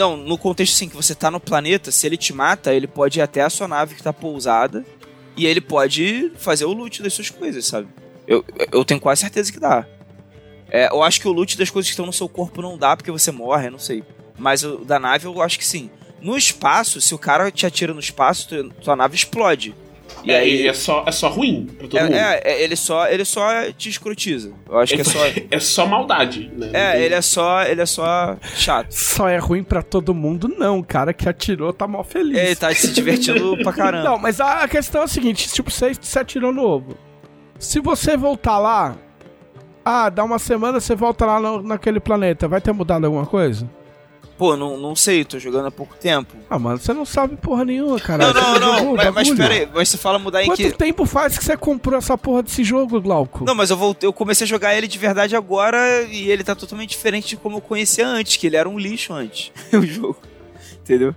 Não, 0.00 0.16
no 0.16 0.38
contexto 0.38 0.72
assim, 0.76 0.88
que 0.88 0.96
você 0.96 1.14
tá 1.14 1.30
no 1.30 1.38
planeta, 1.38 1.90
se 1.90 2.06
ele 2.06 2.16
te 2.16 2.32
mata, 2.32 2.72
ele 2.72 2.86
pode 2.86 3.18
ir 3.18 3.22
até 3.22 3.42
a 3.42 3.50
sua 3.50 3.68
nave 3.68 3.94
que 3.94 4.02
tá 4.02 4.14
pousada 4.14 4.82
e 5.36 5.44
ele 5.44 5.60
pode 5.60 6.32
fazer 6.38 6.64
o 6.64 6.72
loot 6.72 7.02
das 7.02 7.12
suas 7.12 7.28
coisas, 7.28 7.66
sabe? 7.66 7.86
Eu, 8.26 8.42
eu 8.72 8.82
tenho 8.82 8.98
quase 8.98 9.20
certeza 9.20 9.52
que 9.52 9.60
dá. 9.60 9.86
É, 10.70 10.88
eu 10.90 11.02
acho 11.02 11.20
que 11.20 11.28
o 11.28 11.32
loot 11.32 11.58
das 11.58 11.68
coisas 11.68 11.86
que 11.90 11.92
estão 11.92 12.06
no 12.06 12.14
seu 12.14 12.30
corpo 12.30 12.62
não 12.62 12.78
dá 12.78 12.96
porque 12.96 13.10
você 13.10 13.30
morre, 13.30 13.68
não 13.68 13.78
sei. 13.78 14.02
Mas 14.38 14.64
o 14.64 14.78
da 14.78 14.98
nave 14.98 15.26
eu 15.26 15.42
acho 15.42 15.58
que 15.58 15.66
sim. 15.66 15.90
No 16.22 16.34
espaço, 16.34 16.98
se 16.98 17.14
o 17.14 17.18
cara 17.18 17.50
te 17.50 17.66
atira 17.66 17.92
no 17.92 18.00
espaço, 18.00 18.48
tu- 18.48 18.70
tua 18.82 18.96
nave 18.96 19.14
explode. 19.16 19.74
E 20.24 20.30
é, 20.32 20.38
aí. 20.38 20.68
é, 20.68 20.72
só, 20.72 21.04
é 21.06 21.12
só 21.12 21.28
ruim 21.28 21.66
pra 21.78 21.88
todo 21.88 21.98
É, 21.98 22.02
mundo. 22.04 22.14
é, 22.14 22.40
é, 22.44 22.62
ele 22.62 22.76
só 22.76 23.08
ele 23.08 23.24
só 23.24 23.70
te 23.72 23.88
escrotiza. 23.88 24.52
Eu 24.68 24.78
acho 24.78 24.94
que 24.94 25.00
é 25.00 25.04
só. 25.04 25.18
é 25.50 25.60
só 25.60 25.86
maldade, 25.86 26.50
né? 26.56 26.70
É, 26.72 27.02
ele 27.04 27.14
é 27.14 27.22
só. 27.22 27.62
Ele 27.62 27.80
é 27.80 27.86
só 27.86 28.36
chato. 28.54 28.90
Só 28.92 29.28
é 29.28 29.38
ruim 29.38 29.62
pra 29.62 29.82
todo 29.82 30.14
mundo, 30.14 30.48
não. 30.48 30.78
O 30.78 30.84
cara 30.84 31.12
que 31.12 31.28
atirou 31.28 31.72
tá 31.72 31.86
mó 31.86 32.02
feliz. 32.02 32.36
Ele 32.38 32.56
tá 32.56 32.72
se 32.74 32.92
divertindo 32.92 33.56
pra 33.62 33.72
caramba. 33.72 34.04
Não, 34.10 34.18
mas 34.18 34.40
a 34.40 34.62
a 34.64 34.68
questão 34.68 35.02
é 35.02 35.04
a 35.04 35.08
seguinte: 35.08 35.48
tipo, 35.52 35.70
você, 35.70 35.92
você 35.94 36.18
atirou 36.18 36.52
no 36.52 36.62
ovo. 36.62 36.96
Se 37.58 37.80
você 37.80 38.16
voltar 38.16 38.58
lá, 38.58 38.96
ah, 39.84 40.08
dá 40.08 40.24
uma 40.24 40.38
semana, 40.38 40.80
você 40.80 40.94
volta 40.94 41.24
lá 41.26 41.40
no- 41.40 41.62
naquele 41.62 42.00
planeta, 42.00 42.48
vai 42.48 42.60
ter 42.60 42.72
mudado 42.72 43.04
alguma 43.04 43.26
coisa? 43.26 43.68
Pô, 44.40 44.56
não, 44.56 44.78
não 44.78 44.96
sei, 44.96 45.22
tô 45.22 45.38
jogando 45.38 45.66
há 45.66 45.70
pouco 45.70 45.94
tempo. 45.96 46.34
Ah, 46.48 46.58
mano, 46.58 46.78
você 46.78 46.94
não 46.94 47.04
sabe 47.04 47.36
porra 47.36 47.62
nenhuma, 47.62 48.00
cara. 48.00 48.32
Não, 48.32 48.32
não, 48.32 48.52
Você 48.54 48.58
não. 48.60 48.78
jogou 48.78 48.94
o 48.94 48.96
Mas, 48.96 49.14
mas 49.14 49.30
pera 49.34 49.52
aí, 49.52 49.68
mas 49.74 49.88
você 49.90 49.98
fala 49.98 50.18
mudar 50.18 50.42
em 50.42 50.46
Quanto 50.46 50.56
que. 50.56 50.70
tempo 50.72 51.04
faz 51.04 51.36
que 51.36 51.44
você 51.44 51.58
comprou 51.58 51.98
essa 51.98 52.16
porra 52.16 52.42
desse 52.42 52.64
jogo, 52.64 52.98
Glauco? 53.02 53.44
Não, 53.44 53.54
mas 53.54 53.68
eu 53.68 53.76
voltei, 53.76 54.08
eu 54.08 54.14
comecei 54.14 54.46
a 54.46 54.48
jogar 54.48 54.74
ele 54.74 54.88
de 54.88 54.96
verdade 54.96 55.36
agora 55.36 55.78
e 56.10 56.30
ele 56.30 56.42
tá 56.42 56.54
totalmente 56.54 56.88
diferente 56.88 57.28
de 57.28 57.36
como 57.36 57.58
eu 57.58 57.60
conhecia 57.60 58.06
antes, 58.08 58.38
que 58.38 58.46
ele 58.46 58.56
era 58.56 58.66
um 58.66 58.78
lixo 58.78 59.12
antes, 59.12 59.52
o 59.74 59.82
jogo. 59.82 60.16
Entendeu? 60.82 61.14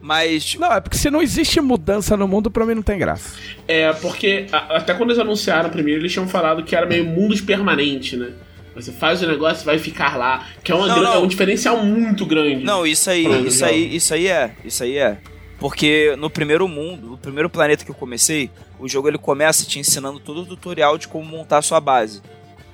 Mas. 0.00 0.56
Não, 0.56 0.72
é 0.72 0.80
porque 0.80 0.98
se 0.98 1.08
não 1.10 1.22
existe 1.22 1.60
mudança 1.60 2.16
no 2.16 2.26
mundo, 2.26 2.50
pra 2.50 2.66
mim 2.66 2.74
não 2.74 2.82
tem 2.82 2.98
graça. 2.98 3.38
É, 3.68 3.92
porque 3.92 4.46
a- 4.52 4.78
até 4.78 4.94
quando 4.94 5.10
eles 5.10 5.20
anunciaram 5.20 5.70
primeiro, 5.70 6.00
eles 6.00 6.12
tinham 6.12 6.26
falado 6.26 6.64
que 6.64 6.74
era 6.74 6.86
meio 6.86 7.04
mundos 7.04 7.40
permanente, 7.40 8.16
né? 8.16 8.32
Você 8.74 8.90
faz 8.92 9.22
o 9.22 9.26
negócio 9.26 9.62
e 9.62 9.66
vai 9.66 9.78
ficar 9.78 10.16
lá. 10.16 10.46
Que 10.62 10.72
é, 10.72 10.74
uma 10.74 10.86
Não, 10.86 10.94
gran- 10.98 11.04
não. 11.10 11.14
é 11.14 11.18
um 11.18 11.26
diferencial 11.28 11.76
muito 11.84 12.26
grande. 12.26 12.64
Não, 12.64 12.86
isso 12.86 13.08
aí, 13.08 13.46
isso 13.46 13.64
aí, 13.64 13.96
isso 13.96 14.14
aí 14.14 14.26
é. 14.26 14.54
Isso 14.64 14.82
aí 14.82 14.98
é. 14.98 15.18
Porque 15.58 16.14
no 16.18 16.28
primeiro 16.28 16.66
mundo, 16.66 17.06
no 17.10 17.16
primeiro 17.18 17.48
planeta 17.48 17.84
que 17.84 17.90
eu 17.90 17.94
comecei, 17.94 18.50
o 18.78 18.88
jogo 18.88 19.08
ele 19.08 19.16
começa 19.18 19.64
te 19.64 19.78
ensinando 19.78 20.18
todo 20.18 20.42
o 20.42 20.46
tutorial 20.46 20.98
de 20.98 21.06
como 21.08 21.24
montar 21.24 21.58
a 21.58 21.62
sua 21.62 21.80
base. 21.80 22.20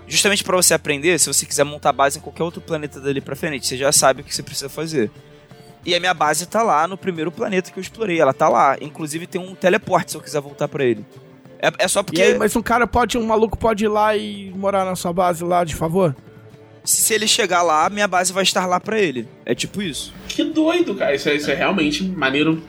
Justamente 0.08 0.42
pra 0.42 0.56
você 0.56 0.74
aprender, 0.74 1.18
se 1.20 1.28
você 1.32 1.44
quiser 1.46 1.64
montar 1.64 1.92
base 1.92 2.18
em 2.18 2.22
qualquer 2.22 2.42
outro 2.42 2.60
planeta 2.60 2.98
dali 2.98 3.20
pra 3.20 3.36
frente, 3.36 3.66
você 3.66 3.76
já 3.76 3.92
sabe 3.92 4.22
o 4.22 4.24
que 4.24 4.34
você 4.34 4.42
precisa 4.42 4.68
fazer. 4.68 5.10
E 5.86 5.94
a 5.94 6.00
minha 6.00 6.12
base 6.12 6.46
tá 6.46 6.62
lá 6.62 6.88
no 6.88 6.96
primeiro 6.96 7.30
planeta 7.30 7.70
que 7.70 7.78
eu 7.78 7.82
explorei, 7.82 8.20
ela 8.20 8.32
tá 8.34 8.48
lá. 8.48 8.76
Inclusive 8.80 9.26
tem 9.26 9.40
um 9.40 9.54
teleporte 9.54 10.10
se 10.10 10.16
eu 10.16 10.20
quiser 10.20 10.40
voltar 10.40 10.66
pra 10.66 10.84
ele. 10.84 11.04
É, 11.62 11.70
é 11.84 11.88
só 11.88 12.02
porque 12.02 12.20
E 12.20 12.24
aí, 12.24 12.38
mas 12.38 12.54
um 12.56 12.62
cara 12.62 12.86
pode, 12.86 13.18
um 13.18 13.26
maluco 13.26 13.56
pode 13.58 13.84
ir 13.84 13.88
lá 13.88 14.16
e 14.16 14.50
morar 14.56 14.84
na 14.84 14.96
sua 14.96 15.12
base 15.12 15.44
lá, 15.44 15.64
de 15.64 15.74
favor? 15.74 16.14
se 16.82 17.12
ele 17.12 17.28
chegar 17.28 17.62
lá, 17.62 17.88
minha 17.90 18.08
base 18.08 18.32
vai 18.32 18.42
estar 18.42 18.64
lá 18.66 18.80
pra 18.80 18.98
ele. 18.98 19.28
É 19.44 19.54
tipo 19.54 19.82
isso. 19.82 20.12
Que 20.26 20.42
doido, 20.42 20.94
cara. 20.94 21.14
Isso 21.14 21.28
é, 21.28 21.34
isso 21.36 21.50
é 21.50 21.54
realmente 21.54 22.02
maneiro. 22.02 22.62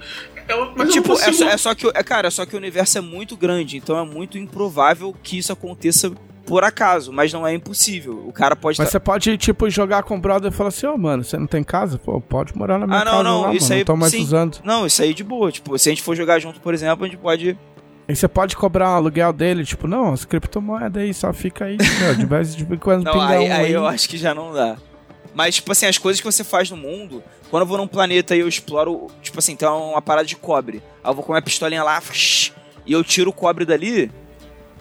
Eu, 0.49 0.73
mas 0.75 0.91
tipo, 0.91 1.07
não 1.09 1.15
é, 1.21 1.31
só, 1.31 1.47
é 1.47 1.57
só 1.57 1.73
que, 1.73 1.87
o- 1.87 1.91
é, 1.95 2.03
cara, 2.03 2.27
é 2.27 2.29
só 2.31 2.45
que 2.45 2.53
o 2.53 2.57
universo 2.57 2.97
é 2.97 3.01
muito 3.01 3.37
grande, 3.37 3.77
então 3.77 3.97
é 3.97 4.03
muito 4.03 4.37
improvável 4.37 5.15
que 5.23 5.37
isso 5.37 5.53
aconteça 5.53 6.11
por 6.45 6.61
acaso, 6.63 7.13
mas 7.13 7.31
não 7.31 7.47
é 7.47 7.53
impossível. 7.53 8.25
O 8.27 8.33
cara 8.33 8.53
pode 8.55 8.77
Mas 8.79 8.87
tá- 8.87 8.91
você 8.91 8.99
pode, 8.99 9.37
tipo, 9.37 9.69
jogar 9.69 10.03
com 10.03 10.17
o 10.17 10.19
brother 10.19 10.51
e 10.51 10.53
falar 10.55 10.69
assim, 10.69 10.87
ô, 10.87 10.97
mano, 10.97 11.23
você 11.23 11.37
não 11.37 11.47
tem 11.47 11.63
casa? 11.63 11.97
Pô, 11.97 12.19
pode 12.19 12.55
morar 12.57 12.77
na 12.77 12.85
minha 12.85 12.99
Ah, 12.99 13.05
não, 13.05 13.11
casa 13.11 13.23
não, 13.23 13.41
lá, 13.43 13.53
isso 13.53 13.63
mano, 13.65 13.73
aí 13.75 13.79
não 13.79 13.85
tô 13.85 13.95
mais 13.95 14.11
sim. 14.11 14.23
usando. 14.23 14.57
Não, 14.63 14.85
isso 14.85 15.01
aí 15.01 15.13
de 15.13 15.23
boa. 15.23 15.49
Tipo, 15.51 15.77
se 15.79 15.87
a 15.87 15.91
gente 15.93 16.01
for 16.01 16.15
jogar 16.17 16.37
junto, 16.39 16.59
por 16.59 16.73
exemplo, 16.73 17.05
a 17.05 17.07
gente 17.07 17.17
pode. 17.17 17.57
E 18.11 18.15
você 18.15 18.27
pode 18.27 18.57
cobrar 18.57 18.89
um 18.91 18.95
aluguel 18.95 19.31
dele, 19.31 19.63
tipo, 19.63 19.87
não, 19.87 20.11
as 20.13 20.25
criptomoedas 20.25 21.01
aí, 21.01 21.13
só 21.13 21.31
fica 21.31 21.65
aí, 21.65 21.77
meu, 21.99 22.15
de 22.15 22.25
vez 22.25 22.55
de 22.55 22.65
quando 22.77 23.03
Não, 23.05 23.21
aí, 23.21 23.39
um 23.49 23.53
aí 23.53 23.65
aí. 23.65 23.71
eu 23.71 23.87
acho 23.87 24.09
que 24.09 24.17
já 24.17 24.33
não 24.35 24.51
dá. 24.53 24.75
Mas, 25.33 25.55
tipo 25.55 25.71
assim, 25.71 25.85
as 25.85 25.97
coisas 25.97 26.19
que 26.19 26.25
você 26.29 26.43
faz 26.43 26.69
no 26.69 26.75
mundo, 26.75 27.23
quando 27.49 27.61
eu 27.63 27.67
vou 27.67 27.77
num 27.77 27.87
planeta 27.87 28.35
e 28.35 28.39
eu 28.41 28.47
exploro, 28.49 29.07
tipo 29.21 29.39
assim, 29.39 29.55
tem 29.55 29.65
uma 29.67 30.01
parada 30.01 30.27
de 30.27 30.35
cobre. 30.35 30.83
Aí 31.01 31.09
eu 31.09 31.15
vou 31.15 31.23
com 31.23 31.31
a 31.31 31.35
minha 31.35 31.41
pistolinha 31.41 31.83
lá, 31.83 32.01
e 32.85 32.91
eu 32.91 33.01
tiro 33.03 33.29
o 33.29 33.33
cobre 33.33 33.63
dali. 33.63 34.11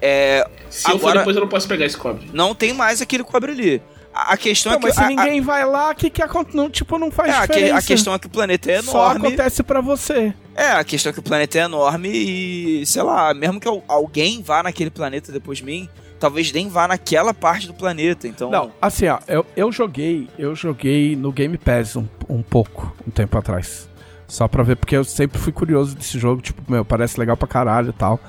É, 0.01 0.45
Se 0.69 0.89
eu 0.91 0.97
for 0.99 1.07
agora- 1.09 1.19
depois, 1.19 1.35
eu 1.37 1.41
não 1.41 1.47
posso 1.47 1.67
pegar 1.67 1.85
esse 1.85 1.95
cobre. 1.95 2.29
não 2.33 2.53
tem 2.55 2.73
mais 2.73 3.01
aquele 3.01 3.23
cobre 3.23 3.51
ali. 3.51 3.81
A, 4.29 4.37
questão 4.37 4.71
Não, 4.71 4.77
é 4.77 4.81
que. 4.81 4.87
mas 4.87 4.95
se 4.95 5.01
a- 5.01 5.05
a- 5.05 5.09
ninguém 5.09 5.41
vai 5.41 5.65
lá, 5.65 5.91
o 5.91 5.95
que 5.95 6.09
que 6.09 6.21
acontece? 6.21 6.55
Não, 6.57 6.69
tipo, 6.69 6.97
não 6.97 7.09
faz 7.11 7.33
É, 7.35 7.41
diferença. 7.41 7.77
a 7.77 7.81
questão 7.81 8.13
é 8.13 8.19
que 8.19 8.27
o 8.27 8.29
planeta 8.29 8.71
é 8.71 8.81
Só 8.81 8.91
enorme. 9.11 9.27
acontece 9.27 9.63
pra 9.63 9.81
você. 9.81 10.33
É, 10.55 10.71
a 10.71 10.83
questão 10.83 11.09
é 11.09 11.13
que 11.13 11.19
o 11.19 11.23
planeta 11.23 11.57
é 11.57 11.61
enorme 11.61 12.09
e, 12.09 12.85
sei 12.85 13.01
lá, 13.03 13.33
mesmo 13.33 13.59
que 13.59 13.67
al- 13.67 13.83
alguém 13.87 14.41
vá 14.41 14.61
naquele 14.63 14.89
planeta 14.89 15.31
depois 15.31 15.59
de 15.59 15.65
mim, 15.65 15.87
talvez 16.19 16.51
nem 16.51 16.67
vá 16.69 16.87
naquela 16.87 17.33
parte 17.33 17.67
do 17.67 17.73
planeta. 17.73 18.27
Então. 18.27 18.49
Não, 18.51 18.71
assim, 18.81 19.07
ó, 19.07 19.19
eu, 19.27 19.45
eu 19.55 19.71
joguei, 19.71 20.27
eu 20.37 20.53
joguei 20.55 21.15
no 21.15 21.31
Game 21.31 21.57
Pass 21.57 21.95
um, 21.95 22.05
um 22.29 22.41
pouco, 22.43 22.95
um 23.07 23.11
tempo 23.11 23.37
atrás. 23.37 23.89
Só 24.27 24.47
pra 24.47 24.63
ver, 24.63 24.77
porque 24.77 24.95
eu 24.95 25.03
sempre 25.03 25.37
fui 25.39 25.51
curioso 25.51 25.95
desse 25.95 26.17
jogo, 26.17 26.41
tipo, 26.41 26.61
meu, 26.71 26.85
parece 26.85 27.19
legal 27.19 27.35
pra 27.35 27.47
caralho 27.47 27.89
e 27.89 27.93
tal. 27.93 28.19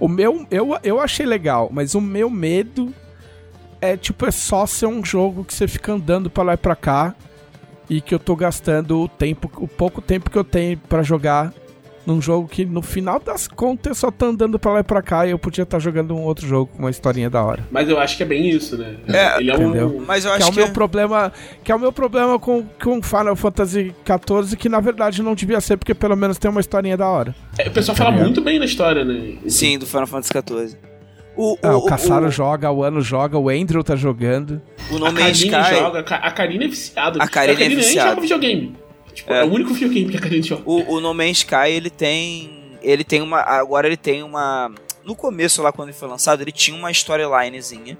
O 0.00 0.08
meu, 0.08 0.44
eu, 0.50 0.76
eu 0.82 1.00
achei 1.00 1.24
legal, 1.24 1.68
mas 1.72 1.94
o 1.94 2.00
meu 2.00 2.28
medo 2.28 2.92
é, 3.92 3.96
tipo, 3.96 4.26
é 4.26 4.30
só 4.30 4.66
ser 4.66 4.86
um 4.86 5.04
jogo 5.04 5.44
que 5.44 5.54
você 5.54 5.66
fica 5.68 5.92
andando 5.92 6.28
pra 6.30 6.42
lá 6.42 6.54
e 6.54 6.56
pra 6.58 6.74
cá 6.76 7.14
e 7.88 8.00
que 8.00 8.14
eu 8.14 8.18
tô 8.18 8.34
gastando 8.34 9.00
o 9.02 9.08
tempo, 9.08 9.50
o 9.56 9.68
pouco 9.68 10.00
tempo 10.00 10.30
que 10.30 10.38
eu 10.38 10.44
tenho 10.44 10.76
pra 10.88 11.02
jogar 11.02 11.52
num 12.06 12.20
jogo 12.20 12.46
que 12.46 12.66
no 12.66 12.82
final 12.82 13.18
das 13.18 13.48
contas 13.48 13.86
eu 13.90 13.94
só 13.94 14.10
tô 14.10 14.26
andando 14.26 14.58
pra 14.58 14.72
lá 14.72 14.80
e 14.80 14.82
pra 14.82 15.00
cá 15.00 15.26
e 15.26 15.30
eu 15.30 15.38
podia 15.38 15.62
estar 15.62 15.78
jogando 15.78 16.14
um 16.14 16.20
outro 16.22 16.46
jogo 16.46 16.70
com 16.74 16.80
uma 16.80 16.90
historinha 16.90 17.30
da 17.30 17.42
hora. 17.42 17.66
Mas 17.70 17.88
eu 17.88 17.98
acho 17.98 18.16
que 18.18 18.22
é 18.22 18.26
bem 18.26 18.46
isso, 18.50 18.76
né? 18.76 18.94
É, 19.08 19.38
Ele 19.40 19.50
é 19.50 19.54
entendeu? 19.54 19.88
um. 19.96 20.04
Mas 20.06 20.24
eu 20.26 20.30
Que 20.32 20.36
é 20.36 20.40
acho 20.42 20.50
o 20.50 20.52
que. 20.52 20.58
meu 20.60 20.68
problema, 20.70 21.32
que 21.62 21.72
é 21.72 21.74
o 21.74 21.78
meu 21.78 21.90
problema 21.92 22.38
com, 22.38 22.62
com 22.82 23.00
Final 23.02 23.34
Fantasy 23.36 23.94
XIV, 24.04 24.54
que 24.56 24.68
na 24.68 24.80
verdade 24.80 25.22
não 25.22 25.34
devia 25.34 25.60
ser, 25.62 25.78
porque 25.78 25.94
pelo 25.94 26.14
menos 26.14 26.36
tem 26.36 26.50
uma 26.50 26.60
historinha 26.60 26.96
da 26.96 27.08
hora. 27.08 27.34
É, 27.58 27.68
o 27.68 27.70
pessoal 27.72 27.96
fala 27.96 28.10
ligado? 28.10 28.24
muito 28.26 28.40
bem 28.42 28.58
na 28.58 28.66
história, 28.66 29.02
né? 29.02 29.36
Sim, 29.48 29.78
do 29.78 29.86
Final 29.86 30.06
Fantasy 30.06 30.30
XIV. 30.30 30.76
O, 31.36 31.58
ah, 31.62 31.76
o, 31.76 31.78
o 31.78 31.86
Caçaro 31.86 32.26
o... 32.26 32.30
joga, 32.30 32.70
o 32.70 32.82
Ano 32.82 33.00
joga, 33.00 33.38
o 33.38 33.48
Andrew 33.48 33.82
tá 33.82 33.96
jogando. 33.96 34.62
O 34.90 34.98
nome 34.98 35.22
a 35.22 35.30
Sky... 35.30 35.50
joga, 35.50 36.00
a 36.00 36.30
Karine 36.30 36.64
é 36.64 36.68
viciada. 36.68 37.22
A 37.22 37.28
Karine, 37.28 37.52
a 37.52 37.58
Karine 37.58 37.74
é 37.74 37.76
viciada. 37.76 38.10
joga 38.10 38.20
videogame. 38.20 38.76
Tipo, 39.12 39.32
é. 39.32 39.40
é. 39.40 39.44
o 39.44 39.52
único 39.52 39.74
videogame 39.74 40.10
que 40.10 40.16
a 40.16 40.20
Karine 40.20 40.42
joga. 40.42 40.62
O, 40.64 40.94
o 40.94 41.00
No 41.00 41.12
Man's 41.12 41.38
Sky, 41.38 41.70
ele 41.70 41.90
tem... 41.90 42.78
Ele 42.82 43.02
tem 43.02 43.22
uma... 43.22 43.40
Agora 43.40 43.86
ele 43.86 43.96
tem 43.96 44.22
uma... 44.22 44.70
No 45.04 45.16
começo 45.16 45.62
lá, 45.62 45.72
quando 45.72 45.88
ele 45.88 45.96
foi 45.96 46.08
lançado, 46.08 46.42
ele 46.42 46.52
tinha 46.52 46.76
uma 46.76 46.90
storylinezinha. 46.90 47.98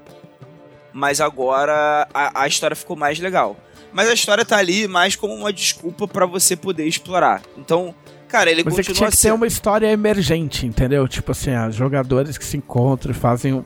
Mas 0.93 1.19
agora 1.19 2.07
a, 2.13 2.43
a 2.43 2.47
história 2.47 2.75
ficou 2.75 2.95
mais 2.95 3.19
legal. 3.19 3.57
Mas 3.91 4.09
a 4.09 4.13
história 4.13 4.45
tá 4.45 4.57
ali 4.57 4.87
mais 4.87 5.15
como 5.15 5.33
uma 5.33 5.51
desculpa 5.51 6.07
para 6.07 6.25
você 6.25 6.55
poder 6.55 6.85
explorar. 6.85 7.41
Então, 7.57 7.95
Cara, 8.35 8.51
ele 8.51 8.65
Mas 8.65 8.73
continua 8.73 8.81
é 8.81 8.85
que 8.91 8.97
tinha 8.97 9.09
que 9.09 9.15
ser 9.15 9.33
uma 9.33 9.47
história 9.47 9.89
emergente, 9.89 10.65
entendeu? 10.65 11.07
Tipo 11.07 11.31
assim, 11.31 11.51
ah, 11.51 11.69
jogadores 11.69 12.37
que 12.37 12.43
se 12.43 12.57
encontram 12.57 13.11
e 13.11 13.15
fazem 13.15 13.63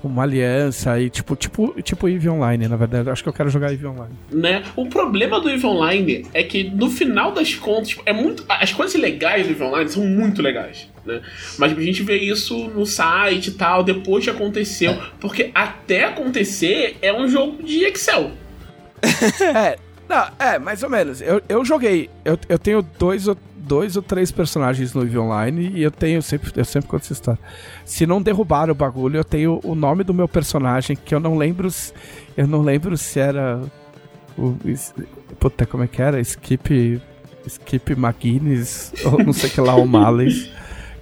uma 0.00 0.22
aliança 0.22 1.00
e 1.00 1.10
tipo, 1.10 1.34
tipo, 1.34 1.74
tipo 1.82 2.08
Eve 2.08 2.28
Online, 2.28 2.68
na 2.68 2.76
verdade. 2.76 3.10
Acho 3.10 3.20
que 3.20 3.28
eu 3.28 3.32
quero 3.32 3.50
jogar 3.50 3.72
Eve 3.72 3.84
Online. 3.84 4.14
Né? 4.30 4.62
O 4.76 4.86
problema 4.86 5.40
do 5.40 5.50
Eve 5.50 5.66
Online 5.66 6.24
é 6.32 6.44
que 6.44 6.62
no 6.62 6.88
final 6.88 7.32
das 7.32 7.56
contas, 7.56 7.96
é 8.06 8.12
muito. 8.12 8.44
As 8.48 8.72
coisas 8.72 8.94
legais 9.00 9.44
do 9.44 9.54
Eve 9.54 9.64
Online 9.64 9.90
são 9.90 10.06
muito 10.06 10.40
legais. 10.40 10.88
Né? 11.04 11.20
Mas 11.58 11.76
a 11.76 11.80
gente 11.80 12.04
vê 12.04 12.18
isso 12.18 12.68
no 12.68 12.86
site 12.86 13.48
e 13.48 13.54
tal, 13.54 13.82
depois 13.82 14.22
que 14.22 14.30
aconteceu. 14.30 14.96
Porque 15.18 15.50
até 15.52 16.04
acontecer 16.04 16.96
é 17.02 17.12
um 17.12 17.26
jogo 17.26 17.60
de 17.60 17.82
Excel. 17.86 18.30
é, 19.42 19.76
não, 20.08 20.28
é, 20.38 20.60
mais 20.60 20.80
ou 20.84 20.90
menos. 20.90 21.20
Eu, 21.20 21.42
eu 21.48 21.64
joguei. 21.64 22.08
Eu, 22.24 22.38
eu 22.48 22.56
tenho 22.56 22.82
dois 22.82 23.26
ou 23.26 23.36
dois 23.72 23.96
ou 23.96 24.02
três 24.02 24.30
personagens 24.30 24.92
no 24.92 25.02
EVE 25.02 25.16
Online 25.16 25.72
e 25.74 25.82
eu 25.82 25.90
tenho 25.90 26.20
sempre, 26.20 26.52
eu 26.54 26.64
sempre 26.64 26.90
conto 26.90 27.04
essa 27.04 27.14
história. 27.14 27.40
Se 27.86 28.04
não 28.04 28.20
derrubar 28.20 28.68
o 28.68 28.74
bagulho, 28.74 29.16
eu 29.16 29.24
tenho 29.24 29.60
o 29.64 29.74
nome 29.74 30.04
do 30.04 30.12
meu 30.12 30.28
personagem 30.28 30.94
que 30.94 31.14
eu 31.14 31.18
não 31.18 31.38
lembro, 31.38 31.70
eu 32.36 32.46
não 32.46 32.60
lembro 32.60 32.98
se 32.98 33.18
era 33.18 33.62
o 34.36 34.54
puta, 35.40 35.64
como 35.64 35.84
é 35.84 35.86
que 35.86 36.02
era? 36.02 36.20
Skip 36.20 37.00
Skip 37.46 37.92
McGuinness 37.92 38.92
ou 39.10 39.24
não 39.24 39.32
sei 39.32 39.48
que 39.48 39.58
lá 39.58 39.74
o 39.74 39.86
Males 39.86 40.50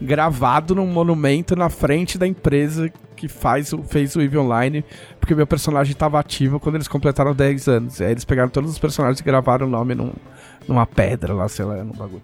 gravado 0.00 0.72
num 0.76 0.86
monumento 0.86 1.56
na 1.56 1.68
frente 1.68 2.16
da 2.16 2.26
empresa 2.26 2.88
que 3.16 3.26
faz 3.26 3.74
fez 3.88 4.14
o 4.14 4.22
EVE 4.22 4.38
Online, 4.38 4.84
porque 5.18 5.34
meu 5.34 5.46
personagem 5.46 5.92
estava 5.92 6.20
ativo 6.20 6.60
quando 6.60 6.76
eles 6.76 6.86
completaram 6.86 7.34
10 7.34 7.66
anos. 7.66 8.00
Aí 8.00 8.12
eles 8.12 8.24
pegaram 8.24 8.48
todos 8.48 8.70
os 8.70 8.78
personagens 8.78 9.18
e 9.18 9.24
gravaram 9.24 9.66
o 9.66 9.70
nome 9.70 9.96
num, 9.96 10.12
numa 10.68 10.86
pedra 10.86 11.34
lá, 11.34 11.48
sei 11.48 11.64
lá, 11.64 11.82
num 11.82 11.92
bagulho. 11.92 12.22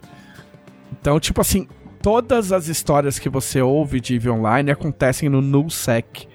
Então, 1.01 1.19
tipo 1.21 1.41
assim, 1.41 1.67
todas 2.03 2.53
as 2.53 2.69
histórias 2.69 3.19
que 3.19 3.29
você 3.29 3.61
ouve 3.61 4.01
de 4.01 4.15
EVE 4.15 4.31
Online 4.31 4.71
acontecem 4.71 5.29
no 5.29 5.41
nullsec, 5.41 6.29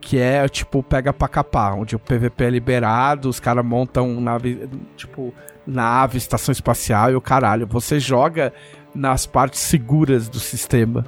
que 0.00 0.18
é 0.18 0.48
tipo 0.48 0.82
pega 0.82 1.12
pra 1.12 1.28
capar, 1.28 1.74
onde 1.74 1.94
o 1.94 1.98
PVP 1.98 2.44
é 2.44 2.50
liberado, 2.50 3.28
os 3.28 3.38
caras 3.38 3.64
montam 3.64 4.20
nave, 4.20 4.68
tipo, 4.96 5.34
nave, 5.66 6.18
estação 6.18 6.52
espacial 6.52 7.10
e 7.10 7.14
o 7.14 7.20
caralho. 7.20 7.66
Você 7.66 8.00
joga 8.00 8.52
nas 8.94 9.26
partes 9.26 9.60
seguras 9.60 10.28
do 10.28 10.40
sistema, 10.40 11.04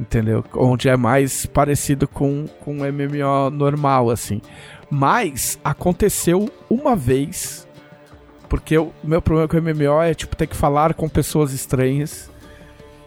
entendeu? 0.00 0.44
Onde 0.54 0.88
é 0.88 0.96
mais 0.96 1.46
parecido 1.46 2.08
com 2.08 2.46
com 2.60 2.78
um 2.78 2.92
MMO 2.92 3.50
normal 3.50 4.10
assim. 4.10 4.40
Mas 4.90 5.60
aconteceu 5.62 6.50
uma 6.70 6.96
vez 6.96 7.67
porque 8.48 8.78
o 8.78 8.92
meu 9.04 9.20
problema 9.20 9.48
com 9.48 9.56
o 9.58 9.62
MMO 9.62 10.02
é, 10.02 10.14
tipo, 10.14 10.34
ter 10.34 10.46
que 10.46 10.56
falar 10.56 10.94
com 10.94 11.08
pessoas 11.08 11.52
estranhas. 11.52 12.30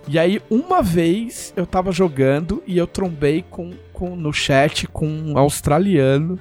E 0.08 0.18
aí, 0.18 0.42
uma 0.50 0.82
vez, 0.82 1.54
eu 1.56 1.66
tava 1.66 1.92
jogando 1.92 2.64
e 2.68 2.78
eu 2.78 2.88
trombei 2.88 3.44
com, 3.50 3.74
com, 3.94 4.16
no 4.16 4.32
chat 4.32 4.88
com 4.88 5.08
um 5.08 5.38
australiano. 5.38 6.40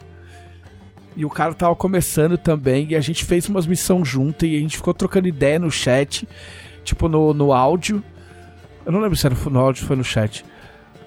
E 1.17 1.25
o 1.25 1.31
cara 1.31 1.55
tava 1.55 1.75
começando 1.75 2.39
também. 2.39 2.87
E 2.91 2.97
a 2.97 3.01
gente 3.01 3.25
fez 3.25 3.49
umas 3.49 3.67
missões 3.67 4.09
junto 4.09 4.47
e 4.47 4.57
a 4.57 4.61
gente 4.61 4.77
ficou 4.77 4.95
trocando 4.95 5.29
ideia 5.29 5.59
no 5.59 5.71
chat. 5.71 6.29
Tipo, 6.85 7.09
no, 7.09 7.35
no 7.35 7.53
áudio. 7.53 8.03
Eu 8.85 8.93
não 8.93 9.01
lembro 9.01 9.17
se 9.17 9.27
era 9.27 9.35
no 9.35 9.61
áudio 9.61 9.83
ou 9.83 9.89
foi 9.89 9.97
no 9.97 10.05
chat. 10.05 10.45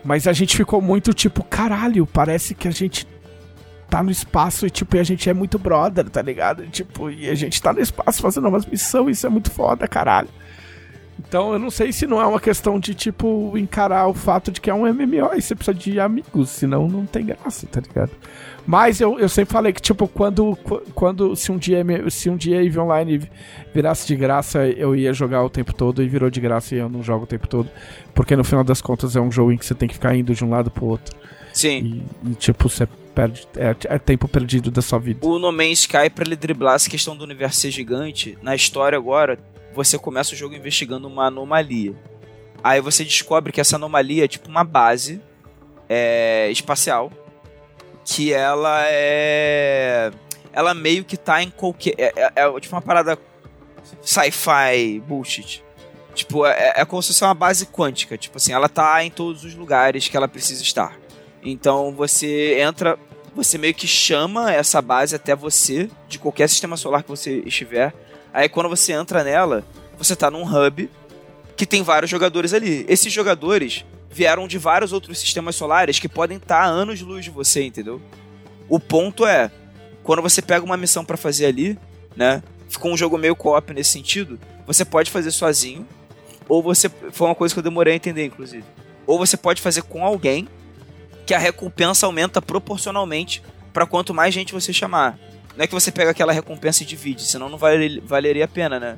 Mas 0.03 0.27
a 0.27 0.33
gente 0.33 0.55
ficou 0.57 0.81
muito 0.81 1.13
tipo, 1.13 1.43
caralho, 1.43 2.05
parece 2.05 2.53
que 2.53 2.67
a 2.67 2.71
gente 2.71 3.07
tá 3.93 4.01
no 4.01 4.09
espaço 4.09 4.65
e, 4.65 4.71
tipo, 4.71 4.97
a 4.97 5.03
gente 5.03 5.29
é 5.29 5.35
muito 5.35 5.59
brother, 5.59 6.09
tá 6.09 6.19
ligado? 6.19 6.65
Tipo, 6.65 7.11
e 7.11 7.29
a 7.29 7.35
gente 7.35 7.61
tá 7.61 7.71
no 7.71 7.79
espaço 7.79 8.23
fazendo 8.23 8.47
umas 8.47 8.65
missões, 8.65 9.17
isso 9.17 9.27
é 9.27 9.29
muito 9.29 9.51
foda, 9.51 9.87
caralho. 9.87 10.29
Então 11.19 11.53
eu 11.53 11.59
não 11.59 11.69
sei 11.69 11.91
se 11.91 12.07
não 12.07 12.19
é 12.19 12.25
uma 12.25 12.39
questão 12.39 12.79
de, 12.79 12.95
tipo, 12.95 13.55
encarar 13.55 14.07
o 14.07 14.13
fato 14.15 14.51
de 14.51 14.59
que 14.59 14.67
é 14.67 14.73
um 14.73 14.91
MMO 14.91 15.35
e 15.35 15.41
você 15.43 15.53
precisa 15.53 15.77
de 15.77 15.99
amigos, 15.99 16.49
senão 16.49 16.87
não 16.87 17.05
tem 17.05 17.23
graça, 17.23 17.67
tá 17.67 17.79
ligado? 17.79 18.09
Mas 18.65 18.99
eu, 18.99 19.19
eu 19.19 19.29
sempre 19.29 19.53
falei 19.53 19.71
que, 19.71 19.81
tipo, 19.81 20.07
quando, 20.07 20.57
quando 20.95 21.35
se 21.35 21.51
um 21.51 21.57
dia 21.59 21.85
se 22.09 22.31
um 22.31 22.35
dia 22.35 22.63
EVE 22.63 22.79
Online 22.79 23.29
virasse 23.75 24.07
de 24.07 24.15
graça, 24.15 24.67
eu 24.69 24.95
ia 24.95 25.13
jogar 25.13 25.43
o 25.43 25.51
tempo 25.51 25.71
todo 25.71 26.01
e 26.01 26.07
virou 26.07 26.31
de 26.31 26.41
graça 26.41 26.73
e 26.73 26.79
eu 26.79 26.89
não 26.89 27.03
jogo 27.03 27.25
o 27.25 27.27
tempo 27.27 27.47
todo. 27.47 27.69
Porque 28.15 28.35
no 28.35 28.43
final 28.43 28.63
das 28.63 28.81
contas 28.81 29.15
é 29.15 29.21
um 29.21 29.31
jogo 29.31 29.51
em 29.51 29.57
que 29.57 29.67
você 29.67 29.75
tem 29.75 29.87
que 29.87 29.93
ficar 29.93 30.15
indo 30.15 30.33
de 30.33 30.43
um 30.43 30.49
lado 30.49 30.71
pro 30.71 30.85
outro. 30.85 31.15
Sim. 31.53 32.03
E, 32.25 32.31
e 32.31 32.35
tipo, 32.35 32.67
você 32.67 32.87
perde, 33.13 33.47
é, 33.55 33.75
é, 33.95 33.99
tempo 33.99 34.27
perdido 34.27 34.71
da 34.71 34.81
sua 34.81 34.99
vida. 34.99 35.25
O 35.25 35.39
No 35.39 35.51
Man's 35.51 35.79
Sky, 35.79 36.09
pra 36.13 36.25
ele 36.25 36.35
driblar 36.35 36.75
essa 36.75 36.89
questão 36.89 37.15
do 37.15 37.23
universo 37.23 37.59
ser 37.59 37.71
gigante, 37.71 38.37
na 38.41 38.55
história 38.55 38.97
agora, 38.97 39.39
você 39.73 39.97
começa 39.97 40.33
o 40.33 40.37
jogo 40.37 40.55
investigando 40.55 41.07
uma 41.07 41.27
anomalia. 41.27 41.95
Aí 42.63 42.79
você 42.79 43.03
descobre 43.03 43.51
que 43.51 43.59
essa 43.59 43.75
anomalia 43.75 44.25
é 44.25 44.27
tipo 44.27 44.49
uma 44.49 44.63
base 44.63 45.21
é, 45.89 46.49
espacial. 46.49 47.11
Que 48.05 48.33
ela 48.33 48.83
é. 48.87 50.11
Ela 50.51 50.73
meio 50.73 51.03
que 51.03 51.17
tá 51.17 51.41
em 51.41 51.49
qualquer. 51.49 51.95
É, 51.97 52.13
é, 52.15 52.31
é 52.35 52.59
tipo 52.59 52.75
uma 52.75 52.81
parada 52.81 53.17
sci-fi 54.01 55.01
bullshit. 55.07 55.63
Tipo, 56.13 56.45
é, 56.45 56.73
é 56.77 56.85
como 56.85 57.01
se 57.01 57.09
fosse 57.09 57.23
uma 57.23 57.33
base 57.33 57.65
quântica. 57.65 58.17
Tipo 58.17 58.37
assim, 58.37 58.53
ela 58.53 58.69
tá 58.69 59.03
em 59.03 59.09
todos 59.09 59.43
os 59.43 59.55
lugares 59.55 60.07
que 60.07 60.15
ela 60.15 60.27
precisa 60.27 60.61
estar. 60.61 60.97
Então 61.43 61.93
você 61.93 62.59
entra, 62.59 62.97
você 63.35 63.57
meio 63.57 63.73
que 63.73 63.87
chama 63.87 64.53
essa 64.53 64.81
base 64.81 65.15
até 65.15 65.35
você, 65.35 65.89
de 66.07 66.19
qualquer 66.19 66.47
sistema 66.47 66.77
solar 66.77 67.03
que 67.03 67.09
você 67.09 67.39
estiver. 67.45 67.93
Aí 68.33 68.47
quando 68.47 68.69
você 68.69 68.93
entra 68.93 69.23
nela, 69.23 69.63
você 69.97 70.15
tá 70.15 70.31
num 70.31 70.43
hub 70.43 70.89
que 71.55 71.65
tem 71.65 71.83
vários 71.83 72.09
jogadores 72.09 72.53
ali. 72.53 72.85
Esses 72.87 73.11
jogadores 73.11 73.85
vieram 74.09 74.47
de 74.47 74.57
vários 74.57 74.93
outros 74.93 75.19
sistemas 75.19 75.55
solares 75.55 75.99
que 75.99 76.07
podem 76.07 76.37
estar 76.37 76.61
tá 76.61 76.63
a 76.63 76.67
anos-luz 76.67 77.25
de 77.25 77.31
você, 77.31 77.63
entendeu? 77.63 78.01
O 78.69 78.79
ponto 78.79 79.25
é, 79.25 79.51
quando 80.03 80.21
você 80.21 80.41
pega 80.41 80.65
uma 80.65 80.77
missão 80.77 81.03
para 81.03 81.17
fazer 81.17 81.45
ali, 81.45 81.77
né? 82.15 82.41
Ficou 82.69 82.91
um 82.91 82.97
jogo 82.97 83.17
meio 83.17 83.35
co-op 83.35 83.73
nesse 83.73 83.91
sentido. 83.91 84.39
Você 84.65 84.85
pode 84.85 85.11
fazer 85.11 85.31
sozinho, 85.31 85.87
ou 86.47 86.61
você. 86.61 86.89
Foi 87.11 87.27
uma 87.27 87.35
coisa 87.35 87.53
que 87.53 87.59
eu 87.59 87.63
demorei 87.63 87.93
a 87.93 87.95
entender, 87.95 88.25
inclusive. 88.25 88.63
Ou 89.05 89.17
você 89.17 89.35
pode 89.35 89.61
fazer 89.61 89.83
com 89.83 90.05
alguém 90.05 90.47
que 91.25 91.33
a 91.33 91.39
recompensa 91.39 92.05
aumenta 92.05 92.41
proporcionalmente 92.41 93.41
para 93.71 93.85
quanto 93.85 94.13
mais 94.13 94.33
gente 94.33 94.53
você 94.53 94.71
chamar. 94.71 95.17
Não 95.55 95.63
é 95.63 95.67
que 95.67 95.73
você 95.73 95.91
pega 95.91 96.11
aquela 96.11 96.33
recompensa 96.33 96.83
e 96.83 96.85
divide, 96.85 97.23
senão 97.23 97.49
não 97.49 97.57
vale, 97.57 97.99
valeria 98.01 98.45
a 98.45 98.47
pena, 98.47 98.79
né? 98.79 98.97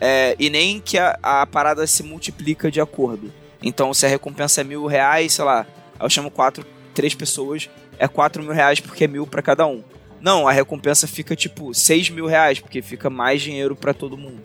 É, 0.00 0.34
e 0.38 0.50
nem 0.50 0.80
que 0.80 0.98
a, 0.98 1.18
a, 1.22 1.46
parada 1.46 1.86
se 1.86 2.02
multiplica 2.02 2.70
de 2.70 2.80
acordo. 2.80 3.32
Então, 3.62 3.94
se 3.94 4.04
a 4.04 4.08
recompensa 4.08 4.60
é 4.60 4.64
mil 4.64 4.86
reais, 4.86 5.34
sei 5.34 5.44
lá, 5.44 5.64
eu 6.00 6.10
chamo 6.10 6.30
quatro, 6.30 6.66
três 6.92 7.14
pessoas, 7.14 7.70
é 7.98 8.08
quatro 8.08 8.42
mil 8.42 8.52
reais 8.52 8.80
porque 8.80 9.04
é 9.04 9.08
mil 9.08 9.26
para 9.26 9.42
cada 9.42 9.66
um. 9.66 9.84
Não, 10.20 10.48
a 10.48 10.52
recompensa 10.52 11.06
fica 11.06 11.36
tipo 11.36 11.72
seis 11.72 12.08
mil 12.08 12.26
reais, 12.26 12.60
porque 12.60 12.82
fica 12.82 13.10
mais 13.10 13.42
dinheiro 13.42 13.76
para 13.76 13.94
todo 13.94 14.16
mundo. 14.16 14.42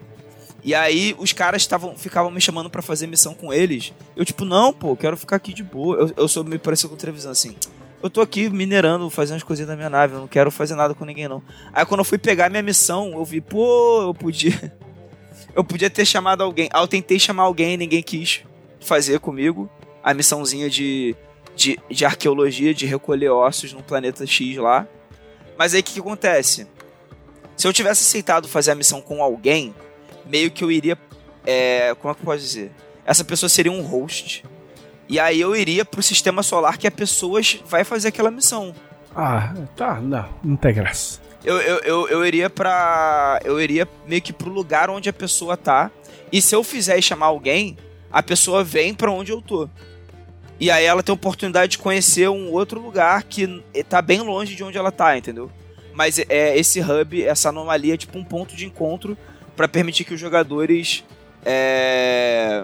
E 0.68 0.76
aí 0.76 1.16
os 1.18 1.32
caras 1.32 1.66
tavam, 1.66 1.96
ficavam 1.96 2.30
me 2.30 2.42
chamando 2.42 2.70
para 2.70 2.82
fazer 2.82 3.08
missão 3.08 3.34
com 3.34 3.54
eles. 3.54 3.94
Eu, 4.18 4.26
tipo, 4.26 4.44
não, 4.44 4.74
pô, 4.74 4.98
quero 4.98 5.16
ficar 5.16 5.38
aqui 5.38 5.54
de 5.54 5.64
boa. 5.64 5.96
Eu, 5.96 6.14
eu 6.18 6.28
sou 6.28 6.44
me 6.44 6.60
pareceu 6.60 6.90
com 6.90 6.98
televisão 6.98 7.32
assim. 7.32 7.56
Eu 8.04 8.10
tô 8.10 8.20
aqui 8.20 8.50
minerando, 8.50 9.10
fazendo 9.10 9.38
as 9.38 9.44
coisinhas 9.44 9.70
da 9.70 9.78
minha 9.78 9.90
nave, 9.90 10.16
eu 10.16 10.20
não 10.20 10.28
quero 10.28 10.52
fazer 10.52 10.76
nada 10.76 10.94
com 10.94 11.06
ninguém, 11.06 11.30
não. 11.30 11.42
Aí 11.72 11.86
quando 11.86 12.00
eu 12.00 12.04
fui 12.04 12.18
pegar 12.18 12.50
minha 12.50 12.62
missão, 12.62 13.14
eu 13.14 13.24
vi, 13.24 13.40
pô, 13.40 14.02
eu 14.02 14.14
podia. 14.14 14.76
Eu 15.56 15.64
podia 15.64 15.90
ter 15.90 16.06
chamado 16.06 16.44
alguém. 16.44 16.70
Aí 16.72 16.80
eu 16.80 16.88
tentei 16.88 17.18
chamar 17.18 17.44
alguém, 17.44 17.78
ninguém 17.78 18.04
quis 18.04 18.44
fazer 18.80 19.20
comigo. 19.20 19.68
A 20.04 20.14
missãozinha 20.14 20.70
de, 20.70 21.16
de, 21.56 21.80
de 21.90 22.06
arqueologia, 22.06 22.76
de 22.76 22.86
recolher 22.86 23.30
ossos 23.30 23.74
no 23.74 23.82
planeta 23.82 24.24
X 24.28 24.58
lá. 24.58 24.88
Mas 25.58 25.74
aí 25.74 25.80
o 25.80 25.84
que, 25.84 25.94
que 25.94 26.00
acontece? 26.00 26.68
Se 27.56 27.68
eu 27.68 27.74
tivesse 27.74 28.04
aceitado 28.04 28.48
fazer 28.48 28.70
a 28.70 28.76
missão 28.76 29.02
com 29.02 29.24
alguém, 29.24 29.74
meio 30.30 30.52
que 30.52 30.64
eu 30.64 30.72
iria. 30.72 30.98
É, 31.46 31.96
como 31.96 32.12
é 32.12 32.16
que 32.16 32.22
eu 32.22 32.26
posso 32.26 32.40
dizer? 32.40 32.72
Essa 33.06 33.24
pessoa 33.24 33.50
seria 33.50 33.72
um 33.72 33.82
host. 33.82 34.44
E 35.10 35.20
aí 35.20 35.40
eu 35.40 35.56
iria 35.56 35.86
pro 35.86 36.04
sistema 36.04 36.44
solar 36.44 36.78
que 36.78 36.86
a 36.86 36.92
pessoa 36.92 37.40
vai 37.66 37.84
fazer 37.84 38.10
aquela 38.10 38.30
missão. 38.30 38.76
Ah, 39.16 39.54
tá, 39.76 40.02
não, 40.02 40.28
não 40.44 40.56
tem 40.58 40.74
graça. 40.74 41.22
Eu, 41.44 41.62
eu, 41.62 41.80
eu, 41.80 42.10
eu 42.10 42.26
iria 42.26 42.50
pra. 42.50 43.40
Eu 43.46 43.62
iria 43.62 43.88
meio 44.06 44.22
que 44.22 44.34
pro 44.34 44.50
lugar 44.50 44.90
onde 44.90 45.08
a 45.08 45.14
pessoa 45.14 45.56
tá. 45.56 45.90
E 46.32 46.42
se 46.42 46.54
eu 46.54 46.64
fizer 46.64 47.02
chamar 47.02 47.28
alguém, 47.28 47.78
a 48.12 48.22
pessoa 48.22 48.64
vem 48.64 48.94
para 48.94 49.12
onde 49.12 49.32
eu 49.32 49.42
tô. 49.42 49.70
E 50.60 50.70
aí 50.70 50.84
ela 50.84 51.04
tem 51.04 51.14
a 51.14 51.16
oportunidade 51.16 51.74
de 51.74 51.78
conhecer 51.78 52.30
um 52.30 52.52
outro 52.52 52.82
lugar 52.82 53.24
que 53.24 53.64
tá 53.88 54.02
bem 54.02 54.22
longe 54.22 54.56
de 54.56 54.64
onde 54.64 54.78
ela 54.78 54.92
tá, 54.92 55.18
entendeu? 55.18 55.52
Mas 55.94 56.20
é 56.20 56.58
esse 56.58 56.82
hub, 56.82 57.24
essa 57.24 57.50
anomalia 57.50 57.94
é 57.94 57.98
tipo 57.98 58.18
um 58.18 58.24
ponto 58.24 58.56
de 58.56 58.66
encontro 58.66 59.18
para 59.58 59.68
permitir 59.68 60.06
que 60.06 60.14
os 60.14 60.20
jogadores 60.20 61.04
é, 61.44 62.64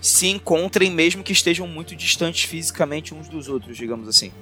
se 0.00 0.26
encontrem 0.26 0.90
mesmo 0.90 1.22
que 1.22 1.32
estejam 1.32 1.68
muito 1.68 1.94
distantes 1.94 2.44
fisicamente 2.44 3.14
uns 3.14 3.28
dos 3.28 3.46
outros, 3.46 3.76
digamos 3.76 4.08
assim. 4.08 4.32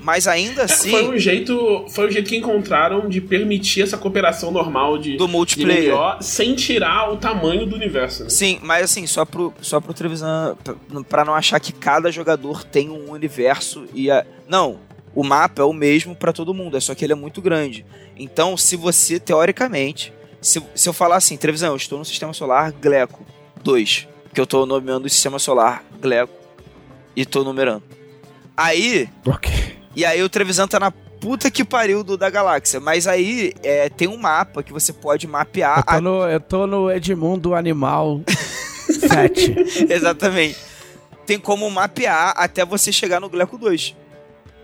Mas 0.00 0.26
ainda 0.26 0.62
é, 0.62 0.64
assim. 0.64 0.90
Foi 0.90 1.08
um 1.08 1.18
jeito, 1.18 1.86
foi 1.88 2.08
um 2.08 2.10
jeito 2.10 2.28
que 2.28 2.36
encontraram 2.36 3.08
de 3.08 3.20
permitir 3.20 3.82
essa 3.82 3.96
cooperação 3.96 4.50
normal 4.50 4.98
de 4.98 5.16
do 5.16 5.28
multiplayer 5.28 5.94
de 6.18 6.24
sem 6.24 6.54
tirar 6.54 7.12
o 7.12 7.16
tamanho 7.16 7.66
do 7.66 7.76
universo. 7.76 8.24
Né? 8.24 8.30
Sim, 8.30 8.58
mas 8.62 8.84
assim 8.84 9.06
só 9.06 9.24
pro 9.24 9.52
só 9.60 9.80
pro 9.80 9.94
Trevisan 9.94 10.56
para 11.08 11.24
não 11.24 11.34
achar 11.34 11.60
que 11.60 11.72
cada 11.72 12.10
jogador 12.10 12.64
tem 12.64 12.90
um 12.90 13.10
universo 13.10 13.86
e 13.94 14.10
a... 14.10 14.26
não 14.48 14.78
o 15.14 15.22
mapa 15.22 15.62
é 15.62 15.64
o 15.64 15.72
mesmo 15.72 16.14
para 16.14 16.32
todo 16.32 16.52
mundo, 16.52 16.76
é 16.76 16.80
só 16.80 16.94
que 16.94 17.04
ele 17.04 17.12
é 17.12 17.16
muito 17.16 17.40
grande. 17.40 17.86
Então, 18.16 18.56
se 18.56 18.76
você, 18.76 19.20
teoricamente, 19.20 20.12
se, 20.44 20.62
se 20.74 20.88
eu 20.88 20.92
falar 20.92 21.16
assim, 21.16 21.38
Trevisan, 21.38 21.68
eu 21.68 21.76
estou 21.76 21.98
no 21.98 22.04
sistema 22.04 22.34
solar 22.34 22.70
Gleco 22.70 23.24
2, 23.62 24.06
que 24.32 24.38
eu 24.38 24.44
estou 24.44 24.66
nomeando 24.66 25.06
o 25.06 25.10
sistema 25.10 25.38
solar 25.38 25.82
Gleco 26.00 26.34
e 27.16 27.22
estou 27.22 27.42
numerando. 27.42 27.82
Aí. 28.54 29.08
Ok. 29.26 29.50
E 29.96 30.04
aí 30.04 30.22
o 30.22 30.28
Trevisan 30.28 30.68
tá 30.68 30.78
na 30.78 30.90
puta 30.90 31.50
que 31.50 31.64
pariu 31.64 32.04
do, 32.04 32.18
da 32.18 32.28
galáxia. 32.28 32.78
Mas 32.78 33.06
aí 33.06 33.54
é, 33.62 33.88
tem 33.88 34.06
um 34.06 34.18
mapa 34.18 34.62
que 34.62 34.70
você 34.72 34.92
pode 34.92 35.26
mapear. 35.26 35.78
Eu 35.78 35.84
tô, 35.84 35.92
a... 35.92 36.00
no, 36.00 36.28
eu 36.28 36.40
tô 36.40 36.66
no 36.66 36.90
Edmundo 36.92 37.54
Animal 37.54 38.20
7. 39.08 39.86
Exatamente. 39.90 40.58
Tem 41.24 41.38
como 41.38 41.70
mapear 41.70 42.34
até 42.36 42.66
você 42.66 42.92
chegar 42.92 43.18
no 43.18 43.30
Gleco 43.30 43.56
2. 43.56 43.96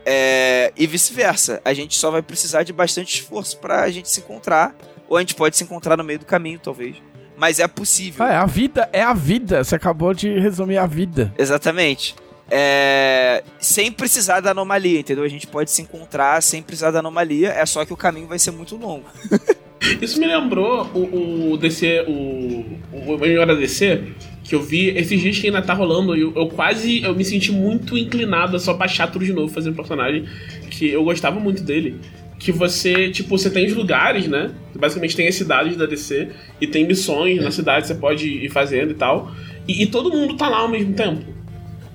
É, 0.05 0.73
e 0.77 0.87
vice-versa. 0.87 1.63
A 1.65 1.73
gente 1.73 1.97
só 1.97 2.11
vai 2.11 2.21
precisar 2.21 2.65
de 2.65 2.73
bastante 2.73 3.21
esforço 3.21 3.57
pra 3.57 3.91
gente 3.91 4.11
se 4.11 4.21
encontrar. 4.21 4.75
Ou 5.11 5.17
a 5.17 5.21
gente 5.21 5.35
pode 5.35 5.57
se 5.57 5.65
encontrar 5.65 5.97
no 5.97 6.05
meio 6.05 6.21
do 6.21 6.25
caminho, 6.25 6.61
talvez. 6.63 6.95
Mas 7.37 7.59
é 7.59 7.67
possível. 7.67 8.25
Ah, 8.25 8.33
é 8.33 8.37
a 8.37 8.47
vida, 8.47 8.89
é 8.93 9.03
a 9.03 9.13
vida. 9.13 9.65
Você 9.65 9.75
acabou 9.75 10.15
de 10.15 10.39
resumir 10.39 10.79
a 10.79 10.87
vida. 10.87 11.35
Exatamente. 11.37 12.15
É... 12.49 13.43
Sem 13.59 13.91
precisar 13.91 14.39
da 14.39 14.53
anomalia, 14.53 15.01
entendeu? 15.01 15.25
A 15.25 15.29
gente 15.29 15.49
pode 15.49 15.71
se 15.73 15.83
encontrar 15.83 16.41
sem 16.43 16.63
precisar 16.63 16.93
da 16.93 17.01
anomalia, 17.01 17.49
é 17.51 17.67
só 17.67 17.85
que 17.85 17.93
o 17.93 17.97
caminho 17.97 18.29
vai 18.29 18.39
ser 18.39 18.53
muito 18.53 18.77
longo. 18.77 19.05
Isso 20.01 20.21
me 20.21 20.27
lembrou 20.27 20.87
o, 20.95 21.53
o 21.53 21.57
DC, 21.57 22.05
o, 22.07 22.79
o 22.93 23.19
melhor 23.19 23.47
DC, 23.57 24.05
que 24.45 24.55
eu 24.55 24.63
vi 24.63 24.89
esses 24.91 25.21
dias 25.21 25.39
que 25.39 25.47
ainda 25.47 25.63
tá 25.63 25.73
rolando, 25.73 26.15
eu, 26.15 26.33
eu 26.37 26.49
quase 26.49 27.03
eu 27.03 27.15
me 27.15 27.25
senti 27.25 27.51
muito 27.51 27.97
inclinado 27.97 28.57
a 28.57 28.61
só 28.61 28.75
baixar 28.75 29.11
tudo 29.11 29.25
de 29.25 29.33
novo 29.33 29.53
fazendo 29.53 29.75
personagem, 29.75 30.29
que 30.71 30.91
eu 30.91 31.03
gostava 31.03 31.41
muito 31.41 31.63
dele. 31.63 31.99
Que 32.41 32.51
você, 32.51 33.11
tipo, 33.11 33.39
você 33.39 33.49
tem 33.51 33.67
os 33.67 33.75
lugares, 33.75 34.27
né? 34.27 34.51
Basicamente 34.75 35.15
tem 35.15 35.29
as 35.29 35.37
cidades 35.37 35.77
da 35.77 35.87
DC 35.87 36.31
e 36.61 36.67
tem 36.67 36.85
missões 36.87 37.41
na 37.41 37.53
cidade, 37.53 37.87
você 37.87 37.95
pode 37.95 38.27
ir 38.27 38.51
fazendo 38.51 38.91
e 38.91 38.95
tal. 38.95 39.31
E, 39.69 39.83
e 39.83 39.87
todo 39.87 40.11
mundo 40.11 40.37
tá 40.37 40.49
lá 40.49 40.59
ao 40.59 40.69
mesmo 40.69 40.95
tempo. 40.95 41.23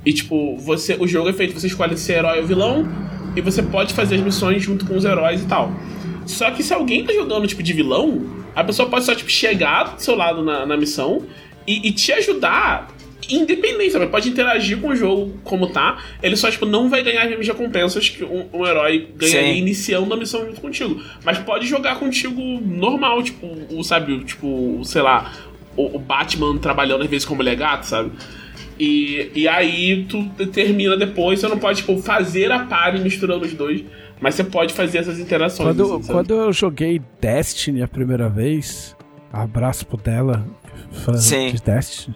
E 0.05 0.13
tipo, 0.13 0.55
você, 0.57 0.95
o 0.99 1.07
jogo 1.07 1.29
é 1.29 1.33
feito, 1.33 1.59
você 1.59 1.67
escolhe 1.67 1.97
ser 1.97 2.19
herói 2.19 2.39
ou 2.39 2.45
vilão, 2.45 2.87
e 3.35 3.41
você 3.41 3.61
pode 3.61 3.93
fazer 3.93 4.15
as 4.15 4.21
missões 4.21 4.63
junto 4.63 4.85
com 4.85 4.95
os 4.95 5.03
heróis 5.03 5.41
e 5.41 5.45
tal. 5.45 5.71
Só 6.25 6.49
que 6.51 6.63
se 6.63 6.73
alguém 6.73 7.03
tá 7.03 7.13
jogando 7.13 7.47
tipo 7.47 7.61
de 7.61 7.73
vilão, 7.73 8.23
a 8.55 8.63
pessoa 8.63 8.87
pode 8.87 9.03
só 9.03 9.13
tipo 9.13 9.29
chegar 9.29 9.95
do 9.95 10.01
seu 10.01 10.15
lado 10.15 10.43
na, 10.43 10.65
na 10.65 10.77
missão 10.77 11.23
e, 11.67 11.87
e 11.87 11.91
te 11.91 12.13
ajudar 12.13 12.94
independente, 13.29 13.91
sabe? 13.91 14.07
Pode 14.07 14.29
interagir 14.29 14.79
com 14.79 14.89
o 14.89 14.95
jogo 14.95 15.37
como 15.43 15.67
tá. 15.67 16.03
Ele 16.21 16.35
só, 16.35 16.49
tipo, 16.49 16.65
não 16.65 16.89
vai 16.89 17.03
ganhar 17.03 17.23
as 17.23 17.29
mesmas 17.29 17.47
recompensas 17.47 18.09
que 18.09 18.23
um, 18.23 18.45
um 18.53 18.65
herói 18.65 19.09
ganharia 19.15 19.53
Sim. 19.53 19.59
iniciando 19.59 20.13
a 20.13 20.17
missão 20.17 20.45
junto 20.45 20.61
contigo. 20.61 21.01
Mas 21.23 21.37
pode 21.39 21.65
jogar 21.67 21.99
contigo 21.99 22.41
normal, 22.61 23.21
tipo, 23.23 23.47
o, 23.69 23.83
sabe, 23.83 24.23
tipo, 24.23 24.81
sei 24.83 25.01
lá, 25.01 25.33
o, 25.75 25.95
o 25.95 25.99
Batman 25.99 26.57
trabalhando 26.57 27.03
às 27.03 27.09
vezes 27.09 27.25
como 27.25 27.41
legato, 27.41 27.83
sabe? 27.83 28.11
E, 28.79 29.31
e 29.33 29.47
aí 29.47 30.05
tu 30.05 30.27
termina 30.47 30.97
depois, 30.97 31.39
você 31.39 31.47
não 31.47 31.57
pode, 31.57 31.79
tipo, 31.79 31.97
fazer 32.01 32.51
a 32.51 32.59
pare 32.59 32.99
misturando 32.99 33.45
os 33.45 33.53
dois. 33.53 33.83
Mas 34.19 34.35
você 34.35 34.43
pode 34.43 34.73
fazer 34.73 34.99
essas 34.99 35.19
interações. 35.19 35.75
Quando, 35.75 35.95
assim, 35.95 36.11
quando 36.11 36.33
eu 36.33 36.53
joguei 36.53 37.01
Destiny 37.19 37.81
a 37.81 37.87
primeira 37.87 38.29
vez, 38.29 38.95
abraço 39.31 39.85
pro 39.85 39.97
dela, 39.97 40.45
fã 40.91 41.13
Sim. 41.17 41.51
de 41.51 41.61
Destiny. 41.61 42.15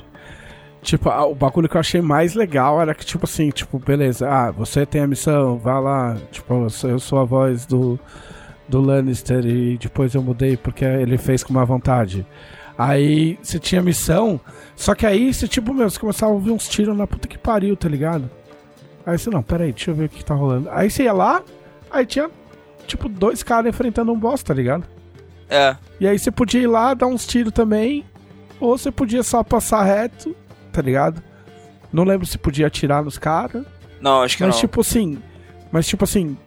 Tipo, 0.81 1.09
o 1.09 1.35
bagulho 1.35 1.67
que 1.67 1.75
eu 1.75 1.79
achei 1.79 2.01
mais 2.01 2.35
legal 2.35 2.81
era 2.81 2.95
que, 2.95 3.05
tipo 3.05 3.25
assim, 3.25 3.49
tipo, 3.49 3.77
beleza, 3.77 4.29
ah, 4.29 4.49
você 4.49 4.85
tem 4.85 5.01
a 5.01 5.07
missão, 5.07 5.57
vá 5.57 5.77
lá, 5.77 6.17
tipo, 6.31 6.67
eu 6.83 6.99
sou 6.99 7.19
a 7.19 7.25
voz 7.25 7.65
do, 7.65 7.99
do 8.67 8.79
Lannister 8.79 9.45
e 9.45 9.77
depois 9.77 10.15
eu 10.15 10.23
mudei 10.23 10.55
porque 10.55 10.85
ele 10.85 11.17
fez 11.17 11.43
com 11.43 11.51
má 11.51 11.65
vontade. 11.65 12.25
Aí 12.77 13.37
você 13.41 13.59
tinha 13.59 13.81
missão, 13.81 14.39
só 14.73 14.95
que 14.95 15.05
aí 15.05 15.33
você, 15.33 15.49
tipo, 15.49 15.73
meu, 15.73 15.89
você 15.89 15.99
começava 15.99 16.31
a 16.31 16.35
ouvir 16.35 16.51
uns 16.51 16.69
tiros 16.69 16.95
na 16.95 17.05
puta 17.05 17.27
que 17.27 17.37
pariu, 17.37 17.75
tá 17.75 17.89
ligado? 17.89 18.29
Aí 19.05 19.17
você, 19.17 19.29
não, 19.29 19.43
peraí, 19.43 19.73
deixa 19.73 19.91
eu 19.91 19.95
ver 19.95 20.05
o 20.05 20.09
que 20.09 20.23
tá 20.23 20.33
rolando. 20.33 20.69
Aí 20.71 20.89
você 20.89 21.03
ia 21.03 21.11
lá, 21.11 21.43
aí 21.91 22.05
tinha, 22.05 22.29
tipo, 22.87 23.09
dois 23.09 23.43
caras 23.43 23.67
enfrentando 23.69 24.13
um 24.13 24.17
boss, 24.17 24.41
tá 24.41 24.53
ligado? 24.53 24.85
É. 25.49 25.75
E 25.99 26.07
aí 26.07 26.17
você 26.17 26.31
podia 26.31 26.61
ir 26.61 26.67
lá, 26.67 26.93
dar 26.93 27.07
uns 27.07 27.27
tiros 27.27 27.51
também, 27.51 28.05
ou 28.61 28.77
você 28.77 28.91
podia 28.91 29.23
só 29.23 29.43
passar 29.43 29.83
reto, 29.83 30.33
tá 30.79 30.81
ligado? 30.81 31.21
Não 31.91 32.05
lembro 32.05 32.25
se 32.25 32.37
podia 32.37 32.67
atirar 32.67 33.03
nos 33.03 33.17
caras. 33.17 33.65
Não, 33.99 34.21
acho 34.21 34.37
que 34.37 34.43
mas, 34.43 34.55
não. 34.55 34.55
Mas 34.55 34.59
tipo 34.61 34.81
assim. 34.81 35.17
Mas 35.71 35.87
tipo 35.87 36.03
assim. 36.05 36.37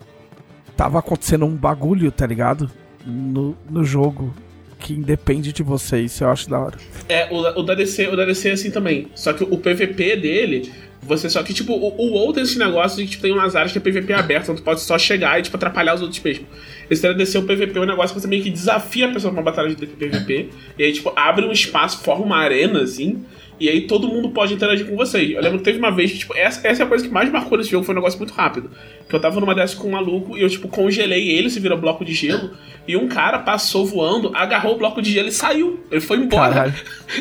Tava 0.74 0.98
acontecendo 0.98 1.44
um 1.44 1.54
bagulho, 1.54 2.10
tá 2.10 2.26
ligado? 2.26 2.70
No, 3.04 3.54
no 3.68 3.84
jogo. 3.84 4.34
Que 4.78 4.94
independe 4.94 5.52
de 5.52 5.62
você, 5.62 6.00
isso 6.00 6.24
eu 6.24 6.30
acho 6.30 6.50
da 6.50 6.58
hora. 6.58 6.76
É, 7.08 7.28
o, 7.30 7.60
o, 7.60 7.62
da 7.62 7.74
DC, 7.74 8.08
o 8.08 8.16
da 8.16 8.24
DC 8.24 8.48
é 8.48 8.52
assim 8.52 8.70
também. 8.70 9.08
Só 9.14 9.32
que 9.32 9.44
o 9.44 9.56
PVP 9.56 10.16
dele, 10.16 10.72
você 11.00 11.30
só 11.30 11.40
que, 11.44 11.54
tipo, 11.54 11.72
o, 11.72 11.94
o 12.00 12.10
WoW 12.14 12.32
tem 12.32 12.42
esse 12.42 12.58
negócio 12.58 12.96
de 12.96 13.04
que 13.04 13.10
tipo, 13.10 13.22
tem 13.22 13.32
umas 13.32 13.54
áreas 13.54 13.70
que 13.70 13.78
é 13.78 13.80
PVP 13.80 14.12
aberto, 14.12 14.44
então 14.44 14.56
tu 14.56 14.62
pode 14.62 14.80
só 14.80 14.98
chegar 14.98 15.38
e, 15.38 15.42
tipo, 15.42 15.56
atrapalhar 15.56 15.94
os 15.94 16.02
outros 16.02 16.20
mesmo. 16.20 16.46
Esse 16.90 17.00
da 17.00 17.12
DC, 17.12 17.38
o 17.38 17.42
PVP 17.44 17.78
é 17.78 17.80
um 17.80 17.86
negócio 17.86 18.12
que 18.12 18.20
você 18.20 18.26
meio 18.26 18.42
que 18.42 18.50
desafia 18.50 19.06
a 19.06 19.12
pessoa 19.12 19.32
pra 19.32 19.40
uma 19.40 19.50
batalha 19.50 19.72
de 19.72 19.86
PVP. 19.86 20.48
E 20.76 20.82
aí, 20.82 20.92
tipo, 20.92 21.12
abre 21.14 21.44
um 21.44 21.52
espaço, 21.52 22.02
forma 22.02 22.24
uma 22.24 22.38
arena, 22.38 22.82
assim, 22.82 23.24
e 23.62 23.68
aí 23.68 23.82
todo 23.82 24.08
mundo 24.08 24.30
pode 24.30 24.52
interagir 24.52 24.88
com 24.88 24.96
vocês. 24.96 25.30
Eu 25.30 25.40
lembro 25.40 25.58
que 25.58 25.64
teve 25.64 25.78
uma 25.78 25.92
vez 25.92 26.10
que, 26.10 26.18
tipo, 26.18 26.36
essa, 26.36 26.66
essa 26.66 26.82
é 26.82 26.84
a 26.84 26.88
coisa 26.88 27.06
que 27.06 27.12
mais 27.12 27.30
marcou 27.30 27.56
nesse 27.56 27.70
jogo, 27.70 27.84
foi 27.84 27.94
um 27.94 27.98
negócio 27.98 28.18
muito 28.18 28.34
rápido. 28.34 28.72
Que 29.08 29.14
eu 29.14 29.20
tava 29.20 29.38
numa 29.38 29.54
dessas 29.54 29.76
com 29.76 29.86
um 29.86 29.92
maluco 29.92 30.36
e 30.36 30.42
eu, 30.42 30.48
tipo, 30.48 30.66
congelei 30.66 31.28
ele, 31.30 31.48
se 31.48 31.60
vira 31.60 31.76
bloco 31.76 32.04
de 32.04 32.12
gelo. 32.12 32.50
E 32.88 32.96
um 32.96 33.06
cara 33.06 33.38
passou 33.38 33.86
voando, 33.86 34.32
agarrou 34.34 34.74
o 34.74 34.78
bloco 34.78 35.00
de 35.00 35.12
gelo 35.12 35.28
e 35.28 35.32
saiu. 35.32 35.78
Ele 35.92 36.00
foi 36.00 36.16
embora. 36.16 36.52
Caralho. 36.52 36.74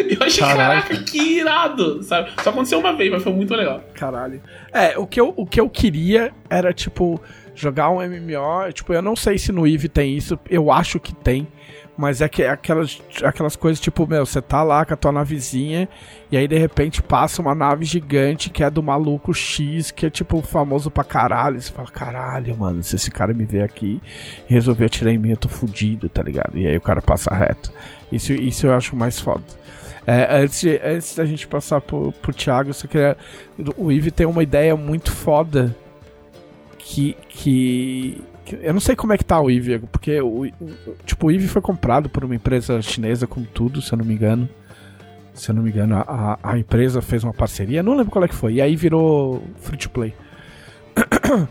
E 0.10 0.14
eu 0.20 0.24
achei, 0.26 0.44
Caralho. 0.44 0.82
caraca, 0.82 1.04
que 1.04 1.20
irado, 1.20 2.02
sabe? 2.02 2.32
Só 2.42 2.50
aconteceu 2.50 2.80
uma 2.80 2.94
vez, 2.94 3.12
mas 3.12 3.22
foi 3.22 3.34
muito 3.34 3.54
legal. 3.54 3.84
Caralho. 3.94 4.42
É, 4.74 4.98
o 4.98 5.06
que 5.06 5.22
eu, 5.22 5.36
o 5.38 5.46
que 5.46 5.62
eu 5.62 5.70
queria 5.70 6.32
era, 6.50 6.74
tipo, 6.74 7.22
jogar 7.54 7.92
um 7.92 7.98
MMO. 7.98 8.74
Tipo, 8.74 8.94
eu 8.94 9.02
não 9.04 9.16
sei 9.16 9.38
se 9.38 9.52
no 9.52 9.68
EVE 9.68 9.88
tem 9.88 10.18
isso, 10.18 10.40
eu 10.50 10.72
acho 10.72 11.00
que 11.00 11.14
tem 11.14 11.48
mas 12.02 12.20
é 12.20 12.28
que 12.28 12.42
é 12.42 12.50
aquelas, 12.50 13.00
aquelas 13.24 13.56
coisas 13.56 13.80
tipo, 13.80 14.08
meu, 14.08 14.26
você 14.26 14.42
tá 14.42 14.64
lá 14.64 14.84
com 14.84 14.96
a 14.96 14.98
tua 14.98 15.12
navezinha 15.12 15.88
e 16.32 16.36
aí 16.36 16.48
de 16.48 16.58
repente 16.58 17.00
passa 17.00 17.44
uma 17.44 17.54
nave 17.54 17.86
gigante 17.86 18.50
que 18.50 18.64
é 18.64 18.72
do 18.72 18.82
maluco 18.82 19.32
X, 19.36 19.92
que 19.92 20.08
é 20.08 20.10
tipo 20.10 20.42
famoso 20.42 20.90
pra 20.90 21.04
caralho. 21.04 21.58
E 21.58 21.62
você 21.62 21.72
fala, 21.72 21.92
caralho, 21.92 22.58
mano, 22.58 22.82
se 22.82 22.96
esse 22.96 23.12
cara 23.12 23.36
me 23.36 23.46
ver 23.46 23.62
aqui 23.62 24.02
e 24.50 24.54
resolver 24.54 24.86
atirar 24.86 25.14
em 25.14 25.20
mim, 25.20 25.30
eu 25.30 25.38
tô 25.38 25.48
fudido, 25.48 26.10
tá 26.10 26.24
ligado? 26.24 26.58
E 26.58 26.66
aí 26.66 26.76
o 26.76 26.82
cara 26.82 27.04
passa 27.04 27.32
reto. 27.36 27.72
Isso, 28.12 28.34
isso 28.34 28.66
eu 28.66 28.74
acho 28.74 28.96
mais 28.96 29.20
foda. 29.20 29.44
É, 30.08 30.42
antes, 30.42 30.62
de, 30.62 30.82
antes 30.84 31.16
da 31.16 31.24
gente 31.24 31.48
passar 31.48 31.80
pro, 31.82 32.12
pro 32.14 32.34
Thiago, 32.34 32.74
só 32.74 32.88
queria. 32.88 33.16
O 33.78 33.92
Eve 33.92 34.10
tem 34.10 34.26
uma 34.26 34.42
ideia 34.42 34.76
muito 34.76 35.12
foda 35.12 35.76
que, 36.80 37.16
que 37.30 38.24
eu 38.62 38.74
não 38.74 38.80
sei 38.80 38.96
como 38.96 39.14
é 39.14 39.18
que 39.18 39.26
tá 39.26 39.40
o 39.40 39.50
Eve, 39.50 39.80
porque 39.92 40.20
o, 40.22 40.46
tipo, 41.06 41.32
o 41.32 41.48
foi 41.48 41.62
comprado 41.62 42.10
por 42.10 42.24
uma 42.24 42.36
empresa 42.36 42.82
chinesa 42.82 43.28
com 43.28 43.44
tudo, 43.44 43.82
se 43.82 43.94
eu 43.94 43.98
não 43.98 44.06
me 44.06 44.14
engano. 44.14 44.50
Se 45.34 45.50
eu 45.50 45.56
não 45.56 45.64
me 45.64 45.70
engano, 45.70 45.96
a, 45.96 46.38
a 46.44 46.60
empresa 46.60 47.02
fez 47.02 47.24
uma 47.24 47.34
parceria, 47.34 47.82
não 47.82 47.96
lembro 47.96 48.12
qual 48.12 48.26
é 48.26 48.28
que 48.28 48.36
foi. 48.36 48.56
E 48.56 48.62
aí 48.62 48.76
virou 48.76 49.42
free 49.62 49.78
to 49.78 49.90
play. 49.90 50.14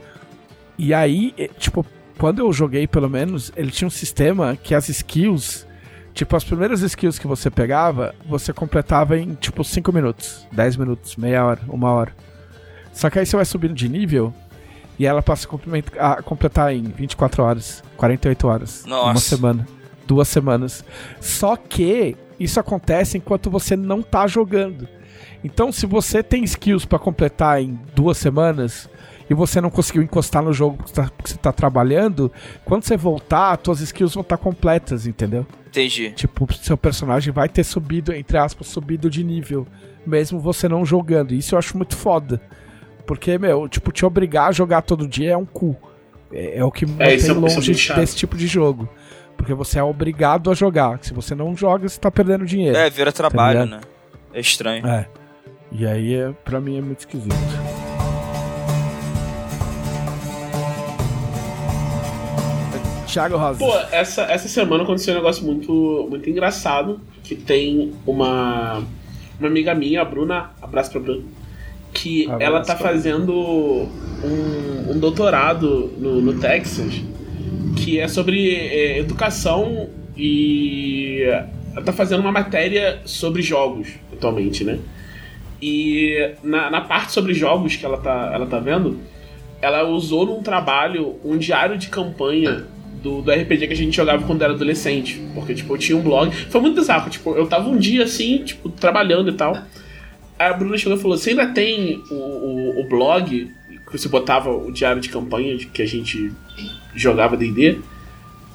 e 0.76 0.92
aí, 0.92 1.34
tipo, 1.58 1.84
quando 2.18 2.40
eu 2.40 2.52
joguei, 2.52 2.86
pelo 2.86 3.08
menos, 3.08 3.50
ele 3.56 3.70
tinha 3.70 3.88
um 3.88 3.90
sistema 3.90 4.54
que 4.54 4.74
as 4.74 4.88
skills, 4.90 5.66
tipo, 6.12 6.36
as 6.36 6.44
primeiras 6.44 6.82
skills 6.82 7.18
que 7.18 7.26
você 7.26 7.50
pegava, 7.50 8.14
você 8.28 8.52
completava 8.52 9.18
em, 9.18 9.34
tipo, 9.34 9.64
5 9.64 9.90
minutos, 9.92 10.46
10 10.52 10.76
minutos, 10.76 11.16
meia 11.16 11.44
hora, 11.46 11.60
uma 11.66 11.90
hora. 11.90 12.12
Só 12.92 13.08
que 13.08 13.18
aí 13.18 13.24
você 13.24 13.36
vai 13.36 13.44
subindo 13.46 13.72
de 13.72 13.88
nível 13.88 14.34
e 15.00 15.06
ela 15.06 15.22
passa 15.22 15.48
a 15.98 16.22
completar 16.22 16.74
em 16.74 16.82
24 16.82 17.42
horas, 17.42 17.82
48 17.96 18.46
horas. 18.46 18.84
Nossa. 18.84 19.06
Uma 19.06 19.18
semana. 19.18 19.68
Duas 20.06 20.28
semanas. 20.28 20.84
Só 21.22 21.56
que 21.56 22.14
isso 22.38 22.60
acontece 22.60 23.16
enquanto 23.16 23.48
você 23.48 23.74
não 23.74 24.02
tá 24.02 24.26
jogando. 24.26 24.86
Então, 25.42 25.72
se 25.72 25.86
você 25.86 26.22
tem 26.22 26.44
skills 26.44 26.84
para 26.84 26.98
completar 26.98 27.62
em 27.62 27.80
duas 27.96 28.18
semanas 28.18 28.90
e 29.30 29.32
você 29.32 29.58
não 29.58 29.70
conseguiu 29.70 30.02
encostar 30.02 30.42
no 30.42 30.52
jogo 30.52 30.76
porque 30.76 30.92
tá, 30.92 31.10
você 31.24 31.36
tá 31.38 31.50
trabalhando, 31.50 32.30
quando 32.66 32.84
você 32.84 32.94
voltar, 32.94 33.58
suas 33.64 33.80
skills 33.80 34.12
vão 34.12 34.20
estar 34.20 34.36
tá 34.36 34.42
completas, 34.44 35.06
entendeu? 35.06 35.46
Entendi. 35.66 36.10
Tipo, 36.10 36.46
seu 36.52 36.76
personagem 36.76 37.32
vai 37.32 37.48
ter 37.48 37.64
subido, 37.64 38.12
entre 38.12 38.36
aspas, 38.36 38.66
subido 38.66 39.08
de 39.08 39.24
nível, 39.24 39.66
mesmo 40.06 40.38
você 40.38 40.68
não 40.68 40.84
jogando. 40.84 41.32
Isso 41.32 41.54
eu 41.54 41.58
acho 41.58 41.74
muito 41.74 41.96
foda. 41.96 42.38
Porque, 43.10 43.36
meu, 43.38 43.68
tipo, 43.68 43.90
te 43.90 44.06
obrigar 44.06 44.50
a 44.50 44.52
jogar 44.52 44.82
todo 44.82 45.08
dia 45.08 45.32
é 45.32 45.36
um 45.36 45.44
cu. 45.44 45.76
É, 46.32 46.58
é 46.58 46.64
o 46.64 46.70
que 46.70 46.84
é, 46.84 46.88
mantém 46.88 47.28
é, 47.28 47.32
longe 47.32 47.72
desse 47.92 48.14
tipo 48.14 48.36
de 48.36 48.46
jogo. 48.46 48.88
Porque 49.36 49.52
você 49.52 49.80
é 49.80 49.82
obrigado 49.82 50.48
a 50.48 50.54
jogar. 50.54 51.00
Se 51.02 51.12
você 51.12 51.34
não 51.34 51.56
joga, 51.56 51.88
você 51.88 51.98
tá 51.98 52.08
perdendo 52.08 52.46
dinheiro. 52.46 52.76
É, 52.76 52.88
vira 52.88 53.10
trabalho, 53.10 53.58
tá 53.58 53.66
né? 53.66 53.80
É 54.32 54.38
estranho. 54.38 54.86
É. 54.86 55.08
E 55.72 55.84
aí, 55.84 56.14
é, 56.14 56.30
pra 56.44 56.60
mim, 56.60 56.78
é 56.78 56.80
muito 56.80 57.00
esquisito. 57.00 57.34
Thiago 63.08 63.36
Rosa. 63.36 63.58
Pô, 63.58 63.76
essa, 63.90 64.22
essa 64.22 64.46
semana 64.46 64.84
aconteceu 64.84 65.14
um 65.14 65.16
negócio 65.16 65.44
muito, 65.44 66.06
muito 66.08 66.30
engraçado. 66.30 67.00
Que 67.24 67.34
tem 67.34 67.92
uma, 68.06 68.84
uma 69.40 69.48
amiga 69.48 69.74
minha, 69.74 70.00
a 70.00 70.04
Bruna, 70.04 70.52
abraço 70.62 70.92
pra 70.92 71.00
Bruna, 71.00 71.24
que 71.92 72.28
ela 72.38 72.60
tá 72.60 72.76
fazendo 72.76 73.32
um, 73.32 74.92
um 74.92 74.98
doutorado 74.98 75.92
no, 75.98 76.20
no 76.20 76.34
Texas 76.40 77.02
que 77.76 77.98
é 77.98 78.08
sobre 78.08 78.54
é, 78.54 78.98
educação 78.98 79.88
e 80.16 81.22
ela 81.74 81.84
tá 81.84 81.92
fazendo 81.92 82.20
uma 82.20 82.32
matéria 82.32 83.00
sobre 83.04 83.42
jogos 83.42 83.88
atualmente, 84.12 84.64
né? 84.64 84.78
E 85.62 86.32
na, 86.42 86.70
na 86.70 86.80
parte 86.80 87.12
sobre 87.12 87.34
jogos 87.34 87.76
que 87.76 87.84
ela 87.84 87.98
tá, 87.98 88.30
ela 88.32 88.46
tá 88.46 88.58
vendo, 88.58 88.98
ela 89.60 89.84
usou 89.84 90.26
num 90.26 90.42
trabalho 90.42 91.16
um 91.24 91.36
diário 91.36 91.76
de 91.76 91.88
campanha 91.88 92.66
do, 93.02 93.22
do 93.22 93.30
RPG 93.30 93.66
que 93.66 93.72
a 93.72 93.76
gente 93.76 93.96
jogava 93.96 94.26
quando 94.26 94.42
era 94.42 94.52
adolescente. 94.52 95.20
Porque, 95.34 95.54
tipo, 95.54 95.74
eu 95.74 95.78
tinha 95.78 95.98
um 95.98 96.02
blog. 96.02 96.34
Foi 96.34 96.60
muito 96.60 96.76
bizarro, 96.76 97.10
tipo, 97.10 97.34
eu 97.34 97.46
tava 97.46 97.68
um 97.68 97.76
dia 97.76 98.04
assim, 98.04 98.38
tipo, 98.38 98.68
trabalhando 98.70 99.30
e 99.30 99.34
tal. 99.34 99.56
Aí 100.40 100.46
a 100.46 100.54
Bruna 100.54 100.78
chegou 100.78 100.96
e 100.96 101.00
falou: 101.00 101.18
Você 101.18 101.30
ainda 101.30 101.48
tem 101.48 102.02
o, 102.10 102.14
o, 102.14 102.80
o 102.80 102.84
blog 102.88 103.52
que 103.68 103.98
você 103.98 104.08
botava 104.08 104.50
o 104.50 104.72
diário 104.72 105.02
de 105.02 105.10
campanha 105.10 105.58
que 105.58 105.82
a 105.82 105.86
gente 105.86 106.32
jogava 106.94 107.36
DD? 107.36 107.78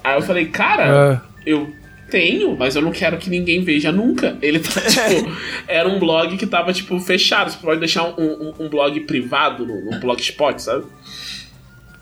Aí 0.02 0.16
eu 0.16 0.22
falei, 0.22 0.46
cara, 0.46 1.22
é. 1.44 1.48
eu 1.48 1.72
tenho, 2.10 2.56
mas 2.56 2.74
eu 2.74 2.82
não 2.82 2.90
quero 2.90 3.18
que 3.18 3.30
ninguém 3.30 3.62
veja 3.62 3.92
nunca. 3.92 4.36
Ele 4.42 4.58
tá, 4.58 4.80
tipo, 4.82 5.30
era 5.68 5.88
um 5.88 6.00
blog 6.00 6.36
que 6.36 6.46
tava, 6.46 6.72
tipo, 6.72 6.98
fechado. 6.98 7.52
Você 7.52 7.58
pode 7.58 7.78
deixar 7.78 8.02
um, 8.02 8.14
um, 8.20 8.54
um 8.58 8.68
blog 8.68 8.98
privado 9.02 9.64
no, 9.64 9.84
no 9.84 10.00
blogspot, 10.00 10.60
sabe? 10.60 10.86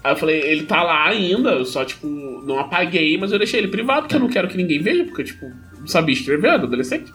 Aí 0.02 0.12
eu 0.12 0.16
falei, 0.16 0.40
ele 0.40 0.62
tá 0.65 0.82
lá 0.82 1.09
ainda, 1.09 1.51
eu 1.51 1.65
só, 1.66 1.85
tipo, 1.85 2.06
não 2.47 2.59
apaguei, 2.59 3.19
mas 3.19 3.32
eu 3.32 3.39
deixei 3.39 3.61
ele 3.61 3.69
privado, 3.69 4.02
porque 4.02 4.16
eu 4.16 4.20
não 4.20 4.28
quero 4.28 4.48
que 4.48 4.56
ninguém 4.56 4.81
veja, 4.81 5.05
porque, 5.05 5.24
tipo, 5.24 5.51
não 5.78 5.86
sabia 5.86 6.15
escrever, 6.15 6.48
era 6.48 6.62
adolescente. 6.62 7.12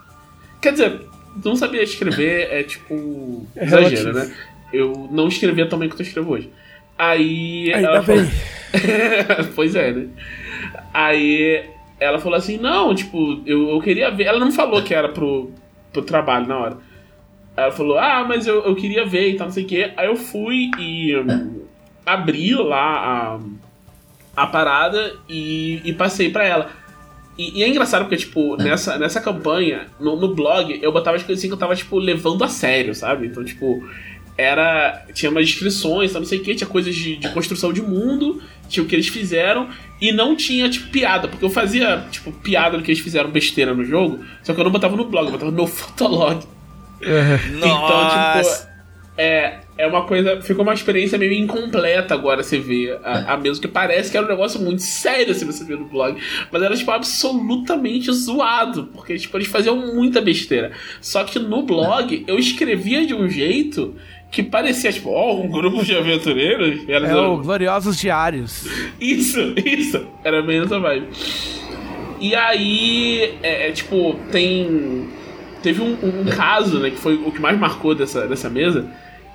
Quer 0.61 0.73
dizer, 0.73 1.01
não 1.43 1.55
sabia 1.55 1.83
escrever 1.83 2.47
é, 2.51 2.63
tipo, 2.63 3.45
é 3.55 3.65
exagero, 3.65 4.13
né? 4.13 4.33
Eu 4.71 5.07
não 5.11 5.27
escrevia 5.27 5.67
também 5.67 5.89
quanto 5.89 6.01
eu 6.01 6.05
escrevo 6.05 6.31
hoje. 6.31 6.49
Aí. 6.97 7.73
Ainda 7.73 7.87
ela 7.87 8.03
falou... 8.03 8.25
pois 9.55 9.75
é, 9.75 9.91
né? 9.91 10.07
Aí 10.93 11.65
ela 11.99 12.19
falou 12.19 12.37
assim: 12.37 12.57
não, 12.57 12.95
tipo, 12.95 13.41
eu, 13.45 13.69
eu 13.69 13.81
queria 13.81 14.09
ver. 14.09 14.25
Ela 14.25 14.39
não 14.39 14.51
falou 14.51 14.81
que 14.83 14.93
era 14.93 15.09
pro, 15.09 15.51
pro 15.91 16.01
trabalho 16.01 16.47
na 16.47 16.57
hora. 16.57 16.77
Ela 17.55 17.71
falou: 17.71 17.97
ah, 17.97 18.23
mas 18.27 18.47
eu, 18.47 18.63
eu 18.63 18.75
queria 18.75 19.05
ver 19.05 19.29
e 19.29 19.37
tal, 19.37 19.47
não 19.47 19.53
sei 19.53 19.63
o 19.63 19.67
quê. 19.67 19.91
Aí 19.97 20.07
eu 20.07 20.15
fui 20.15 20.71
e 20.79 21.15
um, 21.17 21.63
abri 22.05 22.53
lá 22.55 23.37
a, 24.35 24.43
a 24.43 24.47
parada 24.47 25.15
e, 25.27 25.81
e 25.83 25.93
passei 25.93 26.29
pra 26.29 26.45
ela. 26.45 26.69
E, 27.39 27.59
e, 27.59 27.63
é 27.63 27.69
engraçado 27.69 28.01
porque, 28.01 28.17
tipo, 28.17 28.57
nessa, 28.57 28.97
nessa 28.97 29.21
campanha, 29.21 29.87
no, 29.97 30.17
no 30.17 30.35
blog, 30.35 30.77
eu 30.81 30.91
botava 30.91 31.15
as 31.15 31.23
coisas 31.23 31.39
assim 31.39 31.47
que 31.47 31.53
eu 31.53 31.57
tava, 31.57 31.73
tipo, 31.73 31.97
levando 31.97 32.43
a 32.43 32.49
sério, 32.49 32.93
sabe? 32.93 33.27
Então, 33.27 33.45
tipo, 33.45 33.81
era. 34.37 35.05
Tinha 35.13 35.31
umas 35.31 35.47
descrições, 35.47 36.11
não 36.11 36.25
sei 36.25 36.39
o 36.39 36.43
que, 36.43 36.53
tinha 36.53 36.67
coisas 36.67 36.93
de, 36.93 37.15
de, 37.15 37.29
construção 37.29 37.71
de 37.71 37.81
mundo, 37.81 38.43
tinha 38.67 38.83
o 38.83 38.85
que 38.85 38.93
eles 38.93 39.07
fizeram, 39.07 39.69
e 40.01 40.11
não 40.11 40.35
tinha, 40.35 40.69
tipo, 40.69 40.89
piada, 40.89 41.29
porque 41.29 41.45
eu 41.45 41.49
fazia, 41.49 42.05
tipo, 42.11 42.29
piada 42.29 42.77
do 42.77 42.83
que 42.83 42.91
eles 42.91 43.01
fizeram 43.01 43.31
besteira 43.31 43.73
no 43.73 43.85
jogo, 43.85 44.19
só 44.43 44.53
que 44.53 44.59
eu 44.59 44.65
não 44.65 44.71
botava 44.71 44.97
no 44.97 45.05
blog, 45.05 45.27
eu 45.27 45.31
botava 45.31 45.49
no 45.49 45.55
meu 45.55 45.67
fotolog. 45.71 46.45
então, 47.01 48.41
tipo, 48.41 48.68
é, 49.19 49.59
é 49.77 49.85
uma 49.85 50.05
coisa. 50.05 50.41
Ficou 50.41 50.63
uma 50.63 50.73
experiência 50.73 51.17
meio 51.17 51.33
incompleta 51.33 52.13
agora 52.13 52.41
você 52.41 52.57
vê 52.57 52.97
a, 53.03 53.33
a 53.33 53.37
mesmo, 53.37 53.61
que 53.61 53.67
parece 53.67 54.09
que 54.09 54.15
era 54.15 54.25
um 54.25 54.29
negócio 54.29 54.61
muito 54.61 54.81
sério 54.81 55.33
se 55.33 55.43
você 55.43 55.65
ver 55.65 55.77
no 55.77 55.89
blog. 55.89 56.17
Mas 56.49 56.63
era, 56.63 56.73
tipo, 56.73 56.89
absolutamente 56.89 58.09
zoado. 58.13 58.85
Porque, 58.93 59.17
tipo, 59.17 59.35
eles 59.35 59.47
faziam 59.47 59.75
muita 59.93 60.21
besteira. 60.21 60.71
Só 61.01 61.25
que 61.25 61.37
no 61.37 61.63
blog 61.63 62.23
eu 62.27 62.39
escrevia 62.39 63.05
de 63.05 63.13
um 63.13 63.27
jeito 63.27 63.93
que 64.31 64.41
parecia, 64.41 64.93
tipo, 64.93 65.09
ó, 65.09 65.33
oh, 65.33 65.43
um 65.43 65.49
grupo 65.49 65.83
de 65.83 65.97
aventureiros. 65.97 66.87
Era 66.87 67.07
é 67.07 67.17
o 67.17 67.37
Gloriosos 67.39 67.99
Diários. 67.99 68.67
Isso, 69.01 69.53
isso. 69.65 70.07
Era 70.23 70.41
bem 70.41 70.61
essa 70.61 70.79
vibe. 70.79 71.07
E 72.21 72.33
aí, 72.35 73.35
é, 73.43 73.67
é 73.67 73.71
tipo, 73.73 74.17
tem. 74.31 75.09
Teve 75.61 75.81
um, 75.81 75.91
um, 75.91 76.25
caso, 76.33 76.79
né, 76.79 76.89
que 76.89 76.95
foi 76.95 77.15
o 77.15 77.33
que 77.33 77.41
mais 77.41 77.59
marcou 77.59 77.93
dessa, 77.93 78.25
dessa 78.25 78.49
mesa, 78.49 78.89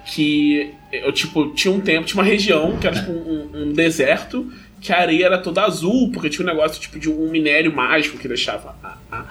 que 0.06 0.74
eu, 0.92 1.12
tipo, 1.12 1.50
tinha 1.54 1.72
um 1.72 1.80
tempo, 1.80 2.06
tinha 2.06 2.20
uma 2.20 2.28
região 2.28 2.76
que 2.78 2.86
era 2.86 2.96
tipo 2.96 3.12
um, 3.12 3.50
um 3.54 3.72
deserto, 3.72 4.52
que 4.80 4.92
a 4.92 4.98
areia 4.98 5.26
era 5.26 5.38
toda 5.38 5.62
azul, 5.62 6.10
porque 6.12 6.28
tinha 6.28 6.46
um 6.46 6.50
negócio 6.50 6.80
tipo 6.80 6.98
de 6.98 7.10
um 7.10 7.30
minério 7.30 7.74
mágico 7.74 8.18
que 8.18 8.28
deixava 8.28 8.76
a, 8.82 8.96
a 9.10 9.26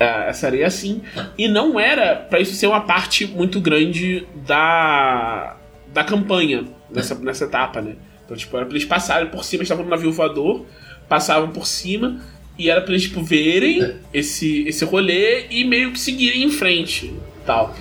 essa 0.00 0.46
areia 0.46 0.66
assim. 0.66 1.02
E 1.36 1.48
não 1.48 1.78
era 1.78 2.14
para 2.16 2.40
isso 2.40 2.54
ser 2.54 2.66
uma 2.66 2.80
parte 2.80 3.26
muito 3.26 3.60
grande 3.60 4.26
da, 4.46 5.56
da 5.92 6.04
campanha 6.04 6.64
nessa, 6.90 7.14
nessa 7.16 7.44
etapa, 7.44 7.80
né? 7.80 7.96
Então, 8.24 8.36
tipo, 8.36 8.56
era 8.56 8.66
pra 8.66 8.74
eles 8.74 8.84
passarem 8.84 9.28
por 9.28 9.44
cima, 9.44 9.62
estavam 9.62 9.84
no 9.84 9.90
navio 9.90 10.12
voador, 10.12 10.66
passavam 11.08 11.50
por 11.50 11.66
cima, 11.66 12.20
e 12.58 12.68
era 12.68 12.80
pra 12.80 12.92
eles, 12.92 13.04
tipo, 13.04 13.22
verem 13.22 13.94
esse, 14.12 14.66
esse 14.68 14.84
rolê 14.84 15.46
e 15.48 15.64
meio 15.64 15.92
que 15.92 15.98
seguirem 15.98 16.42
em 16.42 16.50
frente 16.50 17.14
tal. 17.46 17.74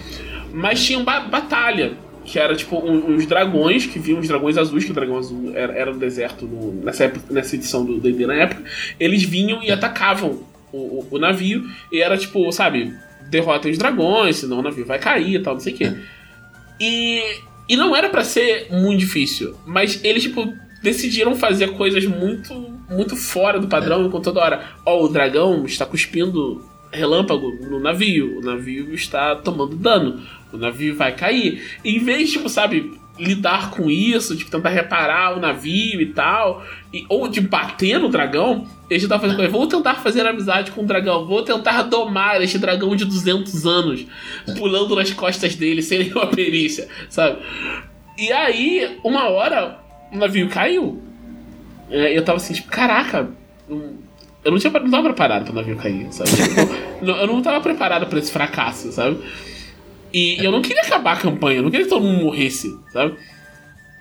Mas 0.54 0.84
tinha 0.86 0.98
uma 0.98 1.20
batalha, 1.20 1.94
que 2.28 2.38
era, 2.38 2.54
tipo, 2.54 2.76
um, 2.78 3.16
uns 3.16 3.26
dragões, 3.26 3.86
que 3.86 3.98
viam 3.98 4.20
os 4.20 4.28
dragões 4.28 4.58
azuis, 4.58 4.84
que 4.84 4.92
o 4.92 4.94
dragão 4.94 5.18
azul 5.18 5.54
era, 5.56 5.74
era 5.74 5.94
deserto 5.94 6.46
no, 6.46 6.74
nessa, 6.74 7.06
época, 7.06 7.34
nessa 7.34 7.56
edição 7.56 7.86
do 7.86 8.02
D&D 8.02 8.28
na 8.28 8.36
época, 8.36 8.64
eles 9.00 9.24
vinham 9.24 9.64
e 9.64 9.72
atacavam 9.72 10.44
o, 10.74 10.78
o, 10.78 11.08
o, 11.10 11.18
navio, 11.18 11.64
e 11.90 12.02
era 12.02 12.18
tipo, 12.18 12.52
sabe, 12.52 12.94
derrota 13.30 13.70
os 13.70 13.78
dragões, 13.78 14.36
senão 14.36 14.60
o 14.60 14.62
navio 14.62 14.86
vai 14.86 15.00
cair 15.00 15.36
e 15.36 15.40
tal, 15.40 15.54
não 15.54 15.62
sei 15.62 15.74
o 15.74 15.78
quê. 15.78 15.94
E, 16.82 17.24
e 17.70 17.78
não 17.78 17.96
era 17.96 18.10
para 18.10 18.26
ser 18.26 18.68
muito 18.72 19.00
difícil, 19.00 19.56
mas 19.66 20.04
eles, 20.04 20.24
tipo, 20.24 20.54
decidiram 20.84 21.34
fazer 21.34 21.72
coisas 21.78 22.06
muito, 22.06 22.54
muito 22.90 23.16
fora 23.16 23.58
do 23.58 23.70
padrão, 23.70 24.06
enquanto 24.06 24.26
toda 24.26 24.42
hora, 24.42 24.66
ó, 24.86 24.98
oh, 24.98 25.06
o 25.06 25.08
dragão 25.08 25.66
está 25.66 25.86
cuspindo 25.86 26.62
relâmpago 26.92 27.52
no 27.70 27.80
navio, 27.80 28.40
o 28.40 28.42
navio 28.42 28.94
está 28.94 29.36
tomando 29.36 29.76
dano, 29.76 30.22
o 30.52 30.58
navio 30.58 30.96
vai 30.96 31.14
cair. 31.16 31.62
Em 31.84 32.00
vez, 32.00 32.32
tipo, 32.32 32.50
sabe, 32.50 32.98
lidar 33.20 33.72
com 33.72 33.90
isso, 33.90 34.36
de 34.36 34.46
tentar 34.46 34.70
reparar 34.70 35.38
o 35.38 35.40
navio 35.40 36.00
e 36.02 36.06
tal, 36.08 36.64
e, 36.94 37.06
ou 37.10 37.28
de 37.28 37.42
bater 37.42 38.00
no 38.00 38.10
dragão, 38.10 38.68
eles 38.90 39.04
estavam 39.04 39.22
fazendo 39.22 39.38
coisa. 39.38 39.52
Vou 39.52 39.68
tentar 39.68 39.96
fazer 39.96 40.26
amizade 40.26 40.72
com 40.72 40.82
o 40.82 40.86
dragão, 40.86 41.26
vou 41.26 41.44
tentar 41.44 41.84
domar 41.84 42.42
este 42.42 42.58
dragão 42.58 42.96
de 42.96 43.06
200 43.06 43.66
anos, 43.66 44.06
pulando 44.58 44.96
nas 44.96 45.12
costas 45.12 45.56
dele 45.56 45.82
sem 45.82 46.00
nenhuma 46.00 46.28
perícia, 46.28 46.88
sabe? 47.10 47.40
E 48.18 48.32
aí, 48.32 48.98
uma 49.04 49.30
hora, 49.30 49.80
o 50.12 50.18
navio 50.18 50.50
caiu. 50.50 51.02
É, 51.90 52.18
eu 52.18 52.24
tava 52.24 52.38
assim, 52.38 52.54
tipo, 52.54 52.70
caraca, 52.70 53.30
eu 53.70 54.52
não, 54.52 54.58
tinha, 54.58 54.72
não 54.72 54.92
tava 54.92 55.04
preparado 55.04 55.44
para 55.44 55.52
o 55.52 55.56
navio 55.56 55.78
cair, 55.78 56.08
sabe? 56.12 56.30
Tipo, 56.30 57.06
eu 57.06 57.28
não 57.28 57.42
tava 57.42 57.62
preparado 57.62 58.08
para 58.08 58.20
esse 58.20 58.32
fracasso, 58.32 58.92
sabe? 58.92 59.20
E 60.14 60.44
eu 60.44 60.52
não 60.52 60.62
queria 60.62 60.82
acabar 60.82 61.14
a 61.14 61.20
campanha, 61.20 61.60
eu 61.60 61.64
não 61.64 61.72
queria 61.72 61.86
que 61.86 61.90
todo 61.90 62.04
mundo 62.04 62.24
morresse, 62.24 62.78
sabe? 62.92 63.16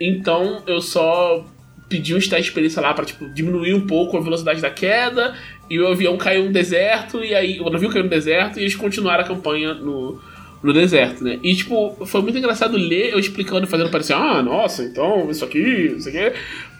Então 0.00 0.62
eu 0.66 0.80
só 0.80 1.44
pedi 1.88 2.14
uns 2.14 2.28
testes 2.28 2.44
de 2.44 2.50
experiência 2.50 2.82
lá 2.82 2.92
pra 2.92 3.04
tipo, 3.04 3.28
diminuir 3.28 3.74
um 3.74 3.86
pouco 3.86 4.16
a 4.16 4.20
velocidade 4.20 4.60
da 4.60 4.70
queda, 4.70 5.34
e 5.70 5.78
o 5.78 5.88
avião 5.88 6.16
caiu 6.16 6.44
no 6.44 6.52
deserto, 6.52 7.24
e 7.24 7.34
aí 7.34 7.60
o 7.60 7.70
navio 7.70 7.90
caiu 7.90 8.04
no 8.04 8.10
deserto, 8.10 8.58
e 8.58 8.62
eles 8.62 8.74
continuaram 8.74 9.24
a 9.24 9.26
campanha 9.26 9.74
no, 9.74 10.20
no 10.66 10.72
deserto, 10.72 11.22
né? 11.22 11.38
E, 11.42 11.54
tipo, 11.54 11.96
foi 12.04 12.20
muito 12.20 12.36
engraçado 12.36 12.76
ler 12.76 13.12
eu 13.12 13.18
explicando 13.18 13.66
fazendo 13.66 13.90
parecer, 13.90 14.14
ah, 14.14 14.42
nossa, 14.42 14.82
então, 14.82 15.30
isso 15.30 15.44
aqui, 15.44 15.94
isso 15.96 16.08
aqui. 16.08 16.32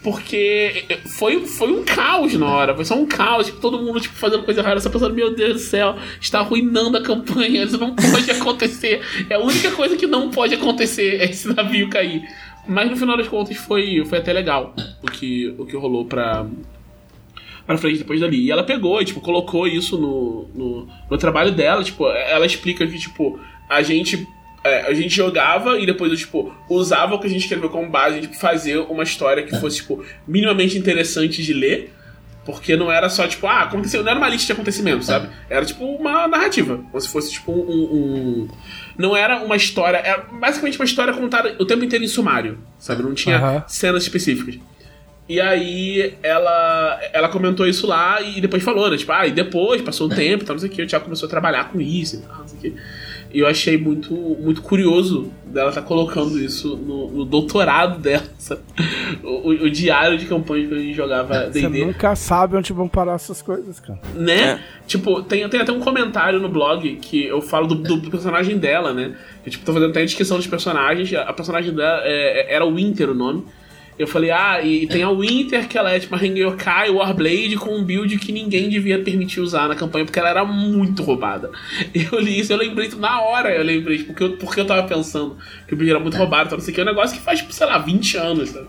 Porque 0.02 0.84
foi, 1.18 1.46
foi 1.46 1.72
um 1.72 1.84
caos 1.84 2.34
na 2.34 2.46
hora, 2.46 2.74
foi 2.74 2.84
só 2.84 2.94
um 2.94 3.06
caos, 3.06 3.46
tipo, 3.46 3.60
todo 3.60 3.78
mundo 3.78 4.00
tipo, 4.00 4.14
fazendo 4.14 4.42
coisa 4.42 4.62
rara, 4.62 4.80
só 4.80 4.90
pensando, 4.90 5.14
meu 5.14 5.34
Deus 5.34 5.54
do 5.54 5.58
céu, 5.58 5.96
está 6.20 6.40
arruinando 6.40 6.96
a 6.96 7.02
campanha, 7.02 7.64
isso 7.64 7.78
não 7.78 7.94
pode 7.94 8.30
acontecer. 8.30 9.00
É 9.30 9.34
a 9.34 9.40
única 9.40 9.70
coisa 9.70 9.96
que 9.96 10.06
não 10.06 10.30
pode 10.30 10.54
acontecer, 10.54 11.20
é 11.20 11.30
esse 11.30 11.48
navio 11.48 11.88
cair. 11.88 12.22
Mas 12.68 12.90
no 12.90 12.96
final 12.96 13.16
das 13.16 13.28
contas 13.28 13.56
foi, 13.56 14.04
foi 14.04 14.18
até 14.18 14.32
legal 14.32 14.74
o 15.02 15.10
que, 15.10 15.54
o 15.56 15.64
que 15.64 15.76
rolou 15.76 16.04
pra, 16.04 16.44
pra 17.64 17.78
frente 17.78 17.98
depois 17.98 18.20
dali. 18.20 18.44
E 18.44 18.50
ela 18.50 18.64
pegou 18.64 19.00
e, 19.00 19.04
tipo, 19.04 19.20
colocou 19.20 19.68
isso 19.68 19.96
no, 19.96 20.48
no, 20.52 20.88
no 21.08 21.18
trabalho 21.18 21.52
dela. 21.52 21.84
Tipo, 21.84 22.08
ela 22.08 22.44
explica 22.44 22.86
que, 22.86 22.98
tipo, 22.98 23.38
a 23.68 23.82
gente 23.82 24.26
é, 24.66 24.86
a 24.86 24.92
gente 24.92 25.14
jogava 25.14 25.78
e 25.78 25.86
depois, 25.86 26.18
tipo, 26.18 26.52
usava 26.68 27.14
o 27.14 27.20
que 27.20 27.26
a 27.26 27.30
gente 27.30 27.42
escreveu 27.42 27.70
como 27.70 27.88
base, 27.88 28.20
tipo, 28.20 28.34
fazer 28.34 28.78
uma 28.78 29.04
história 29.04 29.44
que 29.44 29.56
fosse, 29.60 29.76
tipo, 29.76 30.04
minimamente 30.26 30.76
interessante 30.76 31.42
de 31.42 31.52
ler. 31.52 31.92
Porque 32.44 32.76
não 32.76 32.92
era 32.92 33.08
só, 33.08 33.26
tipo, 33.26 33.46
ah, 33.48 33.62
aconteceu. 33.62 34.04
Não 34.04 34.10
era 34.10 34.18
uma 34.18 34.28
lista 34.28 34.46
de 34.46 34.52
acontecimentos, 34.52 35.06
sabe? 35.06 35.28
Era, 35.50 35.64
tipo, 35.64 35.84
uma 35.84 36.28
narrativa. 36.28 36.76
Como 36.76 37.00
se 37.00 37.08
fosse, 37.08 37.32
tipo, 37.32 37.50
um. 37.50 37.58
um... 37.58 38.48
Não 38.96 39.16
era 39.16 39.42
uma 39.42 39.56
história. 39.56 39.96
Era 39.96 40.18
basicamente 40.30 40.78
uma 40.78 40.84
história 40.84 41.12
contada 41.12 41.56
o 41.58 41.66
tempo 41.66 41.82
inteiro 41.82 42.04
em 42.04 42.08
sumário, 42.08 42.58
sabe? 42.78 43.02
Não 43.02 43.14
tinha 43.14 43.40
uhum. 43.40 43.62
cenas 43.66 44.04
específicas. 44.04 44.60
E 45.28 45.40
aí 45.40 46.14
ela 46.22 47.00
ela 47.12 47.28
comentou 47.28 47.66
isso 47.66 47.84
lá 47.84 48.22
e 48.22 48.40
depois 48.40 48.62
falou, 48.62 48.88
né? 48.88 48.96
Tipo, 48.96 49.10
ah, 49.10 49.26
e 49.26 49.32
depois, 49.32 49.82
passou 49.82 50.06
um 50.06 50.14
tempo, 50.14 50.44
tal, 50.44 50.54
não 50.54 50.60
sei 50.60 50.70
o 50.70 50.72
que, 50.72 50.82
o 50.82 50.86
Thiago 50.86 51.04
começou 51.04 51.26
a 51.26 51.30
trabalhar 51.30 51.64
com 51.70 51.80
isso 51.80 52.16
e 52.16 52.18
tal, 52.20 52.38
não 52.38 52.48
sei 52.48 52.58
o 52.58 52.60
que. 52.62 52.76
E 53.32 53.40
eu 53.40 53.46
achei 53.46 53.76
muito, 53.76 54.14
muito 54.14 54.62
curioso 54.62 55.30
dela 55.46 55.70
estar 55.70 55.82
tá 55.82 55.86
colocando 55.86 56.38
isso 56.38 56.76
no, 56.76 57.10
no, 57.10 57.24
doutorado 57.24 57.98
dela, 57.98 58.24
o, 59.22 59.50
o, 59.50 59.70
diário 59.70 60.18
de 60.18 60.26
campanha 60.26 60.68
que 60.68 60.74
a 60.74 60.78
gente 60.78 60.94
jogava 60.94 61.46
D&D. 61.46 61.60
Você 61.60 61.84
nunca 61.84 62.16
sabe 62.16 62.56
onde 62.56 62.72
vão 62.72 62.88
parar 62.88 63.14
essas 63.14 63.40
coisas, 63.42 63.80
cara. 63.80 63.98
Né? 64.14 64.42
É. 64.42 64.60
Tipo, 64.86 65.22
tem, 65.22 65.48
tem 65.48 65.60
até 65.60 65.72
um 65.72 65.80
comentário 65.80 66.40
no 66.40 66.48
blog 66.48 66.96
que 66.96 67.24
eu 67.24 67.40
falo 67.40 67.66
do, 67.66 67.74
do, 67.76 67.96
do 67.96 68.10
personagem 68.10 68.58
dela, 68.58 68.92
né? 68.92 69.14
Eu, 69.44 69.50
tipo, 69.50 69.64
tô 69.64 69.72
fazendo 69.72 69.90
até 69.90 70.00
a 70.00 70.04
descrição 70.04 70.36
dos 70.36 70.46
personagens. 70.46 71.12
A, 71.14 71.22
a 71.22 71.32
personagem 71.32 71.74
dela 71.74 72.00
é, 72.04 72.52
é 72.52 72.54
era 72.54 72.66
Winter 72.66 73.10
o 73.10 73.14
nome. 73.14 73.44
Eu 73.98 74.06
falei, 74.06 74.30
ah, 74.30 74.60
e 74.62 74.86
tem 74.86 75.02
a 75.02 75.10
Winter, 75.10 75.66
que 75.66 75.78
ela 75.78 75.90
é 75.90 75.98
tipo 75.98 76.14
uma 76.14 76.20
Rengokai 76.20 76.90
Warblade 76.90 77.56
com 77.56 77.74
um 77.74 77.82
build 77.82 78.18
que 78.18 78.30
ninguém 78.30 78.68
devia 78.68 79.02
permitir 79.02 79.40
usar 79.40 79.68
na 79.68 79.74
campanha, 79.74 80.04
porque 80.04 80.18
ela 80.18 80.28
era 80.28 80.44
muito 80.44 81.02
roubada. 81.02 81.50
Eu 81.94 82.20
li 82.20 82.38
isso, 82.38 82.52
eu 82.52 82.58
lembrei 82.58 82.90
na 82.98 83.22
hora, 83.22 83.54
eu 83.54 83.64
lembrei, 83.64 84.04
porque 84.04 84.22
eu, 84.22 84.36
porque 84.36 84.60
eu 84.60 84.66
tava 84.66 84.86
pensando 84.86 85.36
que 85.66 85.74
o 85.74 85.76
build 85.76 85.90
era 85.90 86.00
muito 86.00 86.16
roubado, 86.16 86.46
então 86.46 86.58
não 86.58 86.64
sei 86.64 86.72
o 86.72 86.74
que, 86.74 86.80
é 86.80 86.84
um 86.84 86.86
negócio 86.86 87.16
que 87.16 87.22
faz, 87.22 87.40
tipo, 87.40 87.52
sei 87.52 87.66
lá, 87.66 87.78
20 87.78 88.16
anos, 88.18 88.50
sabe? 88.50 88.68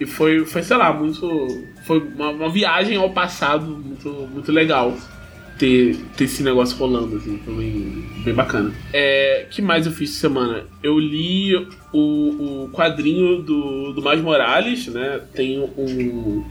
E 0.00 0.06
foi, 0.06 0.44
foi 0.44 0.62
sei 0.62 0.76
lá, 0.76 0.92
muito. 0.92 1.46
Foi 1.84 1.98
uma, 2.00 2.30
uma 2.30 2.48
viagem 2.48 2.96
ao 2.96 3.10
passado 3.10 3.66
muito, 3.66 4.08
muito 4.32 4.50
legal 4.50 4.96
ter, 5.62 5.96
ter 6.16 6.24
esse 6.24 6.42
negócio 6.42 6.76
rolando, 6.76 7.18
assim, 7.18 7.38
foi 7.44 7.54
bem, 7.54 8.04
bem 8.24 8.34
bacana. 8.34 8.74
É, 8.92 9.46
que 9.48 9.62
mais 9.62 9.86
eu 9.86 9.92
fiz 9.92 10.10
essa 10.10 10.18
semana? 10.18 10.66
Eu 10.82 10.98
li 10.98 11.54
o, 11.92 12.64
o 12.64 12.70
quadrinho 12.72 13.40
do, 13.40 13.92
do 13.92 14.02
Mais 14.02 14.20
Morales, 14.20 14.88
né? 14.88 15.20
Tem 15.32 15.60
um. 15.60 16.44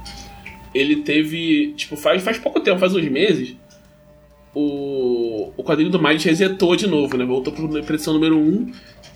Ele 0.73 0.97
teve. 0.97 1.73
Tipo, 1.75 1.97
faz, 1.97 2.23
faz 2.23 2.38
pouco 2.38 2.61
tempo, 2.61 2.79
faz 2.79 2.95
uns 2.95 3.03
meses. 3.09 3.53
O, 4.55 5.51
o 5.57 5.63
quadrinho 5.63 5.89
do 5.89 6.01
Miles 6.01 6.23
resetou 6.23 6.77
de 6.77 6.88
novo, 6.88 7.17
né? 7.17 7.25
Voltou 7.25 7.51
pra 7.51 7.79
edição 7.79 8.13
número 8.13 8.38
1, 8.38 8.71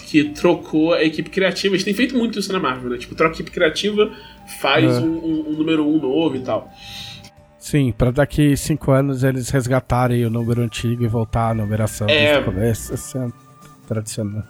que 0.07 0.25
trocou 0.25 0.93
a 0.93 1.05
equipe 1.05 1.29
criativa. 1.29 1.73
Eles 1.73 1.85
têm 1.85 1.93
feito 1.93 2.17
muito 2.17 2.37
isso 2.37 2.51
na 2.51 2.59
Marvel, 2.59 2.89
né? 2.89 2.97
Tipo, 2.97 3.15
troca 3.15 3.31
a 3.31 3.35
equipe 3.35 3.51
criativa, 3.51 4.11
faz 4.59 4.97
um, 4.97 5.07
um, 5.07 5.45
um 5.51 5.53
número 5.53 5.87
1 5.87 5.99
novo 6.01 6.35
e 6.35 6.39
tal. 6.41 6.69
Sim, 7.65 7.91
para 7.91 8.11
daqui 8.11 8.55
cinco 8.55 8.91
anos 8.91 9.23
eles 9.23 9.49
resgatarem 9.49 10.23
o 10.23 10.29
número 10.29 10.61
antigo 10.61 11.03
e 11.03 11.07
voltar 11.07 11.49
à 11.49 11.53
numeração 11.55 12.07
é... 12.07 12.13
desde 12.13 12.41
o 12.41 12.45
começo. 12.53 12.93
Isso 12.93 13.17
é 13.17 13.27
tradicional. 13.87 14.43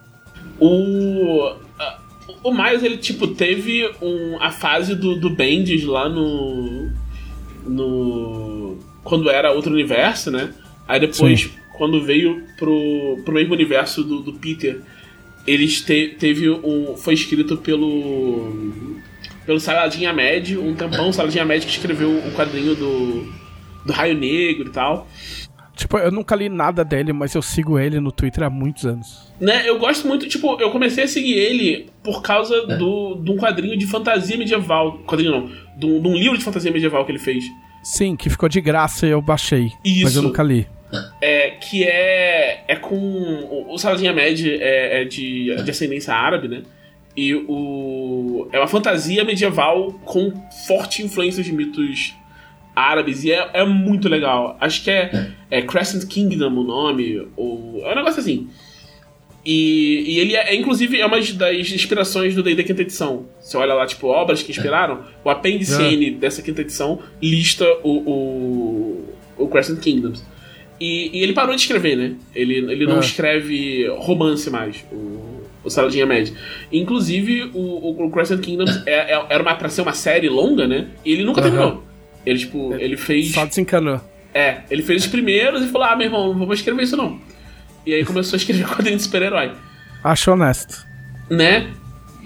O. 0.60 1.56
O 2.44 2.54
Miles, 2.54 2.84
ele, 2.84 2.98
tipo, 2.98 3.30
teve 3.30 3.90
um, 4.02 4.38
a 4.42 4.52
fase 4.52 4.96
do, 4.96 5.16
do 5.18 5.30
Bendis 5.30 5.86
lá 5.86 6.10
no. 6.10 6.92
No. 7.66 8.78
Quando 9.02 9.30
era 9.30 9.54
outro 9.54 9.72
universo, 9.72 10.30
né? 10.30 10.54
Aí 10.86 11.00
depois, 11.00 11.44
Sim. 11.44 11.52
quando 11.78 12.04
veio 12.04 12.44
pro, 12.58 13.22
pro 13.24 13.34
mesmo 13.34 13.54
universo 13.54 14.04
do, 14.04 14.20
do 14.20 14.34
Peter, 14.34 14.82
eles 15.48 15.80
te, 15.80 16.18
teve 16.20 16.50
um. 16.50 16.98
Foi 16.98 17.14
escrito 17.14 17.56
pelo 17.56 19.00
pelo 19.46 19.60
Saladinha 19.60 20.12
Med, 20.12 20.58
um 20.58 20.74
tempão, 20.76 21.10
o 21.10 21.14
Saladinha 21.14 21.46
Med 21.46 21.66
que 21.66 21.72
escreveu 21.72 22.10
o 22.10 22.32
quadrinho 22.32 22.76
do, 22.76 23.32
do 23.86 23.94
Raio 23.94 24.18
Negro 24.18 24.68
e 24.68 24.72
tal. 24.72 25.08
Tipo, 25.76 25.98
eu 25.98 26.12
nunca 26.12 26.36
li 26.36 26.48
nada 26.48 26.86
dele, 26.86 27.12
mas 27.12 27.36
eu 27.36 27.42
sigo 27.42 27.78
ele 27.78 28.00
no 28.00 28.12
Twitter 28.12 28.44
há 28.44 28.50
muitos 28.50 28.86
anos. 28.86 29.34
Né, 29.40 29.68
eu 29.68 29.78
gosto 29.78 30.08
muito, 30.08 30.28
tipo, 30.28 30.60
eu 30.60 30.72
comecei 30.72 31.04
a 31.04 31.08
seguir 31.08 31.34
ele 31.34 31.90
por 32.02 32.22
causa 32.22 32.56
é. 32.56 32.78
do, 32.78 33.16
de 33.16 33.32
um 33.32 33.36
quadrinho 33.36 33.78
de 33.78 33.86
fantasia 33.86 34.38
medieval. 34.38 35.00
Quadrinho 35.00 35.32
não, 35.32 35.52
de 35.78 35.86
um, 35.86 36.02
de 36.02 36.08
um 36.08 36.16
livro 36.16 36.38
de 36.38 36.44
fantasia 36.44 36.72
medieval 36.72 37.06
que 37.06 37.12
ele 37.12 37.20
fez. 37.20 37.44
Sim, 37.84 38.16
que 38.16 38.30
ficou 38.30 38.48
de 38.48 38.62
graça 38.62 39.06
e 39.06 39.10
eu 39.10 39.22
baixei. 39.22 39.72
Isso. 39.84 40.06
Mas 40.06 40.16
eu 40.16 40.22
nunca 40.22 40.42
li. 40.42 40.66
É, 41.22 41.52
que 41.52 41.84
é, 41.84 42.64
é 42.68 42.76
com. 42.78 43.66
O 43.70 43.78
Saladinha 43.78 44.14
Med 44.14 44.50
é, 44.50 45.02
é 45.02 45.06
de, 45.06 45.54
de 45.62 45.72
ascendência 45.72 46.14
árabe, 46.14 46.48
né? 46.48 46.64
E 47.16 47.34
o. 47.34 48.48
É 48.52 48.60
uma 48.60 48.68
fantasia 48.68 49.24
medieval 49.24 49.94
com 50.04 50.34
forte 50.68 51.04
influência 51.04 51.44
de 51.44 51.52
mitos 51.54 52.14
árabes. 52.76 53.24
E 53.24 53.32
é, 53.32 53.50
é 53.54 53.66
muito 53.66 54.10
legal. 54.10 54.58
Acho 54.60 54.84
que 54.84 54.92
é, 54.92 55.32
é 55.50 55.62
Crescent 55.62 56.06
Kingdom 56.08 56.52
o 56.52 56.64
nome. 56.64 57.26
Ou, 57.38 57.82
é 57.86 57.94
um 57.94 57.96
negócio 57.96 58.20
assim. 58.20 58.50
E, 59.46 60.04
e 60.08 60.20
ele 60.20 60.36
é, 60.36 60.50
é 60.50 60.56
inclusive, 60.56 61.00
é 61.00 61.06
uma 61.06 61.20
das 61.20 61.72
inspirações 61.72 62.34
do 62.34 62.42
D&D 62.42 62.64
quinta 62.64 62.82
edição. 62.82 63.28
Você 63.40 63.56
olha 63.56 63.76
lá, 63.76 63.86
tipo, 63.86 64.08
obras 64.08 64.42
que 64.42 64.52
inspiraram. 64.52 65.04
O 65.24 65.30
apêndice 65.30 65.82
é. 65.82 65.94
N 65.94 66.12
dessa 66.12 66.42
quinta 66.42 66.62
edição 66.62 67.00
lista 67.22 67.66
o, 67.84 67.92
o, 67.92 69.16
o 69.38 69.48
Crescent 69.48 69.80
Kingdoms. 69.80 70.26
E, 70.80 71.18
e, 71.18 71.24
ele 71.24 71.32
parou 71.32 71.56
de 71.56 71.62
escrever, 71.62 71.96
né? 71.96 72.16
Ele, 72.34 72.56
ele 72.56 72.86
não 72.86 72.98
é. 72.98 73.00
escreve 73.00 73.88
romance 74.00 74.50
mais. 74.50 74.84
O, 74.92 75.35
o 75.66 75.70
Saladinha 75.70 76.06
Med. 76.06 76.34
Inclusive, 76.72 77.52
o, 77.54 78.06
o 78.06 78.12
Crescent 78.12 78.42
Kingdoms 78.42 78.84
é, 78.88 79.14
é, 79.14 79.26
era 79.30 79.42
uma, 79.42 79.56
pra 79.56 79.68
ser 79.68 79.82
uma 79.82 79.94
série 79.94 80.30
longa, 80.30 80.68
né? 80.68 80.88
E 81.04 81.12
ele 81.12 81.24
nunca 81.24 81.42
uhum. 81.42 81.50
terminou. 81.50 81.84
Ele, 82.26 82.40
tipo, 82.40 82.74
é, 82.74 82.84
ele 82.84 82.98
fez. 82.98 83.34
Só 83.34 83.46
desencanou. 83.46 84.00
É, 84.34 84.62
ele 84.70 84.82
fez 84.82 85.04
os 85.04 85.10
primeiros 85.10 85.64
e 85.64 85.68
falou: 85.68 85.88
Ah, 85.88 85.96
meu 85.96 86.08
irmão, 86.08 86.34
não 86.34 86.46
vou 86.46 86.54
escrever 86.54 86.84
isso 86.84 86.98
não. 86.98 87.20
E 87.86 87.94
aí 87.94 88.06
começou 88.06 88.36
a 88.36 88.38
escrever 88.38 88.66
quadrinho 88.70 88.98
de 88.98 89.04
super-herói. 89.04 89.52
Acho 90.04 90.32
honesto. 90.32 90.86
Né? 91.30 91.72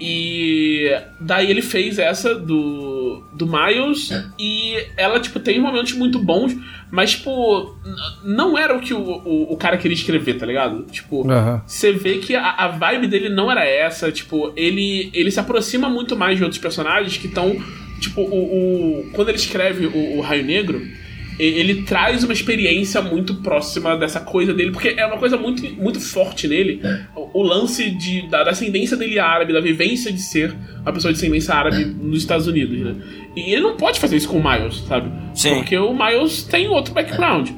E 0.00 0.90
daí 1.20 1.50
ele 1.50 1.60
fez 1.60 1.98
essa 1.98 2.34
do, 2.34 3.22
do 3.34 3.46
Miles 3.46 4.10
e 4.38 4.74
ela, 4.96 5.20
tipo, 5.20 5.38
tem 5.38 5.60
momentos 5.60 5.92
muito 5.92 6.18
bons, 6.18 6.56
mas, 6.90 7.12
tipo, 7.12 7.76
não 8.24 8.56
era 8.56 8.74
o 8.74 8.80
que 8.80 8.94
o, 8.94 8.98
o, 8.98 9.52
o 9.52 9.56
cara 9.58 9.76
queria 9.76 9.94
escrever, 9.94 10.38
tá 10.38 10.46
ligado? 10.46 10.86
Tipo, 10.90 11.24
você 11.66 11.90
uhum. 11.90 11.98
vê 11.98 12.16
que 12.16 12.34
a, 12.34 12.50
a, 12.50 12.68
vibe 12.68 13.08
dele 13.08 13.28
não 13.28 13.50
era 13.50 13.62
essa, 13.62 14.10
tipo, 14.10 14.52
ele, 14.56 15.10
ele 15.12 15.30
se 15.30 15.38
aproxima 15.38 15.90
muito 15.90 16.16
mais 16.16 16.38
de 16.38 16.44
outros 16.44 16.60
personagens 16.60 17.18
que 17.18 17.26
estão, 17.26 17.62
tipo, 18.00 18.22
o, 18.22 19.02
o, 19.04 19.10
quando 19.12 19.28
ele 19.28 19.38
escreve 19.38 19.84
o, 19.84 20.16
o 20.16 20.20
Raio 20.22 20.44
Negro, 20.44 20.80
ele 21.44 21.82
traz 21.82 22.22
uma 22.22 22.32
experiência 22.32 23.00
muito 23.00 23.34
próxima 23.36 23.96
dessa 23.96 24.20
coisa 24.20 24.52
dele, 24.52 24.70
porque 24.70 24.94
é 24.96 25.06
uma 25.06 25.16
coisa 25.16 25.36
muito, 25.36 25.62
muito 25.74 26.00
forte 26.00 26.46
nele. 26.46 26.82
O, 27.16 27.40
o 27.40 27.42
lance 27.42 27.90
de, 27.90 28.28
da, 28.28 28.44
da, 28.44 28.50
ascendência 28.50 28.96
dele 28.96 29.18
árabe, 29.18 29.52
da 29.52 29.60
vivência 29.60 30.12
de 30.12 30.20
ser 30.20 30.54
uma 30.82 30.92
pessoa 30.92 31.12
de 31.12 31.18
ascendência 31.18 31.54
árabe 31.54 31.84
nos 31.84 32.18
Estados 32.18 32.46
Unidos, 32.46 32.78
né? 32.78 32.94
E 33.34 33.52
ele 33.52 33.62
não 33.62 33.76
pode 33.76 33.98
fazer 34.00 34.16
isso 34.16 34.28
com 34.28 34.38
o 34.38 34.42
Miles, 34.42 34.84
sabe? 34.86 35.10
Sim. 35.34 35.54
Porque 35.56 35.76
o 35.78 35.92
Miles 35.94 36.42
tem 36.42 36.68
outro 36.68 36.92
background. 36.92 37.50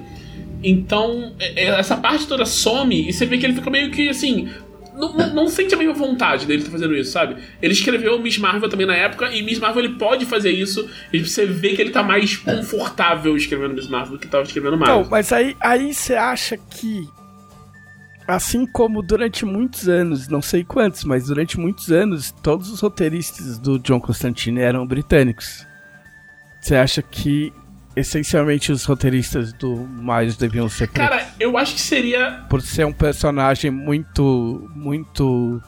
Então, 0.63 1.33
é, 1.41 1.65
é, 1.65 1.67
essa 1.79 1.97
parte 1.97 2.27
toda 2.27 2.47
some 2.47 3.09
e 3.09 3.13
você 3.13 3.27
vê 3.27 3.37
que 3.37 3.47
ele 3.47 3.55
fica 3.55 3.71
meio 3.71 3.91
que 3.91 4.09
assim 4.09 4.49
não, 4.95 5.35
não, 5.35 5.49
sente 5.49 5.75
a 5.75 5.79
mesma 5.79 5.95
vontade 5.95 6.47
dele 6.47 6.61
estar 6.61 6.71
tá 6.71 6.79
fazendo 6.79 6.97
isso, 6.97 7.13
sabe? 7.13 7.37
Ele 7.61 7.73
escreveu 7.73 8.21
Miss 8.21 8.39
Marvel 8.39 8.69
também 8.69 8.87
na 8.87 8.95
época, 8.95 9.31
e 9.33 9.43
Miss 9.43 9.59
Marvel 9.59 9.85
ele 9.85 9.95
pode 9.95 10.27
fazer 10.27 10.51
isso, 10.51 10.89
e 11.13 11.19
você 11.21 11.47
vê 11.47 11.75
que 11.75 11.81
ele 11.81 11.91
tá 11.91 12.03
mais 12.03 12.37
confortável 12.37 13.37
escrevendo 13.37 13.75
Miss 13.75 13.89
Marvel 13.89 14.13
do 14.13 14.19
que 14.19 14.29
tava 14.29 14.45
escrevendo 14.45 14.77
Marvel. 14.77 15.01
Então, 15.01 15.11
mas 15.11 15.33
aí, 15.33 15.57
aí 15.61 15.93
você 15.93 16.15
acha 16.15 16.57
que. 16.57 17.09
Assim 18.27 18.65
como 18.65 19.03
durante 19.03 19.45
muitos 19.45 19.89
anos, 19.89 20.29
não 20.29 20.41
sei 20.41 20.63
quantos, 20.63 21.03
mas 21.03 21.27
durante 21.27 21.59
muitos 21.59 21.91
anos, 21.91 22.31
todos 22.31 22.71
os 22.71 22.81
roteiristas 22.81 23.59
do 23.59 23.81
John 23.81 24.01
Constantine 24.01 24.61
eram 24.61 24.87
britânicos. 24.87 25.67
Você 26.61 26.77
acha 26.77 27.03
que 27.03 27.53
essencialmente 27.95 28.73
os 28.73 28.85
roteiristas 28.85 29.53
do 29.53 29.77
Miles 29.77 30.37
deviam 30.37 30.69
ser 30.69 30.89
Cara, 30.89 31.27
eu 31.39 31.57
acho 31.57 31.75
que 31.75 31.81
seria. 31.81 32.45
Por 32.49 32.61
ser 32.63 32.87
um 32.87 32.93
personagem 32.93 33.71
muito. 33.71 34.71
Muito. 34.75 35.63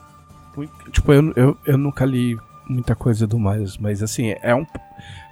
muito 0.57 0.91
tipo, 0.91 1.13
eu, 1.13 1.33
eu, 1.37 1.59
eu 1.67 1.79
nunca 1.79 2.05
li 2.05 2.37
muita 2.69 2.95
coisa 2.95 3.27
do 3.27 3.39
Miles, 3.39 3.77
mas 3.77 4.03
assim, 4.03 4.35
é 4.43 4.55
um. 4.55 4.67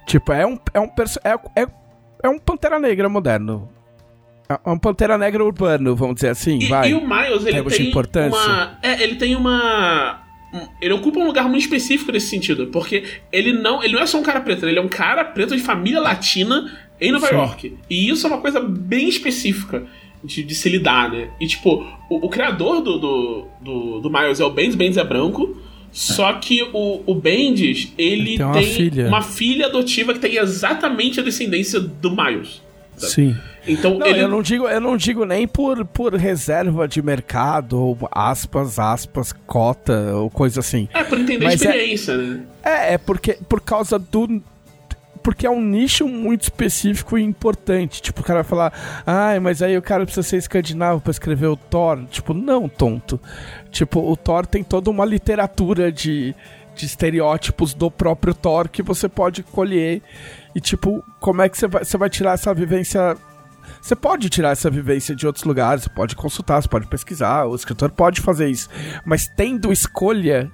Tipo, 0.05 0.33
é 0.33 0.45
um. 0.45 0.59
É 0.73 0.79
um, 0.79 0.89
é, 1.23 1.61
é, 1.61 1.67
é 2.23 2.29
um 2.29 2.39
Pantera 2.39 2.79
Negra 2.79 3.09
moderno. 3.09 3.69
É 4.49 4.69
um 4.69 4.77
Pantera 4.77 5.17
Negra 5.17 5.43
urbano, 5.43 5.95
vamos 5.95 6.15
dizer 6.15 6.29
assim, 6.29 6.59
e, 6.59 6.67
vai. 6.67 6.91
E 6.91 6.93
o 6.93 7.01
Miles, 7.01 7.45
ele 7.45 7.63
tem, 7.63 7.89
importância. 7.89 8.37
uma... 8.37 8.77
É, 8.81 9.01
ele 9.01 9.15
tem 9.15 9.35
uma... 9.35 10.22
Ele 10.79 10.93
ocupa 10.93 11.19
um 11.19 11.25
lugar 11.25 11.49
muito 11.49 11.61
específico 11.61 12.11
nesse 12.11 12.27
sentido, 12.27 12.67
porque 12.67 13.03
ele 13.31 13.53
não, 13.53 13.83
ele 13.83 13.93
não 13.93 14.01
é 14.01 14.05
só 14.05 14.19
um 14.19 14.23
cara 14.23 14.39
preto, 14.41 14.67
ele 14.67 14.77
é 14.77 14.81
um 14.81 14.87
cara 14.87 15.23
preto 15.25 15.55
de 15.55 15.61
família 15.61 15.99
latina 15.99 16.71
em 17.01 17.11
Nova 17.11 17.27
Sim. 17.27 17.35
York. 17.35 17.73
E 17.89 18.09
isso 18.09 18.27
é 18.27 18.29
uma 18.29 18.39
coisa 18.39 18.59
bem 18.59 19.09
específica 19.09 19.83
de, 20.23 20.43
de 20.43 20.55
se 20.55 20.69
lidar, 20.69 21.11
né? 21.11 21.29
E 21.39 21.47
tipo, 21.47 21.85
o, 22.09 22.27
o 22.27 22.29
criador 22.29 22.81
do, 22.81 22.97
do, 22.97 23.47
do, 23.61 23.99
do, 23.99 24.09
Miles 24.09 24.39
é 24.39 24.45
o 24.45 24.49
Bendis, 24.49 24.75
Bendis 24.75 24.97
é 24.97 25.03
branco, 25.03 25.57
só 25.91 26.33
que 26.33 26.63
o, 26.73 27.03
o 27.05 27.15
Bendis, 27.15 27.93
ele, 27.97 28.33
ele 28.33 28.37
tem, 28.37 28.45
uma, 28.45 28.53
tem 28.53 28.65
filha. 28.65 29.07
uma 29.07 29.21
filha 29.21 29.65
adotiva 29.65 30.13
que 30.13 30.19
tem 30.19 30.37
exatamente 30.37 31.19
a 31.19 31.23
descendência 31.23 31.79
do 31.79 32.09
Miles. 32.09 32.61
Sabe? 33.07 33.13
Sim. 33.13 33.37
Então, 33.67 33.97
não, 33.97 34.07
ele... 34.07 34.21
eu, 34.21 34.27
não 34.27 34.41
digo, 34.41 34.67
eu 34.67 34.81
não 34.81 34.97
digo 34.97 35.25
nem 35.25 35.47
por, 35.47 35.85
por 35.85 36.13
reserva 36.15 36.87
de 36.87 37.01
mercado, 37.01 37.79
ou 37.79 37.97
aspas, 38.11 38.77
aspas, 38.77 39.33
cota, 39.45 40.13
ou 40.15 40.29
coisa 40.29 40.59
assim. 40.59 40.89
É, 40.93 41.03
por 41.03 41.19
entender 41.19 41.45
Mas 41.45 41.61
a 41.61 41.65
é- 41.65 41.69
experiência, 41.69 42.11
é, 42.11 42.17
né? 42.17 42.41
É, 42.63 42.93
é 42.93 42.97
porque 42.97 43.37
por 43.47 43.61
causa 43.61 43.97
do. 43.97 44.41
Porque 45.21 45.47
é 45.47 45.49
um 45.49 45.61
nicho 45.61 46.05
muito 46.05 46.41
específico 46.41 47.17
e 47.17 47.23
importante. 47.23 48.01
Tipo, 48.01 48.19
o 48.19 48.23
cara 48.25 48.41
vai 48.41 48.49
falar, 48.49 49.03
ai, 49.05 49.39
mas 49.39 49.61
aí 49.61 49.77
o 49.77 49.81
cara 49.81 50.03
precisa 50.03 50.27
ser 50.27 50.35
escandinavo 50.35 50.99
pra 50.99 51.11
escrever 51.11 51.47
o 51.47 51.55
Thor. 51.55 52.03
Tipo, 52.11 52.33
não, 52.33 52.67
tonto. 52.67 53.17
Tipo, 53.71 54.01
o 54.01 54.17
Thor 54.17 54.45
tem 54.45 54.65
toda 54.65 54.89
uma 54.89 55.05
literatura 55.05 55.89
de, 55.89 56.35
de 56.75 56.85
estereótipos 56.85 57.73
do 57.73 57.89
próprio 57.89 58.33
Thor 58.33 58.67
que 58.67 58.83
você 58.83 59.07
pode 59.07 59.43
colher. 59.43 60.01
E, 60.55 60.61
tipo, 60.61 61.03
como 61.19 61.41
é 61.41 61.49
que 61.49 61.57
você 61.57 61.67
vai, 61.67 61.83
você 61.83 61.97
vai 61.97 62.09
tirar 62.09 62.33
essa 62.33 62.53
vivência 62.53 63.17
você 63.81 63.95
pode 63.95 64.29
tirar 64.29 64.51
essa 64.51 64.69
vivência 64.69 65.15
de 65.15 65.27
outros 65.27 65.43
lugares, 65.43 65.83
você 65.83 65.89
pode 65.89 66.15
consultar, 66.15 66.61
você 66.61 66.69
pode 66.69 66.87
pesquisar, 66.87 67.45
o 67.45 67.55
escritor 67.55 67.91
pode 67.91 68.21
fazer 68.21 68.49
isso. 68.49 68.69
Mas 69.05 69.27
tendo 69.27 69.71
escolha, 69.71 70.49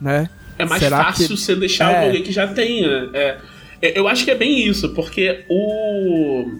né? 0.00 0.28
É 0.58 0.64
mais 0.64 0.82
fácil 0.86 1.28
que... 1.28 1.36
você 1.36 1.54
deixar 1.54 1.90
é... 1.90 2.06
alguém 2.06 2.22
que 2.22 2.32
já 2.32 2.46
tenha. 2.48 3.10
É, 3.14 3.38
é, 3.80 3.98
eu 3.98 4.08
acho 4.08 4.24
que 4.24 4.30
é 4.30 4.34
bem 4.34 4.66
isso, 4.66 4.90
porque 4.90 5.44
o. 5.48 6.50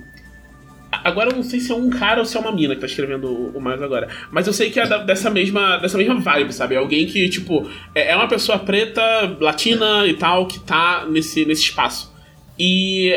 Agora 0.90 1.30
eu 1.30 1.36
não 1.36 1.42
sei 1.42 1.60
se 1.60 1.70
é 1.70 1.74
um 1.74 1.90
cara 1.90 2.20
ou 2.20 2.24
se 2.24 2.36
é 2.36 2.40
uma 2.40 2.52
mina 2.52 2.74
que 2.74 2.80
tá 2.80 2.86
escrevendo 2.86 3.30
o 3.54 3.60
mais 3.60 3.82
agora. 3.82 4.08
Mas 4.30 4.46
eu 4.46 4.52
sei 4.52 4.70
que 4.70 4.80
é 4.80 4.86
da, 4.86 4.98
dessa, 4.98 5.28
mesma, 5.28 5.76
dessa 5.76 5.98
mesma 5.98 6.18
vibe, 6.18 6.52
sabe? 6.54 6.76
Alguém 6.76 7.06
que, 7.06 7.28
tipo, 7.28 7.68
é, 7.94 8.12
é 8.12 8.16
uma 8.16 8.28
pessoa 8.28 8.58
preta, 8.58 9.02
latina 9.38 10.06
e 10.06 10.14
tal, 10.14 10.46
que 10.46 10.58
tá 10.60 11.04
nesse, 11.06 11.44
nesse 11.44 11.62
espaço. 11.62 12.15
E 12.58 13.12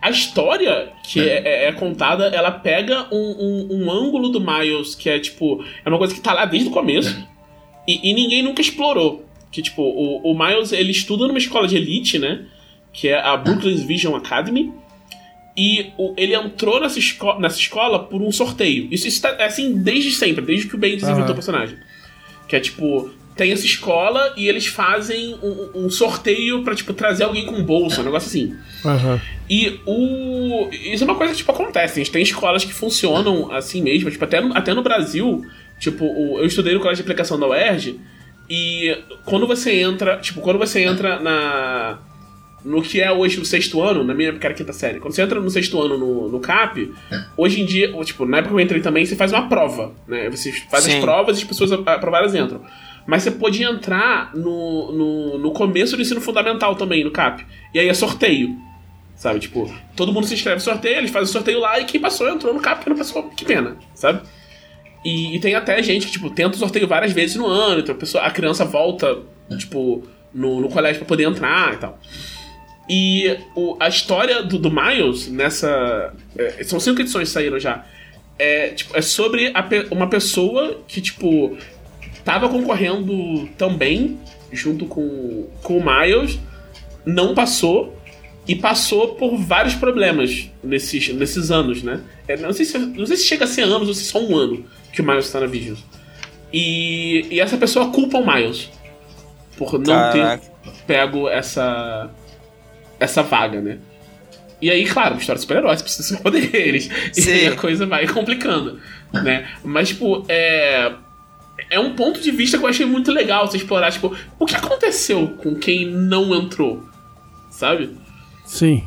a 0.00 0.10
história 0.10 0.92
que 1.02 1.20
é, 1.20 1.42
é, 1.44 1.68
é 1.68 1.72
contada, 1.72 2.26
ela 2.26 2.50
pega 2.50 3.06
um, 3.10 3.16
um, 3.16 3.68
um, 3.70 3.90
ângulo 3.90 4.28
do 4.28 4.40
Miles 4.40 4.94
que 4.94 5.08
é 5.08 5.18
tipo. 5.18 5.64
É 5.84 5.88
uma 5.88 5.98
coisa 5.98 6.14
que 6.14 6.20
tá 6.20 6.32
lá 6.34 6.44
desde 6.44 6.68
o 6.68 6.72
começo. 6.72 7.16
E, 7.84 8.10
e 8.10 8.14
ninguém 8.14 8.44
nunca 8.44 8.60
explorou. 8.60 9.26
Que, 9.50 9.60
tipo, 9.60 9.82
o, 9.82 10.30
o, 10.30 10.38
Miles 10.38 10.70
ele 10.70 10.92
estuda 10.92 11.26
numa 11.26 11.38
escola 11.38 11.66
de 11.66 11.76
elite, 11.76 12.16
né? 12.16 12.46
Que 12.92 13.08
é 13.08 13.20
a 13.20 13.36
Brooklyn 13.36 13.74
Vision 13.84 14.14
Academy. 14.14 14.72
E 15.56 15.90
o, 15.98 16.14
ele 16.16 16.34
entrou 16.34 16.80
nessa, 16.80 17.00
esco 17.00 17.38
nessa 17.40 17.58
escola 17.58 17.98
por 18.04 18.22
um 18.22 18.30
sorteio. 18.30 18.86
Isso, 18.90 19.08
isso 19.08 19.20
tá, 19.20 19.30
é 19.30 19.46
assim 19.46 19.82
desde 19.82 20.12
sempre, 20.12 20.44
desde 20.44 20.68
que 20.68 20.76
o 20.76 20.78
Ben 20.78 20.94
desenvolveu 20.94 21.24
uhum. 21.24 21.32
o 21.32 21.34
personagem. 21.34 21.76
Que 22.48 22.54
é 22.54 22.60
tipo, 22.60 23.10
tem 23.36 23.50
essa 23.52 23.64
escola 23.64 24.34
e 24.36 24.48
eles 24.48 24.66
fazem 24.66 25.36
um, 25.42 25.86
um 25.86 25.90
sorteio 25.90 26.62
para 26.62 26.74
tipo, 26.74 26.92
trazer 26.92 27.24
alguém 27.24 27.46
com 27.46 27.62
bolsa, 27.62 28.00
um 28.00 28.04
negócio 28.04 28.28
assim. 28.28 28.54
Uhum. 28.84 29.20
E 29.48 29.80
o. 29.86 30.68
Isso 30.70 31.04
é 31.04 31.06
uma 31.06 31.14
coisa 31.14 31.32
que, 31.32 31.38
tipo, 31.38 31.52
acontece. 31.52 31.94
A 31.94 32.04
gente 32.04 32.12
tem 32.12 32.22
escolas 32.22 32.64
que 32.64 32.72
funcionam 32.72 33.50
assim 33.52 33.82
mesmo. 33.82 34.10
Tipo, 34.10 34.24
até 34.24 34.40
no, 34.40 34.56
até 34.56 34.74
no 34.74 34.82
Brasil, 34.82 35.44
tipo, 35.78 36.04
o, 36.04 36.38
eu 36.38 36.46
estudei 36.46 36.74
no 36.74 36.80
colégio 36.80 37.02
de 37.02 37.10
aplicação 37.10 37.38
da 37.38 37.46
UERJ. 37.46 37.98
E 38.48 38.96
quando 39.24 39.46
você 39.46 39.80
entra. 39.80 40.18
Tipo, 40.18 40.40
quando 40.40 40.58
você 40.58 40.82
entra 40.82 41.18
na. 41.18 41.98
No 42.64 42.80
que 42.80 43.00
é 43.00 43.10
hoje 43.10 43.40
o 43.40 43.44
sexto 43.44 43.82
ano, 43.82 44.04
na 44.04 44.14
minha 44.14 44.28
época 44.28 44.46
era 44.46 44.54
quinta 44.54 44.72
série. 44.72 45.00
Quando 45.00 45.14
você 45.14 45.22
entra 45.22 45.40
no 45.40 45.50
sexto 45.50 45.80
ano 45.82 45.98
no, 45.98 46.28
no 46.28 46.38
CAP, 46.38 46.92
hoje 47.36 47.60
em 47.60 47.66
dia, 47.66 47.92
tipo, 48.04 48.24
na 48.24 48.38
época 48.38 48.54
que 48.54 48.60
eu 48.60 48.64
entrei 48.64 48.80
também, 48.80 49.04
você 49.04 49.16
faz 49.16 49.32
uma 49.32 49.48
prova, 49.48 49.92
né? 50.06 50.30
Você 50.30 50.52
faz 50.70 50.84
Sim. 50.84 50.94
as 50.94 51.00
provas 51.00 51.38
e 51.38 51.42
as 51.42 51.48
pessoas 51.48 51.72
aprovadas 51.72 52.32
entram. 52.36 52.60
Mas 53.06 53.22
você 53.22 53.30
podia 53.30 53.68
entrar 53.68 54.34
no, 54.34 54.92
no, 54.92 55.38
no 55.38 55.50
começo 55.52 55.96
do 55.96 56.02
ensino 56.02 56.20
fundamental 56.20 56.76
também, 56.76 57.04
no 57.04 57.10
CAP. 57.10 57.44
E 57.74 57.78
aí 57.78 57.88
é 57.88 57.94
sorteio. 57.94 58.56
Sabe? 59.16 59.40
Tipo, 59.40 59.72
todo 59.94 60.12
mundo 60.12 60.26
se 60.26 60.34
inscreve 60.34 60.56
no 60.56 60.62
sorteio, 60.62 60.98
eles 60.98 61.10
fazem 61.10 61.28
o 61.28 61.32
sorteio 61.32 61.60
lá 61.60 61.78
e 61.78 61.84
quem 61.84 62.00
passou 62.00 62.28
entrou 62.28 62.52
no 62.52 62.60
CAP, 62.60 62.82
quem 62.82 62.90
não 62.90 62.98
passou, 62.98 63.24
que 63.30 63.44
pena, 63.44 63.76
sabe? 63.94 64.22
E, 65.04 65.36
e, 65.36 65.40
tem 65.40 65.54
até 65.54 65.82
gente 65.82 66.06
que, 66.06 66.12
tipo, 66.12 66.30
tenta 66.30 66.56
o 66.56 66.58
sorteio 66.58 66.86
várias 66.86 67.12
vezes 67.12 67.36
no 67.36 67.46
ano, 67.46 67.80
então 67.80 67.94
a, 67.94 67.98
pessoa, 67.98 68.24
a 68.24 68.30
criança 68.30 68.64
volta, 68.64 69.18
tipo, 69.58 70.02
no, 70.32 70.60
no 70.60 70.68
colégio 70.68 71.00
pra 71.00 71.08
poder 71.08 71.24
entrar 71.24 71.74
e 71.74 71.76
tal. 71.76 71.98
E 72.88 73.38
o, 73.54 73.76
a 73.80 73.88
história 73.88 74.42
do, 74.42 74.58
do 74.58 74.70
Miles 74.70 75.28
nessa. 75.28 76.12
É, 76.36 76.64
são 76.64 76.80
cinco 76.80 77.00
edições 77.00 77.28
que 77.28 77.34
saíram 77.34 77.58
já. 77.58 77.84
É, 78.38 78.68
tipo, 78.68 78.96
é 78.96 79.02
sobre 79.02 79.52
uma 79.90 80.08
pessoa 80.08 80.80
que, 80.88 81.00
tipo, 81.00 81.56
tava 82.24 82.48
concorrendo 82.48 83.48
também, 83.58 84.18
junto 84.50 84.86
com, 84.86 85.48
com 85.62 85.78
o 85.78 85.84
Miles, 85.84 86.38
não 87.04 87.34
passou 87.34 87.96
e 88.46 88.56
passou 88.56 89.14
por 89.14 89.36
vários 89.36 89.74
problemas 89.74 90.50
nesses, 90.62 91.08
nesses 91.14 91.50
anos, 91.50 91.82
né? 91.82 92.00
É, 92.26 92.36
não, 92.36 92.52
sei 92.52 92.64
se, 92.64 92.78
não 92.78 93.06
sei 93.06 93.16
se 93.16 93.24
chega 93.24 93.44
a 93.44 93.48
ser 93.48 93.62
anos 93.62 93.88
ou 93.88 93.94
se 93.94 94.02
é 94.02 94.04
só 94.04 94.20
um 94.20 94.36
ano 94.36 94.64
que 94.92 95.00
o 95.00 95.04
Miles 95.04 95.26
está 95.26 95.40
na 95.40 95.46
Visions. 95.46 95.84
E, 96.52 97.26
e 97.30 97.40
essa 97.40 97.56
pessoa 97.56 97.90
culpa 97.90 98.18
o 98.18 98.26
Miles 98.26 98.70
por 99.56 99.78
não 99.78 99.94
Caraca. 99.94 100.42
ter 100.64 100.72
pego 100.86 101.28
essa 101.28 102.10
essa 102.98 103.22
vaga, 103.22 103.60
né? 103.60 103.78
E 104.60 104.70
aí, 104.70 104.84
claro, 104.84 105.16
história 105.16 105.38
de 105.38 105.42
super-heróis 105.42 105.82
precisa 105.82 106.16
de 106.16 106.22
poderes. 106.22 106.88
Sim. 107.12 107.30
E 107.30 107.46
a 107.48 107.56
coisa 107.56 107.84
vai 107.84 108.06
complicando, 108.06 108.78
né? 109.12 109.48
Mas, 109.64 109.88
tipo, 109.88 110.24
é 110.28 110.92
é 111.70 111.78
um 111.78 111.94
ponto 111.94 112.20
de 112.20 112.30
vista 112.30 112.58
que 112.58 112.64
eu 112.64 112.68
achei 112.68 112.86
muito 112.86 113.10
legal 113.10 113.46
você 113.46 113.56
explorar, 113.56 113.90
tipo, 113.90 114.14
o 114.38 114.46
que 114.46 114.56
aconteceu 114.56 115.28
com 115.38 115.54
quem 115.54 115.86
não 115.86 116.34
entrou, 116.34 116.84
sabe? 117.50 117.90
Sim. 118.44 118.84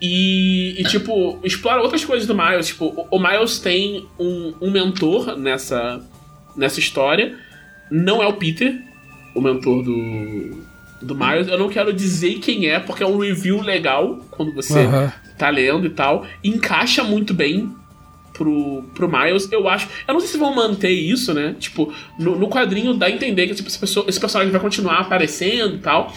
E, 0.00 0.80
e 0.80 0.84
tipo, 0.84 1.40
explora 1.42 1.82
outras 1.82 2.04
coisas 2.04 2.26
do 2.26 2.34
Miles. 2.34 2.68
Tipo, 2.68 3.06
o, 3.10 3.18
Miles 3.18 3.58
tem 3.58 4.06
um, 4.18 4.54
um, 4.60 4.70
mentor 4.70 5.36
nessa, 5.36 6.00
nessa 6.56 6.78
história. 6.78 7.36
Não 7.90 8.22
é 8.22 8.26
o 8.26 8.34
Peter, 8.34 8.80
o 9.34 9.40
mentor 9.40 9.82
do, 9.82 10.62
do 11.02 11.14
Miles. 11.16 11.48
Eu 11.48 11.58
não 11.58 11.68
quero 11.68 11.92
dizer 11.92 12.38
quem 12.38 12.68
é, 12.68 12.78
porque 12.78 13.02
é 13.02 13.06
um 13.06 13.18
review 13.18 13.60
legal 13.60 14.24
quando 14.30 14.54
você 14.54 14.86
uhum. 14.86 15.10
tá 15.36 15.50
lendo 15.50 15.86
e 15.86 15.90
tal. 15.90 16.24
Encaixa 16.44 17.02
muito 17.02 17.34
bem 17.34 17.74
pro, 18.38 18.84
pro 18.94 19.08
Miles, 19.10 19.50
eu 19.50 19.68
acho. 19.68 19.88
Eu 20.06 20.14
não 20.14 20.20
sei 20.20 20.30
se 20.30 20.38
vão 20.38 20.54
manter 20.54 20.92
isso, 20.92 21.34
né? 21.34 21.56
Tipo, 21.58 21.92
no, 22.18 22.38
no 22.38 22.48
quadrinho 22.48 22.94
dá 22.94 23.06
a 23.06 23.10
entender 23.10 23.48
que 23.48 23.54
tipo, 23.56 23.68
esse, 23.68 23.78
pessoa, 23.78 24.06
esse 24.08 24.20
personagem 24.20 24.52
vai 24.52 24.60
continuar 24.60 25.00
aparecendo 25.00 25.74
e 25.74 25.78
tal. 25.78 26.14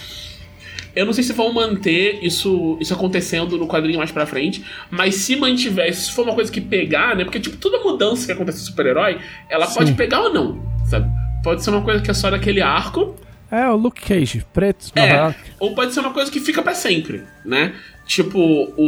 Eu 0.96 1.06
não 1.06 1.14
sei 1.14 1.24
se 1.24 1.34
vão 1.34 1.52
manter 1.54 2.20
isso, 2.22 2.78
isso 2.80 2.94
acontecendo 2.94 3.58
no 3.58 3.66
quadrinho 3.66 3.98
mais 3.98 4.12
pra 4.12 4.26
frente, 4.26 4.64
mas 4.90 5.16
se 5.16 5.38
mantiver, 5.38 5.94
se 5.94 6.12
for 6.12 6.24
uma 6.24 6.36
coisa 6.36 6.52
que 6.52 6.62
pegar, 6.62 7.16
né? 7.16 7.24
Porque, 7.24 7.40
tipo, 7.40 7.56
toda 7.58 7.80
mudança 7.80 8.26
que 8.26 8.32
acontece 8.34 8.60
no 8.60 8.66
super-herói, 8.66 9.18
ela 9.50 9.66
Sim. 9.68 9.76
pode 9.76 9.94
pegar 9.94 10.22
ou 10.22 10.34
não, 10.34 10.62
sabe? 10.86 11.10
Pode 11.44 11.64
ser 11.64 11.70
uma 11.72 11.82
coisa 11.82 12.02
que 12.02 12.12
é 12.12 12.14
só 12.14 12.30
daquele 12.30 12.62
arco. 12.62 13.16
É, 13.50 13.68
o 13.70 13.76
Luke 13.76 14.02
Cage, 14.02 14.46
preto. 14.54 14.92
É, 14.96 15.34
ou 15.60 15.74
pode 15.74 15.94
ser 15.94 16.02
uma 16.02 16.12
coisa 16.12 16.30
que 16.30 16.42
fica 16.42 16.62
para 16.62 16.76
sempre, 16.76 17.24
né? 17.46 17.74
Tipo, 18.06 18.40
o. 18.40 18.84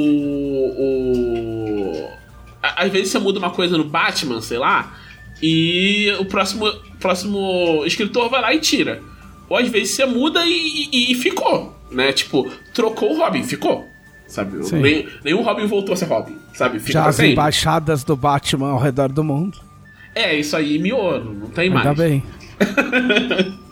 o 0.78 2.23
às 2.64 2.92
vezes 2.92 3.10
você 3.10 3.20
muda 3.20 3.40
uma 3.40 3.52
coisa 3.52 3.78
no 3.78 3.84
Batman, 3.84 4.42
sei 4.42 4.58
lá, 4.58 4.98
e 5.42 6.10
o 6.20 6.26
próximo, 6.26 6.72
próximo 7.00 7.84
escritor 7.86 8.30
vai 8.30 8.42
lá 8.42 8.54
e 8.54 8.60
tira. 8.60 9.02
Ou 9.50 9.58
às 9.58 9.68
vezes 9.68 9.92
você 9.92 10.06
muda 10.06 10.46
e, 10.46 10.90
e, 10.92 11.12
e 11.12 11.16
ficou, 11.16 11.78
né? 11.92 12.14
Tipo, 12.14 12.50
trocou 12.74 13.14
o 13.14 13.18
Robin, 13.18 13.44
ficou. 13.44 13.86
Sabe? 14.26 14.58
Nem, 14.72 15.08
nenhum 15.24 15.44
Robin 15.44 15.68
voltou 15.68 15.94
a 15.94 15.98
ser 15.98 16.06
Robin, 16.06 16.38
sabe? 16.54 16.80
Fica 16.80 16.94
Já 16.94 17.06
as 17.08 17.16
sempre. 17.16 17.34
embaixadas 17.34 18.04
do 18.04 18.16
Batman 18.16 18.70
ao 18.70 18.80
redor 18.80 19.12
do 19.12 19.24
mundo. 19.24 19.60
É, 20.16 20.34
isso 20.36 20.56
aí 20.56 20.80
miou, 20.80 21.24
não 21.24 21.48
tem 21.48 21.70
mais. 21.70 21.86
Ainda 21.86 22.02
bem. 22.02 22.24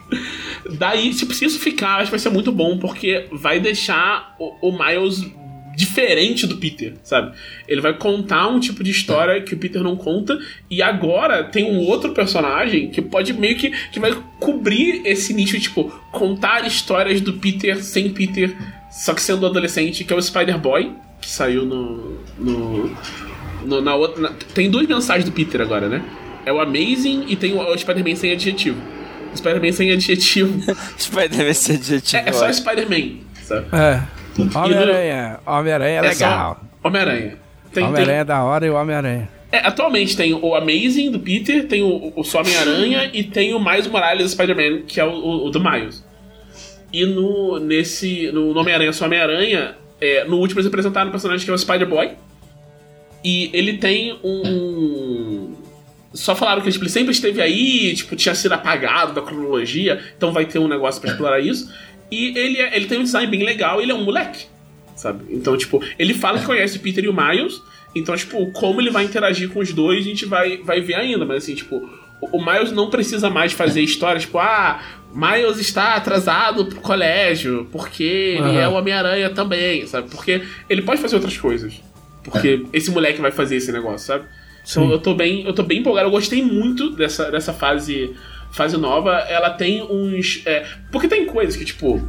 Daí, 0.78 1.14
tipo, 1.14 1.34
se 1.34 1.46
isso 1.46 1.60
ficar, 1.60 1.96
acho 1.96 2.06
que 2.06 2.12
vai 2.12 2.20
ser 2.20 2.30
muito 2.30 2.52
bom, 2.52 2.78
porque 2.78 3.28
vai 3.32 3.60
deixar 3.60 4.36
o, 4.38 4.70
o 4.70 4.72
Miles 4.72 5.26
diferente 5.76 6.46
do 6.46 6.58
Peter, 6.58 6.94
sabe? 7.04 7.34
Ele 7.68 7.82
vai 7.82 7.94
contar 7.94 8.48
um 8.48 8.60
tipo 8.60 8.84
de 8.84 8.92
história 8.92 9.42
que 9.42 9.54
o 9.54 9.58
Peter 9.58 9.82
não 9.82 9.96
conta 9.96 10.38
e 10.70 10.82
agora 10.82 11.44
tem 11.44 11.64
um 11.64 11.80
outro 11.80 12.14
personagem 12.14 12.90
que 12.90 13.02
pode 13.02 13.34
meio 13.34 13.58
que 13.58 13.72
que 13.92 14.00
vai 14.00 14.16
cobrir 14.40 15.02
esse 15.06 15.34
nicho, 15.34 15.60
tipo, 15.60 15.86
contar 16.12 16.66
histórias 16.66 17.22
do 17.22 17.34
Peter 17.34 17.84
sem 17.84 18.10
Peter, 18.10 18.56
só 18.92 19.14
que 19.14 19.22
sendo 19.22 19.46
adolescente, 19.46 20.04
que 20.04 20.14
é 20.14 20.16
o 20.16 20.22
Spider-Boy, 20.22 20.92
que 21.20 21.30
saiu 21.30 21.66
no 21.66 22.20
no, 22.38 22.96
no 23.66 23.82
na 23.82 23.96
outra, 23.96 24.22
na, 24.22 24.30
tem 24.54 24.70
duas 24.70 24.88
mensagens 24.88 25.26
do 25.26 25.32
Peter 25.32 25.62
agora, 25.62 25.88
né? 25.88 26.04
É 26.46 26.52
o 26.52 26.60
Amazing 26.60 27.26
e 27.28 27.36
tem 27.36 27.54
o, 27.54 27.60
o 27.60 27.78
Spider-Man 27.78 28.16
sem 28.16 28.32
adjetivo. 28.32 28.82
Spider-Man 29.36 29.72
sem 29.72 29.92
adjetivo. 29.92 30.76
Spider-Man 30.98 31.54
sem 31.54 31.76
adjetivo. 31.76 32.24
É, 32.26 32.30
é 32.30 32.34
só 32.34 32.52
Spider-Man, 32.52 33.20
sabe? 33.44 33.68
É. 33.72 34.21
Homem-Aranha. 34.56 35.40
Homem-Aranha 35.46 36.00
é, 36.00 36.02
legal. 36.02 36.62
Homem-Aranha. 36.84 37.38
Homem-Aranha 37.78 38.20
é 38.20 38.24
da 38.24 38.44
hora 38.44 38.66
e 38.66 38.70
o 38.70 38.76
Homem-Aranha. 38.76 39.30
É, 39.52 39.58
atualmente 39.60 40.16
tem 40.16 40.34
o 40.34 40.56
Amazing 40.56 41.12
do 41.12 41.20
Peter, 41.20 41.68
tem 41.68 41.84
o, 41.84 42.14
o 42.16 42.24
Homem-Aranha 42.38 43.10
e 43.14 43.24
tem 43.24 43.54
o 43.54 43.60
Miles 43.60 43.88
Morales 43.88 44.32
Spider-Man, 44.32 44.84
que 44.88 45.00
é 45.00 45.06
o, 45.06 45.12
o, 45.12 45.48
o, 45.48 45.50
do 45.50 45.60
Miles. 45.60 46.04
E 46.92 47.06
no, 47.06 47.60
nesse, 47.60 48.32
no 48.32 48.58
Homem-Aranha 48.58 48.94
Só 48.94 49.06
Homem-Aranha, 49.06 49.76
é, 50.00 50.24
no 50.24 50.38
último 50.38 50.60
eles 50.60 50.68
apresentaram 50.68 51.10
um 51.10 51.12
personagem 51.12 51.44
que 51.44 51.52
é 51.52 51.54
o 51.54 51.58
Spider-Boy. 51.58 52.12
E 53.24 53.50
ele 53.54 53.78
tem 53.78 54.18
um. 54.24 55.54
Só 56.14 56.36
falaram 56.36 56.62
que 56.62 56.72
tipo, 56.72 56.84
ele 56.84 56.92
sempre 56.92 57.12
esteve 57.12 57.42
aí, 57.42 57.94
tipo, 57.96 58.16
tinha 58.16 58.36
sido 58.36 58.54
apagado 58.54 59.14
da 59.14 59.22
cronologia, 59.22 60.02
então 60.18 60.34
vai 60.34 60.46
ter 60.46 60.60
um 60.60 60.68
negócio 60.68 61.00
para 61.00 61.12
explorar 61.12 61.40
isso. 61.40 61.72
E 62.12 62.38
ele, 62.38 62.58
é, 62.58 62.76
ele 62.76 62.86
tem 62.86 63.00
um 63.00 63.04
design 63.04 63.30
bem 63.30 63.44
legal, 63.44 63.82
ele 63.82 63.92
é 63.92 63.96
um 63.96 64.04
moleque, 64.04 64.46
sabe? 64.96 65.24
Então, 65.30 65.58
tipo, 65.58 65.82
ele 65.98 66.14
fala 66.14 66.40
que 66.40 66.46
conhece 66.46 66.78
o 66.78 66.82
Peter 66.82 67.04
e 67.04 67.08
o 67.08 67.14
Miles, 67.14 67.62
então, 67.96 68.16
tipo, 68.16 68.52
como 68.52 68.82
ele 68.82 68.90
vai 68.90 69.06
interagir 69.06 69.50
com 69.50 69.60
os 69.60 69.72
dois, 69.74 70.06
a 70.06 70.10
gente 70.10 70.26
vai, 70.26 70.58
vai 70.58 70.82
ver 70.82 70.96
ainda, 70.96 71.26
mas 71.26 71.44
assim, 71.44 71.56
tipo, 71.56 71.90
o, 72.22 72.44
Miles 72.44 72.72
não 72.72 72.90
precisa 72.90 73.30
mais 73.30 73.54
fazer 73.54 73.82
histórias, 73.82 74.24
tipo, 74.24 74.38
ah, 74.38 74.82
Miles 75.14 75.58
está 75.58 75.96
atrasado 75.96 76.66
pro 76.66 76.82
colégio, 76.82 77.68
porque 77.72 78.38
uhum. 78.40 78.50
ele 78.50 78.58
é 78.58 78.68
o 78.68 78.74
Homem-Aranha 78.74 79.30
também, 79.30 79.88
sabe? 79.88 80.10
Porque 80.10 80.44
ele 80.70 80.82
pode 80.82 81.02
fazer 81.02 81.16
outras 81.16 81.38
coisas. 81.38 81.82
Porque 82.24 82.66
esse 82.72 82.92
moleque 82.92 83.20
vai 83.20 83.32
fazer 83.32 83.56
esse 83.56 83.72
negócio, 83.72 84.08
sabe? 84.08 84.26
Então 84.70 84.92
eu 84.92 85.00
tô 85.00 85.14
bem, 85.14 85.44
eu 85.46 85.54
tô 85.54 85.64
bem 85.64 85.80
empolgado. 85.80 86.08
Eu 86.08 86.12
gostei 86.12 86.44
muito 86.44 86.92
dessa, 86.92 87.32
dessa 87.32 87.52
fase 87.52 88.16
fase 88.52 88.78
nova, 88.78 89.12
ela 89.30 89.50
tem 89.50 89.82
uns. 89.84 90.44
É, 90.46 90.66
porque 90.92 91.08
tem 91.08 91.26
coisas 91.26 91.56
que, 91.56 91.66
tipo. 91.66 92.02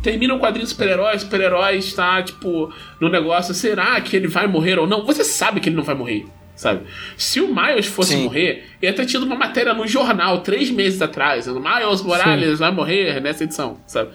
Termina 0.00 0.32
o 0.32 0.36
um 0.36 0.40
quadrinho 0.40 0.64
super-heróis, 0.64 1.22
super-herói 1.22 1.76
está, 1.76 2.22
tipo, 2.22 2.72
no 3.00 3.08
negócio, 3.08 3.52
será 3.52 4.00
que 4.00 4.14
ele 4.14 4.28
vai 4.28 4.46
morrer 4.46 4.78
ou 4.78 4.86
não? 4.86 5.04
Você 5.04 5.24
sabe 5.24 5.58
que 5.58 5.68
ele 5.68 5.74
não 5.74 5.82
vai 5.82 5.96
morrer, 5.96 6.24
sabe? 6.54 6.82
Se 7.16 7.40
o 7.40 7.52
Miles 7.52 7.86
fosse 7.86 8.12
Sim. 8.12 8.22
morrer, 8.22 8.64
ia 8.80 8.92
ter 8.92 9.04
tido 9.06 9.24
uma 9.24 9.34
matéria 9.34 9.74
no 9.74 9.84
jornal 9.84 10.38
três 10.38 10.70
meses 10.70 11.02
atrás, 11.02 11.46
dizendo 11.46 11.58
Miles 11.58 12.00
Morales 12.00 12.50
Sim. 12.50 12.56
vai 12.56 12.70
morrer 12.70 13.20
nessa 13.20 13.42
edição, 13.42 13.76
sabe? 13.84 14.10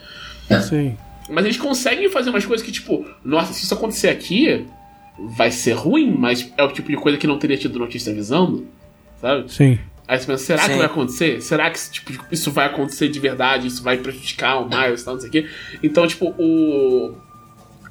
Sim. 0.61 0.97
Mas 1.29 1.43
eles 1.43 1.57
conseguem 1.57 2.09
fazer 2.09 2.29
umas 2.29 2.45
coisas 2.45 2.65
que, 2.65 2.71
tipo, 2.71 3.05
nossa, 3.23 3.51
se 3.51 3.65
isso 3.65 3.73
acontecer 3.73 4.07
aqui, 4.07 4.65
vai 5.19 5.51
ser 5.51 5.73
ruim, 5.73 6.15
mas 6.17 6.53
é 6.57 6.63
o 6.63 6.71
tipo 6.71 6.89
de 6.89 6.95
coisa 6.95 7.17
que 7.17 7.27
não 7.27 7.37
teria 7.37 7.57
tido 7.57 7.77
notícia 7.77 8.11
avisando, 8.11 8.67
sabe? 9.19 9.51
Sim. 9.51 9.79
Aí 10.07 10.17
você 10.17 10.25
pensa, 10.25 10.43
será 10.45 10.61
Sim. 10.61 10.71
que 10.71 10.77
vai 10.77 10.85
acontecer? 10.85 11.41
Será 11.41 11.69
que 11.69 11.91
tipo, 11.91 12.25
isso 12.31 12.49
vai 12.49 12.67
acontecer 12.67 13.09
de 13.09 13.19
verdade? 13.19 13.67
Isso 13.67 13.83
vai 13.83 13.97
prejudicar 13.97 14.61
o 14.61 14.69
Miles 14.69 15.01
e 15.01 15.05
tal, 15.05 15.15
não 15.15 15.21
sei 15.21 15.29
o 15.29 15.31
quê? 15.31 15.47
Então, 15.83 16.07
tipo, 16.07 16.33
o. 16.37 17.15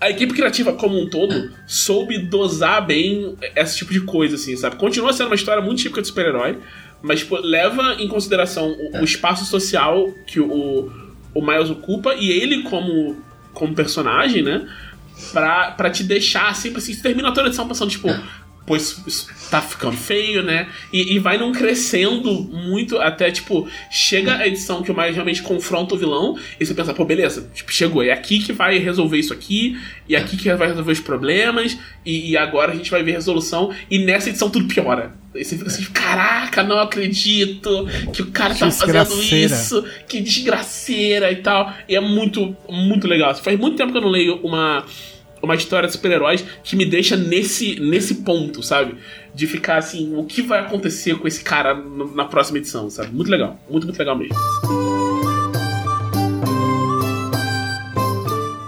A 0.00 0.10
equipe 0.10 0.34
criativa 0.34 0.74
como 0.74 0.98
um 1.00 1.08
todo 1.08 1.52
soube 1.66 2.18
dosar 2.18 2.84
bem 2.86 3.34
esse 3.54 3.78
tipo 3.78 3.92
de 3.92 4.00
coisa, 4.00 4.36
assim, 4.36 4.54
sabe? 4.56 4.76
Continua 4.76 5.12
sendo 5.12 5.28
uma 5.28 5.34
história 5.34 5.62
muito 5.62 5.78
típica 5.78 6.02
de 6.02 6.08
super-herói, 6.08 6.58
mas 7.02 7.20
tipo, 7.20 7.36
leva 7.36 7.96
em 7.98 8.06
consideração 8.06 8.72
o, 8.72 9.00
o, 9.00 9.04
espaço 9.04 9.46
social 9.46 10.06
que 10.26 10.38
o, 10.38 10.92
o 11.34 11.40
Miles 11.40 11.70
ocupa 11.70 12.14
e 12.14 12.30
ele 12.30 12.62
como, 12.64 13.16
como 13.54 13.74
personagem, 13.74 14.42
né? 14.42 14.68
Pra, 15.32 15.70
pra 15.70 15.88
te 15.88 16.04
deixar 16.04 16.54
sempre 16.54 16.78
assim, 16.78 16.92
você 16.92 17.02
termina 17.02 17.32
toda 17.32 17.44
a 17.44 17.46
edição 17.46 17.66
pensando, 17.66 17.90
tipo, 17.90 18.08
pois 18.66 19.28
tá 19.48 19.62
ficando 19.62 19.96
feio, 19.96 20.42
né? 20.42 20.68
E, 20.92 21.14
e, 21.14 21.18
vai 21.18 21.38
não 21.38 21.52
crescendo 21.52 22.32
muito 22.52 22.98
até, 22.98 23.30
tipo, 23.30 23.68
chega 23.90 24.36
a 24.36 24.46
edição 24.46 24.82
que 24.82 24.90
o 24.90 24.96
Miles 24.96 25.14
realmente 25.14 25.42
confronta 25.42 25.94
o 25.94 25.98
vilão 25.98 26.36
e 26.58 26.66
você 26.66 26.74
pensa, 26.74 26.92
pô, 26.92 27.04
beleza, 27.04 27.48
tipo, 27.54 27.72
chegou, 27.72 28.02
é 28.02 28.10
aqui 28.10 28.40
que 28.40 28.52
vai 28.52 28.78
resolver 28.78 29.18
isso 29.18 29.32
aqui, 29.32 29.78
e 30.08 30.16
aqui 30.16 30.36
que 30.36 30.52
vai 30.54 30.68
resolver 30.68 30.92
os 30.92 31.00
problemas, 31.00 31.78
e, 32.04 32.30
e 32.30 32.36
agora 32.36 32.72
a 32.72 32.76
gente 32.76 32.90
vai 32.90 33.02
ver 33.02 33.12
resolução, 33.12 33.72
e 33.88 33.98
nessa 33.98 34.28
edição 34.28 34.50
tudo 34.50 34.66
piora. 34.66 35.14
E 35.32 35.44
você 35.44 35.56
fica 35.56 35.68
assim, 35.68 35.84
caraca, 35.92 36.62
não 36.62 36.78
acredito 36.78 37.86
que 38.12 38.22
o 38.22 38.26
cara 38.30 38.54
tá 38.54 38.70
fazendo 38.70 39.22
isso, 39.22 39.84
que 40.08 40.20
desgraceira 40.20 41.30
e 41.30 41.36
tal. 41.36 41.74
E 41.86 41.94
é 41.94 42.00
muito, 42.00 42.56
muito 42.68 43.06
legal. 43.06 43.34
Faz 43.34 43.58
muito 43.58 43.76
tempo 43.76 43.92
que 43.92 43.98
eu 43.98 44.02
não 44.02 44.08
leio 44.08 44.40
uma 44.42 44.82
uma 45.46 45.54
história 45.54 45.86
de 45.86 45.94
super-heróis 45.94 46.44
que 46.62 46.76
me 46.76 46.84
deixa 46.84 47.16
nesse, 47.16 47.80
nesse 47.80 48.16
ponto, 48.16 48.62
sabe? 48.62 48.96
De 49.34 49.46
ficar 49.46 49.78
assim, 49.78 50.14
o 50.16 50.24
que 50.24 50.42
vai 50.42 50.60
acontecer 50.60 51.16
com 51.16 51.26
esse 51.26 51.42
cara 51.42 51.74
na 52.14 52.24
próxima 52.24 52.58
edição, 52.58 52.90
sabe? 52.90 53.14
Muito 53.14 53.30
legal, 53.30 53.58
muito, 53.70 53.86
muito 53.86 53.98
legal 53.98 54.16
mesmo. 54.16 54.36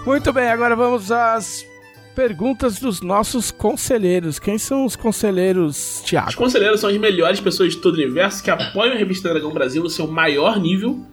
Muito 0.06 0.32
bem, 0.32 0.48
agora 0.48 0.74
vamos 0.74 1.12
às 1.12 1.66
perguntas 2.14 2.80
dos 2.80 3.00
nossos 3.00 3.50
conselheiros. 3.50 4.38
Quem 4.38 4.58
são 4.58 4.84
os 4.84 4.96
conselheiros, 4.96 6.02
Tiago? 6.04 6.30
Os 6.30 6.34
conselheiros 6.34 6.80
são 6.80 6.90
as 6.90 6.96
melhores 6.96 7.40
pessoas 7.40 7.74
de 7.74 7.80
todo 7.80 7.94
o 7.94 7.96
universo 7.96 8.42
que 8.42 8.50
apoiam 8.50 8.94
a 8.94 8.96
revista 8.96 9.28
Dragão 9.28 9.52
Brasil 9.52 9.82
no 9.82 9.90
seu 9.90 10.06
maior 10.06 10.58
nível 10.58 11.04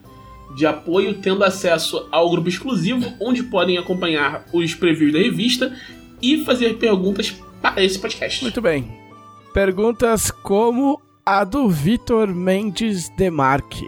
de 0.56 0.66
apoio, 0.66 1.16
tendo 1.16 1.44
acesso 1.44 2.08
ao 2.12 2.30
grupo 2.30 2.48
exclusivo, 2.48 3.14
onde 3.20 3.44
podem 3.44 3.78
acompanhar 3.78 4.46
os 4.54 4.74
previews 4.74 5.14
da 5.14 5.20
revista 5.20 5.76
e 6.22 6.44
fazer 6.46 6.78
perguntas 6.78 7.36
para 7.62 7.84
esse 7.84 8.00
podcast. 8.00 8.42
Muito 8.42 8.62
bem. 8.62 8.88
Perguntas 9.54 10.32
como 10.32 11.02
a 11.26 11.44
do 11.44 11.70
Vitor 11.70 12.28
Mendes 12.34 13.10
Demarque. 13.18 13.86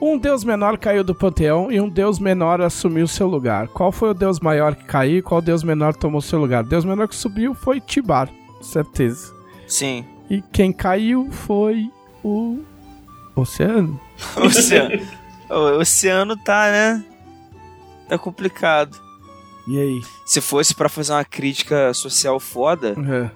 Um 0.00 0.16
deus 0.16 0.44
menor 0.44 0.78
caiu 0.78 1.02
do 1.02 1.14
panteão 1.14 1.72
e 1.72 1.80
um 1.80 1.88
deus 1.88 2.20
menor 2.20 2.60
assumiu 2.60 3.08
seu 3.08 3.26
lugar. 3.26 3.66
Qual 3.68 3.90
foi 3.90 4.10
o 4.10 4.14
deus 4.14 4.38
maior 4.38 4.76
que 4.76 4.84
caiu 4.84 5.18
e 5.18 5.22
qual 5.22 5.42
deus 5.42 5.64
menor 5.64 5.94
tomou 5.94 6.20
seu 6.20 6.38
lugar? 6.38 6.62
O 6.62 6.68
deus 6.68 6.84
menor 6.84 7.08
que 7.08 7.16
subiu 7.16 7.52
foi 7.52 7.80
Tibar, 7.80 8.30
certeza. 8.60 9.34
Sim. 9.66 10.04
E 10.30 10.40
quem 10.52 10.72
caiu 10.72 11.28
foi 11.32 11.90
o 12.22 12.60
Oceano. 13.34 13.98
Oceano. 14.36 15.00
O 15.50 15.78
oceano 15.78 16.36
tá, 16.36 16.70
né? 16.70 17.04
Tá 18.08 18.18
complicado. 18.18 18.98
E 19.66 19.78
aí? 19.78 20.00
Se 20.24 20.40
fosse 20.40 20.74
para 20.74 20.88
fazer 20.88 21.12
uma 21.12 21.24
crítica 21.24 21.92
social 21.92 22.40
foda, 22.40 22.94
uhum. 22.96 23.30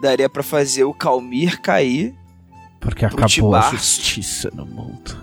daria 0.00 0.28
para 0.28 0.42
fazer 0.42 0.84
o 0.84 0.94
Calmir 0.94 1.60
cair. 1.60 2.14
Porque 2.80 3.04
acabou 3.04 3.28
Tibar, 3.28 3.68
a 3.68 3.70
justiça 3.70 4.50
no 4.54 4.66
mundo. 4.66 5.16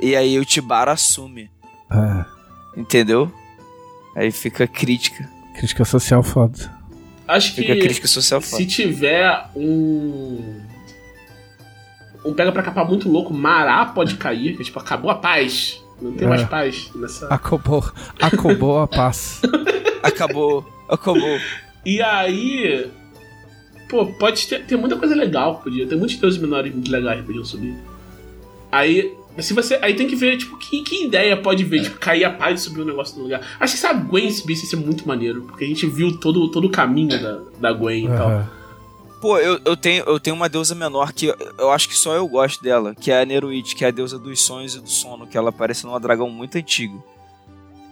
E 0.00 0.16
aí 0.16 0.38
o 0.38 0.44
Tibar 0.44 0.88
assume. 0.88 1.50
É. 1.90 2.80
Entendeu? 2.80 3.30
Aí 4.16 4.30
fica 4.30 4.66
crítica. 4.66 5.28
Crítica 5.54 5.84
social 5.84 6.22
foda. 6.22 6.72
Acho 7.28 7.54
que 7.54 7.62
fica 7.62 7.76
crítica 7.76 8.08
social 8.08 8.40
foda. 8.40 8.56
se 8.56 8.66
tiver 8.66 9.46
um 9.54 10.60
um 12.24 12.32
pega 12.32 12.52
pra 12.52 12.62
capar 12.62 12.86
muito 12.86 13.08
louco, 13.08 13.34
Mará 13.34 13.84
pode 13.86 14.16
cair, 14.16 14.56
que 14.56 14.64
tipo, 14.64 14.78
acabou 14.78 15.10
a 15.10 15.16
paz. 15.16 15.82
Não 16.00 16.12
tem 16.12 16.26
é. 16.26 16.28
mais 16.28 16.44
paz 16.44 16.90
nessa. 16.94 17.26
Acabou, 17.28 17.84
acabou 18.20 18.78
a 18.80 18.88
paz. 18.88 19.40
acabou, 20.02 20.66
acabou. 20.88 21.38
E 21.84 22.00
aí. 22.00 22.90
Pô, 23.88 24.06
pode 24.06 24.46
ter, 24.46 24.64
ter 24.64 24.76
muita 24.76 24.96
coisa 24.96 25.14
legal 25.14 25.56
que 25.56 25.64
podia. 25.64 25.86
Tem 25.86 25.98
muitos 25.98 26.16
deuses 26.16 26.40
menores 26.40 26.72
muito 26.72 26.90
legais 26.90 27.20
que 27.20 27.26
podiam 27.26 27.44
subir. 27.44 27.76
Aí. 28.70 29.14
Se 29.38 29.54
você. 29.54 29.78
Aí 29.80 29.94
tem 29.94 30.06
que 30.06 30.16
ver, 30.16 30.36
tipo, 30.36 30.58
que, 30.58 30.82
que 30.82 31.06
ideia 31.06 31.36
pode 31.36 31.64
ver, 31.64 31.82
tipo, 31.82 31.98
cair 31.98 32.24
a 32.24 32.30
paz 32.30 32.60
e 32.60 32.64
subir 32.64 32.82
um 32.82 32.84
negócio 32.84 33.16
no 33.16 33.24
lugar. 33.24 33.40
Acho 33.58 33.74
que 33.74 33.80
se 33.80 33.86
a 33.86 33.92
Gwen 33.92 34.30
subisse 34.30 34.64
ia 34.64 34.70
ser 34.70 34.76
muito 34.76 35.08
maneiro, 35.08 35.42
porque 35.42 35.64
a 35.64 35.68
gente 35.68 35.86
viu 35.86 36.18
todo, 36.18 36.50
todo 36.50 36.66
o 36.66 36.70
caminho 36.70 37.20
da, 37.20 37.40
da 37.58 37.72
Gwen 37.72 38.08
uhum. 38.08 38.14
e 38.14 38.18
tal. 38.18 38.61
Pô, 39.22 39.38
eu, 39.38 39.60
eu, 39.64 39.76
tenho, 39.76 40.02
eu 40.02 40.18
tenho 40.18 40.34
uma 40.34 40.48
deusa 40.48 40.74
menor 40.74 41.12
que 41.12 41.32
eu, 41.56 41.70
acho 41.70 41.88
que 41.88 41.96
só 41.96 42.12
eu 42.12 42.26
gosto 42.26 42.60
dela, 42.60 42.92
que 42.92 43.08
é 43.08 43.22
a 43.22 43.24
Neruid, 43.24 43.76
que 43.76 43.84
é 43.84 43.88
a 43.88 43.92
deusa 43.92 44.18
dos 44.18 44.42
sonhos 44.42 44.74
e 44.74 44.80
do 44.80 44.90
sono, 44.90 45.28
que 45.28 45.38
ela 45.38 45.50
aparece 45.50 45.86
numa 45.86 46.00
dragão 46.00 46.28
muito 46.28 46.58
antiga. 46.58 46.98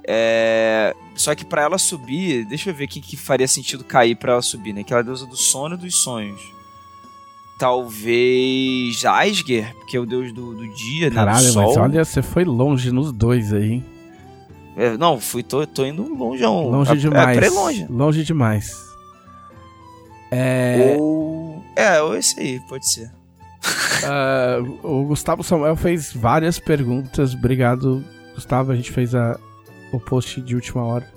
É... 0.03 0.93
Só 1.15 1.33
que 1.37 1.45
para 1.45 1.63
ela 1.63 1.79
subir, 1.79 2.45
deixa 2.47 2.71
eu 2.71 2.75
ver 2.75 2.87
o 2.87 2.89
que, 2.89 3.01
que 3.01 3.17
faria 3.17 3.47
sentido 3.47 3.85
cair 3.85 4.17
para 4.17 4.33
ela 4.33 4.43
subir, 4.43 4.73
né? 4.73 4.83
Que 4.83 4.93
ela 4.93 5.03
é 5.03 5.05
a 5.05 5.07
deusa 5.07 5.25
do 5.25 5.37
sono 5.37 5.77
e 5.77 5.79
dos 5.79 5.95
sonhos. 6.03 6.41
Talvez 7.61 9.05
Asger, 9.05 9.73
que 9.87 9.97
é 9.97 10.01
o 10.01 10.07
deus 10.07 10.33
do, 10.33 10.53
do 10.53 10.67
dia, 10.75 11.13
Caralho, 11.13 11.47
né? 11.47 11.53
Caralho, 11.53 11.55
mas 11.55 11.77
olha, 11.77 12.05
você 12.05 12.23
foi 12.23 12.45
longe 12.45 12.91
nos 12.91 13.13
dois 13.13 13.53
aí. 13.53 13.85
É, 14.77 14.97
não, 14.97 15.21
fui, 15.21 15.45
tô, 15.45 15.65
tô 15.65 15.85
indo 15.85 16.13
longeão. 16.13 16.69
Longe 16.71 16.91
é, 16.91 16.97
demais. 16.97 17.39
É, 17.39 17.51
longe. 17.51 17.87
Longe 17.89 18.25
demais. 18.25 18.90
É. 20.31 20.97
Ou. 20.99 21.65
É, 21.77 22.01
ou 22.03 22.17
esse 22.17 22.39
aí, 22.39 22.61
pode 22.69 22.89
ser. 22.89 23.11
Uh, 24.03 24.87
o 24.87 25.05
Gustavo 25.05 25.43
Samuel 25.43 25.77
fez 25.77 26.13
várias 26.13 26.59
perguntas. 26.59 27.35
Obrigado, 27.35 28.05
Gustavo. 28.35 28.73
A 28.73 28.77
gente 28.77 28.91
fez 28.91 29.15
a, 29.15 29.39
o 29.93 30.01
post 30.01 30.41
de 30.41 30.55
última 30.55 30.85
hora. 30.85 31.09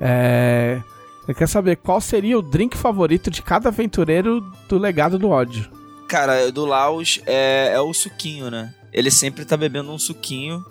É, 0.00 0.80
ele 1.28 1.34
quer 1.36 1.48
saber 1.48 1.76
qual 1.76 2.00
seria 2.00 2.38
o 2.38 2.42
drink 2.42 2.76
favorito 2.76 3.30
de 3.30 3.42
cada 3.42 3.68
aventureiro 3.68 4.40
do 4.68 4.78
legado 4.78 5.18
do 5.18 5.28
ódio. 5.28 5.70
Cara, 6.08 6.50
do 6.50 6.64
Laos 6.64 7.20
é, 7.26 7.72
é 7.74 7.80
o 7.80 7.92
suquinho, 7.92 8.50
né? 8.50 8.74
Ele 8.92 9.10
sempre 9.10 9.44
tá 9.44 9.56
bebendo 9.56 9.92
um 9.92 9.98
suquinho. 9.98 10.64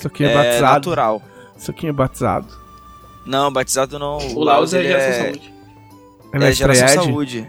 Suquinho 0.00 0.30
é, 0.30 0.34
batizado. 0.34 0.74
natural. 0.74 1.22
Suquinho 1.56 1.92
batizado. 1.92 2.48
Não, 3.24 3.52
batizado 3.52 3.98
não. 3.98 4.18
O, 4.18 4.38
o 4.38 4.44
Laos 4.44 4.74
é 4.74 4.84
é... 4.84 5.32
é, 6.32 6.48
é 6.48 6.52
geração 6.52 6.86
Ed. 6.88 6.94
saúde. 6.94 7.48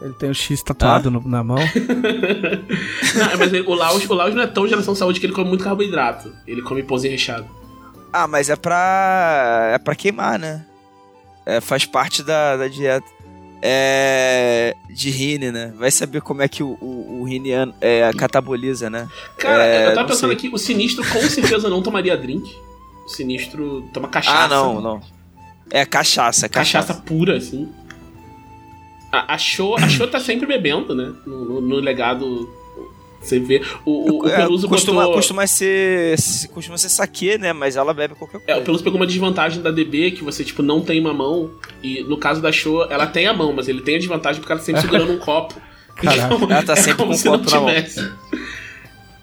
Ele 0.00 0.14
tem 0.14 0.28
o 0.28 0.32
um 0.32 0.34
X 0.34 0.62
tatuado 0.62 1.10
no, 1.10 1.20
na 1.26 1.44
mão. 1.44 1.58
não, 3.14 3.38
mas 3.38 3.52
o, 3.52 3.74
Laos, 3.74 4.04
o 4.10 4.14
Laos 4.14 4.34
não 4.34 4.42
é 4.42 4.48
tão 4.48 4.66
geração 4.66 4.96
saúde 4.96 5.20
que 5.20 5.26
ele 5.26 5.32
come 5.32 5.48
muito 5.48 5.62
carboidrato. 5.62 6.32
Ele 6.44 6.60
come 6.60 6.82
pãozinho 6.82 7.12
recheado. 7.12 7.46
Ah, 8.12 8.26
mas 8.26 8.50
é 8.50 8.56
pra. 8.56 9.70
é 9.74 9.78
pra 9.78 9.94
queimar, 9.94 10.38
né? 10.38 10.64
É, 11.46 11.60
faz 11.60 11.84
parte 11.84 12.22
da, 12.22 12.56
da 12.56 12.68
dieta. 12.68 13.06
É. 13.62 14.74
De 14.90 15.08
Rine, 15.08 15.52
né? 15.52 15.72
Vai 15.78 15.92
saber 15.92 16.20
como 16.20 16.42
é 16.42 16.48
que 16.48 16.64
o, 16.64 16.76
o, 16.80 17.20
o 17.20 17.24
Rine 17.24 17.50
é, 17.80 18.12
cataboliza, 18.12 18.90
né? 18.90 19.08
Cara, 19.38 19.64
é, 19.64 19.90
eu 19.90 19.94
tava 19.94 20.08
pensando 20.08 20.30
sei. 20.30 20.36
aqui, 20.36 20.50
o 20.52 20.58
Sinistro 20.58 21.04
com 21.08 21.20
certeza 21.22 21.70
não 21.70 21.80
tomaria 21.80 22.16
drink. 22.16 22.52
O 23.06 23.08
Sinistro 23.08 23.88
toma 23.94 24.08
cachaça. 24.08 24.44
Ah, 24.44 24.48
não, 24.48 24.80
não. 24.80 25.00
É 25.70 25.86
cachaça, 25.86 26.48
cachaça. 26.48 26.88
Cachaça 26.88 27.02
pura, 27.06 27.36
assim. 27.36 27.68
A, 29.12 29.34
a, 29.34 29.38
Show, 29.38 29.76
a 29.76 29.88
Show 29.88 30.08
tá 30.08 30.18
sempre 30.18 30.46
bebendo, 30.46 30.94
né? 30.94 31.12
No, 31.26 31.44
no, 31.44 31.60
no 31.60 31.76
legado 31.76 32.48
você 33.22 33.38
vê. 33.38 33.62
O, 33.84 33.90
o, 33.90 34.22
o 34.24 34.28
é, 34.28 34.36
Peluso 34.36 34.68
costuma, 34.68 35.02
botou... 35.02 35.16
costuma 35.16 35.46
ser. 35.46 36.16
Costuma 36.52 36.76
ser 36.76 36.88
saque, 36.88 37.38
né? 37.38 37.52
Mas 37.52 37.76
ela 37.76 37.94
bebe 37.94 38.14
qualquer 38.14 38.38
coisa. 38.38 38.50
É, 38.50 38.56
o 38.60 38.64
Peluso 38.64 38.82
pegou 38.82 38.98
uma 38.98 39.06
desvantagem 39.06 39.62
da 39.62 39.70
DB 39.70 40.10
que 40.10 40.24
você, 40.24 40.44
tipo, 40.44 40.62
não 40.62 40.80
tem 40.80 41.00
uma 41.00 41.14
mão. 41.14 41.50
E 41.82 42.02
no 42.02 42.16
caso 42.16 42.42
da 42.42 42.50
Show, 42.50 42.90
ela 42.90 43.06
tem 43.06 43.26
a 43.26 43.32
mão, 43.32 43.52
mas 43.52 43.68
ele 43.68 43.80
tem 43.80 43.94
a 43.94 43.98
desvantagem 43.98 44.40
porque 44.40 44.52
ela 44.52 44.60
tá 44.60 44.66
sempre 44.66 44.80
segurando 44.82 45.12
um 45.12 45.18
copo. 45.18 45.54
Caraca. 45.94 46.34
Então, 46.34 46.50
ela 46.50 46.62
tá 46.62 46.72
é 46.72 46.76
sempre 46.76 47.04
é 47.04 47.06
com 47.06 47.14
um 47.14 47.18
copo 47.18 47.50
na 47.50 47.60
mão. 47.60 47.70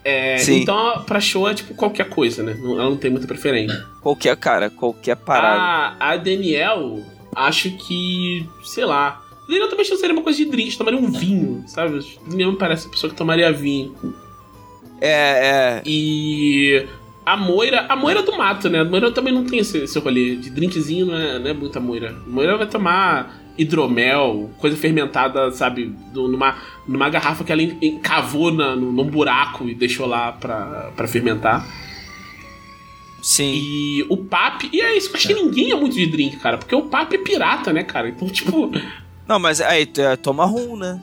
É, 0.06 0.42
então, 0.50 1.04
pra 1.04 1.20
show 1.20 1.48
é 1.48 1.54
tipo 1.54 1.74
qualquer 1.74 2.08
coisa, 2.08 2.42
né? 2.42 2.58
Ela 2.58 2.86
não 2.86 2.96
tem 2.96 3.12
muita 3.12 3.28
preferência. 3.28 3.86
Qualquer, 4.02 4.36
cara, 4.38 4.70
qualquer 4.70 5.18
parada. 5.18 5.98
A, 6.00 6.12
a 6.12 6.18
Daniel, 6.18 7.04
acho 7.36 7.70
que, 7.72 8.48
sei 8.64 8.86
lá, 8.86 9.22
Daniel 9.50 9.68
também 9.68 9.84
seria 9.84 10.14
uma 10.14 10.22
coisa 10.22 10.38
de 10.38 10.46
drink, 10.46 10.78
tomaria 10.78 11.00
um 11.00 11.12
vinho, 11.12 11.64
sabe? 11.66 12.00
Daniel 12.28 12.52
me 12.52 12.58
parece 12.58 12.86
a 12.86 12.92
pessoa 12.92 13.10
que 13.10 13.18
tomaria 13.18 13.52
vinho. 13.52 13.96
É, 15.02 15.82
é. 15.82 15.82
E. 15.86 16.86
A 17.26 17.36
Moira, 17.36 17.86
a 17.90 17.96
Moira 17.96 18.22
do 18.22 18.38
mato, 18.38 18.70
né? 18.70 18.80
A 18.80 18.86
Moira 18.86 19.12
também 19.12 19.34
não 19.34 19.44
tem 19.44 19.60
esse, 19.60 19.80
esse 19.80 19.98
rolê. 19.98 20.36
De 20.36 20.52
drinkzinho 20.52 21.08
não 21.08 21.16
é, 21.16 21.40
não 21.40 21.50
é 21.50 21.54
muita 21.54 21.80
Moira. 21.80 22.16
A 22.26 22.30
Moira 22.30 22.58
vai 22.58 22.68
tomar 22.68 23.40
hidromel, 23.58 24.52
coisa 24.60 24.78
fermentada, 24.78 25.52
sabe? 25.52 25.96
Numa, 26.14 26.56
numa 26.88 27.10
garrafa 27.10 27.44
que 27.44 27.52
ela 27.52 27.62
encavou 27.62 28.52
na, 28.52 28.76
num 28.76 29.04
buraco 29.04 29.68
e 29.68 29.74
deixou 29.74 30.06
lá 30.06 30.32
pra, 30.32 30.92
pra 30.96 31.08
fermentar. 31.08 31.68
Sim. 33.22 33.52
E 33.54 34.06
o 34.10 34.18
Pap. 34.18 34.70
E 34.72 34.80
é 34.80 34.96
isso, 34.96 35.12
acho 35.14 35.28
que 35.28 35.34
ninguém 35.34 35.72
é 35.72 35.76
muito 35.76 35.96
de 35.96 36.06
drink, 36.06 36.38
cara. 36.38 36.58
Porque 36.58 36.76
o 36.76 36.84
Pap 36.84 37.12
é 37.14 37.18
pirata, 37.18 37.74
né, 37.74 37.84
cara? 37.84 38.10
Então, 38.10 38.28
tipo. 38.30 38.72
Não, 39.30 39.38
mas 39.38 39.62
aí 39.62 39.88
é, 40.00 40.16
toma 40.16 40.44
rum, 40.44 40.76
né? 40.76 41.00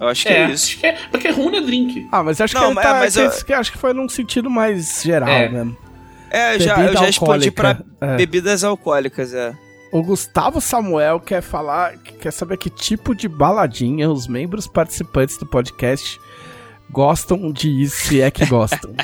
Eu 0.00 0.08
acho 0.08 0.22
que 0.22 0.32
é, 0.32 0.44
é 0.44 0.50
isso. 0.50 0.64
Acho 0.68 0.78
que 0.78 0.86
é, 0.86 0.98
porque 1.10 1.28
rum 1.28 1.54
é 1.54 1.60
drink. 1.60 2.08
Ah, 2.10 2.22
mas 2.22 2.40
acho 2.40 2.54
não, 2.54 2.68
que 2.68 2.74
mas, 2.74 2.84
tá, 2.84 2.94
mas 2.94 3.16
eu... 3.16 3.44
que 3.44 3.52
acho 3.52 3.70
que 3.70 3.76
foi 3.76 3.92
num 3.92 4.08
sentido 4.08 4.48
mais 4.48 5.02
geral, 5.02 5.28
é. 5.28 5.48
né? 5.50 5.76
É, 6.30 6.58
já, 6.58 6.80
eu 6.80 6.94
já 6.94 7.06
explodi 7.06 7.50
pra 7.50 7.78
é. 8.00 8.16
bebidas 8.16 8.64
alcoólicas, 8.64 9.34
é. 9.34 9.54
O 9.92 10.02
Gustavo 10.02 10.58
Samuel 10.58 11.20
quer 11.20 11.42
falar, 11.42 11.98
quer 11.98 12.32
saber 12.32 12.56
que 12.56 12.70
tipo 12.70 13.14
de 13.14 13.28
baladinha 13.28 14.10
os 14.10 14.26
membros 14.26 14.66
participantes 14.66 15.36
do 15.36 15.44
podcast 15.44 16.18
gostam 16.90 17.52
de 17.52 17.68
ir, 17.68 17.90
se 17.90 18.22
é 18.22 18.30
que 18.30 18.46
gostam. 18.46 18.94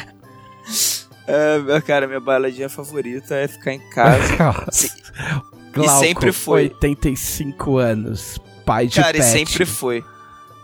é, 1.28 1.81
cara, 1.82 2.07
minha 2.07 2.20
baladinha 2.20 2.70
favorita 2.70 3.35
é 3.35 3.47
ficar 3.47 3.74
em 3.74 3.81
casa. 3.90 4.35
Glauco, 5.73 6.05
e 6.05 6.07
sempre 6.07 6.32
foi. 6.32 6.62
85 6.65 7.78
anos 7.78 8.40
pai 8.65 8.87
de 8.87 8.97
Cara, 8.97 9.13
pet. 9.13 9.21
e 9.21 9.25
sempre 9.25 9.65
foi. 9.65 10.05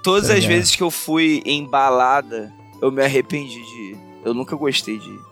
Todas 0.03 0.31
é. 0.31 0.35
as 0.35 0.45
vezes 0.45 0.75
que 0.75 0.83
eu 0.83 0.91
fui 0.91 1.43
em 1.45 1.65
balada, 1.65 2.53
eu 2.81 2.91
me 2.91 3.03
arrependi 3.05 3.62
de 3.62 3.93
ir. 3.93 3.99
Eu 4.25 4.33
nunca 4.35 4.57
gostei 4.57 4.99
de 4.99 5.09
ir. 5.09 5.29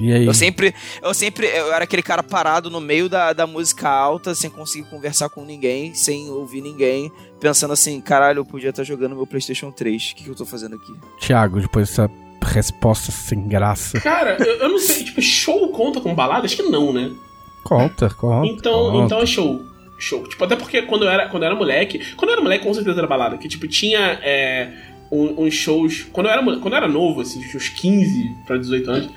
E 0.00 0.12
aí? 0.12 0.26
Eu 0.26 0.34
sempre, 0.34 0.74
eu 1.00 1.14
sempre, 1.14 1.46
eu 1.46 1.72
era 1.72 1.84
aquele 1.84 2.02
cara 2.02 2.22
parado 2.22 2.68
no 2.68 2.80
meio 2.80 3.08
da, 3.08 3.32
da 3.32 3.46
música 3.46 3.88
alta, 3.88 4.34
sem 4.34 4.50
conseguir 4.50 4.88
conversar 4.88 5.28
com 5.28 5.44
ninguém, 5.44 5.94
sem 5.94 6.28
ouvir 6.28 6.60
ninguém, 6.60 7.12
pensando 7.38 7.72
assim, 7.72 8.00
caralho, 8.00 8.40
eu 8.40 8.44
podia 8.44 8.70
estar 8.70 8.82
jogando 8.82 9.14
meu 9.14 9.26
PlayStation 9.26 9.70
3. 9.70 10.02
O 10.02 10.14
que, 10.16 10.24
que 10.24 10.30
eu 10.30 10.34
tô 10.34 10.44
fazendo 10.44 10.74
aqui? 10.74 10.92
Thiago, 11.20 11.60
depois 11.60 11.88
dessa 11.88 12.10
resposta 12.42 13.12
sem 13.12 13.46
graça. 13.46 14.00
Cara, 14.00 14.36
eu, 14.40 14.56
eu 14.56 14.68
não 14.68 14.78
sei, 14.78 15.04
tipo, 15.04 15.22
show 15.22 15.68
conta 15.68 16.00
com 16.00 16.14
balada? 16.14 16.46
Acho 16.46 16.56
que 16.56 16.62
não, 16.64 16.92
né? 16.92 17.12
Conta, 17.62 18.10
conta. 18.10 18.48
Então, 18.48 18.90
conta. 18.90 19.04
então 19.04 19.18
é 19.20 19.26
show 19.26 19.71
show. 20.02 20.26
Tipo, 20.26 20.44
até 20.44 20.56
porque 20.56 20.82
quando 20.82 21.04
eu 21.04 21.10
era, 21.10 21.28
quando 21.28 21.44
eu 21.44 21.46
era 21.48 21.54
moleque. 21.54 22.00
Quando 22.16 22.30
eu 22.30 22.34
era 22.34 22.42
moleque, 22.42 22.64
com 22.64 22.74
certeza 22.74 22.98
era 22.98 23.06
balada. 23.06 23.38
Que, 23.38 23.48
tipo, 23.48 23.66
tinha 23.68 24.18
é, 24.22 24.68
uns 25.10 25.38
um, 25.38 25.50
shows. 25.50 26.06
Quando 26.12 26.26
eu, 26.26 26.32
era, 26.32 26.42
quando 26.42 26.72
eu 26.72 26.76
era 26.76 26.88
novo, 26.88 27.20
assim, 27.20 27.40
uns 27.54 27.68
15 27.68 28.36
para 28.46 28.58
18 28.58 28.90
anos, 28.90 29.10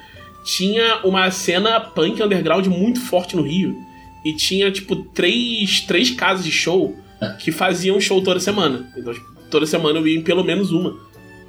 tinha 0.44 1.00
uma 1.04 1.30
cena 1.32 1.80
punk 1.80 2.22
underground 2.22 2.68
muito 2.68 3.02
forte 3.02 3.36
no 3.36 3.42
Rio. 3.42 3.76
E 4.24 4.34
tinha, 4.34 4.72
tipo, 4.72 4.96
três, 4.96 5.82
três 5.82 6.12
casas 6.12 6.46
de 6.46 6.52
show 6.52 6.96
que 7.40 7.52
faziam 7.52 8.00
show 8.00 8.22
toda 8.24 8.40
semana. 8.40 8.92
Então, 8.96 9.14
tipo, 9.14 9.26
toda 9.50 9.66
semana 9.66 10.00
eu 10.00 10.08
ia 10.08 10.18
em 10.18 10.22
pelo 10.22 10.44
menos 10.44 10.72
uma. 10.72 10.96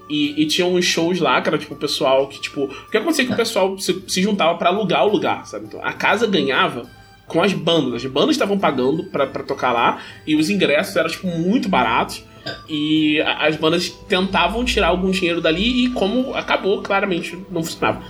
E, 0.09 0.41
e 0.41 0.47
tinha 0.47 0.67
uns 0.67 0.85
shows 0.85 1.19
lá, 1.19 1.41
que 1.43 1.49
era 1.49 1.59
tipo 1.59 1.75
o 1.75 1.77
pessoal 1.77 2.29
que, 2.29 2.41
tipo. 2.41 2.65
O 2.65 2.91
que 2.91 2.97
acontecia 2.97 3.25
é 3.25 3.27
que 3.27 3.33
o 3.33 3.37
pessoal 3.37 3.77
se, 3.79 4.05
se 4.07 4.23
juntava 4.23 4.57
para 4.57 4.69
alugar 4.71 5.05
o 5.05 5.11
lugar, 5.11 5.47
sabe? 5.47 5.67
Então 5.67 5.85
a 5.85 5.93
casa 5.93 6.27
ganhava 6.27 6.89
com 7.27 7.43
as 7.43 7.53
bandas. 7.53 8.05
As 8.05 8.11
bandas 8.11 8.37
estavam 8.37 8.59
pagando 8.59 9.05
para 9.05 9.27
tocar 9.43 9.73
lá 9.73 10.01
e 10.27 10.37
os 10.37 10.51
ingressos 10.51 10.95
eram 10.97 11.11
tipo 11.11 11.27
muito 11.27 11.69
baratos. 11.69 12.25
E 12.69 13.21
as 13.21 13.57
bandas 13.57 13.91
tentavam 13.91 14.65
tirar 14.65 14.89
algum 14.89 15.11
dinheiro 15.11 15.41
dali 15.41 15.87
e 15.87 15.91
como 15.91 16.33
acabou, 16.35 16.81
claramente 16.81 17.37
não 17.51 17.63
funcionava. 17.65 18.03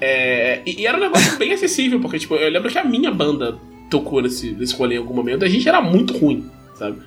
É, 0.00 0.62
e, 0.64 0.82
e, 0.82 0.86
era 0.86 0.96
um 0.96 1.00
negócio 1.00 1.38
bem 1.38 1.52
acessível, 1.54 2.00
porque 2.00 2.18
tipo, 2.18 2.34
eu 2.34 2.50
lembro 2.50 2.70
que 2.70 2.78
a 2.78 2.84
minha 2.84 3.10
banda 3.10 3.58
tocou 3.90 4.22
nesse, 4.22 4.52
nesse 4.52 4.74
rolê 4.74 4.96
em 4.96 4.98
algum 4.98 5.14
momento 5.14 5.44
a 5.44 5.48
gente 5.48 5.68
era 5.68 5.80
muito 5.80 6.16
ruim, 6.16 6.50
sabe? 6.74 6.98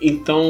Então, 0.00 0.44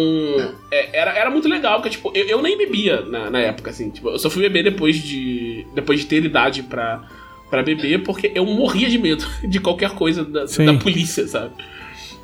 é, 0.70 0.98
era, 0.98 1.10
era 1.12 1.30
muito 1.30 1.47
legal, 1.47 1.74
porque, 1.74 1.90
tipo, 1.90 2.10
eu, 2.14 2.26
eu 2.26 2.43
nem 2.43 2.56
bebia 2.56 3.02
na, 3.02 3.30
na 3.30 3.39
época, 3.39 3.70
assim. 3.70 3.90
Tipo, 3.90 4.09
eu 4.09 4.18
só 4.18 4.30
fui 4.30 4.40
beber 4.40 4.64
depois 4.64 4.97
de, 4.97 5.66
depois 5.74 6.01
de 6.01 6.06
ter 6.06 6.24
idade 6.24 6.62
pra, 6.62 7.06
para 7.53 7.62
beber 7.62 8.03
porque 8.03 8.33
eu 8.35 8.47
morria 8.47 8.89
de 8.89 8.99
medo 8.99 9.27
de 9.45 9.61
qualquer 9.61 9.91
coisa 9.91 10.24
da, 10.24 10.47
da 10.47 10.74
polícia, 10.81 11.29
sabe? 11.29 11.53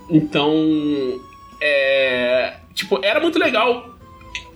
Então, 0.08 0.54
é, 1.60 2.54
tipo, 2.72 2.98
era 3.04 3.20
muito 3.20 3.38
legal 3.38 3.94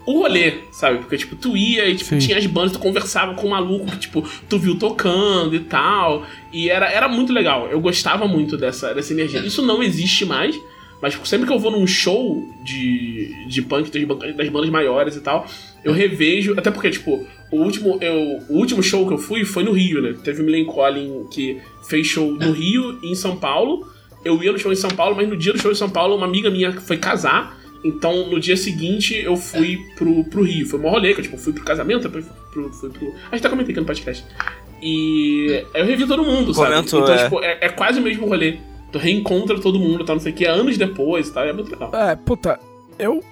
o 0.07 0.21
rolê, 0.21 0.55
sabe? 0.73 1.01
Porque, 1.01 1.19
tipo, 1.19 1.37
tu 1.37 1.55
ia 1.55 1.87
e, 1.91 1.95
tipo, 1.95 2.19
tinha 2.19 2.39
as 2.39 2.47
bandas, 2.47 2.73
tu 2.73 2.79
conversava 2.79 3.35
com 3.35 3.49
um 3.49 3.51
maluco 3.51 3.85
que, 3.85 3.99
tipo, 3.99 4.27
tu 4.49 4.59
viu 4.59 4.79
tocando 4.79 5.55
e 5.55 5.61
tal. 5.61 6.25
E 6.51 6.71
era, 6.71 6.91
era 6.91 7.07
muito 7.07 7.35
legal. 7.35 7.69
Eu 7.69 7.79
gostava 7.79 8.27
muito 8.27 8.57
dessa, 8.57 8.95
dessa 8.95 9.13
energia. 9.13 9.41
Isso 9.41 9.61
não 9.61 9.83
existe 9.83 10.25
mais. 10.25 10.59
Mas 11.03 11.13
tipo, 11.13 11.29
sempre 11.29 11.47
que 11.47 11.53
eu 11.53 11.59
vou 11.59 11.71
num 11.71 11.87
show 11.87 12.49
de, 12.65 13.47
de 13.47 13.61
punk 13.61 13.91
das, 13.91 14.37
das 14.37 14.49
bandas 14.49 14.71
maiores 14.71 15.17
e 15.17 15.21
tal, 15.21 15.47
eu 15.85 15.93
revejo. 15.93 16.55
Até 16.57 16.71
porque, 16.71 16.91
tipo, 16.91 17.27
o 17.53 17.57
último, 17.57 17.99
eu, 18.01 18.43
o 18.49 18.57
último 18.57 18.83
show 18.83 19.07
que 19.07 19.13
eu 19.13 19.19
fui 19.19 19.45
foi 19.45 19.63
no 19.63 19.73
Rio, 19.73 20.01
né? 20.01 20.15
Teve 20.25 20.41
o 20.41 20.45
Millen 20.45 20.65
Collin 20.65 21.27
que 21.31 21.61
fez 21.87 22.07
show 22.07 22.33
no 22.33 22.51
Rio 22.51 22.99
e 23.03 23.13
em 23.13 23.15
São 23.15 23.37
Paulo. 23.37 23.87
Eu 24.25 24.43
ia 24.43 24.51
no 24.51 24.59
show 24.59 24.73
em 24.73 24.77
São 24.77 24.91
Paulo, 24.91 25.15
mas 25.15 25.29
no 25.29 25.37
dia 25.37 25.53
do 25.53 25.59
show 25.59 25.71
em 25.71 25.75
São 25.75 25.91
Paulo, 25.91 26.17
uma 26.17 26.27
amiga 26.27 26.51
minha 26.51 26.73
foi 26.81 26.97
casar. 26.97 27.61
Então, 27.85 28.31
no 28.31 28.41
dia 28.41 28.57
seguinte, 28.57 29.15
eu 29.15 29.37
fui 29.37 29.79
pro, 29.97 30.25
pro 30.25 30.43
Rio. 30.43 30.67
Foi 30.67 30.81
um 30.81 30.89
rolê, 30.89 31.13
que 31.13 31.21
eu 31.21 31.25
tipo, 31.25 31.37
fui 31.37 31.53
pro 31.53 31.63
casamento, 31.63 32.05
depois 32.05 32.25
fui 32.25 32.35
pro, 32.53 32.73
fui 32.73 32.91
pro... 32.91 33.13
A 33.31 33.35
gente 33.35 33.43
tá 33.43 33.51
comentando 33.51 33.71
aqui 33.71 33.81
no 33.81 33.87
podcast. 33.87 34.25
E 34.81 35.65
aí 35.75 35.83
eu 35.83 35.87
revi 35.87 36.07
todo 36.07 36.25
mundo, 36.25 36.55
sabe? 36.55 36.71
Comentou, 36.71 37.03
então, 37.03 37.15
é. 37.15 37.25
tipo, 37.25 37.45
é, 37.45 37.59
é, 37.61 37.69
quase 37.69 38.01
o 38.01 38.03
mesmo 38.03 38.27
rolê. 38.27 38.59
Tu 38.91 38.99
reencontra 38.99 39.61
todo 39.61 39.79
mundo, 39.79 40.05
tá? 40.05 40.15
Não 40.15 40.21
sei 40.21 40.33
o 40.33 40.35
que, 40.35 40.47
anos 40.47 40.79
depois, 40.79 41.29
tá? 41.29 41.45
É 41.45 41.53
muito 41.53 41.71
legal. 41.71 41.91
É, 41.95 42.17
puta, 42.17 42.59
eu 42.99 43.23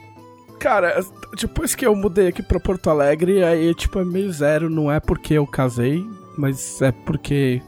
Cara, 0.61 1.03
depois 1.39 1.75
que 1.75 1.87
eu 1.87 1.97
mudei 1.97 2.29
aqui 2.29 2.43
pra 2.43 2.61
Porto 2.61 2.91
Alegre, 2.91 3.43
aí, 3.43 3.75
tipo, 3.75 3.99
é 3.99 4.05
meio 4.05 4.31
zero. 4.31 4.69
Não 4.69 4.93
é 4.93 5.01
porque 5.01 5.33
eu 5.33 5.47
casei, 5.47 6.07
mas 6.37 6.83
é 6.83 6.93
porque. 6.93 7.63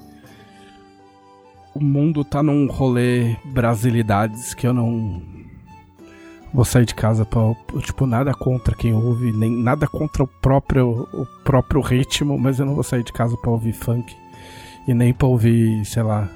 o 1.75 1.83
mundo 1.83 2.23
tá 2.23 2.43
num 2.43 2.67
rolê 2.67 3.35
brasilidades 3.47 4.53
que 4.53 4.67
eu 4.67 4.75
não 4.75 5.23
vou 6.53 6.67
sair 6.67 6.85
de 6.85 6.95
casa 6.95 7.25
pra, 7.25 7.41
tipo, 7.81 8.05
nada 8.05 8.35
contra 8.35 8.77
quem 8.77 8.93
ouve, 8.93 9.33
nem 9.33 9.51
nada 9.51 9.87
contra 9.87 10.23
o 10.23 10.27
próprio, 10.27 11.09
o 11.15 11.27
próprio 11.45 11.81
ritmo, 11.81 12.39
mas 12.39 12.59
eu 12.59 12.67
não 12.67 12.75
vou 12.75 12.85
sair 12.85 13.03
de 13.03 13.13
casa 13.13 13.37
pra 13.39 13.51
ouvir 13.51 13.73
funk 13.73 14.15
e 14.87 14.93
nem 14.93 15.15
pra 15.15 15.29
ouvir, 15.29 15.83
sei 15.87 16.03
lá, 16.03 16.29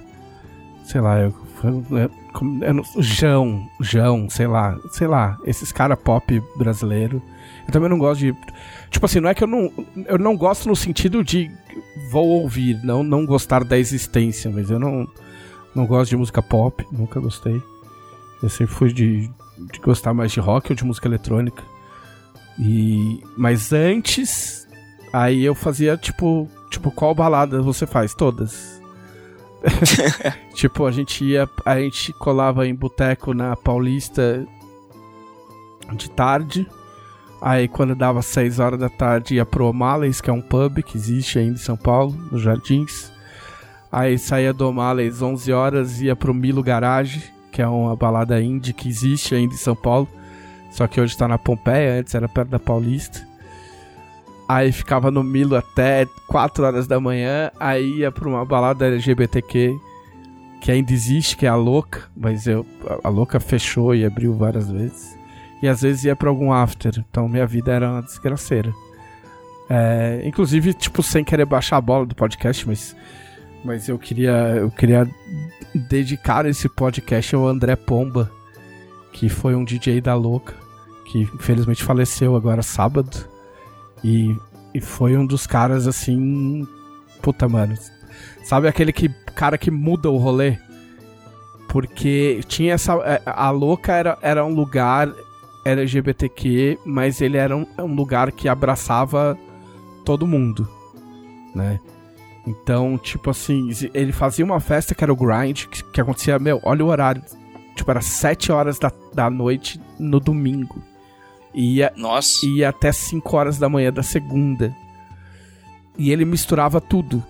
sei 0.85 1.03
lá, 1.03 1.20
eu, 1.20 1.35
eu, 1.62 1.99
eu, 1.99 2.11
eu 2.45 3.03
Jão, 3.03 3.69
Jão, 3.81 4.29
sei 4.29 4.47
lá, 4.47 4.79
sei 4.91 5.07
lá, 5.07 5.39
esses 5.45 5.73
cara 5.73 5.97
pop 5.97 6.43
brasileiro. 6.57 7.23
Eu 7.67 7.73
também 7.73 7.89
não 7.89 7.99
gosto 7.99 8.21
de, 8.21 8.35
tipo 8.91 9.05
assim, 9.07 9.21
não 9.21 9.29
é 9.29 9.35
que 9.35 9.43
eu 9.43 9.49
não, 9.49 9.73
eu 10.07 10.19
não 10.19 10.37
gosto 10.37 10.69
no 10.69 10.77
sentido 10.77 11.25
de 11.25 11.51
vou 12.11 12.29
ouvir, 12.29 12.79
não, 12.85 13.03
não 13.03 13.27
gostar 13.27 13.65
da 13.65 13.79
existência, 13.79 14.51
mas 14.51 14.71
eu 14.71 14.79
não, 14.79 15.07
não 15.75 15.87
gosto 15.87 16.11
de 16.11 16.17
música 16.17 16.43
pop, 16.43 16.87
nunca 16.93 17.21
gostei. 17.21 17.61
Eu 18.43 18.49
sempre 18.49 18.75
fui 18.75 18.93
de, 18.93 19.31
de 19.73 19.81
gostar 19.81 20.15
mais 20.15 20.33
de 20.33 20.41
rock 20.41 20.73
ou 20.73 20.77
de 20.77 20.85
música 20.85 21.09
eletrônica. 21.09 21.63
E 22.59 23.21
mas 23.37 23.73
antes 23.73 24.67
aí 25.13 25.45
eu 25.45 25.55
fazia 25.55 25.97
tipo, 25.97 26.49
tipo 26.71 26.91
qual 26.91 27.15
balada 27.15 27.61
você 27.61 27.87
faz? 27.87 28.15
Todas. 28.15 28.76
tipo, 30.55 30.87
a 30.87 30.91
gente 30.91 31.25
ia, 31.25 31.49
a 31.65 31.79
gente 31.79 32.13
colava 32.13 32.67
em 32.67 32.75
boteco 32.75 33.35
na 33.35 33.57
Paulista 33.57 34.47
de 35.95 36.11
tarde. 36.11 36.67
Aí 37.41 37.69
quando 37.69 37.95
dava 37.95 38.23
6 38.23 38.59
horas 38.59 38.81
da 38.81 38.89
tarde 38.89 39.37
ia 39.37 39.45
pro 39.45 39.67
O'Malley's, 39.67 40.21
que 40.21 40.31
é 40.31 40.33
um 40.33 40.41
pub 40.41 40.83
que 40.83 40.97
existe 40.97 41.39
ainda 41.39 41.55
em 41.55 41.59
São 41.59 41.77
Paulo, 41.77 42.13
nos 42.31 42.43
Jardins. 42.43 43.13
Aí 43.93 44.19
saía 44.19 44.53
do 44.53 44.69
O'Malley's 44.69 45.23
11 45.23 45.53
horas 45.53 46.01
ia 46.01 46.17
pro 46.17 46.35
Milo 46.35 46.63
Garage, 46.63 47.33
que 47.53 47.63
é 47.63 47.69
uma 47.69 47.95
balada 47.95 48.41
indie 48.41 48.73
que 48.73 48.89
existe 48.89 49.35
ainda 49.35 49.55
em 49.55 49.59
São 49.59 49.77
Paulo. 49.77 50.09
Só 50.71 50.87
que 50.87 51.01
hoje 51.01 51.13
está 51.13 51.29
na 51.29 51.39
Pompeia, 51.39 52.01
antes 52.01 52.15
era 52.15 52.29
perto 52.29 52.51
da 52.51 52.59
Paulista. 52.59 53.27
Aí 54.48 54.70
ficava 54.70 55.10
no 55.10 55.24
Milo 55.24 55.56
até 55.56 56.06
4 56.28 56.64
horas 56.64 56.86
da 56.86 57.01
manhã, 57.01 57.51
aí 57.59 57.98
ia 57.98 58.12
pra 58.12 58.28
uma 58.28 58.44
balada 58.44 58.86
LGBTQ 58.86 59.77
que 60.60 60.70
ainda 60.70 60.93
existe, 60.93 61.36
que 61.36 61.47
é 61.47 61.48
a 61.48 61.55
Louca, 61.55 62.05
mas 62.16 62.47
eu, 62.47 62.66
a 63.05 63.09
Louca 63.09 63.39
fechou 63.39 63.94
e 63.94 64.05
abriu 64.05 64.35
várias 64.35 64.70
vezes. 64.70 65.16
E 65.62 65.68
às 65.68 65.82
vezes 65.82 66.05
ia 66.05 66.16
pra 66.16 66.28
algum 66.28 66.52
after, 66.52 66.93
então 66.98 67.28
minha 67.28 67.47
vida 67.47 67.73
era 67.73 67.90
uma 67.90 68.02
desgraceira. 68.02 68.73
É, 69.68 70.23
inclusive, 70.24 70.74
tipo, 70.74 71.02
sem 71.02 71.24
querer 71.24 71.44
baixar 71.44 71.77
a 71.77 71.81
bola 71.81 72.06
do 72.06 72.14
podcast, 72.14 72.66
mas, 72.66 72.97
mas 73.64 73.89
eu 73.89 73.98
queria 73.98 74.32
eu 74.56 74.70
queria 74.70 75.09
dedicar 75.74 76.47
esse 76.47 76.68
podcast 76.68 77.35
ao 77.35 77.47
André 77.47 77.77
Pomba, 77.77 78.31
que 79.12 79.28
foi 79.28 79.55
um 79.55 79.64
DJ 79.64 80.01
da 80.01 80.14
Louca, 80.14 80.55
que 81.06 81.23
infelizmente 81.23 81.82
faleceu 81.82 82.36
agora 82.36 82.62
sábado. 82.62 83.28
E, 84.02 84.36
e 84.74 84.81
foi 84.81 85.16
um 85.16 85.27
dos 85.27 85.47
caras 85.47 85.86
assim. 85.86 86.66
Puta, 87.23 87.48
mano. 87.48 87.74
Sabe 88.44 88.68
aquele 88.68 88.93
que, 88.93 89.09
cara 89.35 89.59
que 89.59 89.70
muda 89.70 90.10
o 90.10 90.16
rolê? 90.16 90.59
Porque 91.68 92.40
tinha 92.47 92.74
essa. 92.74 92.94
É, 93.05 93.23
a 93.27 93.51
Louca 93.51 93.93
era, 93.93 94.18
era 94.23 94.44
um 94.44 94.55
lugar 94.55 95.12
LGBTQ, 95.64 96.78
mas 96.85 97.20
ele 97.20 97.36
era 97.36 97.56
um, 97.56 97.66
um 97.78 97.94
lugar 97.94 98.31
que 98.31 98.48
abraçava 98.48 99.36
todo 100.05 100.27
mundo, 100.27 100.68
né? 101.55 101.81
Então, 102.47 102.97
tipo 102.97 103.31
assim, 103.31 103.68
ele 103.93 104.12
fazia 104.12 104.44
uma 104.44 104.60
festa 104.60 104.94
que 104.94 105.02
era 105.02 105.12
o 105.12 105.16
Grind, 105.16 105.64
que, 105.66 105.82
que 105.82 106.01
acontecia, 106.01 106.39
meu, 106.39 106.60
olha 106.62 106.85
o 106.85 106.89
horário. 106.89 107.20
Tipo, 107.74 107.90
era 107.90 108.01
7 108.01 108.52
horas 108.52 108.78
da, 108.78 108.93
da 109.12 109.28
noite 109.28 109.81
no 109.98 110.20
domingo. 110.20 110.81
E 111.57 111.77
ia, 111.77 111.91
Nossa. 111.97 112.45
ia 112.45 112.69
até 112.69 112.93
5 112.93 113.37
horas 113.37 113.59
da 113.59 113.69
manhã 113.69 113.91
da 113.91 114.03
segunda. 114.03 114.77
E 115.97 116.12
ele 116.12 116.27
misturava 116.27 116.81
tudo. 116.81 117.24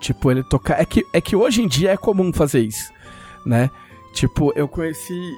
Tipo, 0.00 0.30
ele 0.30 0.42
toca. 0.42 0.74
É 0.74 0.84
que, 0.86 1.04
é 1.12 1.20
que 1.20 1.36
hoje 1.36 1.62
em 1.62 1.68
dia 1.68 1.90
é 1.90 1.96
comum 1.96 2.32
fazer 2.32 2.60
isso, 2.60 2.90
né? 3.44 3.70
Tipo, 4.14 4.52
eu 4.56 4.66
conheci. 4.66 5.36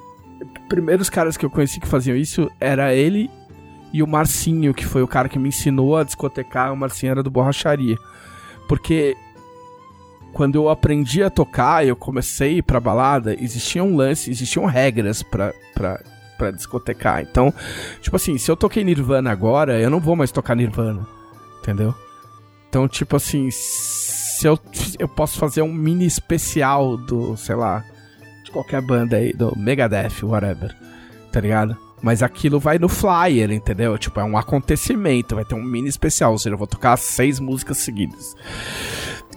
Primeiros 0.69 1.11
caras 1.11 1.37
que 1.37 1.45
eu 1.45 1.51
conheci 1.51 1.81
que 1.81 1.89
faziam 1.89 2.17
isso 2.17 2.51
era 2.61 2.95
ele 2.95 3.29
e 3.93 4.03
o 4.03 4.07
Marcinho, 4.07 4.73
que 4.73 4.87
foi 4.87 5.03
o 5.03 5.09
cara 5.09 5.29
que 5.29 5.39
me 5.39 5.49
ensinou 5.49 5.97
a 5.97 6.05
discotecar. 6.05 6.73
O 6.73 6.77
Marcinho 6.77 7.11
era 7.11 7.23
do 7.23 7.31
Borracharia. 7.31 7.99
Porque 8.69 9.17
quando 10.33 10.55
eu 10.55 10.69
aprendi 10.69 11.23
a 11.23 11.31
tocar, 11.31 11.85
eu 11.85 11.97
comecei 11.97 12.63
pra 12.63 12.79
balada, 12.79 13.35
existiam 13.35 13.89
um 13.89 13.97
lance, 13.97 14.31
existiam 14.31 14.65
regras 14.65 15.23
pra, 15.23 15.53
pra, 15.75 16.01
pra 16.41 16.51
discotecar. 16.51 17.21
Então, 17.21 17.53
tipo 18.01 18.17
assim, 18.17 18.39
se 18.39 18.51
eu 18.51 18.57
toquei 18.57 18.83
Nirvana 18.83 19.31
agora, 19.31 19.79
eu 19.79 19.91
não 19.91 20.01
vou 20.01 20.17
mais 20.17 20.33
tocar 20.33 20.57
Nirvana. 20.57 21.07
Entendeu? 21.61 21.95
Então, 22.69 22.89
tipo 22.89 23.17
assim, 23.17 23.51
se 23.51 24.49
eu, 24.49 24.59
eu 24.99 25.07
posso 25.07 25.39
fazer 25.39 25.61
um 25.61 25.73
mini 25.73 26.07
especial 26.07 26.97
do, 26.97 27.37
sei 27.37 27.55
lá, 27.55 27.85
de 28.43 28.51
qualquer 28.51 28.81
banda 28.81 29.17
aí, 29.17 29.35
do 29.35 29.53
Megadeth, 29.55 30.23
whatever. 30.23 30.75
Tá 31.31 31.41
ligado? 31.41 31.77
Mas 32.03 32.23
aquilo 32.23 32.59
vai 32.59 32.79
no 32.79 32.89
flyer, 32.89 33.53
entendeu? 33.53 33.99
Tipo, 33.99 34.21
é 34.21 34.25
um 34.25 34.39
acontecimento, 34.39 35.35
vai 35.35 35.45
ter 35.45 35.55
um 35.55 35.63
mini 35.63 35.89
especial, 35.89 36.33
ou 36.33 36.39
seja, 36.39 36.55
eu 36.55 36.59
vou 36.59 36.67
tocar 36.67 36.97
seis 36.97 37.39
músicas 37.39 37.77
seguidas. 37.77 38.35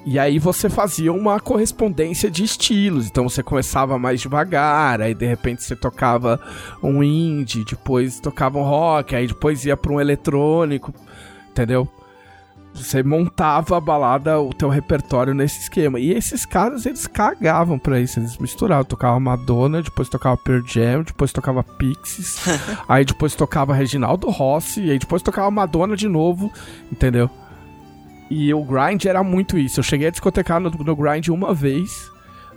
E 0.05 0.19
aí 0.19 0.37
você 0.37 0.69
fazia 0.69 1.13
uma 1.13 1.39
correspondência 1.39 2.29
de 2.29 2.43
estilos. 2.43 3.07
Então 3.07 3.27
você 3.27 3.41
começava 3.41 3.97
mais 3.97 4.19
devagar, 4.19 5.01
aí 5.01 5.13
de 5.13 5.25
repente 5.25 5.63
você 5.63 5.75
tocava 5.75 6.39
um 6.81 7.01
indie, 7.01 7.63
depois 7.63 8.19
tocava 8.19 8.59
um 8.59 8.63
rock, 8.63 9.15
aí 9.15 9.27
depois 9.27 9.65
ia 9.65 9.77
para 9.77 9.93
um 9.93 10.01
eletrônico, 10.01 10.93
entendeu? 11.49 11.87
Você 12.73 13.03
montava 13.03 13.77
a 13.77 13.79
balada, 13.79 14.41
o 14.41 14.51
teu 14.51 14.67
repertório 14.67 15.33
nesse 15.33 15.61
esquema. 15.61 15.99
E 15.99 16.11
esses 16.11 16.43
caras, 16.43 16.85
eles 16.87 17.05
cagavam 17.05 17.77
pra 17.77 17.99
isso. 17.99 18.19
Eles 18.19 18.37
misturavam. 18.39 18.83
Tocava 18.83 19.19
Madonna, 19.19 19.81
depois 19.81 20.09
tocava 20.09 20.35
Pearl 20.37 20.65
Jam, 20.65 21.03
depois 21.03 21.31
tocava 21.31 21.63
Pixies. 21.63 22.39
aí 22.89 23.05
depois 23.05 23.35
tocava 23.35 23.75
Reginaldo 23.75 24.29
Rossi, 24.29 24.81
e 24.81 24.91
aí 24.91 24.97
depois 24.97 25.21
tocava 25.21 25.51
Madonna 25.51 25.95
de 25.95 26.07
novo, 26.07 26.51
entendeu? 26.91 27.29
E 28.29 28.53
o 28.53 28.63
grind 28.63 29.05
era 29.05 29.23
muito 29.23 29.57
isso. 29.57 29.79
Eu 29.79 29.83
cheguei 29.83 30.07
a 30.07 30.11
discotecar 30.11 30.59
no, 30.59 30.69
no 30.69 30.95
grind 30.95 31.27
uma 31.29 31.53
vez, 31.53 32.11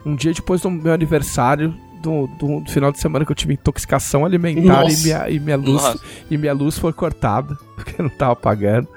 um 0.04 0.14
dia 0.14 0.32
depois 0.32 0.60
do 0.60 0.70
meu 0.70 0.92
aniversário, 0.92 1.74
do, 2.00 2.26
do, 2.38 2.60
do, 2.60 2.70
final 2.70 2.92
de 2.92 3.00
semana 3.00 3.24
que 3.24 3.32
eu 3.32 3.36
tive 3.36 3.54
intoxicação 3.54 4.24
alimentar 4.24 4.84
e 4.84 4.96
minha, 5.02 5.30
e 5.30 5.40
minha 5.40 5.56
luz 5.56 5.82
e 6.30 6.38
minha 6.38 6.52
luz 6.52 6.78
foi 6.78 6.92
cortada 6.92 7.58
porque 7.74 8.00
eu 8.00 8.04
não 8.04 8.10
tava 8.10 8.36
pagando. 8.36 8.88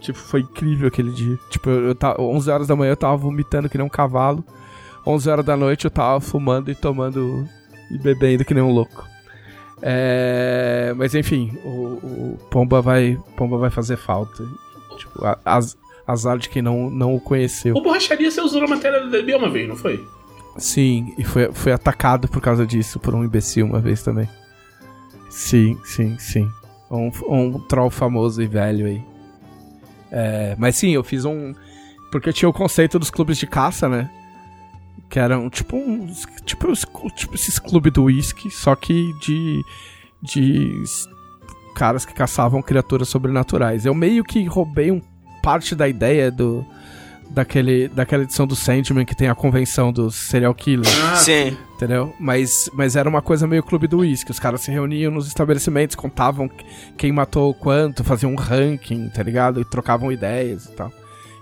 Tipo, 0.00 0.18
foi 0.18 0.40
incrível 0.40 0.88
aquele 0.88 1.12
dia. 1.12 1.38
Tipo, 1.48 1.70
eu, 1.70 1.88
eu 1.88 1.94
tava 1.94 2.20
11 2.20 2.50
horas 2.50 2.66
da 2.66 2.74
manhã 2.74 2.90
eu 2.90 2.96
tava 2.96 3.16
vomitando 3.16 3.68
que 3.68 3.78
nem 3.78 3.86
um 3.86 3.90
cavalo. 3.90 4.44
11 5.06 5.30
horas 5.30 5.44
da 5.44 5.56
noite 5.56 5.84
eu 5.84 5.90
tava 5.90 6.20
fumando 6.20 6.70
e 6.70 6.74
tomando 6.74 7.48
e 7.90 7.98
bebendo 7.98 8.44
que 8.44 8.54
nem 8.54 8.62
um 8.62 8.70
louco. 8.70 9.06
É, 9.80 10.94
mas 10.96 11.14
enfim, 11.14 11.58
o, 11.64 11.68
o, 11.68 12.38
Pomba 12.50 12.80
vai 12.80 13.18
Pomba 13.36 13.58
vai 13.58 13.70
fazer 13.70 13.96
falta. 13.96 14.44
Tipo, 14.96 15.20
as, 15.44 15.76
azar 16.12 16.38
de 16.38 16.48
quem 16.48 16.62
não, 16.62 16.90
não 16.90 17.14
o 17.14 17.20
conheceu. 17.20 17.74
O 17.74 17.82
Borracharia 17.82 18.30
você 18.30 18.40
usou 18.40 18.60
na 18.60 18.68
matéria 18.68 19.06
dele 19.06 19.34
uma 19.34 19.50
vez, 19.50 19.68
não 19.68 19.76
foi? 19.76 20.04
Sim, 20.56 21.14
e 21.16 21.24
foi, 21.24 21.50
foi 21.52 21.72
atacado 21.72 22.28
por 22.28 22.40
causa 22.40 22.66
disso, 22.66 23.00
por 23.00 23.14
um 23.14 23.24
imbecil 23.24 23.66
uma 23.66 23.80
vez 23.80 24.02
também. 24.02 24.28
Sim, 25.30 25.78
sim, 25.84 26.18
sim. 26.18 26.48
Um, 26.90 27.10
um 27.26 27.58
troll 27.58 27.88
famoso 27.88 28.42
e 28.42 28.46
velho 28.46 28.86
aí. 28.86 29.02
É, 30.10 30.54
mas 30.58 30.76
sim, 30.76 30.90
eu 30.90 31.02
fiz 31.02 31.24
um. 31.24 31.54
Porque 32.10 32.32
tinha 32.32 32.48
o 32.48 32.52
conceito 32.52 32.98
dos 32.98 33.08
clubes 33.08 33.38
de 33.38 33.46
caça, 33.46 33.88
né? 33.88 34.10
Que 35.08 35.18
eram 35.18 35.48
tipo 35.48 35.74
uns. 35.74 36.26
Tipo, 36.44 36.70
tipo 37.16 37.34
esses 37.34 37.58
clubes 37.58 37.92
do 37.92 38.04
whisky, 38.04 38.50
só 38.50 38.76
que 38.76 39.14
de. 39.20 39.64
de 40.22 40.82
caras 41.74 42.04
que 42.04 42.12
caçavam 42.12 42.60
criaturas 42.60 43.08
sobrenaturais. 43.08 43.86
Eu 43.86 43.94
meio 43.94 44.22
que 44.22 44.44
roubei 44.44 44.90
um 44.90 45.00
parte 45.42 45.74
da 45.74 45.88
ideia 45.88 46.30
do 46.30 46.64
daquele, 47.32 47.88
daquela 47.88 48.22
edição 48.22 48.46
do 48.46 48.54
Sandman 48.54 49.04
que 49.04 49.14
tem 49.14 49.28
a 49.28 49.34
convenção 49.34 49.92
dos 49.92 50.14
serial 50.14 50.54
killers. 50.54 50.88
Ah, 51.02 51.16
sim. 51.16 51.56
Entendeu? 51.74 52.14
Mas, 52.20 52.70
mas 52.74 52.94
era 52.94 53.08
uma 53.08 53.20
coisa 53.20 53.46
meio 53.46 53.62
clube 53.62 53.88
do 53.88 53.98
uísque. 53.98 54.30
Os 54.30 54.38
caras 54.38 54.60
se 54.60 54.70
reuniam 54.70 55.10
nos 55.10 55.26
estabelecimentos, 55.26 55.96
contavam 55.96 56.48
quem 56.96 57.10
matou 57.10 57.52
quanto, 57.54 58.04
faziam 58.04 58.32
um 58.32 58.36
ranking, 58.36 59.08
tá 59.08 59.22
ligado? 59.22 59.60
E 59.60 59.64
trocavam 59.64 60.12
ideias 60.12 60.66
e 60.66 60.72
tal. 60.72 60.92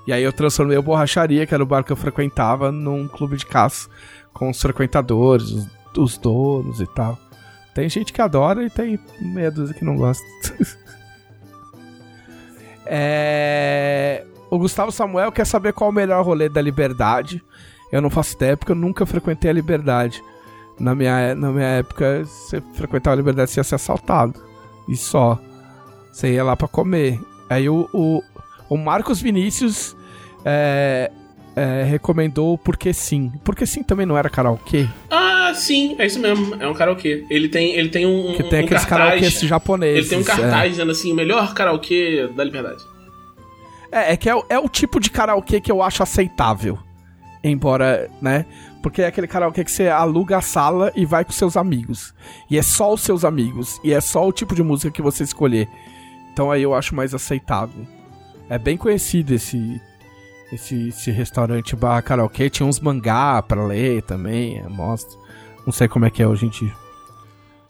E 0.06 0.12
aí 0.12 0.22
eu 0.22 0.32
transformei 0.32 0.78
o 0.78 0.82
Borracharia, 0.82 1.47
que 1.47 1.52
era 1.52 1.62
o 1.62 1.66
bar 1.66 1.85
que 1.85 1.93
eu 1.93 1.97
frequentava, 1.97 2.72
num 2.72 3.06
clube 3.06 3.36
de 3.36 3.44
caça 3.44 3.89
com 4.32 4.48
os 4.48 4.60
frequentadores, 4.60 5.51
os, 5.51 5.68
os 5.97 6.18
donos 6.18 6.81
e 6.81 6.86
tal. 6.94 7.18
Tem 7.74 7.89
gente 7.89 8.12
que 8.12 8.20
adora 8.20 8.64
e 8.64 8.70
tem 8.70 8.98
meia 9.20 9.51
dúzia 9.51 9.74
que 9.74 9.85
não 9.85 9.97
gosta. 9.97 10.24
é... 12.92 14.26
O 14.50 14.58
Gustavo 14.58 14.90
Samuel 14.90 15.30
quer 15.30 15.46
saber 15.46 15.72
qual 15.72 15.90
o 15.90 15.92
melhor 15.92 16.24
rolê 16.24 16.48
da 16.48 16.60
liberdade. 16.60 17.40
Eu 17.92 18.00
não 18.00 18.10
faço 18.10 18.34
ideia 18.34 18.56
porque 18.56 18.72
eu 18.72 18.76
nunca 18.76 19.06
frequentei 19.06 19.50
a 19.50 19.54
Liberdade. 19.54 20.22
Na 20.78 20.94
minha, 20.94 21.34
na 21.34 21.50
minha 21.50 21.66
época, 21.66 22.24
você 22.24 22.60
frequentava 22.74 23.14
a 23.14 23.16
Liberdade, 23.16 23.50
você 23.50 23.60
ia 23.60 23.64
ser 23.64 23.76
assaltado. 23.76 24.34
E 24.88 24.96
só. 24.96 25.38
Você 26.12 26.32
ia 26.32 26.42
lá 26.42 26.56
pra 26.56 26.66
comer. 26.66 27.20
Aí 27.48 27.68
o, 27.68 27.88
o, 27.92 28.22
o 28.68 28.76
Marcos 28.76 29.20
Vinícius 29.20 29.96
é, 30.44 31.10
é, 31.54 31.82
recomendou 31.84 32.56
Porque 32.58 32.92
Sim. 32.92 33.32
Porque 33.44 33.66
Sim 33.66 33.82
também 33.82 34.06
não 34.06 34.16
era 34.16 34.30
karaokê? 34.30 34.88
Ah, 35.10 35.19
sim, 35.60 35.96
é 35.98 36.06
isso 36.06 36.18
mesmo. 36.18 36.56
É 36.60 36.66
um 36.66 36.74
karaokê. 36.74 37.24
Ele 37.30 37.48
tem, 37.48 37.74
ele 37.74 37.88
tem 37.88 38.06
um. 38.06 38.34
Que 38.34 38.42
tem 38.44 38.62
um 38.62 38.64
aqueles 38.64 38.84
karaokês 38.84 39.40
japoneses. 39.40 39.98
Ele 39.98 40.08
tem 40.08 40.18
um 40.18 40.24
cartaz 40.24 40.66
é. 40.66 40.68
dizendo 40.68 40.90
assim: 40.90 41.12
melhor 41.12 41.54
karaokê 41.54 42.28
da 42.34 42.44
liberdade. 42.44 42.82
É, 43.92 44.12
é 44.12 44.16
que 44.16 44.28
é, 44.28 44.34
é 44.48 44.58
o 44.58 44.68
tipo 44.68 45.00
de 45.00 45.10
karaokê 45.10 45.60
que 45.60 45.70
eu 45.70 45.82
acho 45.82 46.02
aceitável. 46.02 46.78
Embora, 47.42 48.10
né? 48.20 48.44
Porque 48.82 49.02
é 49.02 49.06
aquele 49.06 49.26
karaokê 49.26 49.64
que 49.64 49.70
você 49.70 49.88
aluga 49.88 50.38
a 50.38 50.40
sala 50.40 50.92
e 50.94 51.04
vai 51.04 51.24
com 51.24 51.32
seus 51.32 51.56
amigos. 51.56 52.14
E 52.50 52.58
é 52.58 52.62
só 52.62 52.92
os 52.92 53.00
seus 53.00 53.24
amigos. 53.24 53.80
E 53.84 53.92
é 53.92 54.00
só 54.00 54.26
o 54.26 54.32
tipo 54.32 54.54
de 54.54 54.62
música 54.62 54.90
que 54.90 55.02
você 55.02 55.24
escolher. 55.24 55.68
Então 56.32 56.50
aí 56.50 56.62
eu 56.62 56.74
acho 56.74 56.94
mais 56.94 57.14
aceitável. 57.14 57.86
É 58.48 58.58
bem 58.58 58.76
conhecido 58.76 59.34
esse 59.34 59.80
esse, 60.52 60.88
esse 60.88 61.10
restaurante 61.10 61.76
barra 61.76 62.02
karaokê. 62.02 62.50
Tinha 62.50 62.66
uns 62.66 62.80
mangá 62.80 63.42
pra 63.42 63.64
ler 63.64 64.02
também, 64.02 64.58
é, 64.58 64.68
mostra. 64.68 65.18
Não 65.64 65.72
sei 65.72 65.88
como 65.88 66.04
é 66.04 66.10
que 66.10 66.22
é 66.22 66.26
hoje 66.26 66.46
em 66.46 66.48
dia. 66.48 66.74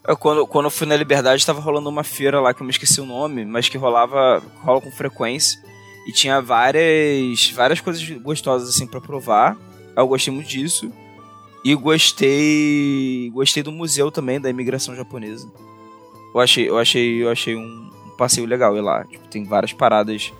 Eu, 0.07 0.17
quando, 0.17 0.47
quando 0.47 0.65
eu 0.67 0.71
fui 0.71 0.87
na 0.87 0.97
Liberdade, 0.97 1.45
tava 1.45 1.61
rolando 1.61 1.89
uma 1.89 2.03
feira 2.03 2.41
lá 2.41 2.55
que 2.55 2.63
eu 2.63 2.65
me 2.65 2.71
esqueci 2.71 3.01
o 3.01 3.07
nome, 3.07 3.45
mas 3.45 3.69
que 3.69 3.77
rolava 3.77 4.43
rola 4.63 4.81
com 4.81 4.91
frequência. 4.91 5.61
E 6.07 6.13
tinha 6.13 6.41
várias, 6.41 7.51
várias 7.51 7.81
coisas 7.81 8.09
gostosas 8.19 8.69
assim 8.71 8.87
para 8.87 9.01
provar. 9.01 9.57
Eu 9.97 10.09
gostei 10.09 10.33
muito 10.33 10.49
disso. 10.49 10.91
E 11.65 11.75
gostei. 11.75 13.31
Gostei 13.33 13.63
do 13.63 13.71
museu 13.71 14.11
também 14.11 14.41
da 14.41 14.49
imigração 14.49 14.97
japonesa. 14.97 15.51
Eu 16.35 16.41
achei, 16.41 16.69
eu 16.69 16.79
achei, 16.79 17.23
eu 17.23 17.31
achei 17.31 17.55
um, 17.55 17.91
um 18.07 18.17
passeio 18.17 18.47
legal 18.47 18.77
ir 18.77 18.81
lá. 18.81 19.05
Tipo, 19.05 19.29
tem 19.29 19.45
várias 19.45 19.73
paradas 19.73 20.33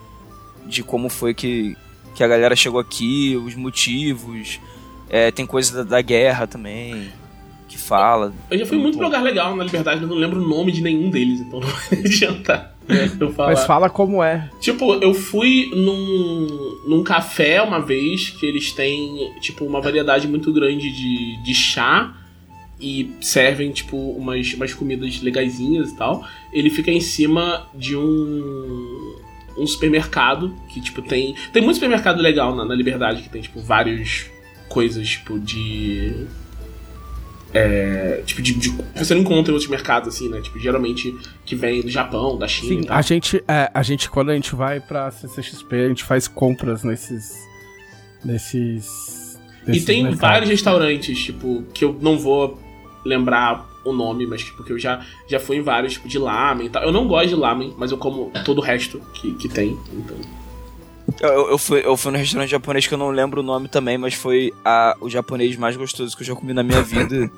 de 0.65 0.83
como 0.83 1.11
foi 1.11 1.35
que, 1.35 1.77
que 2.15 2.25
a 2.25 2.29
galera 2.29 2.57
chegou 2.57 2.81
aqui, 2.81 3.37
os 3.37 3.55
motivos. 3.55 4.59
É, 5.11 5.31
tem 5.31 5.45
coisa 5.45 5.85
da, 5.85 5.97
da, 5.97 6.03
guerra 6.03 6.47
também 6.47 7.13
que 7.71 7.79
fala. 7.79 8.35
Eu 8.51 8.59
já 8.59 8.67
fui 8.67 8.77
muito 8.77 8.99
pra 8.99 9.07
lugar 9.07 9.23
legal 9.23 9.55
na 9.55 9.63
Liberdade, 9.63 10.01
mas 10.01 10.11
não 10.11 10.17
lembro 10.17 10.43
o 10.43 10.49
nome 10.49 10.73
de 10.73 10.83
nenhum 10.83 11.09
deles, 11.09 11.41
então 11.41 11.61
não 11.63 11.69
vai 11.69 12.01
adiantar. 12.01 12.77
Eu 13.21 13.33
falar. 13.33 13.51
Mas 13.51 13.65
fala 13.65 13.89
como 13.89 14.21
é. 14.23 14.51
Tipo, 14.61 14.95
eu 14.95 15.15
fui 15.15 15.71
num, 15.73 16.81
num 16.89 17.05
café 17.05 17.63
uma 17.63 17.81
vez 17.81 18.31
que 18.31 18.45
eles 18.45 18.73
têm, 18.73 19.33
tipo, 19.41 19.65
uma 19.65 19.81
variedade 19.81 20.27
muito 20.27 20.53
grande 20.53 20.91
de, 20.91 21.41
de 21.45 21.55
chá 21.55 22.13
e 22.81 23.13
servem, 23.21 23.71
tipo, 23.71 23.97
umas, 23.97 24.53
umas 24.55 24.75
comidas 24.75 25.23
legaisinhas 25.23 25.93
e 25.93 25.97
tal. 25.97 26.27
Ele 26.53 26.71
fica 26.71 26.91
em 26.91 27.01
cima 27.01 27.69
de 27.73 27.97
um 27.97 29.15
um 29.57 29.67
supermercado 29.67 30.57
que, 30.71 30.81
tipo, 30.81 31.03
tem. 31.03 31.37
Tem 31.53 31.63
muito 31.63 31.75
supermercado 31.75 32.21
legal 32.21 32.57
na, 32.57 32.65
na 32.65 32.75
Liberdade 32.75 33.23
que 33.23 33.29
tem, 33.29 33.43
tipo, 33.43 33.61
várias 33.61 34.27
coisas, 34.69 35.09
tipo, 35.09 35.39
de. 35.39 36.27
É, 37.53 38.23
tipo, 38.25 38.41
de, 38.41 38.55
de, 38.55 38.73
você 38.95 39.13
não 39.13 39.23
encontra 39.23 39.51
em 39.51 39.55
outros 39.55 39.69
mercados, 39.69 40.15
assim, 40.15 40.29
né? 40.29 40.41
Tipo, 40.41 40.59
geralmente 40.59 41.17
que 41.45 41.57
vem 41.57 41.83
do 41.83 41.91
Japão, 41.91 42.39
da 42.39 42.47
China. 42.47 42.83
Sim, 42.83 42.89
a 42.89 43.03
gente, 43.03 43.43
é, 43.49 43.71
a 43.75 43.83
gente, 43.83 44.09
quando 44.09 44.31
a 44.31 44.35
gente 44.35 44.55
vai 44.55 44.79
pra 44.79 45.11
CCXP, 45.11 45.75
a 45.77 45.89
gente 45.89 46.05
faz 46.05 46.29
compras 46.29 46.85
nesses. 46.85 47.35
nesses. 48.25 49.39
nesses 49.67 49.83
e 49.83 49.87
tem 49.87 50.03
mercados. 50.05 50.21
vários 50.21 50.51
restaurantes, 50.51 51.19
tipo, 51.19 51.65
que 51.75 51.85
eu 51.85 51.97
não 52.01 52.19
vou 52.19 52.59
lembrar 53.05 53.69
o 53.85 53.93
nome, 53.93 54.27
mas 54.27 54.43
tipo, 54.43 54.63
que 54.63 54.73
eu 54.73 54.79
já, 54.79 55.05
já 55.27 55.41
fui 55.41 55.57
em 55.57 55.63
vários, 55.63 55.95
tipo, 55.95 56.07
de 56.07 56.19
lamen 56.19 56.67
e 56.67 56.71
tal. 56.71 56.83
Eu 56.83 56.93
não 56.93 57.09
gosto 57.09 57.29
de 57.29 57.35
lamen, 57.35 57.75
mas 57.77 57.91
eu 57.91 57.99
como 57.99 58.31
todo 58.45 58.59
o 58.59 58.61
resto 58.61 59.01
que, 59.15 59.35
que 59.35 59.49
tem, 59.49 59.77
então. 59.93 60.40
Eu, 61.21 61.51
eu, 61.51 61.59
fui, 61.59 61.83
eu 61.85 61.97
fui 61.97 62.13
no 62.13 62.19
restaurante 62.19 62.51
japonês 62.51 62.87
que 62.87 62.95
eu 62.95 62.99
não 62.99 63.11
lembro 63.11 63.41
o 63.41 63.45
nome 63.45 63.69
também, 63.69 63.99
mas 63.99 64.15
foi 64.15 64.53
a, 64.65 64.97
o 65.01 65.09
japonês 65.09 65.57
mais 65.57 65.77
gostoso 65.77 66.17
que 66.17 66.23
eu 66.23 66.27
já 66.27 66.35
comi 66.35 66.53
na 66.53 66.63
minha 66.63 66.83
vida. 66.83 67.31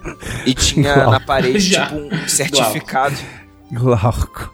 e 0.44 0.55
tinha 0.55 1.07
na 1.07 1.20
parede, 1.20 1.59
já. 1.59 1.86
tipo, 1.86 2.01
um 2.01 2.28
certificado. 2.28 3.16
Glauco. 3.70 4.53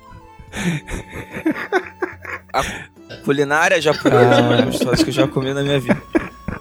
A 2.52 2.62
culinária 3.24 3.80
japonesa 3.80 4.38
ah. 4.38 4.42
mais 4.42 4.64
gostosa 4.64 5.02
que 5.02 5.10
eu 5.10 5.14
já 5.14 5.26
comi 5.26 5.52
na 5.52 5.62
minha 5.62 5.80
vida. 5.80 6.00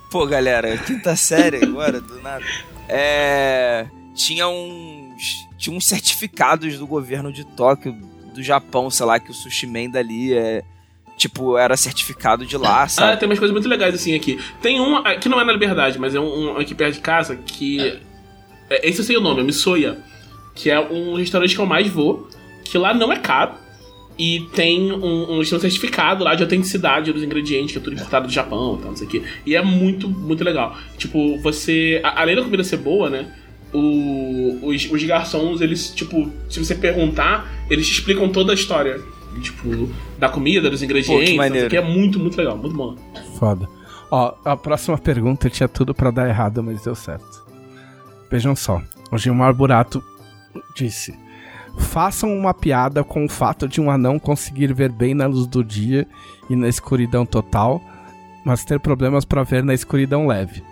Pô, 0.10 0.26
galera, 0.26 0.78
quinta 0.78 1.16
série 1.16 1.64
agora, 1.64 2.00
do 2.00 2.22
nada. 2.22 2.44
É. 2.88 3.86
Tinha 4.16 4.48
um 4.48 5.16
tinha 5.58 5.76
uns 5.76 5.86
certificados 5.86 6.78
do 6.78 6.88
governo 6.88 7.32
de 7.32 7.44
Tóquio, 7.44 7.94
do 8.34 8.44
Japão, 8.44 8.90
sei 8.90 9.06
lá, 9.06 9.20
que 9.20 9.32
o 9.32 9.34
Sushi 9.34 9.66
Man 9.66 9.90
dali 9.90 10.34
é. 10.34 10.64
Tipo, 11.18 11.58
era 11.58 11.76
certificado 11.76 12.46
de 12.46 12.56
lá, 12.56 12.84
ah, 12.84 12.88
sabe? 12.88 13.14
Ah, 13.14 13.18
tem 13.18 13.28
umas 13.28 13.40
coisas 13.40 13.52
muito 13.52 13.68
legais 13.68 13.96
assim 13.96 14.16
aqui. 14.16 14.40
Tem 14.62 14.80
um, 14.80 15.02
que 15.20 15.28
não 15.28 15.42
é 15.42 15.44
na 15.44 15.52
Liberdade, 15.52 15.98
mas 15.98 16.14
é 16.14 16.20
um, 16.20 16.54
um 16.54 16.58
aqui 16.58 16.76
perto 16.76 16.94
de 16.94 17.02
casa 17.02 17.36
que. 17.36 18.00
É, 18.70 18.88
esse 18.88 19.00
eu 19.00 19.04
sei 19.04 19.18
o 19.18 19.22
nome, 19.22 19.42
é 19.42 19.44
Missoya. 19.44 19.98
Que 20.54 20.70
é 20.70 20.80
um 20.80 21.16
restaurante 21.16 21.56
que 21.56 21.62
eu 21.62 21.66
mais 21.66 21.88
vou. 21.88 22.30
Que 22.64 22.78
lá 22.78 22.94
não 22.94 23.12
é 23.12 23.18
caro. 23.18 23.54
E 24.18 24.48
tem 24.54 24.92
um, 24.92 25.40
um, 25.40 25.44
certificado 25.44 26.24
lá 26.24 26.34
de 26.34 26.42
autenticidade 26.42 27.12
dos 27.14 27.22
ingredientes, 27.22 27.72
que 27.72 27.78
é 27.78 27.82
tudo 27.82 27.96
importado 27.96 28.28
do 28.28 28.34
Japão 28.34 28.76
e 28.76 28.82
tal, 28.82 28.90
não 28.90 28.98
sei 28.98 29.08
o 29.08 29.10
quê. 29.10 29.24
E 29.46 29.56
é 29.56 29.62
muito, 29.62 30.10
muito 30.10 30.44
legal. 30.44 30.78
Tipo, 30.98 31.40
você. 31.42 32.00
Além 32.04 32.36
da 32.36 32.44
comida 32.44 32.64
ser 32.64 32.78
boa, 32.78 33.10
né? 33.10 33.32
o, 33.74 34.60
os, 34.64 34.90
os 34.90 35.04
garçons, 35.04 35.62
eles, 35.62 35.92
tipo, 35.92 36.32
se 36.50 36.60
você 36.60 36.76
perguntar, 36.76 37.66
eles 37.70 37.86
te 37.88 37.94
explicam 37.94 38.30
toda 38.30 38.52
a 38.52 38.56
história. 38.56 39.00
Tipo, 39.40 39.90
da 40.18 40.30
comida, 40.30 40.70
dos 40.70 40.82
ingredientes. 40.82 41.36
Pô, 41.36 41.44
que, 41.44 41.70
que 41.70 41.78
é 41.78 41.82
muito, 41.82 42.20
muito 42.20 42.38
legal, 42.38 42.58
muito 42.58 42.76
bom. 42.76 42.96
Foda. 43.38 43.68
Ó, 44.10 44.34
a 44.46 44.56
próxima 44.56 44.98
pergunta 44.98 45.50
tinha 45.50 45.68
tudo 45.68 45.94
para 45.94 46.12
dar 46.12 46.28
errado, 46.28 46.64
mas 46.64 46.82
deu 46.82 46.96
certo. 46.96 47.46
Vejam 48.32 48.56
só. 48.56 48.82
O 49.12 49.18
Gilmar 49.18 49.54
Burato 49.54 50.04
disse: 50.76 51.18
Façam 51.78 52.36
uma 52.36 52.54
piada 52.54 53.04
com 53.04 53.26
o 53.26 53.30
fato 53.30 53.68
de 53.68 53.82
um 53.82 53.92
anão 53.92 54.18
conseguir 54.18 54.74
ver 54.74 54.92
bem 54.92 55.14
na 55.14 55.28
luz 55.28 55.46
do 55.48 55.64
dia 55.64 56.08
e 56.50 56.56
na 56.56 56.68
escuridão 56.68 57.26
total, 57.26 57.82
mas 58.46 58.64
ter 58.64 58.80
problemas 58.80 59.26
para 59.26 59.44
ver 59.44 59.64
na 59.64 59.74
escuridão 59.74 60.28
leve 60.28 60.64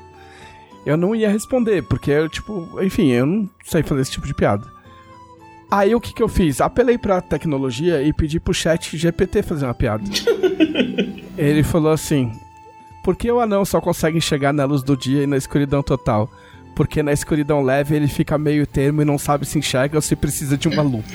eu 0.86 0.96
não 0.96 1.16
ia 1.16 1.32
responder, 1.32 1.82
porque 1.84 2.12
eu, 2.12 2.30
tipo, 2.30 2.80
enfim, 2.82 3.12
eu 3.12 3.26
não 3.26 3.50
sei 3.64 3.82
fazer 3.82 4.02
esse 4.02 4.12
tipo 4.12 4.28
de 4.28 4.36
piada. 4.36 4.75
Aí 5.76 5.94
o 5.94 6.00
que 6.00 6.14
que 6.14 6.24
eu 6.24 6.30
fiz? 6.30 6.62
Apelei 6.62 6.98
pra 6.98 7.20
tecnologia 7.20 8.02
e 8.02 8.14
pedi 8.14 8.40
pro 8.40 8.54
chat 8.54 8.96
GPT 8.96 9.44
fazer 9.44 9.66
uma 9.66 9.74
piada. 9.74 10.06
Ele 11.38 11.64
falou 11.64 11.92
assim: 11.92 12.32
Por 13.04 13.14
que 13.14 13.30
o 13.30 13.42
anão 13.42 13.66
só 13.66 13.82
consegue 13.82 14.18
enxergar 14.18 14.54
na 14.54 14.64
luz 14.64 14.82
do 14.82 14.96
dia 14.96 15.24
e 15.24 15.28
na 15.28 15.36
escuridão 15.36 15.84
total? 15.84 16.32
Porque 16.74 17.04
na 17.04 17.12
escuridão 17.12 17.62
leve 17.62 17.96
ele 17.96 18.08
fica 18.08 18.38
meio 18.38 18.68
termo 18.68 19.02
e 19.02 19.06
não 19.06 19.18
sabe 19.18 19.46
se 19.46 19.58
enxerga 19.58 19.98
ou 19.98 20.02
se 20.02 20.16
precisa 20.16 20.58
de 20.58 20.68
uma 20.68 20.82
lupa. 20.82 21.10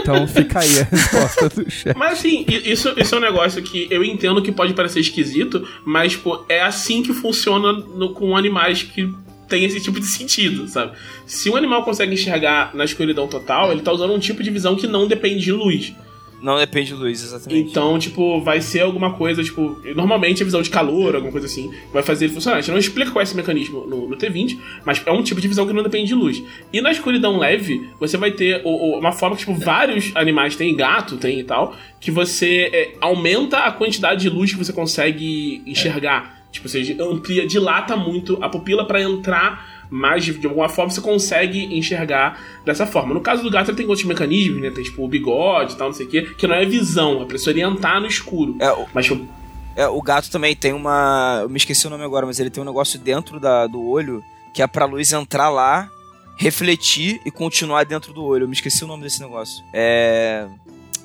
Então 0.00 0.26
fica 0.28 0.60
aí 0.60 0.80
a 0.80 0.84
resposta 0.90 1.48
do 1.48 1.70
chat. 1.70 1.96
Mas 1.96 2.18
assim, 2.18 2.44
isso, 2.48 2.92
isso 2.98 3.14
é 3.14 3.18
um 3.18 3.20
negócio 3.22 3.62
que 3.62 3.88
eu 3.90 4.04
entendo 4.04 4.42
que 4.42 4.52
pode 4.52 4.74
parecer 4.74 5.00
esquisito, 5.00 5.66
mas 5.84 6.14
pô, 6.14 6.44
é 6.46 6.62
assim 6.62 7.02
que 7.02 7.14
funciona 7.14 7.72
no, 7.72 8.12
com 8.12 8.36
animais 8.36 8.82
que 8.82 9.10
tem 9.54 9.64
esse 9.64 9.80
tipo 9.80 10.00
de 10.00 10.06
sentido, 10.06 10.66
sabe? 10.66 10.92
Se 11.24 11.48
um 11.48 11.54
animal 11.54 11.84
consegue 11.84 12.12
enxergar 12.12 12.74
na 12.74 12.84
escuridão 12.84 13.28
total, 13.28 13.70
ele 13.70 13.82
tá 13.82 13.92
usando 13.92 14.12
um 14.12 14.18
tipo 14.18 14.42
de 14.42 14.50
visão 14.50 14.74
que 14.74 14.88
não 14.88 15.06
depende 15.06 15.44
de 15.44 15.52
luz. 15.52 15.94
Não 16.42 16.58
depende 16.58 16.88
de 16.88 16.94
luz, 16.94 17.22
exatamente. 17.22 17.70
Então, 17.70 17.96
tipo, 17.98 18.40
vai 18.40 18.60
ser 18.60 18.80
alguma 18.80 19.14
coisa, 19.14 19.42
tipo, 19.42 19.80
normalmente 19.94 20.42
a 20.42 20.44
visão 20.44 20.60
de 20.60 20.68
calor, 20.68 21.14
alguma 21.14 21.30
coisa 21.30 21.46
assim, 21.46 21.72
vai 21.92 22.02
fazer 22.02 22.26
ele 22.26 22.34
funcionar. 22.34 22.58
A 22.58 22.60
gente 22.60 22.72
não 22.72 22.78
explica 22.78 23.12
qual 23.12 23.20
é 23.20 23.22
esse 23.22 23.36
mecanismo 23.36 23.86
no, 23.86 24.08
no 24.08 24.16
T20, 24.16 24.58
mas 24.84 25.00
é 25.06 25.12
um 25.12 25.22
tipo 25.22 25.40
de 25.40 25.46
visão 25.46 25.66
que 25.66 25.72
não 25.72 25.84
depende 25.84 26.08
de 26.08 26.14
luz. 26.14 26.42
E 26.72 26.80
na 26.80 26.90
escuridão 26.90 27.38
leve, 27.38 27.88
você 27.98 28.16
vai 28.16 28.32
ter 28.32 28.60
uma 28.64 29.12
forma 29.12 29.36
que, 29.36 29.46
tipo, 29.46 29.54
vários 29.54 30.10
animais 30.16 30.56
têm, 30.56 30.76
gato 30.76 31.16
tem 31.16 31.38
e 31.38 31.44
tal, 31.44 31.74
que 32.00 32.10
você 32.10 32.70
é, 32.72 32.94
aumenta 33.00 33.58
a 33.58 33.72
quantidade 33.72 34.20
de 34.20 34.28
luz 34.28 34.52
que 34.52 34.58
você 34.58 34.72
consegue 34.72 35.62
enxergar. 35.64 36.43
Tipo, 36.54 36.68
você 36.68 36.96
amplia, 37.00 37.46
dilata 37.46 37.96
muito 37.96 38.38
a 38.40 38.48
pupila 38.48 38.86
para 38.86 39.02
entrar 39.02 39.74
mas 39.90 40.24
de 40.24 40.46
alguma 40.46 40.68
forma 40.68 40.90
você 40.90 41.00
consegue 41.00 41.76
enxergar 41.76 42.40
dessa 42.64 42.84
forma. 42.84 43.14
No 43.14 43.20
caso 43.20 43.44
do 43.44 43.50
gato, 43.50 43.70
ele 43.70 43.76
tem 43.76 43.86
outros 43.86 44.04
mecanismos, 44.04 44.60
né? 44.60 44.70
Tem 44.70 44.82
tipo 44.82 45.04
o 45.04 45.06
bigode 45.06 45.74
e 45.74 45.76
tal, 45.76 45.88
não 45.88 45.94
sei 45.94 46.06
o 46.06 46.08
quê, 46.08 46.22
que 46.36 46.48
não 46.48 46.54
é 46.56 46.64
visão, 46.64 47.22
é 47.22 47.24
pra 47.26 47.38
você 47.38 47.50
orientar 47.50 48.00
no 48.00 48.06
escuro. 48.08 48.56
É, 48.58 48.72
o... 48.72 48.86
Mas 48.92 49.06
tipo, 49.06 49.28
é, 49.76 49.86
o 49.86 50.00
gato 50.00 50.30
também 50.30 50.54
tem 50.54 50.72
uma. 50.72 51.40
Eu 51.42 51.48
me 51.48 51.56
esqueci 51.56 51.86
o 51.86 51.90
nome 51.90 52.04
agora, 52.04 52.26
mas 52.26 52.38
ele 52.38 52.50
tem 52.50 52.62
um 52.62 52.66
negócio 52.66 52.98
dentro 52.98 53.40
da, 53.40 53.66
do 53.66 53.84
olho 53.84 54.22
que 54.52 54.62
é 54.62 54.66
pra 54.66 54.84
luz 54.84 55.12
entrar 55.12 55.48
lá, 55.48 55.88
refletir 56.36 57.20
e 57.26 57.30
continuar 57.30 57.84
dentro 57.84 58.12
do 58.12 58.24
olho. 58.24 58.44
Eu 58.44 58.48
me 58.48 58.54
esqueci 58.54 58.84
o 58.84 58.86
nome 58.86 59.02
desse 59.02 59.20
negócio. 59.20 59.64
É. 59.72 60.46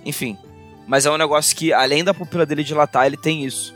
Enfim. 0.06 0.38
Mas 0.88 1.06
é 1.06 1.12
um 1.12 1.18
negócio 1.18 1.56
que, 1.56 1.72
além 1.72 2.04
da 2.04 2.14
pupila 2.14 2.46
dele 2.46 2.64
dilatar, 2.64 3.06
ele 3.06 3.18
tem 3.18 3.46
isso. 3.46 3.74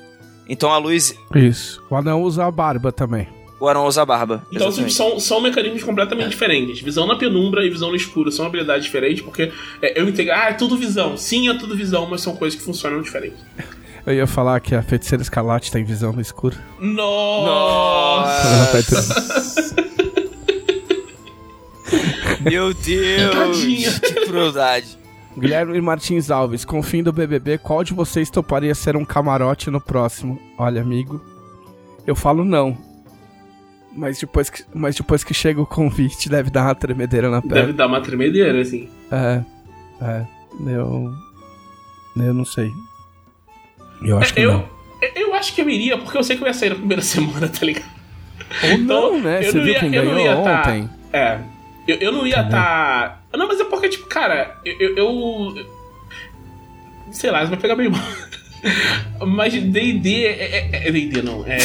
Então 0.47 0.71
a 0.71 0.77
luz. 0.77 1.17
Isso. 1.33 1.81
O 1.89 1.95
anão 1.95 2.21
usa 2.21 2.45
a 2.45 2.51
barba 2.51 2.91
também. 2.91 3.27
O 3.63 3.67
Arão 3.69 3.85
usa 3.85 4.05
barba. 4.05 4.45
Então 4.51 4.67
assim, 4.67 4.89
são, 4.89 5.17
são 5.21 5.39
mecanismos 5.39 5.83
completamente 5.83 6.31
diferentes. 6.31 6.81
Visão 6.81 7.07
na 7.07 7.15
penumbra 7.15 7.65
e 7.65 7.69
visão 7.69 7.89
no 7.89 7.95
escuro 7.95 8.29
são 8.29 8.45
habilidades 8.45 8.83
diferentes, 8.83 9.23
porque 9.23 9.53
é, 9.81 10.01
eu 10.01 10.09
entendo. 10.09 10.31
Ah, 10.31 10.49
é 10.49 10.53
tudo 10.53 10.75
visão. 10.75 11.15
Sim, 11.15 11.47
é 11.47 11.53
tudo 11.57 11.73
visão, 11.73 12.05
mas 12.05 12.19
são 12.19 12.35
coisas 12.35 12.59
que 12.59 12.65
funcionam 12.65 13.01
diferente. 13.01 13.37
Eu 14.05 14.13
ia 14.13 14.27
falar 14.27 14.59
que 14.59 14.75
a 14.75 14.83
feiticeira 14.83 15.21
escarlate 15.21 15.71
tem 15.71 15.81
visão 15.81 16.11
no 16.11 16.19
escuro. 16.19 16.57
Nossa! 16.77 18.73
Nossa. 18.75 19.75
Meu 22.43 22.73
Deus! 22.73 23.61
que 23.61 24.25
crueldade. 24.25 24.97
Guilherme 25.37 25.81
Martins 25.81 26.29
Alves, 26.29 26.63
com 26.63 26.79
o 26.79 26.83
fim 26.83 27.01
do 27.01 27.11
BBB, 27.11 27.57
qual 27.57 27.83
de 27.83 27.93
vocês 27.93 28.29
toparia 28.29 28.73
ser 28.75 28.95
um 28.95 29.03
camarote 29.05 29.69
no 29.71 29.81
próximo? 29.81 30.39
Olha, 30.57 30.81
amigo, 30.81 31.21
eu 32.05 32.15
falo 32.15 32.43
não. 32.45 32.77
Mas 33.95 34.19
depois 34.19 34.49
que, 34.49 34.63
mas 34.73 34.95
depois 34.95 35.23
que 35.23 35.33
chega 35.33 35.61
o 35.61 35.65
convite, 35.65 36.29
deve 36.29 36.49
dar 36.49 36.63
uma 36.63 36.75
tremedeira 36.75 37.29
na 37.29 37.41
perna. 37.41 37.55
Deve 37.55 37.73
dar 37.73 37.87
uma 37.87 38.01
tremedeira, 38.01 38.59
assim. 38.59 38.89
É, 39.11 39.41
é. 40.01 40.25
Eu. 40.67 41.13
Eu 42.15 42.33
não 42.33 42.45
sei. 42.45 42.71
Eu 44.03 44.17
acho 44.17 44.33
que 44.33 44.41
eu, 44.41 44.53
não. 44.53 44.69
Eu 45.15 45.33
acho 45.35 45.53
que 45.53 45.61
eu 45.61 45.69
iria, 45.69 45.97
porque 45.97 46.17
eu 46.17 46.23
sei 46.23 46.37
que 46.37 46.43
eu 46.43 46.47
ia 46.47 46.53
sair 46.53 46.69
na 46.69 46.75
primeira 46.75 47.01
semana, 47.03 47.47
tá 47.47 47.65
ligado? 47.65 47.85
Ou 48.63 48.69
então, 48.71 49.11
não, 49.13 49.21
né? 49.21 49.41
Você 49.43 49.51
viu 49.59 49.73
ia, 49.73 49.79
quem 49.79 49.91
ganhou 49.91 50.43
tá- 50.43 50.61
ontem? 50.61 50.89
Tá, 51.11 51.17
é. 51.17 51.41
Eu, 51.87 51.97
eu 51.97 52.11
não 52.11 52.25
ia 52.25 52.41
estar. 52.41 52.49
Tá... 52.49 53.22
Não, 53.33 53.47
mas 53.47 53.59
é 53.59 53.65
porque, 53.65 53.89
tipo, 53.89 54.05
cara, 54.05 54.57
eu. 54.63 54.95
eu 54.95 55.65
sei 57.11 57.31
lá, 57.31 57.41
você 57.41 57.49
vai 57.49 57.59
pegar 57.59 57.75
bem 57.75 57.89
mal. 57.89 58.01
Mas 59.27 59.53
DD 59.53 60.25
é. 60.25 60.69
É 60.87 60.91
DD, 60.91 61.21
não. 61.21 61.45
É. 61.45 61.57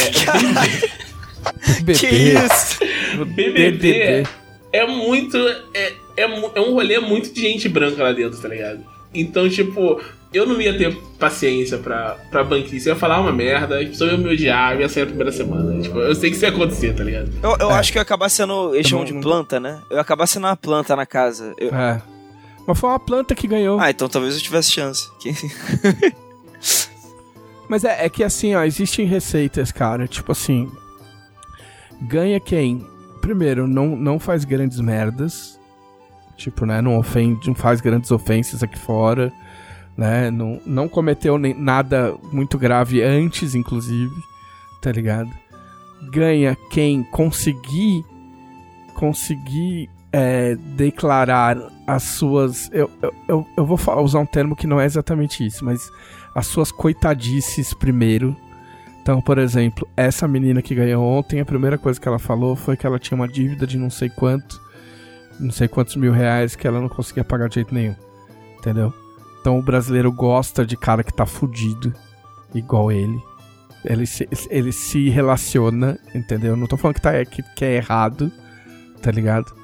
BBB. 1.82 1.95
Que 1.99 2.07
isso? 2.07 2.78
BBB 3.24 4.27
é 4.73 4.86
muito. 4.86 5.36
É, 5.73 5.93
é, 6.16 6.23
é 6.23 6.61
um 6.61 6.73
rolê 6.73 6.99
muito 6.99 7.32
de 7.32 7.40
gente 7.40 7.69
branca 7.69 8.03
lá 8.03 8.12
dentro, 8.12 8.40
tá 8.40 8.49
ligado? 8.49 8.85
Então, 9.15 9.49
tipo, 9.49 10.01
eu 10.33 10.47
não 10.47 10.61
ia 10.61 10.77
ter 10.77 10.95
paciência 11.19 11.79
pra, 11.79 12.17
pra 12.31 12.45
banquice. 12.45 12.89
Eu 12.89 12.95
ia 12.95 13.01
falar 13.01 13.21
uma 13.21 13.33
merda, 13.33 13.81
as 13.81 13.89
pessoas 13.89 14.13
iam 14.13 14.19
me 14.21 14.29
odiar, 14.29 14.79
ia 14.79 14.89
sair 14.89 15.05
na 15.05 15.09
primeira 15.09 15.33
semana. 15.33 15.81
Tipo, 15.81 15.99
eu 15.99 16.15
sei 16.15 16.31
que 16.31 16.37
isso 16.37 16.45
ia 16.45 16.51
acontecer, 16.51 16.95
tá 16.95 17.03
ligado? 17.03 17.31
Eu, 17.43 17.57
eu 17.59 17.71
é. 17.71 17.75
acho 17.75 17.91
que 17.91 17.99
eu 17.99 18.01
ia 18.01 18.03
acabar 18.03 18.29
sendo. 18.29 18.75
Eles 18.75 18.87
chamam 18.87 19.05
de 19.05 19.15
planta, 19.15 19.59
né? 19.59 19.81
Eu 19.89 19.97
ia 19.97 20.03
acabar 20.03 20.27
sendo 20.27 20.47
uma 20.47 20.57
planta 20.57 20.95
na 20.95 21.07
casa. 21.07 21.55
Eu... 21.57 21.75
É. 21.75 22.03
Mas 22.67 22.79
foi 22.79 22.91
uma 22.91 23.01
planta 23.01 23.35
que 23.35 23.49
ganhou. 23.49 23.81
Ah, 23.81 23.91
então 23.91 24.09
talvez 24.09 24.35
eu 24.35 24.41
tivesse 24.43 24.71
chance. 24.71 25.09
Mas 27.67 27.85
é, 27.85 28.05
é 28.05 28.09
que 28.09 28.23
assim, 28.23 28.55
ó, 28.55 28.63
existem 28.65 29.07
receitas, 29.07 29.73
cara. 29.73 30.07
Tipo 30.07 30.33
assim. 30.33 30.71
Ganha 32.03 32.39
quem? 32.39 32.87
Primeiro, 33.23 33.67
não, 33.67 33.97
não 33.97 34.19
faz 34.19 34.45
grandes 34.45 34.79
merdas. 34.79 35.59
Tipo, 36.37 36.67
né? 36.67 36.83
Não 36.83 36.99
ofende, 36.99 37.49
não 37.49 37.55
faz 37.55 37.81
grandes 37.81 38.11
ofensas 38.11 38.63
aqui 38.63 38.79
fora 38.79 39.33
né? 39.99 40.31
Não, 40.31 40.61
não 40.65 40.89
cometeu 40.89 41.37
nem, 41.37 41.53
nada 41.53 42.15
muito 42.33 42.57
grave 42.57 43.03
antes, 43.03 43.57
inclusive, 43.57 44.15
tá 44.81 44.93
ligado? 44.93 45.29
Ganha 46.12 46.57
quem 46.70 47.03
conseguir 47.03 48.05
conseguir 48.95 49.91
é, 50.12 50.57
declarar 50.77 51.57
as 51.87 52.05
suas. 52.05 52.70
Eu, 52.73 52.89
eu, 53.29 53.47
eu, 53.57 53.66
vou 53.66 53.79
usar 54.03 54.20
um 54.20 54.27
termo 54.27 54.55
que 54.57 54.66
não 54.66 54.81
é 54.81 54.85
exatamente 54.85 55.45
isso, 55.45 55.65
mas 55.65 55.91
as 56.35 56.47
suas 56.47 56.70
coitadices 56.70 57.75
primeiro. 57.75 58.37
Então, 59.03 59.20
por 59.20 59.39
exemplo, 59.39 59.89
essa 59.97 60.29
menina 60.29 60.61
que 60.61 60.75
ganhou 60.75 61.03
ontem, 61.03 61.41
a 61.41 61.45
primeira 61.45 61.79
coisa 61.79 62.01
que 62.01 62.07
ela 62.07 62.19
falou 62.19 62.55
foi 62.55 62.77
que 62.77 62.87
ela 62.87 62.99
tinha 62.99 63.16
uma 63.16 63.29
dívida 63.29 63.66
de 63.66 63.79
não 63.79 63.89
sei 63.89 64.11
quanto, 64.11 64.61
não 65.41 65.51
sei 65.51 65.66
quantos 65.66 65.97
mil 65.97 66.12
reais 66.12 66.55
que 66.55 66.66
ela 66.66 66.81
não 66.81 66.89
conseguia 66.89 67.25
pagar 67.25 67.49
de 67.49 67.57
jeito 67.57 67.75
nenhum. 67.75 67.97
Entendeu? 68.59 68.93
Então 69.49 69.59
o 69.59 69.62
brasileiro 69.62 70.12
gosta 70.12 70.66
de 70.66 70.77
cara 70.77 71.03
que 71.03 71.11
tá 71.11 71.25
fudido, 71.25 71.95
igual 72.55 72.93
ele. 72.93 73.19
Ele 73.83 74.05
se, 74.05 74.29
ele 74.51 74.70
se 74.73 75.09
relaciona, 75.09 75.99
entendeu? 76.15 76.55
Não 76.55 76.66
tô 76.66 76.77
falando 76.77 76.97
que, 76.97 77.01
tá, 77.01 77.25
que, 77.25 77.43
que 77.57 77.65
é 77.65 77.77
errado, 77.77 78.31
tá 79.01 79.11
ligado? 79.11 79.57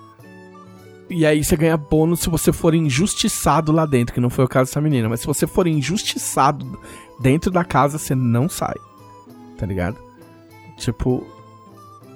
E 1.10 1.26
aí 1.26 1.44
você 1.44 1.54
ganha 1.54 1.76
bônus 1.76 2.20
se 2.20 2.30
você 2.30 2.50
for 2.50 2.74
injustiçado 2.74 3.72
lá 3.72 3.84
dentro, 3.84 4.14
que 4.14 4.22
não 4.22 4.30
foi 4.30 4.46
o 4.46 4.48
caso 4.48 4.70
dessa 4.70 4.80
menina. 4.80 5.06
Mas 5.06 5.20
se 5.20 5.26
você 5.26 5.46
for 5.46 5.66
injustiçado 5.66 6.80
dentro 7.20 7.50
da 7.50 7.62
casa, 7.62 7.98
você 7.98 8.14
não 8.14 8.48
sai. 8.48 8.76
Tá 9.58 9.66
ligado? 9.66 9.98
Tipo. 10.78 11.26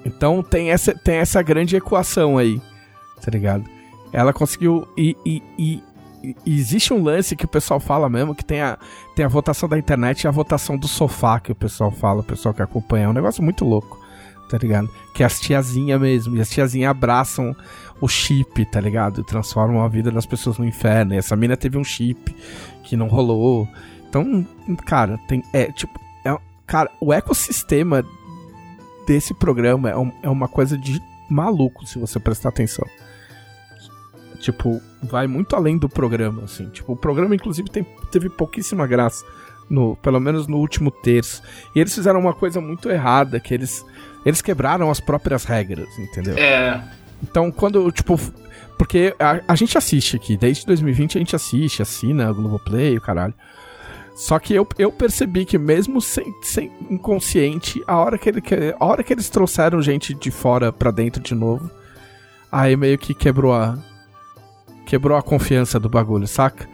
Então 0.07 0.43
tem 0.43 0.70
essa, 0.70 0.95
tem 0.95 1.16
essa 1.16 1.43
grande 1.43 1.77
equação 1.77 2.39
aí. 2.39 2.62
Tá 3.20 3.31
ligado? 3.31 3.65
Ela 4.11 4.32
conseguiu. 4.32 4.89
E, 4.97 5.15
e, 5.27 5.43
e 5.59 5.82
existe 6.47 6.93
um 6.93 7.03
lance 7.03 7.36
que 7.36 7.45
o 7.45 7.49
pessoal 7.49 7.81
fala 7.81 8.09
mesmo, 8.09 8.35
que 8.35 8.45
tem 8.45 8.61
a, 8.61 8.78
tem 9.15 9.24
a 9.24 9.28
votação 9.28 9.69
da 9.69 9.78
internet 9.78 10.23
e 10.23 10.28
a 10.28 10.31
votação 10.31 10.77
do 10.77 10.89
sofá 10.89 11.39
que 11.40 11.53
o 11.53 11.55
pessoal 11.55 11.90
fala, 11.90 12.20
o 12.20 12.24
pessoal 12.24 12.55
que 12.55 12.62
acompanha. 12.62 13.07
É 13.07 13.09
um 13.09 13.12
negócio 13.12 13.43
muito 13.43 13.65
louco, 13.65 13.99
tá 14.49 14.59
ligado? 14.59 14.89
Que 15.15 15.23
as 15.23 15.40
tiazinhas 15.40 16.01
mesmo, 16.01 16.36
e 16.36 16.40
as 16.40 16.51
tiazinhas 16.51 16.90
abraçam 16.90 17.55
o 18.01 18.09
chip, 18.09 18.65
tá 18.66 18.81
ligado? 18.81 19.23
Transformam 19.24 19.82
a 19.82 19.89
vida 19.89 20.11
das 20.11 20.27
pessoas 20.27 20.59
no 20.59 20.65
inferno. 20.65 21.15
E 21.15 21.19
essa 21.19 21.36
mina 21.36 21.57
teve 21.57 21.78
um 21.78 21.85
chip 21.85 22.35
que 22.82 22.97
não 22.97 23.09
rolou. 23.09 23.69
Então, 24.09 24.47
cara, 24.86 25.19
tem. 25.28 25.43
É, 25.53 25.70
tipo. 25.73 25.99
É, 26.24 26.36
cara, 26.66 26.90
o 27.01 27.12
ecossistema 27.12 28.05
desse 29.07 29.35
programa 29.35 29.90
é, 29.90 29.97
um, 29.97 30.12
é 30.23 30.28
uma 30.28 30.49
coisa 30.49 30.77
de 30.77 31.03
maluco, 31.28 31.86
se 31.86 31.99
você 31.99 32.19
prestar 32.19 32.51
atenção. 32.51 32.86
Tipo, 34.40 34.81
vai 35.03 35.27
muito 35.27 35.55
além 35.55 35.79
do 35.79 35.89
programa, 35.89 36.45
assim. 36.45 36.69
Tipo, 36.69 36.93
o 36.93 36.97
programa, 36.97 37.35
inclusive, 37.35 37.69
tem, 37.70 37.87
teve 38.11 38.29
pouquíssima 38.29 38.87
graça. 38.87 39.25
No, 39.69 39.97
pelo 39.97 40.19
menos 40.19 40.47
no 40.47 40.57
último 40.57 40.91
terço. 40.91 41.43
E 41.75 41.81
eles 41.81 41.95
fizeram 41.95 42.19
uma 42.19 42.33
coisa 42.33 42.59
muito 42.59 42.89
errada, 42.89 43.39
que 43.39 43.53
eles, 43.53 43.85
eles 44.25 44.41
quebraram 44.41 44.91
as 44.91 44.99
próprias 44.99 45.45
regras, 45.45 45.87
entendeu? 45.99 46.39
É. 46.39 46.83
Então, 47.23 47.51
quando, 47.51 47.91
tipo. 47.93 48.19
Porque 48.79 49.15
a, 49.19 49.41
a 49.47 49.55
gente 49.57 49.77
assiste 49.77 50.16
aqui, 50.16 50.37
desde 50.37 50.65
2020 50.65 51.19
a 51.19 51.20
gente 51.20 51.37
assiste, 51.37 51.83
assina 51.83 52.29
a 52.29 52.33
Globoplay, 52.33 52.97
o 52.97 53.01
caralho. 53.01 53.35
Só 54.19 54.39
que 54.39 54.55
eu, 54.55 54.66
eu 54.79 54.91
percebi 54.91 55.45
que 55.45 55.59
mesmo 55.59 56.01
sem, 56.01 56.35
sem 56.43 56.73
inconsciente, 56.91 57.83
a 57.87 57.97
hora 57.97 58.19
que, 58.19 58.29
ele, 58.29 58.43
a 58.79 58.85
hora 58.85 59.05
que 59.05 59.12
eles 59.12 59.29
trouxeram 59.29 59.81
gente 59.81 60.12
de 60.12 60.31
fora 60.31 60.73
pra 60.73 60.91
dentro 60.91 61.23
de 61.23 61.35
novo, 61.35 61.70
aí 62.51 62.77
meio 62.77 62.99
que 62.99 63.15
quebrou 63.15 63.55
a, 63.55 63.79
quebrou 64.89 65.19
a 65.19 65.23
confiança 65.23 65.78
do 65.78 65.86
bagulho, 65.86 66.27
saca? 66.27 66.66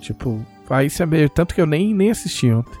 Tipo, 0.00 0.44
aí 0.68 0.88
isso 0.88 1.00
é 1.04 1.06
meio. 1.06 1.28
Tanto 1.28 1.54
que 1.54 1.60
eu 1.60 1.66
nem, 1.66 1.94
nem 1.94 2.10
assisti 2.10 2.50
ontem. 2.50 2.76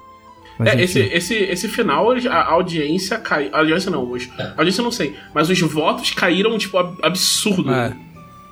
Mas, 0.58 0.68
é, 0.68 0.82
esse, 0.82 0.98
esse, 0.98 1.34
esse 1.34 1.68
final, 1.68 2.10
a 2.10 2.50
audiência 2.50 3.16
caiu. 3.18 3.54
A 3.54 3.60
audiência 3.60 3.88
não, 3.88 4.10
os, 4.10 4.28
a 4.36 4.54
audiência 4.56 4.82
não 4.82 4.90
sei. 4.90 5.16
Mas 5.32 5.48
os 5.48 5.60
votos 5.60 6.10
caíram, 6.10 6.58
tipo, 6.58 6.76
absurdo. 7.02 7.72
É. 7.72 7.96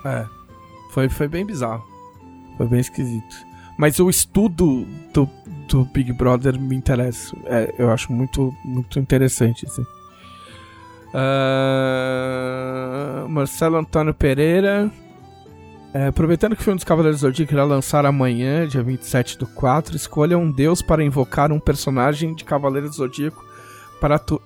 É. 0.04 0.24
Foi, 0.92 1.08
foi 1.08 1.26
bem 1.26 1.44
bizarro. 1.44 1.84
Foi 2.56 2.68
bem 2.68 2.78
esquisito. 2.78 3.36
Mas 3.76 3.98
o 3.98 4.08
estudo 4.08 4.86
do, 5.12 5.28
do 5.68 5.84
Big 5.86 6.12
Brother 6.12 6.56
me 6.58 6.76
interessa. 6.76 7.36
É, 7.46 7.74
eu 7.78 7.90
acho 7.90 8.12
muito, 8.12 8.54
muito 8.64 9.00
interessante, 9.00 9.66
assim. 9.66 9.82
Uh, 11.14 13.28
Marcelo 13.28 13.76
Antônio 13.76 14.14
Pereira. 14.14 14.88
É, 15.94 16.06
aproveitando 16.06 16.56
que 16.56 16.62
o 16.62 16.64
filme 16.64 16.78
dos 16.78 16.84
Cavaleiros 16.84 17.20
do 17.20 17.26
Zodíaco 17.26 17.52
irá 17.52 17.64
lançar 17.64 18.06
amanhã, 18.06 18.66
dia 18.66 18.82
27 18.82 19.36
do 19.36 19.46
4, 19.46 19.94
escolha 19.94 20.38
um 20.38 20.50
deus 20.50 20.80
para 20.80 21.04
invocar 21.04 21.52
um 21.52 21.60
personagem 21.60 22.34
de 22.34 22.44
Cavaleiro 22.44 22.88
do 22.88 22.94
Zodíaco 22.94 23.44
para 24.00 24.16
atu 24.16 24.40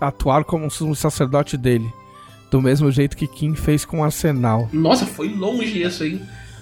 atuar 0.00 0.44
como 0.44 0.66
um 0.66 0.94
sacerdote 0.94 1.56
dele. 1.58 1.92
Do 2.50 2.62
mesmo 2.62 2.90
jeito 2.90 3.16
que 3.16 3.26
Kim 3.26 3.54
fez 3.54 3.84
com 3.84 4.00
o 4.00 4.04
Arsenal. 4.04 4.68
Nossa, 4.72 5.04
foi 5.04 5.28
longe 5.28 5.82
isso 5.82 6.02
aí. 6.02 6.20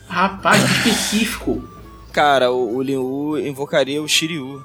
Rapaz, 0.08 0.62
específico. 0.64 1.62
Cara, 2.12 2.50
o, 2.50 2.76
o 2.76 2.82
Liu 2.82 3.38
invocaria 3.38 4.02
o 4.02 4.08
Shiryu. 4.08 4.64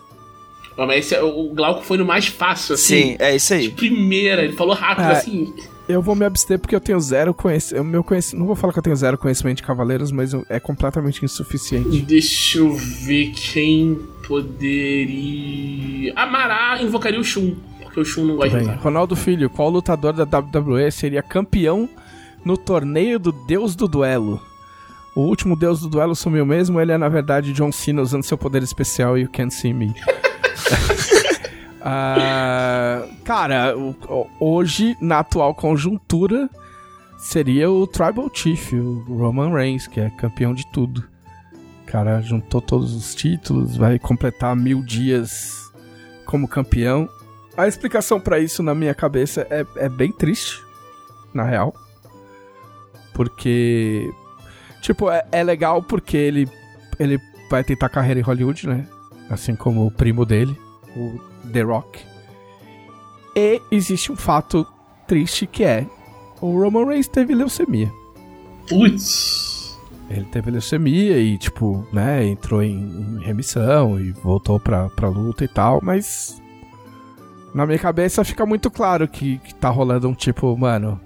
Não, 0.78 0.88
mas 0.88 1.06
esse, 1.06 1.16
é, 1.16 1.22
o 1.22 1.50
Glauco 1.54 1.84
foi 1.84 1.98
no 1.98 2.06
mais 2.06 2.28
fácil, 2.28 2.74
assim. 2.74 3.04
Sim, 3.04 3.16
é 3.20 3.36
isso 3.36 3.54
aí. 3.54 3.68
De 3.68 3.70
primeira, 3.70 4.44
ele 4.44 4.54
falou 4.54 4.74
rápido, 4.74 5.06
é, 5.06 5.12
assim. 5.12 5.54
Eu 5.88 6.02
vou 6.02 6.16
me 6.16 6.26
abster 6.26 6.58
porque 6.58 6.76
eu 6.76 6.80
tenho 6.80 7.00
zero 7.00 7.34
conhecimento. 7.34 7.84
Meu 7.86 8.04
conhec... 8.04 8.34
Não 8.36 8.46
vou 8.46 8.56
falar 8.56 8.72
que 8.72 8.80
eu 8.80 8.84
tenho 8.84 8.96
zero 8.96 9.18
conhecimento 9.18 9.58
de 9.58 9.64
cavaleiros, 9.64 10.12
mas 10.12 10.34
é 10.50 10.60
completamente 10.60 11.24
insuficiente. 11.26 12.02
Deixa 12.02 12.60
eu 12.60 12.74
ver 12.74 13.32
quem 13.32 14.00
poderia. 14.26 16.14
Amará 16.16 16.82
invocaria 16.82 17.20
o 17.20 17.24
Shun, 17.24 17.56
porque 17.82 18.00
o 18.00 18.06
Shun 18.06 18.26
não 18.26 18.36
gosta 18.38 18.58
Bem, 18.58 18.68
de 18.68 18.76
Ronaldo 18.76 19.16
Filho, 19.16 19.50
qual 19.50 19.70
lutador 19.70 20.14
da 20.14 20.24
WWE 20.24 20.90
seria 20.90 21.22
campeão 21.22 21.90
no 22.46 22.56
torneio 22.58 23.20
do 23.20 23.32
Deus 23.32 23.76
do 23.76 23.88
Duelo? 23.88 24.42
O 25.16 25.22
último 25.22 25.56
Deus 25.56 25.82
do 25.82 25.90
Duelo 25.90 26.16
sumiu 26.16 26.46
mesmo, 26.46 26.80
ele 26.80 26.92
é 26.92 26.98
na 26.98 27.10
verdade 27.10 27.54
John 27.54 27.72
Cena 27.72 28.02
usando 28.02 28.24
seu 28.24 28.38
poder 28.38 28.64
especial 28.64 29.18
e 29.18 29.22
You 29.22 29.30
Can't 29.30 29.54
See 29.54 29.74
Me. 29.74 29.94
Uh, 31.84 33.14
cara, 33.26 33.76
hoje, 34.40 34.96
na 35.02 35.20
atual 35.20 35.54
conjuntura, 35.54 36.50
seria 37.18 37.70
o 37.70 37.86
Tribal 37.86 38.32
Chief, 38.34 38.72
o 38.72 39.18
Roman 39.18 39.54
Reigns, 39.54 39.86
que 39.86 40.00
é 40.00 40.10
campeão 40.12 40.54
de 40.54 40.66
tudo. 40.72 41.04
Cara 41.86 42.22
juntou 42.22 42.62
todos 42.62 42.96
os 42.96 43.14
títulos, 43.14 43.76
vai 43.76 44.00
completar 44.00 44.56
mil 44.56 44.82
dias 44.82 45.70
como 46.26 46.48
campeão. 46.48 47.10
A 47.58 47.68
explicação 47.68 48.20
para 48.20 48.40
isso 48.40 48.64
na 48.64 48.74
minha 48.74 48.96
cabeça 48.96 49.46
é, 49.50 49.66
é 49.76 49.90
bem 49.90 50.12
triste, 50.12 50.64
na 51.34 51.44
real. 51.44 51.74
Porque. 53.14 54.10
Tipo, 54.82 55.12
é, 55.12 55.26
é 55.32 55.44
legal 55.44 55.84
porque 55.84 56.18
ele, 56.18 56.50
ele 56.98 57.20
vai 57.50 57.64
tentar 57.64 57.90
carreira 57.90 58.22
em 58.22 58.24
Hollywood, 58.24 58.68
né? 58.68 58.88
Assim 59.30 59.56
como 59.56 59.86
o 59.86 59.92
primo 59.92 60.26
dele, 60.26 60.58
o 60.96 61.33
The 61.54 61.62
Rock. 61.62 62.00
E 63.36 63.62
existe 63.72 64.12
um 64.12 64.16
fato 64.16 64.68
triste 65.08 65.48
que 65.48 65.64
é: 65.64 65.88
o 66.42 66.60
Roman 66.62 66.88
Reigns 66.88 67.08
teve 67.08 67.34
leucemia. 67.34 67.92
Putz! 68.68 69.80
Ele 70.10 70.26
teve 70.26 70.52
leucemia 70.52 71.18
e, 71.18 71.38
tipo, 71.38 71.88
né, 71.92 72.26
entrou 72.26 72.62
em, 72.62 72.76
em 72.76 73.20
remissão 73.24 74.00
e 74.00 74.12
voltou 74.12 74.60
pra, 74.60 74.90
pra 74.90 75.08
luta 75.08 75.44
e 75.44 75.48
tal, 75.48 75.80
mas. 75.82 76.42
Na 77.54 77.68
minha 77.68 77.78
cabeça 77.78 78.24
fica 78.24 78.46
muito 78.48 78.72
claro 78.72 79.08
que, 79.08 79.38
que 79.38 79.54
tá 79.54 79.70
rolando 79.70 80.10
um 80.10 80.14
tipo, 80.14 80.58
mano. 80.58 81.00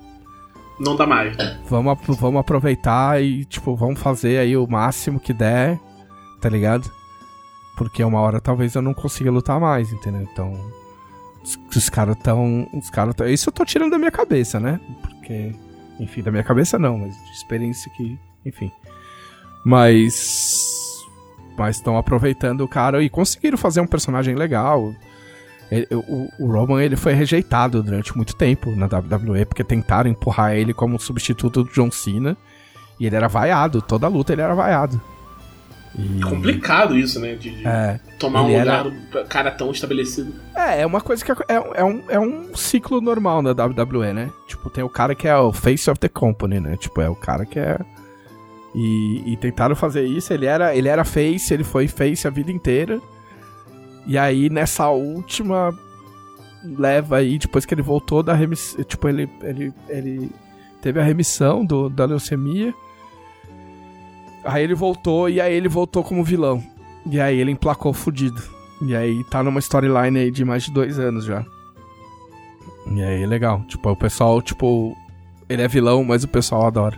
Não 0.79 0.95
dá 0.95 1.05
mais. 1.05 1.35
Vamos, 1.69 1.97
vamos 2.19 2.39
aproveitar 2.39 3.21
e, 3.21 3.43
tipo, 3.45 3.75
vamos 3.75 3.99
fazer 3.99 4.37
aí 4.37 4.55
o 4.55 4.67
máximo 4.67 5.19
que 5.19 5.33
der, 5.33 5.79
tá 6.39 6.47
ligado? 6.47 6.89
Porque 7.77 8.03
uma 8.03 8.19
hora 8.19 8.41
talvez 8.41 8.73
eu 8.73 8.81
não 8.81 8.93
consiga 8.93 9.31
lutar 9.31 9.59
mais, 9.59 9.93
entendeu? 9.93 10.21
Então. 10.21 10.53
Os, 11.73 11.89
caras 11.89 12.17
tão. 12.17 12.67
Os 12.73 12.89
caras 12.89 13.15
tão. 13.15 13.27
Isso 13.27 13.49
eu 13.49 13.53
tô 13.53 13.63
tirando 13.63 13.91
da 13.91 13.99
minha 13.99 14.11
cabeça, 14.11 14.59
né? 14.59 14.81
Porque. 15.01 15.55
Enfim, 15.99 16.21
da 16.21 16.31
minha 16.31 16.43
cabeça 16.43 16.77
não, 16.77 16.97
mas 16.97 17.15
de 17.15 17.31
experiência 17.31 17.91
que. 17.95 18.19
Enfim. 18.43 18.71
Mas. 19.63 20.75
Mas 21.55 21.77
estão 21.77 21.97
aproveitando 21.97 22.61
o 22.61 22.67
cara 22.67 23.01
e 23.01 23.09
conseguiram 23.09 23.57
fazer 23.57 23.79
um 23.79 23.87
personagem 23.87 24.35
legal. 24.35 24.93
Ele, 25.69 25.87
o, 25.91 26.29
o, 26.39 26.51
Roman 26.51 26.81
ele 26.81 26.95
foi 26.95 27.13
rejeitado 27.13 27.83
durante 27.83 28.15
muito 28.15 28.35
tempo 28.35 28.71
na 28.75 28.85
WWE 28.85 29.45
porque 29.45 29.63
tentaram 29.63 30.09
empurrar 30.09 30.55
ele 30.55 30.73
como 30.73 30.99
substituto 30.99 31.63
do 31.63 31.71
John 31.71 31.91
Cena 31.91 32.37
e 32.99 33.05
ele 33.05 33.15
era 33.15 33.27
vaiado, 33.27 33.81
toda 33.81 34.07
luta 34.07 34.33
ele 34.33 34.41
era 34.41 34.55
vaiado. 34.55 35.01
E... 35.97 36.21
Complicado 36.21 36.95
isso, 36.95 37.19
né? 37.19 37.35
De, 37.35 37.49
de 37.49 37.67
é, 37.67 37.99
tomar 38.19 38.43
um 38.43 38.47
lugar 38.57 38.85
era... 39.11 39.25
cara 39.25 39.51
tão 39.51 39.71
estabelecido. 39.71 40.33
É, 40.55 40.81
é 40.81 40.85
uma 40.85 41.01
coisa 41.01 41.25
que 41.25 41.31
é, 41.31 41.35
é, 41.47 41.81
é, 41.81 41.83
um, 41.83 42.03
é 42.07 42.19
um 42.19 42.55
ciclo 42.55 43.01
normal 43.01 43.41
na 43.41 43.51
WWE, 43.51 44.13
né? 44.13 44.31
Tipo, 44.47 44.69
tem 44.69 44.83
o 44.83 44.89
cara 44.89 45.15
que 45.15 45.27
é 45.27 45.35
o 45.35 45.51
face 45.51 45.89
of 45.89 45.99
the 45.99 46.07
company, 46.07 46.59
né? 46.59 46.77
Tipo, 46.77 47.01
é 47.01 47.09
o 47.09 47.15
cara 47.15 47.45
que 47.45 47.59
é. 47.59 47.79
E, 48.75 49.33
e 49.33 49.37
tentaram 49.37 49.75
fazer 49.75 50.05
isso, 50.05 50.31
ele 50.31 50.45
era, 50.45 50.75
ele 50.75 50.87
era 50.87 51.03
face, 51.03 51.51
ele 51.51 51.63
foi 51.63 51.87
face 51.87 52.27
a 52.27 52.29
vida 52.29 52.51
inteira. 52.51 53.01
E 54.05 54.17
aí, 54.17 54.49
nessa 54.49 54.89
última 54.89 55.73
leva 56.63 57.17
aí, 57.17 57.37
depois 57.37 57.65
que 57.65 57.73
ele 57.73 57.81
voltou 57.81 58.21
da 58.21 58.33
remissão. 58.33 58.83
Tipo, 58.83 59.07
ele, 59.07 59.29
ele, 59.41 59.73
ele 59.89 60.29
teve 60.81 60.99
a 60.99 61.03
remissão 61.03 61.65
do, 61.65 61.89
da 61.89 62.05
leucemia. 62.05 62.73
Aí 64.47 64.63
ele 64.63 64.73
voltou 64.73 65.29
e 65.29 65.41
aí 65.41 65.53
ele 65.53 65.67
voltou 65.67 66.03
como 66.03 66.23
vilão. 66.23 66.63
E 67.09 67.19
aí 67.19 67.39
ele 67.39 67.51
emplacou 67.51 67.93
fudido. 67.93 68.41
E 68.81 68.95
aí 68.95 69.23
tá 69.25 69.43
numa 69.43 69.59
storyline 69.59 70.19
aí 70.19 70.31
de 70.31 70.45
mais 70.45 70.63
de 70.63 70.71
dois 70.71 70.97
anos 70.99 71.25
já. 71.25 71.45
E 72.91 73.01
aí 73.01 73.23
é 73.23 73.27
legal. 73.27 73.63
Tipo, 73.67 73.91
o 73.91 73.95
pessoal, 73.95 74.41
tipo. 74.41 74.95
Ele 75.49 75.61
é 75.61 75.67
vilão, 75.67 76.03
mas 76.03 76.23
o 76.23 76.27
pessoal 76.27 76.65
adora. 76.65 76.97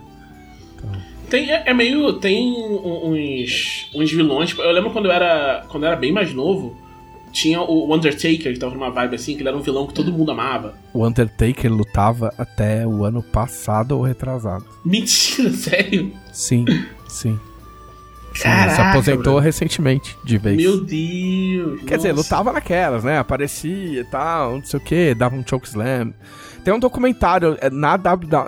Então... 0.76 0.92
Tem, 1.30 1.52
é, 1.52 1.64
é, 1.68 1.74
meio. 1.74 2.14
Tem 2.14 2.54
uns. 2.54 3.90
uns 3.94 4.12
vilões. 4.12 4.50
Tipo, 4.50 4.62
eu 4.62 4.72
lembro 4.72 4.92
quando 4.92 5.06
eu 5.06 5.12
era. 5.12 5.66
Quando 5.70 5.84
eu 5.84 5.88
era 5.90 5.98
bem 5.98 6.12
mais 6.12 6.34
novo. 6.34 6.76
Tinha 7.32 7.62
o 7.62 7.94
Undertaker, 7.94 8.52
que 8.52 8.58
tava 8.58 8.74
numa 8.74 8.90
vibe 8.90 9.14
assim, 9.14 9.36
que 9.36 9.44
ele 9.44 9.50
era 9.50 9.58
um 9.58 9.62
vilão 9.62 9.86
que 9.86 9.94
todo 9.94 10.12
mundo 10.12 10.32
amava. 10.32 10.74
O 10.92 11.06
Undertaker 11.06 11.72
lutava 11.72 12.34
até 12.36 12.88
o 12.88 13.04
ano 13.04 13.22
passado 13.22 13.92
ou 13.92 14.02
retrasado. 14.02 14.66
Mentira, 14.84 15.52
sério? 15.54 16.12
Sim. 16.34 16.66
Sim. 17.10 17.40
Caraca, 18.42 18.76
se 18.76 18.82
aposentou 18.82 19.34
bro. 19.34 19.40
recentemente, 19.40 20.18
de 20.24 20.38
vez. 20.38 20.58
Meu 20.58 20.78
Deus! 20.82 21.80
Quer 21.82 21.96
nossa. 21.96 21.98
dizer, 21.98 22.12
lutava 22.14 22.54
naquelas, 22.54 23.04
né? 23.04 23.18
Aparecia 23.18 24.02
e 24.02 24.04
tal, 24.06 24.58
não 24.58 24.64
sei 24.64 24.80
o 24.80 24.84
que, 24.84 25.16
dava 25.16 25.36
um 25.36 25.44
chokeslam. 25.46 26.14
Tem 26.64 26.74
um 26.74 26.80
documentário 26.80 27.58
é, 27.60 27.70
na, 27.70 27.98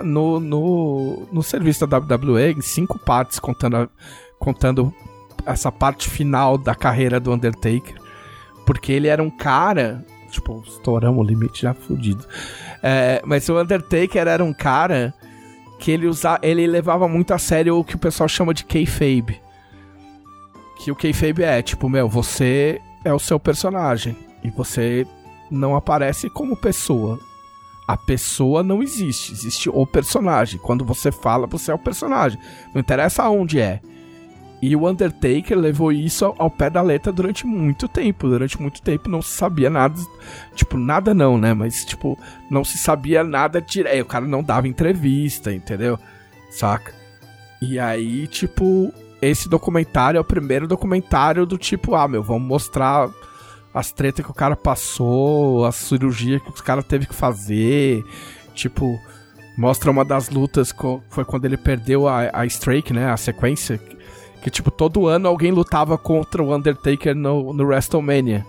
no, 0.04 0.38
no, 0.38 1.28
no 1.32 1.42
serviço 1.42 1.86
da 1.86 1.98
WWE, 1.98 2.52
em 2.52 2.60
cinco 2.60 2.98
partes, 2.98 3.38
contando, 3.38 3.76
a, 3.76 3.88
contando 4.38 4.94
essa 5.44 5.72
parte 5.72 6.08
final 6.08 6.56
da 6.56 6.74
carreira 6.74 7.18
do 7.18 7.32
Undertaker. 7.32 7.96
Porque 8.64 8.92
ele 8.92 9.08
era 9.08 9.22
um 9.22 9.30
cara. 9.30 10.04
Tipo, 10.30 10.62
estouramos 10.66 11.20
o 11.20 11.28
limite 11.28 11.62
já 11.62 11.74
fudido. 11.74 12.24
É, 12.82 13.20
mas 13.24 13.46
o 13.48 13.60
Undertaker 13.60 14.26
era 14.26 14.42
um 14.42 14.52
cara 14.52 15.12
que 15.82 15.90
ele 15.90 16.06
usa, 16.06 16.38
ele 16.44 16.64
levava 16.64 17.08
muito 17.08 17.34
a 17.34 17.38
sério 17.38 17.76
o 17.76 17.82
que 17.82 17.96
o 17.96 17.98
pessoal 17.98 18.28
chama 18.28 18.54
de 18.54 18.64
kayfabe. 18.64 19.42
Que 20.78 20.92
o 20.92 20.94
kayfabe 20.94 21.42
é 21.42 21.60
tipo, 21.60 21.88
meu, 21.88 22.08
você 22.08 22.80
é 23.04 23.12
o 23.12 23.18
seu 23.18 23.40
personagem 23.40 24.16
e 24.44 24.50
você 24.50 25.04
não 25.50 25.74
aparece 25.74 26.30
como 26.30 26.56
pessoa. 26.56 27.18
A 27.88 27.96
pessoa 27.96 28.62
não 28.62 28.80
existe, 28.80 29.32
existe 29.32 29.68
o 29.68 29.84
personagem. 29.84 30.60
Quando 30.60 30.84
você 30.84 31.10
fala, 31.10 31.48
você 31.48 31.72
é 31.72 31.74
o 31.74 31.78
personagem. 31.78 32.38
Não 32.72 32.80
interessa 32.80 33.24
aonde 33.24 33.58
é. 33.58 33.80
E 34.62 34.76
o 34.76 34.88
Undertaker 34.88 35.58
levou 35.58 35.90
isso 35.90 36.24
ao, 36.38 36.48
pé 36.48 36.70
da 36.70 36.80
letra 36.80 37.12
durante 37.12 37.44
muito 37.44 37.88
tempo. 37.88 38.28
Durante 38.28 38.62
muito 38.62 38.80
tempo 38.80 39.10
não 39.10 39.20
se 39.20 39.30
sabia 39.30 39.68
nada. 39.68 40.00
Tipo, 40.54 40.78
nada 40.78 41.12
não, 41.12 41.36
né? 41.36 41.52
Mas, 41.52 41.84
tipo, 41.84 42.16
não 42.48 42.62
se 42.62 42.78
sabia 42.78 43.24
nada 43.24 43.60
direto. 43.60 44.02
O 44.02 44.08
cara 44.08 44.24
não 44.24 44.40
dava 44.40 44.68
entrevista, 44.68 45.52
entendeu? 45.52 45.98
Saca? 46.48 46.94
E 47.60 47.76
aí, 47.76 48.28
tipo, 48.28 48.94
esse 49.20 49.48
documentário 49.48 50.18
é 50.18 50.20
o 50.20 50.24
primeiro 50.24 50.68
documentário 50.68 51.44
do 51.44 51.58
tipo, 51.58 51.96
ah, 51.96 52.06
meu, 52.06 52.22
vamos 52.22 52.46
mostrar 52.46 53.10
as 53.74 53.90
tretas 53.90 54.24
que 54.24 54.30
o 54.30 54.34
cara 54.34 54.54
passou, 54.54 55.64
a 55.64 55.72
cirurgia 55.72 56.38
que 56.38 56.50
os 56.50 56.60
cara 56.60 56.84
teve 56.84 57.06
que 57.06 57.14
fazer. 57.14 58.04
Tipo, 58.54 58.96
mostra 59.58 59.90
uma 59.90 60.04
das 60.04 60.28
lutas, 60.28 60.72
foi 61.10 61.24
quando 61.24 61.46
ele 61.46 61.56
perdeu 61.56 62.06
a, 62.06 62.30
a 62.32 62.46
Strike, 62.46 62.92
né? 62.92 63.10
A 63.10 63.16
sequência 63.16 63.80
que, 64.42 64.50
tipo, 64.50 64.70
todo 64.70 65.06
ano 65.06 65.28
alguém 65.28 65.52
lutava 65.52 65.96
contra 65.96 66.42
o 66.42 66.54
Undertaker 66.54 67.14
no, 67.14 67.52
no 67.52 67.64
WrestleMania. 67.64 68.44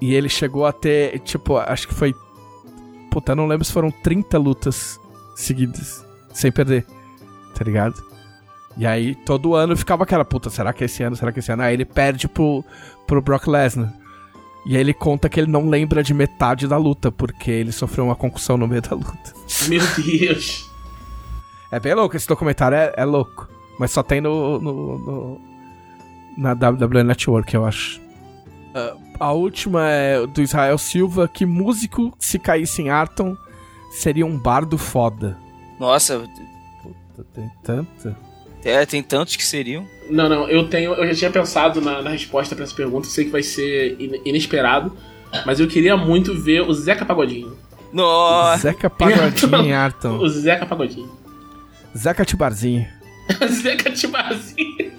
E 0.00 0.14
ele 0.14 0.28
chegou 0.28 0.66
a 0.66 0.72
ter, 0.72 1.18
tipo, 1.20 1.56
acho 1.56 1.88
que 1.88 1.94
foi. 1.94 2.14
Puta, 3.10 3.34
não 3.34 3.46
lembro 3.46 3.64
se 3.64 3.72
foram 3.72 3.90
30 3.90 4.36
lutas 4.38 5.00
seguidas, 5.34 6.04
sem 6.32 6.52
perder. 6.52 6.84
Tá 7.54 7.64
ligado? 7.64 7.94
E 8.76 8.86
aí, 8.86 9.14
todo 9.14 9.54
ano 9.54 9.76
ficava 9.76 10.02
aquela, 10.02 10.24
puta, 10.24 10.50
será 10.50 10.72
que 10.72 10.84
é 10.84 10.86
esse 10.86 11.02
ano? 11.02 11.16
Será 11.16 11.32
que 11.32 11.38
é 11.38 11.40
esse 11.40 11.52
ano? 11.52 11.62
Aí 11.62 11.72
ele 11.72 11.84
perde 11.84 12.28
pro, 12.28 12.64
pro 13.06 13.22
Brock 13.22 13.46
Lesnar. 13.46 13.94
E 14.66 14.74
aí 14.74 14.80
ele 14.80 14.92
conta 14.92 15.28
que 15.28 15.38
ele 15.38 15.50
não 15.50 15.68
lembra 15.68 16.02
de 16.02 16.12
metade 16.12 16.66
da 16.66 16.76
luta, 16.76 17.12
porque 17.12 17.50
ele 17.50 17.70
sofreu 17.70 18.06
uma 18.06 18.16
concussão 18.16 18.56
no 18.56 18.66
meio 18.66 18.82
da 18.82 18.96
luta. 18.96 19.32
Meu 19.68 19.80
Deus! 19.96 20.70
É 21.70 21.78
bem 21.78 21.94
louco, 21.94 22.16
esse 22.16 22.26
documentário 22.26 22.76
é, 22.76 22.92
é 22.96 23.04
louco. 23.04 23.53
Mas 23.78 23.90
só 23.90 24.02
tem 24.02 24.20
no, 24.20 24.58
no, 24.60 24.98
no 24.98 25.40
na 26.36 26.52
WWE 26.52 27.02
Network, 27.04 27.54
eu 27.54 27.64
acho. 27.64 28.00
Uh, 28.74 28.98
a 29.20 29.32
última 29.32 29.88
é 29.88 30.26
do 30.26 30.42
Israel 30.42 30.78
Silva, 30.78 31.28
que 31.28 31.46
músico, 31.46 32.12
se 32.18 32.38
caísse 32.38 32.82
em 32.82 32.90
Arton, 32.90 33.36
seria 33.92 34.26
um 34.26 34.36
bardo 34.36 34.76
foda. 34.76 35.38
Nossa. 35.78 36.24
Puta, 36.82 37.24
tem 37.32 37.50
tanta. 37.62 38.16
É, 38.64 38.84
tem 38.86 39.02
tantos 39.02 39.36
que 39.36 39.44
seriam. 39.44 39.86
Não, 40.10 40.28
não, 40.28 40.48
eu 40.48 40.68
tenho. 40.68 40.94
Eu 40.94 41.06
já 41.08 41.14
tinha 41.14 41.30
pensado 41.30 41.80
na, 41.80 42.02
na 42.02 42.10
resposta 42.10 42.54
para 42.54 42.64
essa 42.64 42.74
pergunta, 42.74 43.06
sei 43.06 43.26
que 43.26 43.30
vai 43.30 43.42
ser 43.42 43.96
inesperado. 44.24 44.96
Mas 45.44 45.58
eu 45.58 45.66
queria 45.66 45.96
muito 45.96 46.34
ver 46.34 46.62
o 46.62 46.72
Zeca 46.72 47.04
Pagodinho. 47.04 47.56
Nossa! 47.92 48.62
Zeca 48.62 48.88
Pagodinho 48.88 49.64
em 49.64 49.72
Arton. 49.74 50.18
o 50.18 50.28
Zeca 50.28 50.64
Pagodinho. 50.64 51.10
Zeca 51.96 52.24
Tibarzinho. 52.24 52.86
Zeca 53.48 53.90
Tibazinho. 53.90 54.92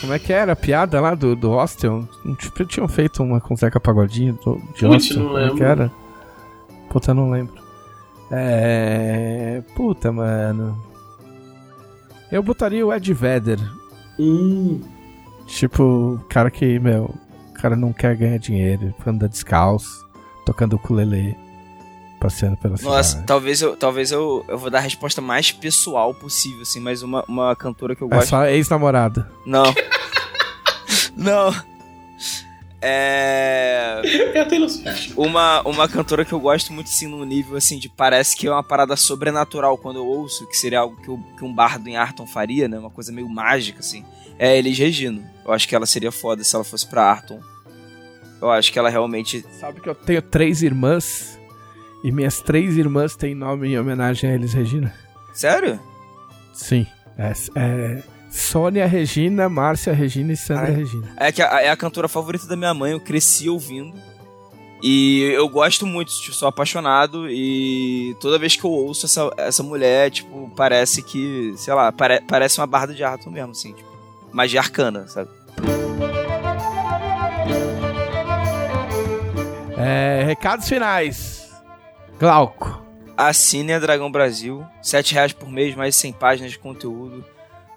Como 0.00 0.12
é 0.12 0.18
que 0.18 0.32
era 0.32 0.52
a 0.52 0.56
piada 0.56 1.00
lá 1.00 1.14
do, 1.14 1.36
do 1.36 1.50
hostel? 1.50 2.08
Tipo, 2.38 2.64
tinham 2.64 2.88
feito 2.88 3.22
uma 3.22 3.40
com 3.40 3.54
Zeca 3.54 3.78
Pagodinho 3.78 4.38
do, 4.44 4.56
de 4.74 4.86
Putz, 4.86 5.08
hostel. 5.08 5.22
Não 5.22 5.28
Como 5.28 5.38
é 5.38 5.50
que 5.54 5.62
era? 5.62 5.92
Puta, 6.88 7.14
não 7.14 7.30
lembro. 7.30 7.54
É. 8.30 9.62
Puta, 9.74 10.10
mano. 10.10 10.76
Eu 12.30 12.42
botaria 12.42 12.86
o 12.86 12.92
Ed 12.92 13.12
Vedder. 13.12 13.58
Hum. 14.18 14.80
Tipo, 15.46 16.20
cara 16.28 16.50
que, 16.50 16.78
meu. 16.78 17.14
cara 17.54 17.76
não 17.76 17.92
quer 17.92 18.16
ganhar 18.16 18.38
dinheiro, 18.38 18.94
anda 19.06 19.28
descalço, 19.28 20.06
tocando 20.46 20.76
ukulele, 20.76 21.36
passeando 22.20 22.56
pela 22.58 22.76
cidade. 22.76 22.94
Nossa, 22.96 23.22
talvez 23.22 23.60
eu, 23.62 23.76
talvez 23.76 24.12
eu, 24.12 24.44
eu 24.48 24.58
vou 24.58 24.70
dar 24.70 24.78
a 24.78 24.82
resposta 24.82 25.20
mais 25.20 25.50
pessoal 25.50 26.14
possível, 26.14 26.62
assim, 26.62 26.78
mas 26.78 27.02
uma, 27.02 27.24
uma 27.26 27.56
cantora 27.56 27.96
que 27.96 28.02
eu 28.02 28.08
É 28.12 28.16
gosto. 28.16 28.28
só 28.28 28.44
ex-namorada. 28.46 29.28
Não. 29.46 29.64
não. 31.16 31.52
É. 32.82 34.00
É. 34.04 34.46
Uma, 35.16 35.60
uma 35.68 35.88
cantora 35.88 36.24
que 36.24 36.32
eu 36.32 36.40
gosto 36.40 36.72
muito, 36.72 36.86
assim, 36.88 37.06
num 37.06 37.24
nível, 37.24 37.56
assim, 37.56 37.78
de 37.78 37.88
parece 37.88 38.34
que 38.36 38.46
é 38.46 38.50
uma 38.50 38.62
parada 38.62 38.96
sobrenatural 38.96 39.76
quando 39.76 39.96
eu 39.96 40.06
ouço, 40.06 40.46
que 40.46 40.56
seria 40.56 40.80
algo 40.80 40.96
que, 40.96 41.08
eu- 41.08 41.22
que 41.36 41.44
um 41.44 41.52
bardo 41.52 41.86
em 41.88 41.96
Arton 41.96 42.26
faria, 42.26 42.68
né? 42.68 42.78
Uma 42.78 42.90
coisa 42.90 43.12
meio 43.12 43.28
mágica, 43.28 43.80
assim. 43.80 44.04
É 44.38 44.56
Elis 44.56 44.78
Regina. 44.78 45.30
Eu 45.44 45.52
acho 45.52 45.68
que 45.68 45.74
ela 45.74 45.84
seria 45.86 46.10
foda 46.10 46.42
se 46.42 46.54
ela 46.54 46.64
fosse 46.64 46.86
pra 46.86 47.04
Arton. 47.04 47.40
Eu 48.40 48.50
acho 48.50 48.72
que 48.72 48.78
ela 48.78 48.88
realmente. 48.88 49.44
Sabe 49.60 49.82
que 49.82 49.88
eu 49.88 49.94
tenho 49.94 50.22
três 50.22 50.62
irmãs 50.62 51.38
e 52.04 52.10
minhas 52.12 52.40
três 52.40 52.76
irmãs 52.76 53.14
têm 53.16 53.34
nome 53.34 53.68
em 53.68 53.78
homenagem 53.78 54.30
a 54.30 54.34
Elis 54.34 54.52
Regina? 54.52 54.92
Sério? 55.32 55.78
Sim. 56.52 56.86
É, 57.18 57.32
é 57.56 58.02
Sônia 58.30 58.86
Regina, 58.86 59.48
Márcia 59.48 59.92
Regina 59.92 60.32
e 60.32 60.36
Sandra 60.36 60.66
Ai. 60.66 60.72
Regina. 60.74 61.12
É 61.16 61.32
que 61.32 61.42
a- 61.42 61.60
é 61.62 61.68
a 61.70 61.76
cantora 61.76 62.08
favorita 62.08 62.46
da 62.46 62.56
minha 62.56 62.72
mãe, 62.72 62.92
eu 62.92 63.00
cresci 63.00 63.48
ouvindo. 63.48 63.94
E 64.82 65.30
eu 65.34 65.46
gosto 65.48 65.86
muito, 65.86 66.10
tipo, 66.10 66.32
sou 66.32 66.48
apaixonado. 66.48 67.28
E 67.28 68.16
toda 68.20 68.38
vez 68.38 68.56
que 68.56 68.64
eu 68.64 68.70
ouço 68.70 69.04
essa, 69.04 69.30
essa 69.36 69.62
mulher, 69.62 70.10
tipo, 70.10 70.50
parece 70.56 71.02
que, 71.02 71.52
sei 71.58 71.74
lá, 71.74 71.92
pare- 71.92 72.22
parece 72.26 72.58
uma 72.60 72.66
barda 72.66 72.94
de 72.94 73.04
Arthur 73.04 73.30
mesmo, 73.30 73.50
assim, 73.50 73.74
tipo, 73.74 73.88
magia 74.32 74.60
arcana, 74.60 75.06
sabe? 75.08 75.28
É, 79.76 80.22
recados 80.24 80.68
finais. 80.68 81.39
Glauco. 82.20 82.84
Assine 83.16 83.72
a 83.72 83.78
Dragão 83.78 84.12
Brasil, 84.12 84.62
7 84.82 85.14
reais 85.14 85.32
por 85.32 85.50
mês, 85.50 85.74
mais 85.74 85.94
de 85.94 86.00
100 86.02 86.12
páginas 86.12 86.50
de 86.52 86.58
conteúdo. 86.58 87.24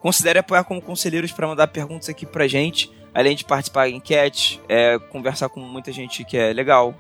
Considere 0.02 0.40
apoiar 0.40 0.66
como 0.66 0.82
conselheiros 0.82 1.32
para 1.32 1.48
mandar 1.48 1.68
perguntas 1.68 2.10
aqui 2.10 2.26
pra 2.26 2.46
gente, 2.46 2.92
além 3.14 3.38
de 3.38 3.46
participar 3.46 3.88
em 3.88 3.96
enquete, 3.96 4.62
é, 4.68 5.00
conversar 5.00 5.48
com 5.48 5.62
muita 5.62 5.94
gente 5.94 6.26
que 6.26 6.38
é 6.38 6.52
legal, 6.52 6.94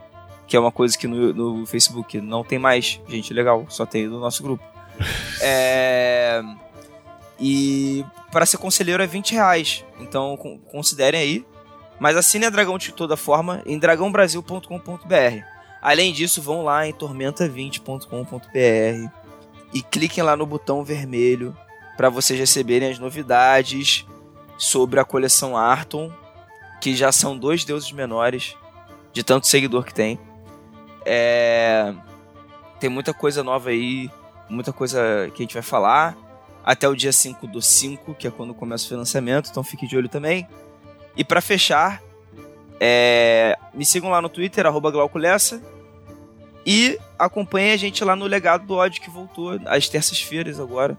que 0.47 0.55
é 0.55 0.59
uma 0.59 0.71
coisa 0.71 0.97
que 0.97 1.05
no, 1.05 1.33
no 1.33 1.65
Facebook 1.65 2.21
não 2.21 2.45
tem 2.45 2.57
mais 2.57 3.01
gente 3.09 3.33
legal, 3.33 3.65
só 3.67 3.85
tem 3.85 4.07
no 4.07 4.19
nosso 4.19 4.41
grupo. 4.41 4.63
É, 5.45 6.41
e 7.37 8.05
para 8.31 8.45
ser 8.45 8.57
conselheiro 8.57 9.03
é 9.03 9.07
20 9.07 9.33
reais, 9.33 9.83
então 9.99 10.37
con- 10.37 10.57
considerem 10.71 11.19
aí. 11.19 11.45
Mas 11.99 12.15
assine 12.15 12.45
a 12.45 12.49
Dragão 12.49 12.77
de 12.77 12.93
toda 12.93 13.17
forma 13.17 13.61
em 13.65 13.77
dragãobrasil.com.br. 13.77 15.52
Além 15.83 16.13
disso, 16.13 16.41
vão 16.41 16.63
lá 16.63 16.87
em 16.87 16.93
tormenta20.com.br 16.93 19.11
e 19.73 19.81
cliquem 19.81 20.23
lá 20.23 20.37
no 20.37 20.45
botão 20.45 20.81
vermelho 20.81 21.53
para 21.97 22.09
vocês 22.09 22.39
receberem 22.39 22.89
as 22.89 22.97
novidades 22.97 24.05
sobre 24.57 25.01
a 25.01 25.03
coleção 25.03 25.57
Arton, 25.57 26.09
que 26.79 26.95
já 26.95 27.11
são 27.11 27.37
dois 27.37 27.65
deuses 27.65 27.91
menores, 27.91 28.55
de 29.11 29.23
tanto 29.23 29.45
seguidor 29.45 29.83
que 29.83 29.93
tem. 29.93 30.17
É... 31.05 31.93
Tem 32.79 32.89
muita 32.89 33.13
coisa 33.13 33.43
nova 33.43 33.69
aí, 33.69 34.09
muita 34.49 34.71
coisa 34.71 35.29
que 35.35 35.41
a 35.41 35.43
gente 35.43 35.53
vai 35.53 35.63
falar. 35.63 36.15
Até 36.63 36.87
o 36.87 36.95
dia 36.95 37.11
5 37.11 37.45
do 37.45 37.61
5, 37.61 38.13
que 38.13 38.25
é 38.25 38.31
quando 38.31 38.53
começa 38.53 38.85
o 38.85 38.89
financiamento, 38.89 39.49
então 39.49 39.61
fique 39.61 39.85
de 39.85 39.97
olho 39.97 40.07
também. 40.07 40.47
E 41.13 41.25
para 41.25 41.41
fechar, 41.41 42.01
é, 42.79 43.57
me 43.73 43.85
sigam 43.85 44.09
lá 44.09 44.21
no 44.21 44.29
Twitter, 44.29 44.65
arroba 44.65 44.89
Glauco 44.89 45.17
Lessa. 45.17 45.72
E 46.65 46.97
acompanhem 47.19 47.73
a 47.73 47.77
gente 47.77 48.03
lá 48.03 48.15
no 48.15 48.25
Legado 48.25 48.65
do 48.65 48.75
Ódio 48.75 49.01
que 49.01 49.09
voltou 49.09 49.59
às 49.65 49.89
terças-feiras 49.89 50.59
agora, 50.59 50.97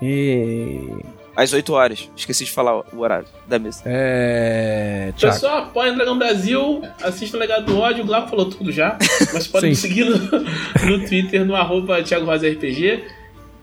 E. 0.00 0.88
às 1.36 1.52
8 1.52 1.72
horas. 1.72 2.10
Esqueci 2.16 2.44
de 2.44 2.50
falar 2.50 2.78
o 2.92 2.98
horário 2.98 3.26
da 3.46 3.58
mesa. 3.58 3.82
É. 3.84 5.12
Thiago. 5.16 5.34
Pessoal, 5.34 5.58
apoia 5.58 5.92
o 5.92 5.94
Dragão 5.94 6.18
Brasil, 6.18 6.82
assista 7.02 7.36
o 7.36 7.40
Legado 7.40 7.66
do 7.66 7.78
Ódio, 7.78 8.04
o 8.04 8.06
Glauco 8.06 8.30
falou 8.30 8.46
tudo 8.46 8.72
já. 8.72 8.96
Mas 9.32 9.46
pode 9.46 9.66
me 9.66 9.76
seguir 9.76 10.04
no, 10.04 10.18
no 10.86 11.06
Twitter, 11.06 11.44
no 11.44 11.54
arroba 11.54 12.02
Thiago 12.02 12.26
Rosa 12.26 12.48
RPG. 12.48 13.04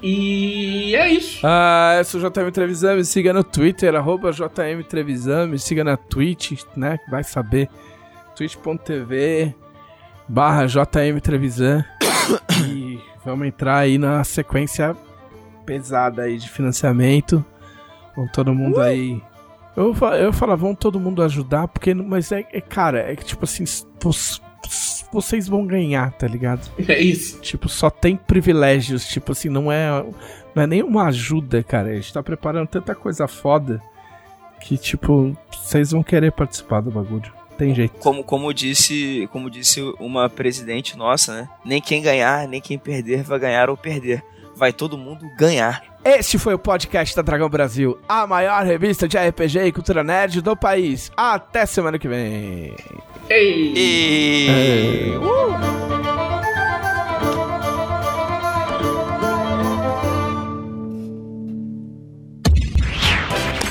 E 0.01 0.95
é 0.95 1.09
isso. 1.09 1.39
Ah, 1.43 1.95
eu 1.97 2.05
sou 2.05 2.21
o 2.21 2.29
JM 2.29 2.51
Trevisan, 2.51 2.95
me 2.95 3.03
siga 3.03 3.33
no 3.33 3.43
Twitter, 3.43 3.93
arroba 3.95 4.31
JM 4.31 4.81
Trevisan, 4.87 5.47
me 5.47 5.59
siga 5.59 5.83
na 5.83 5.97
Twitch, 5.97 6.53
né, 6.73 6.97
vai 7.09 7.21
saber, 7.21 7.67
twitch.tv 8.33 9.53
barra 10.29 10.65
JM 10.67 11.19
Trevisan 11.21 11.83
e 12.69 12.99
vamos 13.25 13.47
entrar 13.47 13.79
aí 13.79 13.97
na 13.97 14.23
sequência 14.23 14.95
pesada 15.65 16.21
aí 16.23 16.37
de 16.37 16.49
financiamento, 16.49 17.43
vamos 18.15 18.31
todo 18.31 18.53
mundo 18.53 18.79
aí... 18.79 19.21
Eu, 19.75 19.95
eu 20.19 20.33
falo, 20.33 20.57
vamos 20.57 20.77
todo 20.77 20.99
mundo 20.99 21.23
ajudar, 21.23 21.67
porque, 21.67 21.93
mas 21.93 22.31
é, 22.31 22.45
é 22.51 22.59
cara, 22.59 22.99
é 23.11 23.15
que 23.15 23.23
tipo 23.23 23.45
assim, 23.45 23.63
vo- 24.01 24.11
vocês 25.11 25.47
vão 25.47 25.65
ganhar, 25.65 26.11
tá 26.13 26.27
ligado? 26.27 26.69
É 26.87 26.99
isso. 26.99 27.39
Tipo, 27.39 27.69
só 27.69 27.89
tem 27.89 28.15
privilégios, 28.15 29.07
tipo 29.07 29.31
assim, 29.31 29.47
não 29.47 29.71
é 29.71 30.03
não 30.53 30.63
é 30.63 30.67
nenhuma 30.67 31.05
ajuda, 31.05 31.63
cara. 31.63 31.89
A 31.89 31.95
gente 31.95 32.11
tá 32.11 32.21
preparando 32.21 32.67
tanta 32.67 32.93
coisa 32.93 33.27
foda 33.27 33.81
que 34.59 34.77
tipo, 34.77 35.35
vocês 35.51 35.91
vão 35.91 36.03
querer 36.03 36.31
participar 36.31 36.81
do 36.81 36.91
bagulho. 36.91 37.31
Tem 37.59 37.75
jeito. 37.75 37.99
Como, 37.99 38.23
como, 38.23 38.53
disse, 38.53 39.27
como 39.33 39.49
disse 39.49 39.81
uma 39.99 40.29
presidente 40.29 40.97
nossa, 40.97 41.41
né? 41.41 41.49
Nem 41.65 41.81
quem 41.81 42.01
ganhar, 42.01 42.47
nem 42.47 42.61
quem 42.61 42.79
perder 42.79 43.21
vai 43.21 43.37
ganhar 43.37 43.69
ou 43.69 43.75
perder. 43.75 44.23
Vai 44.55 44.71
todo 44.71 44.97
mundo 44.97 45.25
ganhar. 45.37 45.83
Este 46.05 46.39
foi 46.39 46.53
o 46.53 46.59
podcast 46.59 47.13
da 47.13 47.21
Dragão 47.21 47.49
Brasil, 47.49 47.99
a 48.07 48.25
maior 48.25 48.65
revista 48.65 49.09
de 49.09 49.17
RPG 49.17 49.59
e 49.59 49.71
cultura 49.73 50.05
nerd 50.05 50.39
do 50.39 50.55
país. 50.55 51.11
Até 51.17 51.65
semana 51.65 51.99
que 51.99 52.07
vem. 52.07 52.73
Ei! 53.29 53.73
E... 53.75 55.11